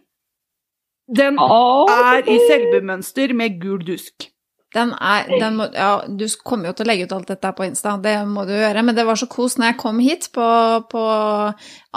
den 1.11 1.38
er 1.42 2.22
i 2.30 2.36
selbumønster 2.46 3.32
med 3.34 3.56
gul 3.62 3.80
dusk. 3.86 4.28
Den 4.74 4.92
er, 4.94 5.26
den 5.40 5.56
må, 5.58 5.66
ja, 5.74 6.04
du 6.06 6.22
kommer 6.46 6.70
jo 6.70 6.76
til 6.78 6.86
å 6.86 6.90
legge 6.90 7.08
ut 7.08 7.14
alt 7.16 7.30
dette 7.32 7.50
på 7.58 7.64
Insta, 7.66 7.96
det 7.98 8.14
må 8.30 8.44
du 8.46 8.52
gjøre. 8.54 8.84
Men 8.86 8.94
det 8.94 9.02
var 9.08 9.18
så 9.18 9.26
kos 9.30 9.56
når 9.58 9.72
jeg 9.72 9.78
kom 9.82 9.98
hit 10.02 10.28
på, 10.36 10.46
på 10.92 11.02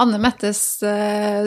Anne 0.01 0.21
Mettes 0.21 0.61
uh, 0.82 1.45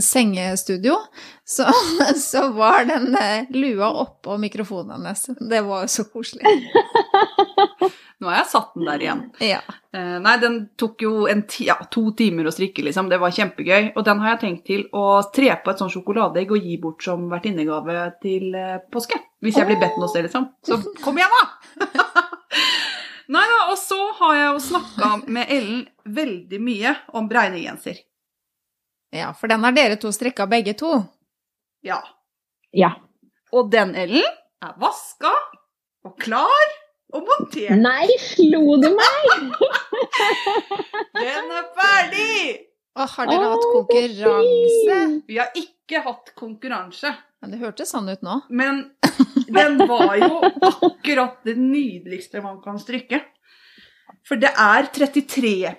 sengestudio. 0.00 0.96
Så, 1.44 1.68
så 2.30 2.46
var 2.56 2.88
den 2.88 3.10
uh, 3.12 3.52
lua 3.52 3.90
oppå 4.06 4.38
mikrofonen 4.40 4.96
hennes. 4.96 5.26
Det 5.36 5.60
var 5.66 5.84
jo 5.84 5.92
så 5.92 6.06
koselig. 6.08 6.56
Nå 8.22 8.28
har 8.30 8.36
jeg 8.36 8.50
satt 8.52 8.74
den 8.76 8.86
der 8.86 9.02
igjen. 9.02 9.20
Ja. 9.42 9.58
Uh, 9.90 10.18
nei, 10.22 10.36
den 10.38 10.58
tok 10.78 11.00
jo 11.02 11.24
en 11.26 11.40
ti, 11.50 11.64
ja, 11.66 11.74
to 11.90 12.04
timer 12.14 12.46
å 12.46 12.52
strikke, 12.54 12.84
liksom. 12.86 13.08
Det 13.10 13.18
var 13.18 13.34
kjempegøy. 13.34 13.88
Og 13.96 14.04
den 14.06 14.20
har 14.22 14.36
jeg 14.36 14.40
tenkt 14.44 14.62
til 14.68 14.84
å 14.94 15.06
tre 15.34 15.48
på 15.58 15.72
et 15.72 15.82
sånn 15.82 15.90
sjokoladeegg 15.90 16.52
og 16.54 16.68
gi 16.68 16.76
bort 16.84 17.02
som 17.02 17.24
vertinnegave 17.32 18.04
til 18.22 18.54
uh, 18.54 18.76
påske. 18.94 19.18
Hvis 19.42 19.58
jeg 19.58 19.66
blir 19.66 19.80
bedt 19.80 19.98
noe 19.98 20.10
sted, 20.12 20.28
liksom. 20.28 20.46
Så 20.62 20.78
kom 21.02 21.18
igjen, 21.18 21.34
da! 21.34 22.22
nei 23.34 23.42
da, 23.50 23.58
og 23.72 23.80
så 23.80 23.98
har 24.20 24.36
jeg 24.38 24.46
jo 24.52 24.62
snakka 24.68 25.10
med 25.26 25.50
Ellen 25.56 25.82
veldig 26.20 26.60
mye 26.62 26.94
om 27.18 27.26
bregnegenser. 27.32 27.98
ja, 29.10 29.32
for 29.34 29.50
den 29.50 29.66
har 29.66 29.74
dere 29.74 29.98
to 29.98 30.12
strikka 30.14 30.46
begge 30.46 30.76
to. 30.78 30.92
Ja. 31.82 31.98
Ja. 32.70 32.94
Og 33.50 33.74
den 33.74 33.96
Ellen 33.98 34.30
er 34.62 34.78
vaska 34.78 35.34
og 36.06 36.14
klar. 36.22 36.78
Og 37.12 37.26
montert. 37.28 37.76
Nei, 37.80 38.06
slo 38.20 38.76
du 38.82 38.88
meg? 38.96 39.56
Den 41.22 41.52
er 41.52 41.66
ferdig! 41.76 42.68
Og 42.92 43.08
har 43.08 43.28
dere 43.30 43.52
hatt 43.54 43.66
konkurranse? 43.72 44.96
Vi 45.28 45.38
har 45.40 45.54
ikke 45.56 46.02
hatt 46.04 46.34
konkurranse, 46.36 47.12
Ja, 47.42 47.48
det 47.50 47.58
hørtes 47.58 47.90
sånn 47.90 48.08
ut 48.12 48.20
nå. 48.22 48.36
men 48.54 48.84
den 49.48 49.80
var 49.88 50.14
jo 50.20 50.40
akkurat 50.44 51.40
det 51.44 51.56
nydeligste 51.58 52.42
man 52.44 52.60
kan 52.62 52.78
strykke. 52.78 53.18
For 54.28 54.38
det 54.38 54.52
er 54.54 54.86
33 54.94 55.74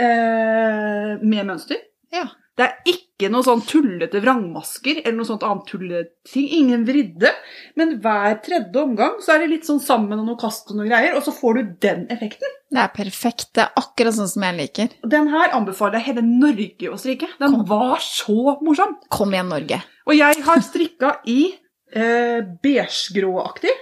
eh, 0.00 1.18
med 1.20 1.46
mønster. 1.46 1.76
Ja. 2.14 2.24
Det 2.60 2.66
er 2.66 2.90
ikke 2.92 3.30
noe 3.32 3.44
sånn 3.44 3.62
tullete 3.64 4.20
vrangmasker 4.20 4.98
eller 5.00 5.14
noe 5.16 5.28
sånt 5.28 5.44
annet 5.48 5.64
tulleting. 5.70 6.48
Ingen 6.58 6.82
vridde. 6.84 7.30
Men 7.80 7.94
hver 8.04 8.36
tredje 8.44 8.82
omgang 8.82 9.14
så 9.24 9.32
er 9.32 9.40
det 9.40 9.48
litt 9.54 9.68
sånn 9.68 9.80
sammen 9.80 10.20
og 10.20 10.26
noe 10.28 10.40
kast 10.40 10.68
og 10.68 10.76
noe 10.76 10.90
greier, 10.90 11.16
og 11.16 11.24
så 11.24 11.32
får 11.32 11.56
du 11.56 11.70
den 11.86 12.04
effekten. 12.12 12.52
Det 12.68 12.82
er 12.82 12.92
perfekt. 12.92 13.48
Det 13.56 13.64
er 13.64 13.80
akkurat 13.80 14.18
sånn 14.18 14.28
som 14.28 14.44
jeg 14.44 14.58
liker. 14.58 14.92
Den 15.16 15.32
her 15.32 15.56
anbefaler 15.56 16.02
jeg 16.02 16.10
hele 16.10 16.26
Norge 16.28 16.92
å 16.92 17.00
strikke. 17.00 17.30
Den 17.40 17.56
Kom. 17.56 17.64
var 17.72 18.04
så 18.04 18.58
morsom. 18.60 18.92
Kom 19.08 19.32
igjen, 19.32 19.48
Norge. 19.56 19.80
Og 20.04 20.18
jeg 20.18 20.44
har 20.44 20.64
strikka 20.66 21.16
i 21.32 21.40
eh, 21.96 22.44
beigegrå-aktig. 22.60 23.72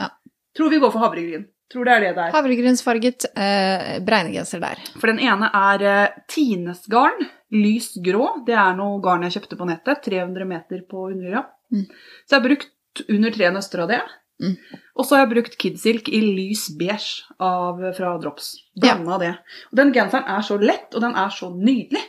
Ja. 0.00 0.10
Tror 0.58 0.74
vi 0.74 0.82
går 0.82 0.90
for 0.90 1.06
havregryn. 1.06 1.46
Tror 1.74 1.88
det 1.88 1.94
er 1.96 2.04
det 2.04 2.10
det 2.14 2.22
er. 2.22 2.34
Havregrynsfarget 2.36 3.24
eh, 3.34 3.96
bregnegenser 4.06 4.60
der. 4.62 4.82
For 4.94 5.10
den 5.10 5.18
ene 5.18 5.48
er 5.58 5.82
eh, 5.90 6.18
Tines-garn, 6.30 7.24
lys 7.50 7.96
grå. 8.04 8.28
Det 8.46 8.54
er 8.54 8.76
noe 8.78 9.00
garn 9.02 9.26
jeg 9.26 9.40
kjøpte 9.40 9.58
på 9.58 9.66
nettet. 9.66 10.04
300 10.06 10.46
meter 10.46 10.84
på 10.86 11.08
undergram. 11.08 11.48
Mm. 11.74 11.88
Så 11.90 12.36
jeg 12.36 12.38
har 12.38 12.46
brukt 12.46 13.04
under 13.10 13.34
tre 13.34 13.50
nøster 13.56 13.82
av 13.82 13.90
det. 13.90 14.00
Mm. 14.44 14.54
Og 14.94 15.02
så 15.02 15.16
har 15.16 15.24
jeg 15.24 15.32
brukt 15.34 15.58
Kidsilk 15.58 16.10
i 16.14 16.22
lys 16.22 16.68
beige 16.78 17.26
av, 17.42 17.82
fra 17.98 18.14
Drops. 18.22 18.54
Blanda 18.78 19.18
det. 19.22 19.34
Og 19.72 19.78
den 19.82 19.90
genseren 19.94 20.30
er 20.30 20.46
så 20.46 20.58
lett, 20.62 20.92
og 20.94 21.02
den 21.02 21.18
er 21.18 21.34
så 21.34 21.50
nydelig. 21.54 22.02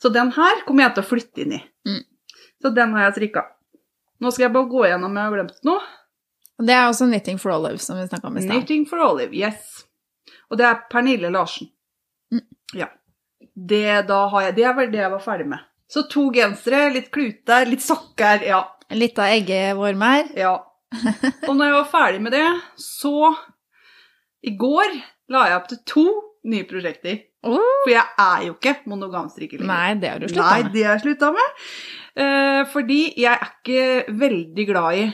Så 0.00 0.08
den 0.14 0.32
her 0.32 0.64
kommer 0.64 0.86
jeg 0.86 0.96
til 0.96 1.04
å 1.04 1.10
flytte 1.12 1.44
inn 1.44 1.58
i. 1.58 1.64
Mm. 1.88 2.04
Så 2.64 2.72
den 2.72 2.96
har 2.96 3.10
jeg 3.10 3.18
strikka. 3.18 3.44
Nå 4.22 4.32
skal 4.32 4.46
jeg 4.46 4.54
bare 4.54 4.72
gå 4.72 4.86
gjennom 4.86 5.10
om 5.10 5.20
jeg 5.20 5.28
har 5.28 5.36
glemt 5.36 5.68
noe. 5.68 5.84
Og 6.60 6.66
det 6.68 6.74
er 6.76 6.86
også 6.86 7.08
Knitting 7.08 7.38
for 7.40 7.54
Olive, 7.54 7.80
som 7.82 7.98
vi 7.98 8.06
snakka 8.06 8.28
om 8.28 8.36
i 8.38 8.42
stad. 8.44 8.54
Knitting 8.56 8.84
for 8.88 9.02
Olive, 9.02 9.34
yes. 9.34 9.86
Og 10.50 10.58
det 10.60 10.66
er 10.68 10.82
Pernille 10.92 11.30
Larsen. 11.32 11.70
Mm. 12.32 12.44
Ja. 12.78 12.88
Det, 13.54 13.82
jeg, 13.82 14.54
det 14.56 14.66
er 14.68 14.76
vel 14.76 14.92
det 14.92 15.00
jeg 15.02 15.12
var 15.12 15.24
ferdig 15.24 15.48
med. 15.52 15.64
Så 15.92 16.06
to 16.08 16.28
gensere, 16.32 16.86
litt 16.92 17.10
kluter, 17.12 17.66
litt 17.68 17.82
sokker, 17.84 18.44
ja. 18.48 18.62
Litt 18.92 19.18
av 19.20 19.32
eggevormer. 19.32 20.30
ja. 20.38 20.58
Og 21.48 21.54
når 21.56 21.64
jeg 21.64 21.74
var 21.78 21.88
ferdig 21.88 22.18
med 22.20 22.34
det, 22.36 22.46
så 22.76 23.32
I 24.44 24.52
går 24.60 24.96
la 25.32 25.46
jeg 25.48 25.56
opp 25.56 25.70
til 25.70 25.80
to 25.88 26.06
nye 26.52 26.66
prosjekter. 26.68 27.20
Oh. 27.48 27.58
For 27.82 27.90
jeg 27.90 28.04
er 28.22 28.44
jo 28.46 28.54
ikke 28.54 28.74
monogamstrikker 28.90 29.62
lenger. 29.62 29.72
Nei, 29.72 29.94
det 30.02 30.10
har 30.12 30.20
du 30.20 30.28
slutta 30.28 30.50
Nei, 30.50 30.72
det 30.74 30.84
har 30.86 30.98
jeg 30.98 31.04
slutta 31.06 31.30
med. 31.34 31.62
Eh, 32.22 32.60
fordi 32.70 33.00
jeg 33.18 33.32
er 33.32 33.48
ikke 33.48 34.18
veldig 34.20 34.66
glad 34.68 35.00
i 35.00 35.06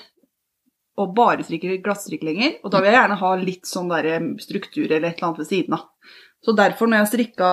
å 0.99 1.09
bare 1.15 1.47
strikker 1.47 1.79
glattstrikk 1.85 2.27
lenger. 2.27 2.59
Og 2.63 2.75
da 2.75 2.83
vil 2.83 2.91
jeg 2.91 2.99
gjerne 2.99 3.19
ha 3.23 3.33
litt 3.41 3.71
sånn 3.71 3.91
der 3.93 4.09
struktur 4.43 4.87
eller 4.87 5.11
et 5.11 5.19
eller 5.19 5.31
annet 5.31 5.43
ved 5.45 5.51
siden 5.51 5.79
av. 5.79 5.89
Så 6.45 6.55
derfor, 6.59 6.91
når 6.91 7.03
jeg 7.03 7.13
strikka 7.13 7.53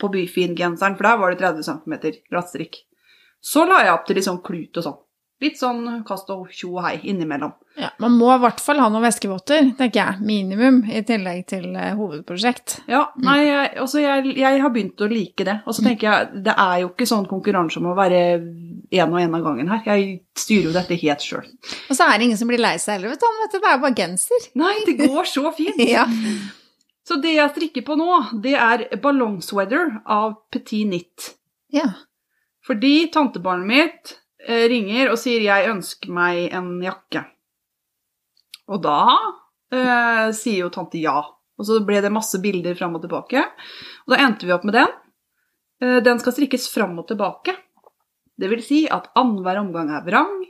på 0.00 0.10
Byfin-genseren, 0.12 0.96
for 0.96 1.08
der 1.08 1.18
var 1.20 1.32
det 1.32 1.40
30 1.40 1.66
cm 1.66 1.96
glattstrikk, 2.30 2.82
så 3.40 3.64
la 3.68 3.84
jeg 3.84 3.94
opp 3.94 4.06
til 4.08 4.18
litt 4.18 4.26
sånn 4.26 4.44
klut 4.44 4.80
og 4.80 4.88
sånn. 4.88 5.02
Litt 5.44 5.58
sånn 5.60 5.82
kast 6.08 6.30
og 6.32 6.48
tjo 6.48 6.78
og 6.78 6.86
hei 6.86 6.94
innimellom. 7.12 7.52
Ja, 7.76 7.90
man 8.00 8.14
må 8.16 8.30
i 8.32 8.38
hvert 8.40 8.60
fall 8.64 8.78
ha 8.80 8.86
noen 8.88 9.04
væskevotter, 9.04 9.66
tenker 9.76 10.00
jeg. 10.00 10.22
Minimum, 10.24 10.78
i 10.88 11.02
tillegg 11.04 11.42
til 11.52 11.74
eh, 11.76 11.92
hovedprosjekt. 11.98 12.78
Ja, 12.88 13.02
nei, 13.20 13.42
jeg, 13.44 13.74
altså 13.82 14.00
jeg, 14.00 14.32
jeg 14.40 14.62
har 14.62 14.72
begynt 14.72 15.04
å 15.04 15.10
like 15.10 15.44
det. 15.44 15.58
Og 15.68 15.76
så 15.76 15.84
tenker 15.84 16.08
jeg, 16.08 16.42
det 16.46 16.54
er 16.56 16.78
jo 16.80 16.88
ikke 16.94 17.08
sånn 17.10 17.28
konkurranse 17.28 17.82
om 17.82 17.90
å 17.92 17.98
være 17.98 18.22
én 18.92 19.12
og 19.12 19.20
én 19.20 19.34
av 19.36 19.44
gangen 19.44 19.70
her. 19.72 19.82
Jeg 19.86 20.20
styrer 20.38 20.68
jo 20.68 20.74
dette 20.74 20.98
helt 21.00 21.24
sjøl. 21.24 21.46
Og 21.90 21.96
så 21.96 22.06
er 22.06 22.18
det 22.18 22.28
ingen 22.28 22.40
som 22.40 22.50
blir 22.50 22.62
lei 22.62 22.76
seg 22.82 22.98
heller, 22.98 23.14
vet 23.14 23.24
du. 23.24 23.26
vet 23.42 23.54
du. 23.54 23.58
Det 23.58 23.70
er 23.72 23.82
bare 23.82 23.98
genser. 23.98 24.48
Nei, 24.58 24.74
det 24.86 24.96
går 25.04 25.30
så 25.30 25.50
fint. 25.56 25.80
Ja. 25.82 26.06
Så 27.06 27.20
det 27.22 27.36
jeg 27.36 27.54
strikker 27.54 27.86
på 27.86 27.96
nå, 27.98 28.10
det 28.42 28.56
er 28.58 28.86
ballongsweater 29.02 30.00
av 30.04 30.38
Petit 30.52 30.86
Knit. 30.86 31.32
ja. 31.74 31.92
Fordi 32.66 33.06
tantebarnet 33.14 33.68
mitt 33.70 34.12
eh, 34.42 34.64
ringer 34.66 35.12
og 35.12 35.20
sier 35.22 35.38
'jeg 35.38 35.68
ønsker 35.70 36.10
meg 36.10 36.48
en 36.50 36.80
jakke'. 36.82 37.22
Og 38.74 38.82
da 38.82 39.02
eh, 39.70 40.32
sier 40.34 40.64
jo 40.64 40.70
tante 40.74 40.98
ja. 40.98 41.20
Og 41.56 41.64
så 41.68 41.78
ble 41.86 42.00
det 42.02 42.10
masse 42.10 42.40
bilder 42.42 42.74
fram 42.74 42.96
og 42.98 43.04
tilbake. 43.04 43.44
Og 44.06 44.12
da 44.12 44.18
endte 44.18 44.48
vi 44.48 44.52
opp 44.56 44.66
med 44.66 44.74
den. 44.74 44.90
Eh, 45.82 46.00
den 46.02 46.18
skal 46.18 46.34
strikkes 46.34 46.66
fram 46.72 46.98
og 46.98 47.06
tilbake. 47.06 47.54
Det 48.36 48.50
vil 48.52 48.62
si 48.64 48.84
at 48.92 49.10
annenhver 49.16 49.62
omgang 49.62 49.90
er 49.96 50.04
vrang. 50.06 50.44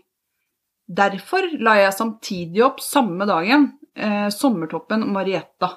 Derfor 0.87 1.49
la 1.63 1.77
jeg 1.81 1.97
samtidig 1.97 2.63
opp 2.67 2.83
samme 2.83 3.27
dagen 3.27 3.73
eh, 3.97 4.29
sommertoppen 4.35 5.07
Marietta. 5.13 5.73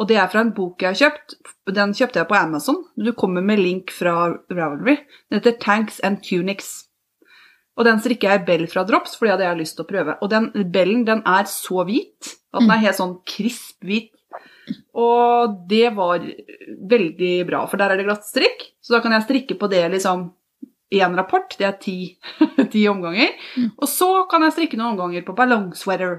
Og 0.00 0.08
det 0.08 0.16
er 0.16 0.30
fra 0.32 0.44
en 0.44 0.52
bok 0.56 0.80
jeg 0.80 0.94
har 0.94 1.00
kjøpt. 1.00 1.34
Den 1.76 1.92
kjøpte 1.96 2.22
jeg 2.22 2.28
på 2.30 2.38
Amazon. 2.38 2.78
Du 2.96 3.12
kommer 3.12 3.44
med 3.44 3.60
link 3.60 3.92
fra 3.92 4.30
Ravelry. 4.48 4.96
Den 5.28 5.40
heter 5.40 5.58
Tanks 5.60 6.00
and 6.06 6.22
Tunics. 6.24 6.86
Og 7.78 7.86
den 7.86 8.00
strikker 8.02 8.34
jeg 8.34 8.46
Bell 8.48 8.66
fra 8.68 8.84
Drops 8.88 9.14
fordi 9.16 9.30
det 9.30 9.34
hadde 9.36 9.48
jeg 9.48 9.60
lyst 9.60 9.76
til 9.78 9.86
å 9.86 9.90
prøve. 9.90 10.16
Og 10.20 10.32
den 10.32 10.50
bellen 10.72 11.04
den 11.08 11.22
er 11.28 11.46
så 11.50 11.84
hvit 11.88 12.34
at 12.50 12.64
den 12.64 12.72
er 12.74 12.82
helt 12.86 12.98
sånn 12.98 13.18
krisp 13.28 13.84
hvit. 13.86 14.10
Og 14.98 15.54
det 15.70 15.88
var 15.96 16.22
veldig 16.90 17.34
bra, 17.48 17.64
for 17.70 17.80
der 17.80 17.92
er 17.92 18.00
det 18.00 18.06
glatt 18.06 18.26
strikk. 18.26 18.62
Så 18.82 18.94
da 18.94 19.00
kan 19.04 19.14
jeg 19.14 19.26
strikke 19.26 19.56
på 19.58 19.68
det 19.70 19.82
liksom 19.94 20.28
en 20.98 21.14
rapport. 21.14 21.54
Det 21.58 21.66
er 21.68 21.76
ti, 21.78 21.94
ti 22.74 22.82
omganger. 22.90 23.30
Mm. 23.56 23.68
Og 23.78 23.86
så 23.88 24.08
kan 24.30 24.42
jeg 24.42 24.56
strikke 24.56 24.80
noen 24.80 24.96
omganger 24.96 25.22
på 25.26 25.36
ballongsweater. 25.38 26.16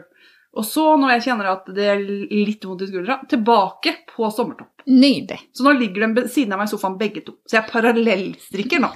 Og 0.55 0.65
så, 0.67 0.83
når 0.99 1.13
jeg 1.15 1.25
kjenner 1.29 1.47
at 1.51 1.67
det 1.75 1.85
er 1.87 1.99
litt 2.03 2.63
vondt 2.67 2.83
i 2.83 2.87
skuldra, 2.89 3.19
tilbake 3.31 3.93
på 4.09 4.27
sommertopp. 4.35 4.83
Nydelig. 4.87 5.37
Så 5.55 5.63
nå 5.63 5.71
ligger 5.77 6.03
de 6.07 6.09
ved 6.21 6.31
siden 6.33 6.55
av 6.55 6.59
meg 6.59 6.67
i 6.67 6.71
sofaen 6.73 6.97
begge 6.99 7.23
to. 7.27 7.37
Så 7.47 7.59
jeg 7.59 7.69
parallellstrikker 7.71 8.81
nå. 8.83 8.89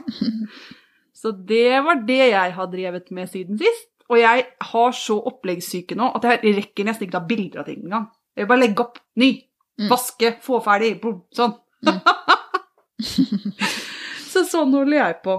Så 1.25 1.31
det 1.47 1.79
var 1.85 2.01
det 2.05 2.21
jeg 2.33 2.51
har 2.57 2.67
drevet 2.69 3.07
med 3.15 3.29
siden 3.31 3.57
sist. 3.57 3.87
Og 4.11 4.19
jeg 4.19 4.43
har 4.69 4.91
så 4.93 5.15
oppleggssyke 5.31 5.95
nå 5.97 6.11
at 6.13 6.27
jeg 6.27 6.53
rekker 6.59 6.85
nesten 6.85 7.07
ikke 7.07 7.15
ta 7.15 7.23
bilder 7.25 7.63
av 7.63 7.69
ting 7.71 7.79
engang. 7.87 8.03
Jeg 8.35 8.43
vil 8.43 8.51
bare 8.51 8.63
legge 8.67 8.83
opp, 8.87 8.99
ny, 9.17 9.33
Mm. 9.75 9.89
vaske, 9.91 10.29
få 10.39 10.61
ferdig, 10.63 10.93
boom, 11.01 11.17
sånn. 11.35 11.51
Mm. 11.83 11.97
så 14.31 14.43
sånn 14.47 14.71
holder 14.71 14.97
jeg 15.01 15.17
på. 15.25 15.33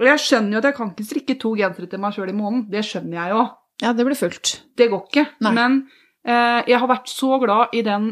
Og 0.00 0.08
jeg 0.08 0.22
skjønner 0.24 0.56
jo 0.56 0.60
at 0.60 0.68
jeg 0.68 0.76
kan 0.78 0.90
ikke 0.90 1.06
strikke 1.06 1.36
to 1.40 1.52
gensere 1.58 1.90
til 1.90 2.02
meg 2.02 2.16
sjøl 2.16 2.32
i 2.32 2.36
måneden. 2.36 2.66
Det 2.72 2.82
skjønner 2.86 3.18
jeg 3.20 3.34
jo. 3.34 3.42
Ja, 3.82 3.92
det 3.94 4.06
blir 4.06 4.18
fullt. 4.18 4.54
Det 4.78 4.88
går 4.90 5.02
ikke. 5.08 5.26
Nei. 5.44 5.52
Men 5.54 5.80
eh, 6.26 6.60
jeg 6.70 6.80
har 6.82 6.90
vært 6.90 7.10
så 7.10 7.38
glad 7.42 7.74
i 7.74 7.82
den, 7.86 8.08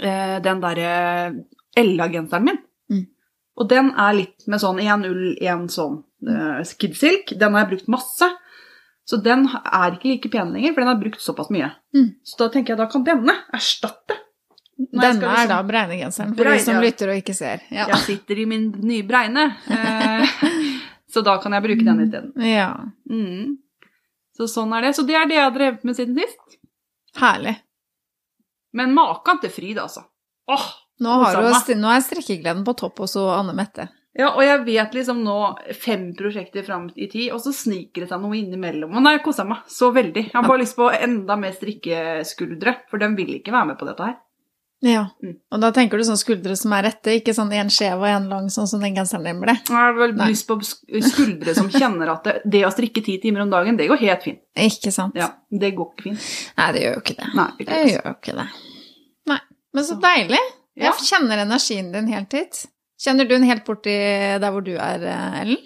eh, 0.00 0.38
den 0.44 0.62
derre 0.64 0.92
Ella-genseren 1.76 2.48
min. 2.48 2.60
Mm. 2.92 3.04
Og 3.60 3.68
den 3.68 3.92
er 4.00 4.16
litt 4.16 4.48
med 4.48 4.62
sånn 4.62 4.80
én 4.80 5.04
ull, 5.08 5.26
én 5.40 5.68
sånn 5.72 6.00
eh, 6.28 6.62
skidsilk. 6.68 7.34
Den 7.40 7.56
har 7.56 7.66
jeg 7.66 7.74
brukt 7.74 7.92
masse. 7.92 8.28
Så 9.08 9.18
den 9.20 9.48
er 9.50 9.96
ikke 9.96 10.12
like 10.12 10.30
pen 10.32 10.52
lenger, 10.54 10.72
for 10.72 10.84
den 10.84 10.92
har 10.92 11.00
brukt 11.00 11.20
såpass 11.20 11.50
mye. 11.52 11.72
Mm. 11.96 12.12
Så 12.24 12.38
da 12.40 12.52
tenker 12.54 12.72
jeg 12.72 12.80
da 12.80 12.88
kan 12.92 13.04
denne 13.06 13.34
erstatte. 13.52 14.21
Denne 14.76 15.32
er 15.36 15.50
da 15.50 15.58
bregnegenseren, 15.66 16.32
for 16.34 16.42
breine, 16.46 16.58
de 16.58 16.64
som 16.64 16.80
lytter 16.82 17.12
og 17.12 17.20
ikke 17.20 17.34
ser. 17.36 17.60
Ja. 17.70 17.86
Jeg 17.92 18.00
sitter 18.06 18.40
i 18.42 18.46
min 18.48 18.70
nye 18.82 19.04
bregne. 19.06 19.44
Eh, 19.70 20.32
så 21.12 21.22
da 21.26 21.36
kan 21.42 21.54
jeg 21.56 21.66
bruke 21.66 21.86
den 21.86 22.06
isteden. 22.06 22.32
ja. 22.40 22.70
Mm. 23.10 23.58
Så 24.32 24.46
sånn 24.48 24.72
er 24.72 24.86
det. 24.86 24.94
Så 24.96 25.04
det 25.04 25.12
er 25.18 25.26
det 25.28 25.36
jeg 25.36 25.44
har 25.44 25.52
drevet 25.52 25.82
med 25.84 25.96
siden 25.98 26.16
sist. 26.16 26.54
Herlig. 27.20 27.52
Men 28.72 28.94
maken 28.96 29.42
til 29.42 29.52
fryd, 29.52 29.76
altså. 29.82 30.06
Åh, 30.48 30.70
Nå, 31.02 31.10
har 31.20 31.36
du, 31.36 31.74
nå 31.76 31.90
er 31.92 32.00
strikkegleden 32.04 32.62
på 32.64 32.72
topp 32.78 33.02
hos 33.04 33.16
Anne 33.20 33.52
Mette. 33.56 33.88
Ja, 34.16 34.30
og 34.34 34.42
jeg 34.44 34.60
vet 34.66 34.92
liksom 34.96 35.22
nå 35.24 35.36
fem 35.80 36.10
prosjekter 36.16 36.64
fram 36.66 36.90
i 37.00 37.06
tid, 37.08 37.30
og 37.32 37.40
så 37.44 37.52
sniker 37.56 38.04
det 38.04 38.10
seg 38.10 38.20
noe 38.20 38.36
innimellom. 38.36 38.92
Og 38.92 39.06
har 39.08 39.16
jeg 39.16 39.24
kosa 39.24 39.46
meg 39.48 39.64
så 39.72 39.88
veldig. 39.94 40.26
Jeg 40.28 40.36
har 40.36 40.44
bare 40.44 40.60
lyst 40.60 40.76
på 40.76 40.90
enda 40.92 41.36
mer 41.40 41.54
strikkeskuldre, 41.56 42.74
for 42.90 43.00
de 43.00 43.08
vil 43.16 43.38
ikke 43.38 43.54
være 43.54 43.70
med 43.72 43.80
på 43.80 43.88
dette 43.88 44.10
her. 44.10 44.18
Ja. 44.82 45.04
Mm. 45.22 45.36
Og 45.54 45.60
da 45.62 45.70
tenker 45.74 46.00
du 46.00 46.04
sånn 46.06 46.18
skuldre 46.18 46.56
som 46.58 46.72
er 46.74 46.88
rette, 46.88 47.14
ikke 47.14 47.34
sånn 47.36 47.52
en 47.54 47.70
skjev 47.70 48.00
og 48.02 48.08
en 48.10 48.24
lang, 48.32 48.48
sånn 48.50 48.66
som 48.66 48.82
den 48.82 48.96
genseren 48.96 49.28
din 49.28 49.38
ble. 49.42 49.54
Jeg 49.54 49.76
har 49.78 49.94
vel 49.94 50.16
Nei. 50.18 50.32
lyst 50.32 50.48
på 50.48 50.56
skuldre 50.62 51.54
som 51.54 51.70
kjenner 51.70 52.10
at 52.16 52.26
det, 52.26 52.34
det 52.50 52.64
å 52.66 52.72
strikke 52.74 53.04
ti 53.06 53.14
timer 53.22 53.44
om 53.44 53.52
dagen, 53.52 53.78
det 53.78 53.86
går 53.90 54.02
helt 54.02 54.26
fint. 54.26 54.42
Ikke 54.58 54.90
sant? 54.94 55.14
Ja, 55.18 55.30
det 55.50 55.70
går 55.78 55.92
ikke 55.92 56.08
fint. 56.08 56.26
Nei, 56.58 56.68
det 56.74 56.82
gjør 56.82 56.98
jo 56.98 57.04
ikke 57.04 57.18
det. 57.20 57.30
Nei, 57.38 57.48
det 57.60 57.68
Det 57.70 57.82
gjør 57.92 58.08
jo 58.10 58.14
ikke 58.16 58.36
det. 58.40 58.48
Nei. 59.30 59.40
Men 59.72 59.86
så 59.86 59.98
deilig. 60.02 60.42
Ja. 60.72 60.88
Jeg 60.90 61.06
kjenner 61.12 61.44
energien 61.44 61.92
din 61.94 62.10
helt 62.10 62.34
hit. 62.34 62.64
Kjenner 63.02 63.28
du 63.28 63.36
den 63.36 63.46
helt 63.46 63.64
borti 63.66 63.94
der 64.42 64.50
hvor 64.50 64.64
du 64.66 64.74
er, 64.74 65.06
eh, 65.06 65.38
Ellen? 65.42 65.62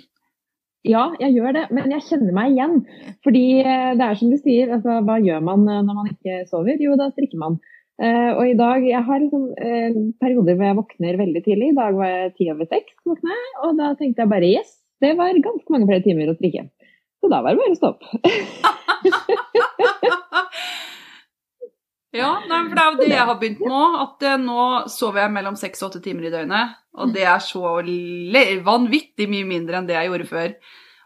Ja, 0.87 1.09
jeg 1.19 1.35
gjør 1.35 1.57
det, 1.57 1.65
men 1.75 1.91
jeg 1.91 2.05
kjenner 2.07 2.35
meg 2.37 2.53
igjen. 2.55 2.77
Fordi 3.27 3.45
eh, 3.63 3.95
det 3.99 4.07
er 4.07 4.19
som 4.21 4.31
du 4.31 4.37
sier, 4.39 4.71
altså, 4.77 5.01
hva 5.07 5.17
gjør 5.23 5.43
man 5.49 5.65
eh, 5.67 5.83
når 5.83 5.99
man 5.99 6.13
ikke 6.13 6.45
sover? 6.51 6.79
Jo, 6.83 6.95
da 7.01 7.09
strikker 7.11 7.41
man. 7.43 7.59
Eh, 7.97 8.31
og 8.37 8.43
i 8.45 8.57
dag, 8.59 8.85
jeg 8.85 9.01
har 9.09 9.21
liksom 9.23 9.45
uh, 9.57 10.01
perioder 10.21 10.57
hvor 10.59 10.67
jeg 10.69 10.77
våkner 10.77 11.21
veldig 11.21 11.43
tidlig. 11.47 11.71
I 11.73 11.79
dag 11.79 11.97
var 11.97 12.11
jeg 12.11 12.35
ti 12.37 12.49
over 12.53 12.69
seks, 12.69 12.93
våkna 13.09 13.33
jeg, 13.33 13.53
og 13.65 13.79
da 13.79 13.93
tenkte 13.97 14.25
jeg 14.25 14.33
bare 14.35 14.51
yes, 14.51 14.75
det 15.01 15.15
var 15.17 15.39
ganske 15.45 15.73
mange 15.73 15.89
flere 15.89 16.05
timer 16.05 16.33
å 16.33 16.37
strikke. 16.37 16.67
Så 17.25 17.31
da 17.33 17.41
var 17.45 17.57
det 17.57 17.63
bare 17.63 17.77
å 17.77 17.81
stå 17.81 17.95
opp. 17.95 18.05
Ja, 22.17 22.31
nei, 22.49 22.63
for 22.65 22.73
det 22.73 22.81
er 22.81 22.87
jo 22.95 23.01
det 23.03 23.13
jeg 23.13 23.29
har 23.29 23.39
begynt 23.41 23.59
òg. 23.67 23.97
At 24.01 24.25
uh, 24.25 24.37
nå 24.41 24.63
sover 24.89 25.27
jeg 25.27 25.35
mellom 25.35 25.57
seks 25.61 25.83
og 25.83 25.91
åtte 25.91 26.01
timer 26.07 26.29
i 26.29 26.33
døgnet. 26.33 26.79
Og 26.97 27.13
det 27.13 27.27
er 27.29 27.43
så 27.45 27.75
vanvittig 28.65 29.27
mye 29.29 29.45
mindre 29.45 29.81
enn 29.81 29.89
det 29.89 29.99
jeg 29.99 30.09
gjorde 30.09 30.29
før. 30.31 30.55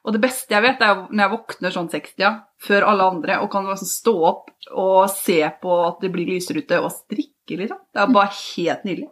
Og 0.01 0.15
det 0.17 0.23
beste 0.23 0.55
jeg 0.55 0.65
vet, 0.65 0.81
er 0.81 1.03
når 1.11 1.23
jeg 1.23 1.33
våkner 1.35 1.75
sånn 1.75 1.91
60 1.93 2.37
før 2.65 2.87
alle 2.89 3.09
andre, 3.15 3.39
og 3.45 3.51
kan 3.53 3.67
liksom 3.69 3.91
stå 3.91 4.15
opp 4.31 4.47
og 4.71 5.11
se 5.13 5.41
på 5.61 5.79
at 5.85 6.01
det 6.05 6.13
blir 6.15 6.29
lysere 6.31 6.63
ute, 6.65 6.81
og 6.81 6.93
strikke, 6.95 7.59
liksom. 7.61 7.81
Det 7.93 8.01
er 8.01 8.15
bare 8.15 8.33
helt 8.33 8.87
nydelig. 8.89 9.11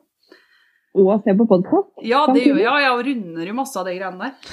Og 0.98 1.10
se 1.22 1.34
på 1.36 1.46
podkast. 1.48 1.90
Ja, 2.02 2.24
det 2.32 2.46
gjør 2.46 2.62
jeg. 2.62 2.84
Jeg 2.86 3.06
runder 3.10 3.50
jo 3.50 3.58
masse 3.58 3.76
av 3.78 3.84
de 3.86 3.96
greiene 3.98 4.22
der. 4.24 4.32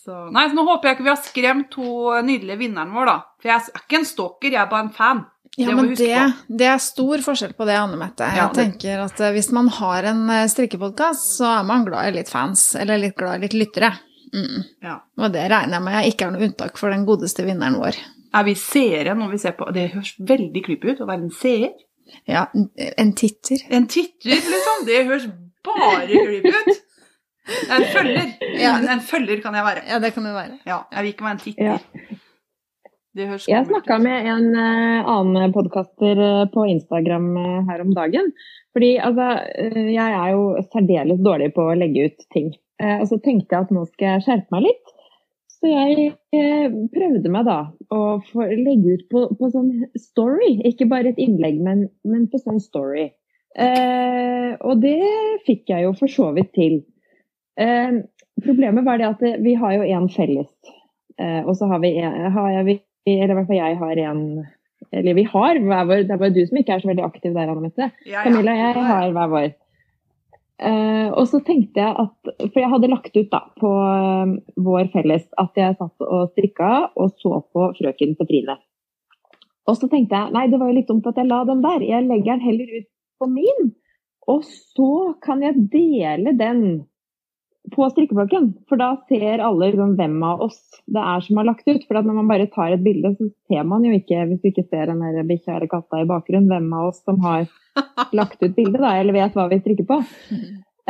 Så, 0.00 0.14
nei, 0.32 0.46
så 0.48 0.56
nå 0.56 0.62
håper 0.64 0.88
jeg 0.88 0.96
ikke 0.96 1.04
vi 1.04 1.10
har 1.12 1.18
skremt 1.20 1.66
to 1.74 1.90
nydelige 2.24 2.62
vinneren 2.62 2.94
vår, 2.96 3.10
da. 3.10 3.16
For 3.36 3.50
jeg 3.50 3.60
er 3.60 3.82
ikke 3.82 3.98
en 3.98 4.06
stalker, 4.08 4.48
jeg 4.48 4.60
er 4.62 4.70
bare 4.70 4.86
en 4.86 4.94
fan. 4.96 5.20
Ja, 5.58 5.66
Det 5.68 5.74
men 5.76 5.88
det, 5.98 6.32
det 6.60 6.66
er 6.70 6.78
stor 6.78 7.18
forskjell 7.24 7.52
på 7.58 7.66
det, 7.66 7.74
Anne 7.76 7.96
Mette. 7.98 8.22
Jeg 8.28 8.36
Ja, 8.38 8.46
det- 8.54 8.62
tenker 8.62 9.00
at 9.04 9.20
eh, 9.20 9.32
Hvis 9.34 9.50
man 9.52 9.68
har 9.68 10.04
en 10.04 10.22
eh, 10.30 10.46
strikkepodkast, 10.48 11.36
så 11.38 11.48
er 11.58 11.64
man 11.66 11.84
glad 11.84 12.08
i 12.08 12.14
litt 12.20 12.28
fans, 12.30 12.76
eller 12.76 12.98
litt 13.02 13.16
glad 13.18 13.38
i 13.40 13.48
litt 13.48 13.56
lyttere. 13.58 13.90
Mm. 14.32 14.62
Ja. 14.86 15.00
Og 15.18 15.32
det 15.34 15.48
regner 15.50 15.74
jeg 15.74 15.82
med 15.82 15.96
jeg 15.98 16.12
ikke 16.14 16.26
er 16.28 16.30
noe 16.36 16.46
unntak 16.46 16.78
for 16.78 16.90
den 16.94 17.04
godeste 17.04 17.42
vinneren 17.44 17.80
vår. 17.82 17.98
Er 18.32 18.44
vi 18.46 18.54
seere 18.54 19.16
når 19.18 19.32
vi 19.32 19.38
ser 19.42 19.56
på 19.58 19.66
Det 19.74 19.88
høres 19.92 20.12
veldig 20.22 20.62
creepy 20.64 20.92
ut 20.94 21.00
å 21.02 21.08
være 21.10 21.24
en 21.26 21.32
seer. 21.34 21.72
Ja, 22.30 22.44
en 22.96 23.12
titter. 23.18 23.58
En 23.70 23.88
titter, 23.90 24.30
liksom. 24.36 24.86
Det 24.86 25.02
høres 25.10 25.26
bare 25.66 26.06
creepy 26.06 26.54
ut. 26.54 26.80
En 27.74 27.84
følger. 27.90 28.32
Ja. 28.54 28.76
En, 28.78 28.88
en 28.94 29.00
følger 29.02 29.40
kan 29.42 29.54
jeg 29.58 29.64
være. 29.66 29.82
Ja, 29.90 29.98
det 29.98 30.14
kan 30.14 30.22
du 30.24 30.30
være. 30.30 30.60
Ja, 30.66 30.84
jeg 30.92 31.02
vil 31.02 31.12
ikke 31.16 31.24
være 31.26 31.32
en 31.40 31.42
titter. 31.42 31.64
Ja. 31.64 32.18
Jeg 33.20 33.66
snakka 33.68 33.98
med 34.02 34.28
en 34.32 34.48
eh, 34.54 35.10
annen 35.14 35.52
podkaster 35.54 36.22
på 36.54 36.64
Instagram 36.72 37.28
eh, 37.36 37.60
her 37.68 37.84
om 37.84 37.92
dagen. 37.96 38.32
Fordi 38.76 38.94
altså, 39.02 39.28
eh, 39.58 39.90
jeg 39.94 40.16
er 40.22 40.32
jo 40.34 40.44
særdeles 40.70 41.20
dårlig 41.24 41.50
på 41.56 41.68
å 41.68 41.76
legge 41.78 42.08
ut 42.08 42.26
ting. 42.34 42.52
Eh, 42.80 42.96
og 43.00 43.06
så 43.10 43.20
tenkte 43.20 43.56
jeg 43.56 43.66
at 43.66 43.74
nå 43.74 43.84
skal 43.90 44.14
jeg 44.14 44.26
skjerpe 44.26 44.56
meg 44.56 44.66
litt. 44.68 44.96
Så 45.60 45.68
jeg 45.68 46.10
eh, 46.32 46.76
prøvde 46.94 47.32
meg 47.32 47.48
da 47.48 47.58
å 47.92 48.02
legge 48.48 48.96
ut 48.96 49.08
på, 49.12 49.26
på 49.36 49.50
sånn 49.52 49.72
story. 50.00 50.54
Ikke 50.70 50.88
bare 50.88 51.12
et 51.12 51.20
innlegg, 51.20 51.58
men, 51.60 51.88
men 52.08 52.28
på 52.32 52.40
sånn 52.40 52.62
story. 52.62 53.10
Eh, 53.58 54.54
og 54.62 54.80
det 54.80 55.00
fikk 55.48 55.72
jeg 55.72 55.84
jo 55.84 55.92
for 55.98 56.12
så 56.12 56.30
vidt 56.36 56.54
til. 56.56 56.80
Eh, 57.60 58.00
problemet 58.40 58.86
var 58.86 59.02
det 59.02 59.10
at 59.10 59.26
vi 59.44 59.56
har 59.58 59.76
jo 59.76 59.88
en 59.98 60.08
felles. 60.12 60.52
Eh, 61.20 61.42
og 61.44 61.52
så 61.58 61.68
har 61.68 61.82
vi, 61.84 61.92
har 62.00 62.50
jeg, 62.56 62.80
eller 63.08 63.32
i 63.32 63.38
hvert 63.38 63.48
fall 63.48 63.60
jeg 63.60 63.78
har 63.80 64.02
en 64.10 64.22
Eller 64.92 65.14
vi 65.14 65.24
har 65.28 65.58
hver 65.60 65.88
vår. 65.88 66.04
Det 66.08 66.14
er 66.14 66.20
bare 66.20 66.34
du 66.34 66.40
som 66.46 66.58
ikke 66.58 66.72
er 66.74 66.82
så 66.82 66.88
veldig 66.88 67.04
aktiv 67.04 67.34
der, 67.34 67.50
Anne 67.50 67.62
Mette. 67.62 67.90
Ja, 68.06 68.12
ja. 68.14 68.22
Camilla 68.24 68.54
og 68.54 68.60
jeg 68.60 68.86
har 68.88 69.12
hver 69.16 69.34
vår. 69.34 69.50
Uh, 70.60 71.08
og 71.16 71.24
så 71.30 71.38
tenkte 71.40 71.80
jeg 71.80 71.94
at 71.96 72.32
For 72.50 72.60
jeg 72.60 72.68
hadde 72.68 72.90
lagt 72.92 73.14
ut 73.16 73.30
da 73.32 73.38
på 73.56 73.68
eh, 73.80 74.32
vår 74.60 74.90
felles 74.92 75.22
at 75.40 75.56
jeg 75.56 75.76
satt 75.78 76.04
og 76.04 76.34
strikka 76.34 76.90
og 77.00 77.14
så 77.16 77.38
på 77.48 77.70
Frøken 77.78 78.12
Petrine. 78.18 78.58
Og 79.70 79.78
så 79.78 79.88
tenkte 79.88 80.18
jeg 80.18 80.34
nei, 80.34 80.48
det 80.50 80.58
var 80.60 80.68
jo 80.68 80.76
litt 80.76 80.90
dumt 80.90 81.06
at 81.08 81.20
jeg 81.20 81.30
la 81.30 81.44
den 81.48 81.62
der. 81.64 81.84
Jeg 81.86 82.08
legger 82.08 82.34
den 82.34 82.44
heller 82.44 82.74
ut 82.80 82.88
på 83.20 83.28
min. 83.30 83.72
Og 84.28 84.44
så 84.44 84.92
kan 85.24 85.44
jeg 85.44 85.68
dele 85.72 86.34
den 86.36 86.62
på 87.72 87.86
strikkeblokken. 87.92 88.50
For 88.70 88.80
da 88.80 88.92
ser 89.10 89.42
alle 89.44 89.70
liksom, 89.70 89.94
hvem 89.98 90.18
av 90.26 90.42
oss 90.46 90.58
det 90.90 91.02
er 91.02 91.24
som 91.24 91.40
har 91.40 91.48
lagt 91.48 91.68
ut. 91.68 91.84
For 91.86 92.00
at 92.00 92.08
når 92.08 92.18
man 92.20 92.30
bare 92.30 92.48
tar 92.52 92.74
et 92.74 92.84
bilde, 92.84 93.14
så 93.18 93.30
ser 93.50 93.66
man 93.68 93.86
jo 93.86 93.94
ikke, 93.96 94.24
hvis 94.30 94.42
du 94.42 94.50
ikke 94.50 94.66
ser 94.68 94.92
den 94.92 95.04
bikkja 95.28 95.56
eller 95.56 95.70
katta 95.70 96.02
i 96.02 96.08
bakgrunnen, 96.10 96.50
hvem 96.50 96.68
av 96.76 96.90
oss 96.90 97.02
som 97.04 97.20
har 97.24 97.46
lagt 98.18 98.42
ut 98.42 98.56
bildet, 98.56 98.80
da, 98.80 98.96
eller 98.98 99.16
vet 99.16 99.38
hva 99.38 99.48
vi 99.52 99.60
strikker 99.62 99.88
på. 99.88 100.00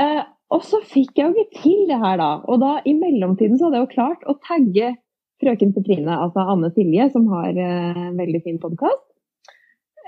Eh, 0.01 0.22
og 0.51 0.64
så 0.66 0.81
fikk 0.83 1.18
jeg 1.18 1.28
jo 1.28 1.45
ikke 1.45 1.62
til 1.62 1.85
det 1.91 2.01
her, 2.03 2.18
da. 2.18 2.33
Og 2.51 2.62
da 2.62 2.78
i 2.89 2.97
mellomtiden 2.99 3.59
så 3.59 3.68
hadde 3.68 3.81
jeg 3.81 3.87
jo 3.87 3.95
klart 3.95 4.26
å 4.26 4.39
tagge 4.43 4.95
frøken 5.41 5.72
Petrine, 5.76 6.16
altså 6.20 6.45
Anne 6.53 6.72
Silje, 6.74 7.07
som 7.14 7.28
har 7.33 7.55
eh, 7.55 8.03
en 8.09 8.18
veldig 8.18 8.43
fin 8.45 8.59
podkast. 8.62 9.10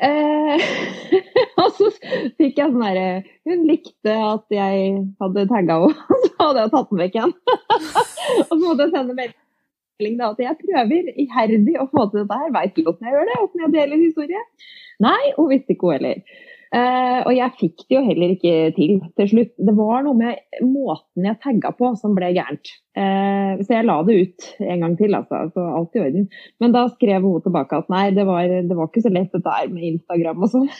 Eh, 0.00 0.62
og 1.60 1.68
så 1.76 1.90
fikk 2.40 2.56
jeg 2.58 2.72
sånn 2.72 2.82
herre 2.82 3.08
Hun 3.44 3.66
likte 3.68 4.14
at 4.16 4.54
jeg 4.54 4.94
hadde 5.20 5.44
tagga 5.50 5.76
henne, 5.82 6.18
så 6.24 6.32
hadde 6.40 6.64
jeg 6.64 6.72
tatt 6.74 6.90
den 6.90 7.02
vekk 7.02 7.18
igjen. 7.18 7.34
og 8.48 8.52
så 8.52 8.60
måtte 8.62 8.86
jeg 8.86 8.94
sende 8.94 9.18
melding 9.18 10.16
da 10.18 10.30
at 10.32 10.40
jeg 10.42 10.60
prøver 10.62 11.12
iherdig 11.26 11.76
å 11.78 11.88
få 11.92 12.06
til 12.08 12.22
dette 12.22 12.40
her. 12.40 12.54
Veit 12.56 12.74
du 12.76 12.86
åssen 12.86 13.08
jeg 13.08 13.18
gjør 13.18 13.28
det? 13.28 13.42
Åssen 13.44 13.66
jeg 13.66 13.74
deler 13.76 14.02
historie? 14.02 14.46
Nei, 15.02 15.20
hun 15.36 15.52
visste 15.52 15.76
ikke 15.76 15.90
hun 15.90 15.98
heller. 15.98 16.42
Eh, 16.72 17.18
og 17.28 17.34
jeg 17.36 17.52
fikk 17.58 17.82
det 17.84 17.96
jo 17.98 18.00
heller 18.06 18.30
ikke 18.32 18.52
til 18.72 18.94
til 19.18 19.26
slutt. 19.28 19.50
Det 19.60 19.74
var 19.76 20.06
noe 20.06 20.16
med 20.16 20.62
måten 20.64 21.26
jeg 21.28 21.36
tagga 21.42 21.74
på 21.76 21.90
som 22.00 22.14
ble 22.16 22.30
gærent. 22.32 22.70
Eh, 22.96 23.60
så 23.60 23.74
jeg 23.74 23.84
la 23.84 23.98
det 24.08 24.16
ut 24.16 24.46
en 24.64 24.84
gang 24.86 24.94
til, 24.96 25.12
altså. 25.18 25.42
Så 25.52 25.64
alt 25.68 25.98
i 25.98 26.04
orden. 26.06 26.30
Men 26.64 26.72
da 26.72 26.86
skrev 26.94 27.26
hun 27.28 27.44
tilbake 27.44 27.76
at 27.76 27.92
nei, 27.92 28.06
det 28.16 28.24
var, 28.28 28.48
det 28.48 28.78
var 28.78 28.88
ikke 28.88 29.04
så 29.04 29.12
lett 29.12 29.36
dette 29.36 29.56
her 29.56 29.68
med 29.72 29.84
Instagram 29.90 30.46
og 30.46 30.52
sånn. 30.54 30.70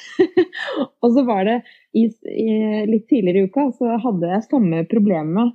og 1.04 1.10
så 1.12 1.26
var 1.28 1.44
det 1.50 1.58
i, 1.92 2.06
i, 2.06 2.48
litt 2.88 3.04
tidligere 3.12 3.44
i 3.44 3.52
uka 3.52 3.68
så 3.76 3.98
hadde 4.00 4.32
jeg 4.32 4.48
samme 4.48 4.86
problemet 4.88 5.52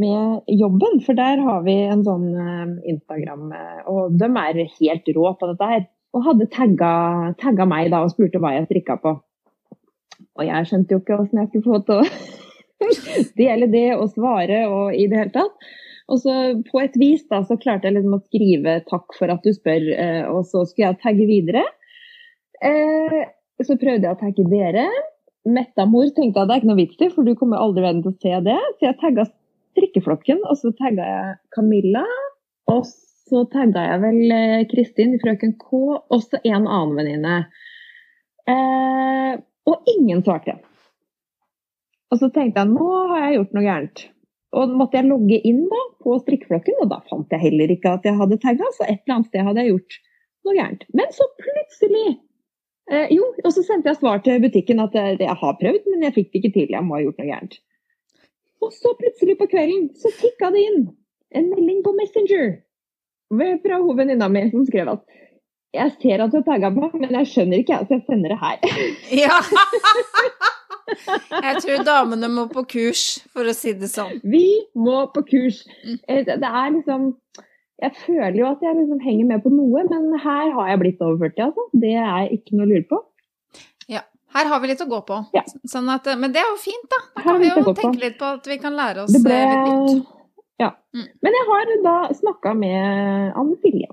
med 0.00 0.52
jobben, 0.60 1.00
for 1.06 1.16
der 1.16 1.40
har 1.40 1.64
vi 1.64 1.78
en 1.86 2.04
sånn 2.04 2.28
eh, 2.36 2.76
Instagram, 2.92 3.48
og 3.88 4.12
de 4.20 4.28
er 4.44 4.62
helt 4.76 5.10
rå 5.16 5.32
på 5.40 5.50
dette 5.54 5.72
her. 5.72 5.88
Og 6.10 6.24
hadde 6.26 6.52
tagga, 6.52 6.92
tagga 7.40 7.64
meg 7.70 7.88
da 7.92 8.04
og 8.04 8.12
spurte 8.12 8.40
hva 8.42 8.52
jeg 8.58 8.68
strikka 8.68 9.00
på. 9.00 9.16
Og 10.38 10.46
jeg 10.46 10.68
skjønte 10.68 10.94
jo 10.94 11.02
ikke 11.02 11.18
hvordan 11.18 11.42
jeg 11.42 11.50
skulle 11.50 11.68
få 11.68 11.80
til 11.86 12.00
å 12.00 12.04
dele 13.42 13.68
det 13.72 13.86
og 13.96 14.08
svare 14.14 14.64
og 14.70 14.96
i 14.96 15.06
det 15.10 15.20
hele 15.20 15.34
tatt. 15.34 15.70
Og 16.10 16.18
så 16.24 16.36
på 16.66 16.80
et 16.82 16.96
vis 16.98 17.22
da, 17.30 17.42
så 17.46 17.58
klarte 17.60 17.86
jeg 17.86 17.96
liksom 17.98 18.16
å 18.16 18.24
skrive 18.24 18.80
'takk 18.88 19.14
for 19.18 19.30
at 19.30 19.44
du 19.46 19.52
spør', 19.54 19.92
eh, 19.94 20.24
og 20.26 20.42
så 20.48 20.64
skulle 20.66 20.90
jeg 20.90 21.02
tagge 21.04 21.26
videre. 21.28 21.62
Eh, 22.66 23.20
så 23.62 23.76
prøvde 23.78 24.08
jeg 24.08 24.16
å 24.16 24.20
tagge 24.20 24.46
dere. 24.50 24.88
Mettamor 25.46 26.10
tenkte 26.16 26.42
jeg 26.42 26.48
det 26.48 26.54
er 26.56 26.60
ikke 26.60 26.70
noe 26.70 26.80
vits 26.80 27.04
i, 27.04 27.10
for 27.12 27.24
du 27.24 27.36
kommer 27.38 27.62
aldri 27.62 27.84
verden 27.84 28.02
til 28.02 28.12
å 28.12 28.18
se 28.24 28.40
det. 28.48 28.58
Så 28.78 28.88
jeg 28.88 28.98
tagga 29.00 29.26
strikkeflokken, 29.28 30.42
og 30.48 30.58
så 30.58 30.72
tagga 30.80 31.06
jeg 31.06 31.38
Camilla. 31.54 32.04
Og 32.74 32.82
så 33.30 33.44
tagga 33.52 33.86
jeg 33.86 34.02
vel 34.02 34.34
eh, 34.34 34.66
Kristin, 34.72 35.14
frøken 35.22 35.54
K, 35.60 35.84
og 36.02 36.24
så 36.24 36.40
en 36.42 36.66
annen 36.66 36.96
venninne. 36.98 37.36
Eh, 38.50 39.38
og 39.70 39.90
ingen 39.90 40.22
svarte. 40.26 40.58
Og 42.10 42.18
så 42.18 42.30
tenkte 42.34 42.62
jeg 42.62 42.72
nå 42.72 42.88
har 43.12 43.26
jeg 43.26 43.36
gjort 43.38 43.54
noe 43.56 43.66
gærent. 43.66 44.02
Og 44.58 44.72
måtte 44.74 44.98
jeg 44.98 45.06
logge 45.06 45.38
inn 45.46 45.62
da 45.70 45.80
på 46.02 46.16
strikkeflokken, 46.24 46.80
og 46.82 46.90
da 46.90 46.98
fant 47.06 47.30
jeg 47.30 47.44
heller 47.44 47.70
ikke 47.70 47.92
at 47.94 48.06
jeg 48.08 48.18
hadde 48.18 48.40
tagga, 48.42 48.70
så 48.74 48.86
et 48.86 48.98
eller 49.04 49.16
annet 49.16 49.30
sted 49.30 49.46
hadde 49.46 49.62
jeg 49.62 49.74
gjort 49.74 49.98
noe 50.46 50.56
gærent. 50.56 50.86
Men 50.98 51.12
så 51.14 51.26
plutselig 51.38 52.06
eh, 52.90 53.12
Jo, 53.14 53.28
og 53.44 53.52
så 53.54 53.62
sendte 53.66 53.92
jeg 53.92 54.00
svar 54.00 54.24
til 54.26 54.42
butikken 54.42 54.82
at 54.82 54.96
jeg, 54.98 55.20
jeg 55.22 55.36
har 55.42 55.58
prøvd, 55.60 55.86
men 55.92 56.06
jeg 56.08 56.16
fikk 56.16 56.32
det 56.32 56.42
ikke 56.42 56.54
til. 56.56 56.74
Jeg 56.74 56.86
må 56.86 56.96
ha 56.96 57.04
gjort 57.04 57.22
noe 57.22 57.30
gærent. 57.30 57.60
Og 58.60 58.74
så 58.74 58.92
plutselig 58.98 59.38
på 59.38 59.48
kvelden 59.54 59.86
så 59.96 60.10
tikka 60.18 60.50
det 60.52 60.66
inn 60.66 60.82
en 61.38 61.46
melding 61.52 61.84
på 61.86 61.94
Messenger 61.96 62.58
fra 63.62 63.78
hovedvenninna 63.78 64.26
mi 64.28 64.42
som 64.50 64.66
skrev 64.66 64.90
at 64.90 65.04
jeg 65.76 65.92
ser 66.02 66.22
at 66.24 66.32
du 66.32 66.38
har 66.40 66.46
tagga 66.48 66.70
meg, 66.74 66.94
men 66.98 67.12
jeg 67.20 67.28
skjønner 67.30 67.60
ikke, 67.62 67.76
så 67.86 67.96
jeg 67.98 68.04
sender 68.08 68.34
det 68.34 68.40
her. 68.40 68.58
Ja! 69.22 69.36
Jeg 70.90 71.60
tror 71.62 71.84
damene 71.86 72.28
må 72.32 72.46
på 72.50 72.64
kurs, 72.72 73.02
for 73.30 73.46
å 73.46 73.52
si 73.54 73.72
det 73.78 73.90
sånn. 73.92 74.16
Vi 74.26 74.42
må 74.74 75.04
på 75.14 75.22
kurs. 75.28 75.60
Eh, 76.08 76.24
Det 76.26 76.34
er 76.40 76.72
liksom 76.74 77.12
Jeg 77.80 77.94
føler 77.96 78.36
jo 78.40 78.48
at 78.50 78.60
jeg 78.64 78.76
liksom 78.76 78.98
henger 79.04 79.28
med 79.30 79.44
på 79.44 79.52
noe, 79.54 79.84
men 79.88 80.10
her 80.20 80.50
har 80.56 80.66
jeg 80.72 80.80
blitt 80.82 81.00
over 81.06 81.30
40, 81.30 81.46
altså. 81.46 81.68
Det 81.84 81.94
er 81.96 82.34
ikke 82.34 82.58
noe 82.58 82.66
å 82.66 82.70
lure 82.74 82.86
på. 82.90 82.98
Ja. 83.88 84.02
Her 84.34 84.50
har 84.50 84.60
vi 84.60 84.68
litt 84.72 84.82
å 84.84 84.88
gå 84.90 84.98
på. 85.08 85.20
Ja. 85.34 85.44
Sånn 85.70 85.88
at, 85.94 86.10
men 86.20 86.34
det 86.34 86.42
er 86.42 86.50
jo 86.50 86.58
fint, 86.60 86.84
da. 86.92 87.00
Da 87.16 87.24
kan 87.24 87.40
vi 87.40 87.48
jo 87.48 87.54
tenke 87.70 87.86
på. 87.86 88.02
litt 88.02 88.18
på 88.20 88.28
at 88.34 88.50
vi 88.50 88.58
kan 88.60 88.76
lære 88.76 89.06
oss 89.06 89.14
Det 89.14 89.22
ble 89.24 89.38
eh, 89.38 89.54
litt 89.54 89.70
nytt. 89.94 90.12
Ja. 90.60 90.74
Mm. 90.92 91.06
Men 91.24 91.38
jeg 91.38 91.48
har 91.48 91.72
da 91.86 91.96
snakka 92.18 92.52
med 92.58 93.32
Anne 93.40 93.56
Silje. 93.62 93.88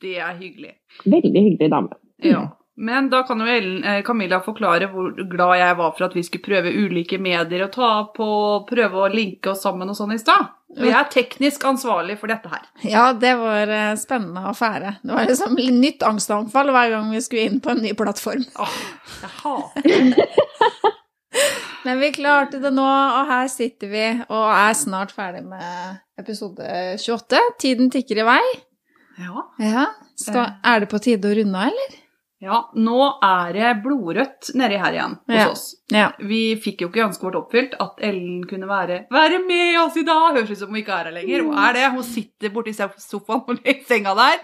Det 0.00 0.16
er 0.18 0.32
hyggelig. 0.38 0.74
Veldig 1.04 1.42
hyggelig 1.48 1.70
dame. 1.70 2.00
Ja. 2.24 2.46
Men 2.80 3.10
da 3.12 3.22
kan 3.28 3.40
jo 3.40 3.46
Ellen, 3.46 3.82
eh, 3.84 4.02
Camilla 4.02 4.38
forklare 4.40 4.86
hvor 4.88 5.12
glad 5.12 5.58
jeg 5.58 5.76
var 5.76 5.90
for 5.92 6.06
at 6.06 6.14
vi 6.16 6.22
skulle 6.24 6.46
prøve 6.46 6.72
ulike 6.72 7.18
medier 7.20 7.66
å 7.66 7.72
ta 7.72 7.90
på, 8.14 8.28
prøve 8.68 9.02
å 9.02 9.10
linke 9.12 9.52
oss 9.52 9.66
sammen 9.66 9.90
og 9.92 9.98
sånn 9.98 10.14
i 10.14 10.20
stad. 10.22 10.48
Og 10.78 10.86
jeg 10.86 10.94
er 10.94 11.10
teknisk 11.12 11.64
ansvarlig 11.66 12.14
for 12.20 12.30
dette 12.30 12.48
her. 12.48 12.62
Ja, 12.86 13.10
det 13.12 13.34
var 13.40 13.72
eh, 13.74 13.90
spennende 14.00 14.46
affære. 14.48 14.94
Det 15.02 15.12
var 15.12 15.28
liksom 15.28 15.58
nytt 15.58 16.06
angstanfall 16.06 16.72
hver 16.72 16.94
gang 16.94 17.10
vi 17.12 17.20
skulle 17.26 17.50
inn 17.50 17.60
på 17.60 17.74
en 17.74 17.82
ny 17.84 17.92
plattform. 17.98 18.46
Åh, 18.56 18.78
jeg 19.26 19.34
hater 19.42 20.16
det. 20.16 20.28
Men 21.84 22.00
vi 22.00 22.12
klarte 22.12 22.62
det 22.62 22.72
nå, 22.76 22.86
og 22.86 23.28
her 23.28 23.46
sitter 23.52 23.92
vi 23.92 24.06
og 24.28 24.48
er 24.52 24.72
snart 24.76 25.12
ferdig 25.16 25.44
med 25.48 26.00
episode 26.20 26.64
28. 27.00 27.44
Tiden 27.60 27.92
tikker 27.92 28.20
i 28.20 28.28
vei. 28.28 28.42
Ja. 29.20 29.46
Ja, 29.60 29.86
Så 30.16 30.32
Er 30.64 30.80
det 30.80 30.88
på 30.90 31.00
tide 31.02 31.28
å 31.28 31.36
runde 31.36 31.56
av, 31.56 31.68
eller? 31.72 31.98
ja, 32.40 32.58
nå 32.74 33.18
er 33.22 33.52
det 33.52 33.70
blodrødt 33.84 34.54
nedi 34.56 34.78
her 34.80 34.94
igjen 34.96 35.18
hos 35.28 35.36
Ja. 35.36 35.48
oss. 35.50 35.64
Ja. 35.92 36.06
Vi 36.18 36.56
fikk 36.56 36.80
jo 36.80 36.88
ikke 36.88 37.02
ønsket 37.04 37.26
vårt 37.26 37.36
oppfylt, 37.36 37.74
at 37.78 37.98
Ellen 38.00 38.44
kunne 38.48 38.66
være, 38.66 39.02
være 39.12 39.40
med 39.46 39.76
oss 39.82 39.96
i 40.00 40.04
dag. 40.08 40.36
Høres 40.38 40.50
ut 40.54 40.58
som 40.62 40.68
hun 40.72 40.78
ikke 40.80 40.94
er 40.96 41.04
her 41.10 41.12
lenger. 41.18 41.42
Hun 41.44 41.58
er 41.58 41.72
det. 41.76 41.90
Hun 41.92 42.02
sitter 42.02 42.48
borti 42.54 42.72
sofaen 42.72 43.42
og 43.58 43.60
i 43.68 43.74
senga 43.84 44.14
der. 44.16 44.40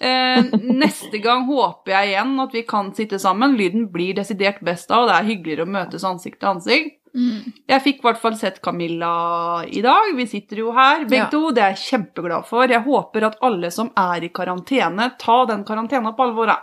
Eh, 0.00 0.42
neste 0.84 1.22
gang 1.22 1.46
håper 1.48 1.94
jeg 1.94 2.12
igjen 2.12 2.34
at 2.44 2.52
vi 2.52 2.62
kan 2.68 2.92
sitte 2.94 3.18
sammen. 3.18 3.56
Lyden 3.56 3.88
blir 3.90 4.14
desidert 4.20 4.60
best 4.62 4.88
da, 4.92 5.00
og 5.00 5.08
det 5.08 5.16
er 5.16 5.30
hyggeligere 5.30 5.64
å 5.64 5.70
møtes 5.78 6.04
ansikt 6.04 6.40
til 6.40 6.48
ansikt. 6.52 6.99
Mm. 7.14 7.52
Jeg 7.68 7.82
fikk 7.82 7.98
i 7.98 8.06
hvert 8.06 8.20
fall 8.22 8.36
sett 8.38 8.60
Camilla 8.62 9.64
i 9.66 9.80
dag. 9.82 10.12
Vi 10.16 10.26
sitter 10.30 10.56
jo 10.62 10.72
her 10.76 11.04
begge 11.04 11.24
Ja. 11.24 11.30
to. 11.30 11.50
Det 11.50 11.62
er 11.62 11.74
jeg 11.74 11.84
kjempeglad 11.90 12.46
for. 12.46 12.66
Jeg 12.68 12.84
håper 12.84 13.26
at 13.26 13.38
alle 13.42 13.70
som 13.70 13.90
er 13.96 14.22
i 14.24 14.28
karantene, 14.28 15.10
ta 15.18 15.44
den 15.46 15.64
karantena 15.64 16.12
på 16.16 16.22
alvor. 16.28 16.54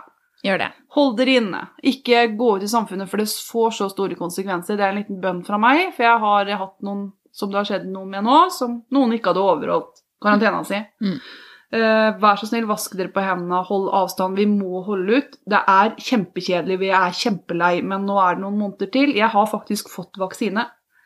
Gjør 0.44 0.58
det. 0.58 0.70
Hold 0.94 1.16
dere 1.18 1.34
inne. 1.40 1.60
Ikke 1.82 2.36
gå 2.38 2.56
ut 2.56 2.62
i 2.62 2.66
samfunnet, 2.70 3.08
for 3.10 3.18
det 3.18 3.26
får 3.26 3.70
så 3.74 3.90
store 3.90 4.14
konsekvenser. 4.14 4.76
Det 4.76 4.84
er 4.86 4.92
en 4.94 5.02
liten 5.02 5.20
bønn 5.20 5.44
fra 5.44 5.58
meg, 5.58 5.92
for 5.94 6.04
jeg 6.04 6.18
har 6.20 6.44
hatt 6.58 6.76
noen 6.82 7.12
som 7.32 7.50
det 7.50 7.56
har 7.58 7.64
skjedd 7.64 7.86
noe 7.92 8.06
med 8.06 8.24
nå, 8.24 8.50
som 8.50 8.82
noen 8.90 9.12
ikke 9.12 9.32
hadde 9.34 9.42
overholdt 9.42 10.02
karantena 10.22 10.64
si. 10.64 10.78
Mm. 11.02 11.18
Eh, 11.72 12.10
vær 12.22 12.38
så 12.40 12.46
snill, 12.48 12.64
vask 12.66 12.94
dere 12.96 13.10
på 13.12 13.20
hendene, 13.20 13.58
hold 13.68 13.90
avstand. 13.92 14.36
Vi 14.40 14.46
må 14.48 14.80
holde 14.86 15.18
ut. 15.20 15.34
Det 15.44 15.58
er 15.68 15.90
kjempekjedelig, 16.00 16.78
vi 16.80 16.88
er 16.96 17.12
kjempelei, 17.12 17.82
men 17.84 18.06
nå 18.08 18.16
er 18.22 18.34
det 18.38 18.44
noen 18.46 18.56
måneder 18.58 18.90
til. 18.94 19.12
Jeg 19.16 19.28
har 19.34 19.46
faktisk 19.50 19.90
fått 19.92 20.16
vaksine. 20.16 20.64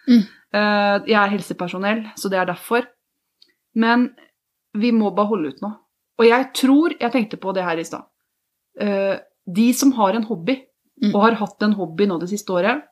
Mm. 0.08 0.20
Eh, 0.54 0.96
jeg 1.10 1.18
er 1.18 1.32
helsepersonell, 1.34 2.04
så 2.16 2.30
det 2.30 2.38
er 2.38 2.46
derfor. 2.52 2.86
Men 3.74 4.10
vi 4.78 4.92
må 4.94 5.10
bare 5.14 5.32
holde 5.32 5.48
ut 5.54 5.60
nå. 5.62 5.72
Og 6.20 6.26
jeg 6.28 6.50
tror 6.54 6.92
Jeg 7.00 7.10
tenkte 7.12 7.36
på 7.40 7.52
det 7.54 7.64
her 7.64 7.78
i 7.80 7.84
stad. 7.84 8.04
Eh, 8.80 9.16
de 9.46 9.72
som 9.74 9.92
har 9.92 10.14
en 10.14 10.24
hobby, 10.30 10.60
Mm. 11.02 11.14
og 11.16 11.22
har 11.22 11.34
hatt 11.34 11.62
en 11.62 11.72
hobby 11.72 12.06
nå 12.06 12.20
det 12.20 12.28
siste 12.28 12.52
året, 12.52 12.82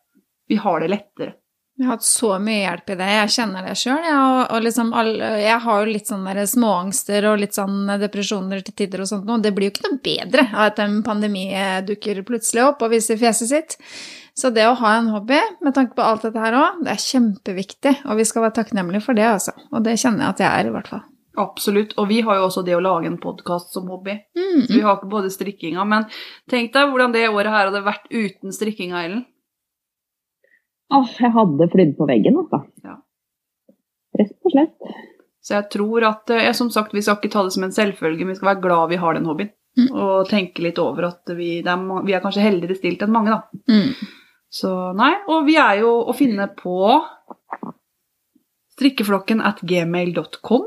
vi 0.48 0.56
har 0.56 0.80
det 0.80 0.88
lettere. 0.90 1.34
Jeg 1.80 1.88
har 1.88 1.96
hatt 1.96 2.04
så 2.04 2.34
mye 2.44 2.58
hjelp 2.60 2.90
i 2.92 2.94
det. 3.00 3.06
Jeg 3.08 3.32
kjenner 3.38 3.64
det 3.64 3.74
sjøl. 3.80 4.02
Jeg, 4.04 4.58
liksom 4.66 4.90
jeg 5.40 5.56
har 5.64 5.78
jo 5.80 5.88
litt 5.88 6.10
sånn 6.10 6.26
småangster 6.52 7.24
og 7.30 7.38
litt 7.40 7.56
sånn 7.56 7.88
depresjoner 8.02 8.60
til 8.66 8.76
tider 8.76 9.00
og 9.00 9.08
sånt 9.08 9.24
noe. 9.24 9.40
Det 9.40 9.54
blir 9.56 9.70
jo 9.70 9.72
ikke 9.72 9.86
noe 9.86 10.02
bedre 10.04 10.44
av 10.50 10.66
at 10.66 10.82
en 10.84 10.98
pandemi 11.06 11.46
eh, 11.56 11.78
dukker 11.88 12.20
plutselig 12.28 12.66
opp 12.66 12.84
og 12.84 12.92
viser 12.92 13.16
fjeset 13.16 13.48
sitt. 13.48 13.78
Så 14.36 14.52
det 14.52 14.66
å 14.68 14.76
ha 14.76 14.92
en 14.98 15.08
hobby, 15.14 15.40
med 15.64 15.72
tanke 15.78 15.96
på 15.96 16.04
alt 16.04 16.28
dette 16.28 16.44
her 16.44 16.58
òg, 16.60 16.84
det 16.84 16.92
er 16.92 17.00
kjempeviktig. 17.06 17.94
Og 18.12 18.20
vi 18.20 18.28
skal 18.28 18.44
være 18.44 18.58
takknemlige 18.60 19.06
for 19.08 19.16
det, 19.16 19.24
altså. 19.38 19.56
Og 19.72 19.80
det 19.88 19.96
kjenner 20.04 20.26
jeg 20.26 20.36
at 20.36 20.44
jeg 20.44 20.52
er, 20.52 20.68
i 20.68 20.76
hvert 20.76 20.92
fall. 20.92 21.02
Absolutt. 21.40 21.96
Og 21.96 22.12
vi 22.12 22.20
har 22.28 22.42
jo 22.42 22.46
også 22.50 22.68
det 22.68 22.76
å 22.76 22.84
lage 22.84 23.08
en 23.08 23.20
podkast 23.24 23.72
som 23.72 23.88
hobby. 23.88 24.20
Mm. 24.36 24.66
Så 24.68 24.76
vi 24.76 24.84
har 24.84 25.00
ikke 25.00 25.12
både 25.16 25.32
strikkinga, 25.32 25.88
men 25.88 26.08
tenk 26.52 26.76
deg 26.76 26.92
hvordan 26.92 27.16
det 27.16 27.28
året 27.32 27.56
her 27.56 27.70
hadde 27.70 27.86
vært 27.88 28.10
uten 28.12 28.52
strikkinga, 28.52 29.04
Ellen. 29.08 29.28
Åh, 30.90 31.14
jeg 31.22 31.32
hadde 31.36 31.70
flydd 31.72 31.94
på 31.98 32.08
veggen, 32.10 32.40
altså. 32.42 32.64
Ja. 32.86 32.96
Rett 34.18 34.36
og 34.44 34.54
slett. 34.54 34.92
Så 35.40 35.54
jeg 35.56 35.68
tror 35.72 36.04
at 36.04 36.32
jeg, 36.34 36.54
Som 36.56 36.68
sagt, 36.70 36.92
vi 36.94 37.02
skal 37.04 37.16
ikke 37.16 37.32
ta 37.32 37.44
det 37.46 37.54
som 37.54 37.64
en 37.64 37.74
selvfølge, 37.74 38.24
men 38.24 38.34
vi 38.34 38.40
skal 38.40 38.52
være 38.52 38.64
glad 38.66 38.90
vi 38.90 39.00
har 39.00 39.16
den 39.16 39.28
hobbyen. 39.30 39.52
Mm. 39.78 39.90
Og 39.94 40.28
tenke 40.28 40.64
litt 40.64 40.80
over 40.82 41.06
at 41.12 41.30
vi, 41.38 41.60
det 41.64 41.70
er, 41.70 42.02
vi 42.04 42.14
er 42.16 42.22
kanskje 42.24 42.44
heldigere 42.44 42.76
stilt 42.76 43.04
enn 43.06 43.14
mange, 43.14 43.36
da. 43.36 43.62
Mm. 43.70 43.94
Så 44.50 44.70
nei, 44.98 45.12
og 45.30 45.46
vi 45.46 45.54
er 45.62 45.78
jo 45.84 45.92
å 46.10 46.14
finne 46.16 46.48
på 46.58 46.98
strikkeflokken 48.74 49.42
at 49.46 49.62
gmail.com. 49.62 50.66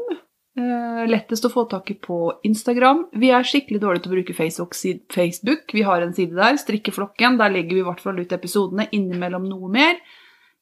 Eh, 0.53 1.05
lettest 1.09 1.47
å 1.47 1.49
få 1.49 1.63
tak 1.69 1.89
i 1.89 1.95
på 1.97 2.17
Instagram. 2.45 3.07
Vi 3.17 3.31
er 3.33 3.47
skikkelig 3.47 3.79
dårlige 3.81 4.05
til 4.05 4.11
å 4.11 4.17
bruke 4.17 4.35
Facebook. 4.37 4.75
Facebook. 5.13 5.73
Vi 5.73 5.85
har 5.87 6.03
en 6.03 6.13
side 6.13 6.37
der, 6.37 6.59
Strikkeflokken. 6.61 7.39
Der 7.41 7.53
legger 7.53 7.79
vi 7.79 7.81
i 7.81 7.87
hvert 7.87 8.03
fall 8.03 8.21
ut 8.21 8.35
episodene 8.37 8.85
innimellom 8.93 9.49
noe 9.49 9.71
mer. 9.73 9.97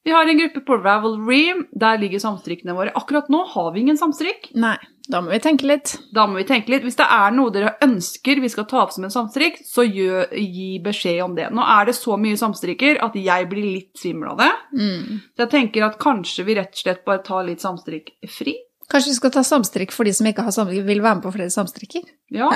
Vi 0.02 0.10
har 0.10 0.26
en 0.26 0.38
gruppe 0.38 0.64
på 0.66 0.78
Ravelry. 0.82 1.52
Der 1.78 2.00
ligger 2.00 2.18
samstrikkene 2.18 2.74
våre. 2.74 2.94
Akkurat 2.98 3.28
nå 3.30 3.44
har 3.52 3.70
vi 3.74 3.84
ingen 3.84 4.00
samstrikk. 4.00 4.48
Nei, 4.58 4.78
da 5.12 5.20
må 5.22 5.30
vi 5.30 5.38
tenke 5.44 5.68
litt. 5.68 5.92
Da 6.14 6.24
må 6.26 6.40
vi 6.40 6.46
tenke 6.48 6.72
litt. 6.72 6.82
Hvis 6.88 6.98
det 6.98 7.06
er 7.06 7.36
noe 7.36 7.52
dere 7.54 7.76
ønsker 7.84 8.40
vi 8.42 8.50
skal 8.50 8.66
ta 8.70 8.80
opp 8.82 8.96
som 8.96 9.04
en 9.06 9.14
samstrikk, 9.14 9.60
så 9.68 9.84
gjør, 9.86 10.32
gi 10.32 10.80
beskjed 10.82 11.20
om 11.22 11.36
det. 11.38 11.52
Nå 11.54 11.62
er 11.76 11.92
det 11.92 11.98
så 12.00 12.16
mye 12.18 12.40
samstrikker 12.40 13.04
at 13.04 13.20
jeg 13.20 13.48
blir 13.52 13.68
litt 13.68 13.92
svimmel 14.00 14.32
av 14.32 14.42
det. 14.42 14.50
Mm. 14.72 15.22
Så 15.36 15.44
jeg 15.44 15.54
tenker 15.54 15.86
at 15.86 16.00
kanskje 16.02 16.48
vi 16.48 16.58
rett 16.58 16.74
og 16.74 16.84
slett 16.86 17.04
bare 17.06 17.22
tar 17.28 17.46
litt 17.46 17.62
samstrikk 17.62 18.16
fri. 18.32 18.56
Kanskje 18.92 19.10
vi 19.10 19.16
skal 19.16 19.32
ta 19.32 19.42
samstrikk 19.46 19.94
for 19.96 20.04
de 20.04 20.12
som 20.12 20.26
ikke 20.28 20.44
har 20.44 20.52
samstrikk, 20.52 20.84
vil 20.84 21.00
være 21.00 21.16
med 21.18 21.24
på 21.24 21.32
flere 21.32 21.52
samstrikker? 21.52 22.02
Ja. 22.36 22.50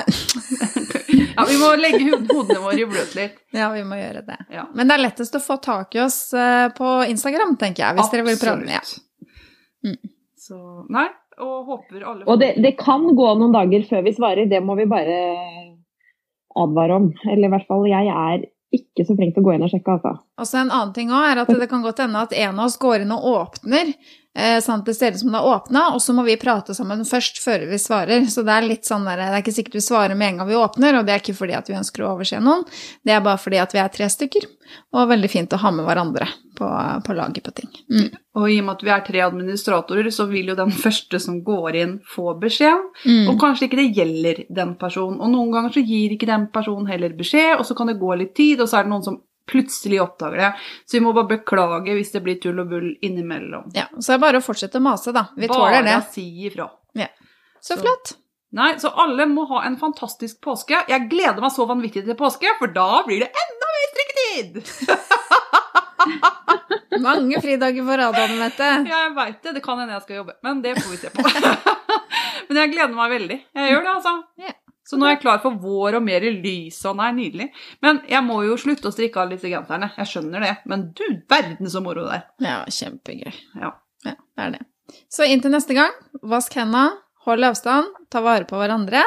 ja 1.37 1.47
vi 1.49 1.57
må 1.61 1.71
legge 1.81 2.03
hodene 2.13 2.59
våre 2.61 2.77
i 2.83 2.89
bløt 2.89 3.15
litt. 3.17 3.39
Ja, 3.57 3.71
vi 3.73 3.85
må 3.89 3.97
gjøre 3.97 4.21
det. 4.27 4.37
Ja. 4.53 4.67
Men 4.77 4.91
det 4.91 4.99
er 4.99 5.05
lettest 5.07 5.39
å 5.39 5.41
få 5.41 5.57
tak 5.65 5.97
i 5.97 6.03
oss 6.05 6.19
eh, 6.37 6.67
på 6.77 6.91
Instagram, 7.09 7.57
tenker 7.61 7.87
jeg, 7.87 7.97
hvis 7.97 8.13
dere 8.13 8.27
vil 8.29 8.41
prøve. 8.43 8.69
Ja. 8.69 8.85
Mm. 9.87 10.13
Så 10.47 10.59
nei, 10.93 11.07
og 11.43 11.71
håper 11.71 12.05
alle 12.05 12.29
Og 12.29 12.39
det, 12.41 12.53
det 12.65 12.77
kan 12.81 13.07
gå 13.17 13.31
noen 13.41 13.55
dager 13.55 13.89
før 13.89 14.05
vi 14.07 14.13
svarer, 14.17 14.51
det 14.51 14.61
må 14.65 14.77
vi 14.79 14.89
bare 14.91 15.17
advare 16.57 17.01
om. 17.01 17.09
Eller 17.25 17.49
i 17.49 17.55
hvert 17.55 17.67
fall, 17.69 17.89
jeg 17.89 18.13
er 18.13 18.45
ikke 18.77 19.07
så 19.07 19.17
flink 19.17 19.35
til 19.35 19.45
å 19.45 19.47
gå 19.47 19.57
inn 19.57 19.65
og 19.65 19.73
sjekke, 19.73 19.97
altså. 19.97 20.13
Og 20.37 20.49
så 20.49 20.61
en 20.61 20.73
annen 20.73 20.93
ting 20.97 21.13
også 21.13 21.33
er 21.33 21.41
at 21.43 21.53
det 21.63 21.69
kan 21.71 21.85
godt 21.85 22.03
hende 22.03 22.23
at 22.29 22.35
en 22.37 22.59
av 22.59 22.67
oss 22.67 22.79
går 22.83 23.05
inn 23.05 23.15
og 23.15 23.29
åpner, 23.33 23.93
sånn 24.65 24.83
at 24.83 24.89
det 24.89 24.95
ser 24.97 25.15
ut 25.15 25.21
som 25.23 25.33
det 25.33 25.41
er 25.41 25.51
åpna, 25.51 25.83
og 25.97 26.03
så 26.05 26.15
må 26.17 26.27
vi 26.27 26.39
prate 26.41 26.75
sammen 26.77 27.05
først 27.09 27.41
før 27.43 27.67
vi 27.71 27.79
svarer. 27.81 28.27
Så 28.33 28.45
det 28.47 28.57
er 28.57 28.69
litt 28.69 28.89
sånn 28.89 29.07
der, 29.09 29.23
det 29.23 29.29
er 29.31 29.45
ikke 29.45 29.57
sikkert 29.57 29.79
vi 29.79 29.85
svarer 29.87 30.19
med 30.19 30.35
en 30.35 30.43
gang 30.43 30.51
vi 30.51 30.59
åpner, 30.61 30.99
og 30.99 31.07
det 31.07 31.15
er 31.15 31.25
ikke 31.25 31.37
fordi 31.39 31.57
at 31.57 31.71
vi 31.71 31.79
ønsker 31.79 32.05
å 32.05 32.13
overse 32.15 32.41
noen, 32.43 32.67
det 33.07 33.17
er 33.17 33.25
bare 33.25 33.41
fordi 33.41 33.63
at 33.63 33.77
vi 33.77 33.81
er 33.83 33.93
tre 33.93 34.09
stykker, 34.13 34.49
og 34.97 35.09
veldig 35.13 35.31
fint 35.31 35.55
å 35.57 35.61
ha 35.63 35.73
med 35.73 35.87
hverandre 35.87 36.29
på, 36.59 36.69
på 37.07 37.17
laget 37.17 37.45
på 37.47 37.55
ting. 37.61 37.71
Mm. 37.93 38.09
Og 38.37 38.49
i 38.51 38.59
og 38.61 38.67
med 38.67 38.75
at 38.75 38.85
vi 38.85 38.93
er 38.95 39.05
tre 39.07 39.23
administratorer, 39.27 40.11
så 40.15 40.27
vil 40.31 40.51
jo 40.53 40.59
den 40.59 40.73
første 40.75 41.21
som 41.23 41.39
går 41.47 41.79
inn, 41.83 41.95
få 42.15 42.35
beskjed. 42.41 42.91
Mm. 43.05 43.31
Og 43.31 43.39
kanskje 43.41 43.69
ikke 43.69 43.81
det 43.81 43.93
gjelder 43.97 44.43
den 44.59 44.75
personen. 44.81 45.21
Og 45.23 45.33
noen 45.33 45.55
ganger 45.55 45.77
så 45.77 45.85
gir 45.87 46.17
ikke 46.17 46.29
den 46.29 46.49
personen 46.55 46.91
heller 46.91 47.15
beskjed, 47.17 47.57
og 47.57 47.67
så 47.69 47.77
kan 47.79 47.93
det 47.93 48.01
gå 48.01 48.13
litt 48.19 48.35
tid, 48.37 48.61
og 48.61 48.71
så 48.71 48.81
er 48.81 48.89
det 48.89 48.95
noen 48.95 49.07
som 49.07 49.21
plutselig 49.47 50.01
oppdager 50.03 50.37
det. 50.43 50.51
Så 50.87 50.99
vi 50.99 51.05
må 51.07 51.13
bare 51.17 51.31
beklage 51.39 51.95
hvis 51.97 52.13
det 52.13 52.23
blir 52.27 52.39
tull 52.43 52.59
og 52.65 52.69
bull 52.71 52.89
innimellom. 53.07 53.71
Ja, 53.75 53.87
så 53.99 54.13
er 54.13 54.19
det 54.19 54.25
bare 54.27 54.41
å 54.43 54.47
fortsette 54.47 54.81
å 54.81 54.85
mase, 54.85 55.13
da. 55.15 55.29
Vi 55.37 55.49
tåler 55.51 55.83
det. 55.87 55.97
Bare 56.01 56.13
si 56.13 56.27
ifra. 56.49 56.69
Så 57.61 57.75
Så- 57.75 57.81
flott. 57.83 58.13
Nei, 58.53 58.75
så 58.79 58.93
alle 58.95 59.27
må 59.27 59.43
ha 59.49 59.65
en 59.67 59.77
fantastisk 59.77 60.39
påske. 60.41 60.79
Jeg 60.89 61.09
gleder 61.11 61.41
meg 61.43 61.51
så 61.51 61.67
vanvittig 61.67 62.05
til 62.07 62.15
påske, 62.15 62.47
for 62.61 62.69
da 62.69 63.03
blir 63.03 63.21
det 63.25 63.31
enda 63.43 63.67
mer 63.75 63.89
strikketid! 63.91 64.63
Mange 67.03 67.41
fridager 67.43 67.83
på 67.85 67.97
rad, 67.99 68.15
Anne. 68.15 68.51
Ja, 68.89 69.01
jeg 69.03 69.15
veit 69.17 69.43
det. 69.43 69.53
Det 69.59 69.63
kan 69.65 69.79
hende 69.83 69.97
jeg 69.97 70.03
skal 70.07 70.17
jobbe, 70.21 70.37
men 70.47 70.63
det 70.63 70.77
får 70.79 70.91
vi 70.91 70.97
se 71.03 71.11
på. 71.11 71.25
men 72.49 72.61
jeg 72.63 72.73
gleder 72.73 72.95
meg 72.97 73.11
veldig. 73.17 73.39
Jeg 73.59 73.73
gjør 73.75 73.83
det, 73.83 73.95
altså. 73.97 74.15
Ja. 74.47 74.53
Så 74.87 74.99
nå 74.99 75.07
er 75.09 75.17
jeg 75.17 75.23
klar 75.25 75.41
for 75.43 75.57
vår 75.59 75.99
og 75.99 76.05
mer 76.07 76.23
lys 76.31 76.79
og 76.87 77.01
nei, 77.01 77.09
nydelig. 77.17 77.49
Men 77.83 77.99
jeg 78.07 78.23
må 78.23 78.39
jo 78.47 78.55
slutte 78.61 78.87
å 78.91 78.95
strikke 78.95 79.19
alle 79.19 79.35
disse 79.35 79.51
genserne. 79.51 79.91
Jeg 79.99 80.11
skjønner 80.13 80.45
det. 80.47 80.53
Men 80.71 80.89
du 80.95 81.03
verden 81.31 81.71
så 81.73 81.83
moro 81.83 82.07
det 82.07 82.21
er. 82.21 82.25
Ja, 82.47 82.57
kjempegøy. 82.71 83.35
Ja. 83.59 83.73
Ja, 84.07 84.15
det 84.15 84.45
er 84.45 84.55
det. 84.55 84.63
Så 85.11 85.27
inntil 85.27 85.51
neste 85.51 85.75
gang, 85.75 85.95
vask 86.23 86.55
hendene, 86.55 87.01
hold 87.27 87.43
avstand, 87.49 87.91
ta 88.15 88.23
vare 88.23 88.47
på 88.47 88.59
hverandre. 88.61 89.03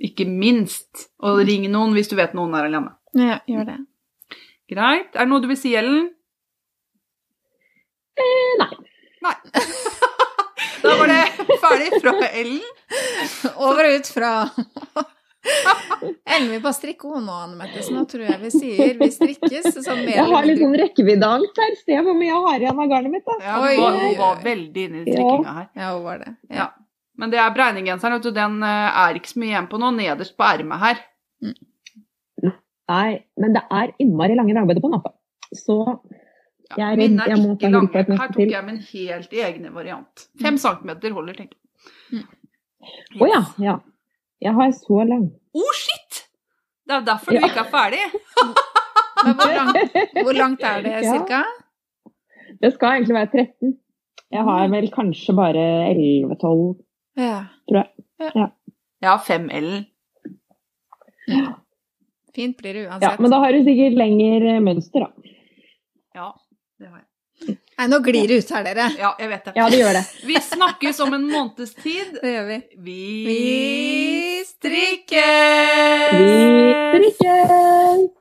Ikke 0.00 0.28
minst. 0.28 1.08
Og 1.26 1.42
ring 1.48 1.66
noen 1.72 1.96
hvis 1.96 2.10
du 2.12 2.14
vet 2.20 2.36
noen 2.38 2.54
er 2.54 2.70
alene. 2.70 2.94
Ja, 3.18 3.40
gjør 3.50 3.66
det. 3.72 3.78
Greit. 4.70 5.10
Er 5.16 5.26
det 5.26 5.30
noe 5.32 5.42
du 5.42 5.50
vil 5.50 5.58
si, 5.58 5.74
Ellen? 5.74 6.06
Eh, 8.14 8.52
nei. 8.62 8.70
Nei. 9.26 9.34
da 10.82 10.96
var 10.98 11.10
det 11.10 11.22
ferdig 11.62 12.02
fra 12.02 12.12
Ellen. 12.28 12.60
Over 13.56 13.88
og 13.88 13.96
ut 13.98 14.10
fra 14.10 14.32
Ellen 16.30 16.50
vil 16.52 16.60
bare 16.62 16.76
strikke 16.76 17.08
hun 17.08 17.24
nå, 17.24 17.36
Anne 17.46 17.56
Mette, 17.58 17.82
så 17.84 17.94
nå 17.94 18.04
tror 18.10 18.26
jeg 18.26 18.38
vi 18.42 18.50
sier 18.54 18.98
vi 19.00 19.08
strikkes 19.14 19.80
som 19.86 20.02
Jeg 20.04 20.26
har 20.28 20.46
litt 20.48 20.60
sånn 20.60 20.76
rekkeviddeangst 20.82 21.62
her. 21.64 21.78
Se 21.80 22.02
hvor 22.04 22.18
mye 22.18 22.28
jeg 22.28 22.44
har 22.48 22.66
igjen 22.66 22.82
av 22.84 22.92
garnet 22.92 23.14
mitt, 23.14 23.26
da. 23.28 23.38
Ja, 23.44 23.56
hun 23.62 23.80
var, 23.80 23.98
hun 24.04 24.18
var 24.20 24.44
veldig 24.44 24.86
inne 24.88 25.02
i 25.02 25.06
strikkinga 25.08 25.56
her. 25.60 25.70
Ja, 25.80 25.92
hun 25.94 26.04
var 26.06 26.22
det. 26.24 26.34
Ja. 26.60 26.68
Men 27.20 27.32
det 27.32 27.40
er 27.42 27.52
Breininggenseren, 27.52 28.16
vet 28.16 28.28
du, 28.28 28.32
den 28.36 28.62
eh, 28.64 29.00
er 29.04 29.16
ikke 29.18 29.32
så 29.34 29.40
mye 29.42 29.52
igjen 29.52 29.70
på 29.70 29.80
nå, 29.80 29.90
nederst 29.96 30.36
på 30.40 30.46
ermet 30.46 30.84
her. 30.84 31.02
Nei, 32.90 33.10
men 33.40 33.54
det 33.54 33.62
er 33.70 33.92
innmari 34.02 34.36
lange 34.38 34.56
dagbøter 34.56 34.82
på 34.82 34.90
altså. 34.96 35.12
Så 35.54 35.76
Ja, 36.70 36.76
Jeg 36.78 36.86
er 36.92 36.96
redd 37.00 37.22
jeg 37.30 37.38
må 37.42 37.54
ta 37.58 37.68
lange. 37.68 37.88
et 38.00 38.08
Her 38.20 38.28
tok 38.34 38.50
jeg 38.54 38.64
min 38.66 38.76
helt 38.92 39.32
egne 39.44 39.72
variant. 39.74 40.26
Fem 40.40 40.58
centimeter 40.58 41.10
holder, 41.16 41.34
tenker 41.34 41.56
jeg. 42.12 42.26
Å 43.20 43.26
ja, 43.28 43.40
ja. 43.60 43.74
Jeg 44.40 44.54
har 44.56 44.70
så 44.72 45.02
lang. 45.08 45.26
Oh, 45.54 45.72
shit! 45.76 46.20
Det 46.86 46.94
er 46.96 47.02
derfor 47.06 47.34
du 47.36 47.42
ikke 47.44 47.64
er 47.64 47.70
ferdig. 47.70 48.04
Men 49.24 49.34
hvor 49.36 49.52
langt, 49.52 49.98
hvor 50.24 50.32
langt 50.38 50.62
er 50.64 50.82
det, 50.86 50.94
Ja. 51.04 51.12
cirka? 51.18 51.42
Det 52.62 52.70
skal 52.74 52.96
egentlig 53.00 53.14
være 53.18 53.30
13. 53.34 53.74
Jeg 54.32 54.44
har 54.46 54.68
vel 54.72 54.88
kanskje 54.94 55.34
bare 55.36 55.64
11-12. 55.90 56.80
Ja. 57.18 57.44
tror 57.68 57.84
Jeg 58.20 58.50
Jeg 59.00 59.08
har 59.10 59.18
5 59.26 59.50
L. 59.50 59.70
Fint 62.34 62.56
blir 62.60 62.74
det 62.74 62.86
uansett. 62.86 63.02
Ja, 63.02 63.16
men 63.18 63.30
da 63.32 63.38
har 63.42 63.52
du 63.52 63.62
sikkert 63.66 63.96
lengre 63.98 64.56
mønster, 64.62 65.04
da. 65.06 65.10
Ja, 66.14 66.28
det 66.80 66.88
har 66.90 66.98
jeg. 67.00 67.08
Nei, 67.48 67.88
nå 67.88 67.98
glir 68.04 68.28
det 68.28 68.42
ut 68.42 68.50
her, 68.52 68.64
dere. 68.66 68.90
Ja, 69.00 69.14
jeg 69.16 69.30
vet 69.30 69.46
det. 69.48 69.52
Ja, 69.56 69.68
det 69.72 69.80
gjør 69.80 69.96
det. 69.96 70.04
Vi 70.28 70.36
snakkes 70.44 71.00
om 71.00 71.14
en 71.16 71.26
måneds 71.32 71.74
tid. 71.80 72.12
Det 72.20 72.34
gjør 72.34 72.48
vi. 72.50 72.58
Vi 72.76 73.00
Vi 73.24 74.44
strikker! 74.50 76.16
Vi 76.20 77.04
strikker! 77.16 78.19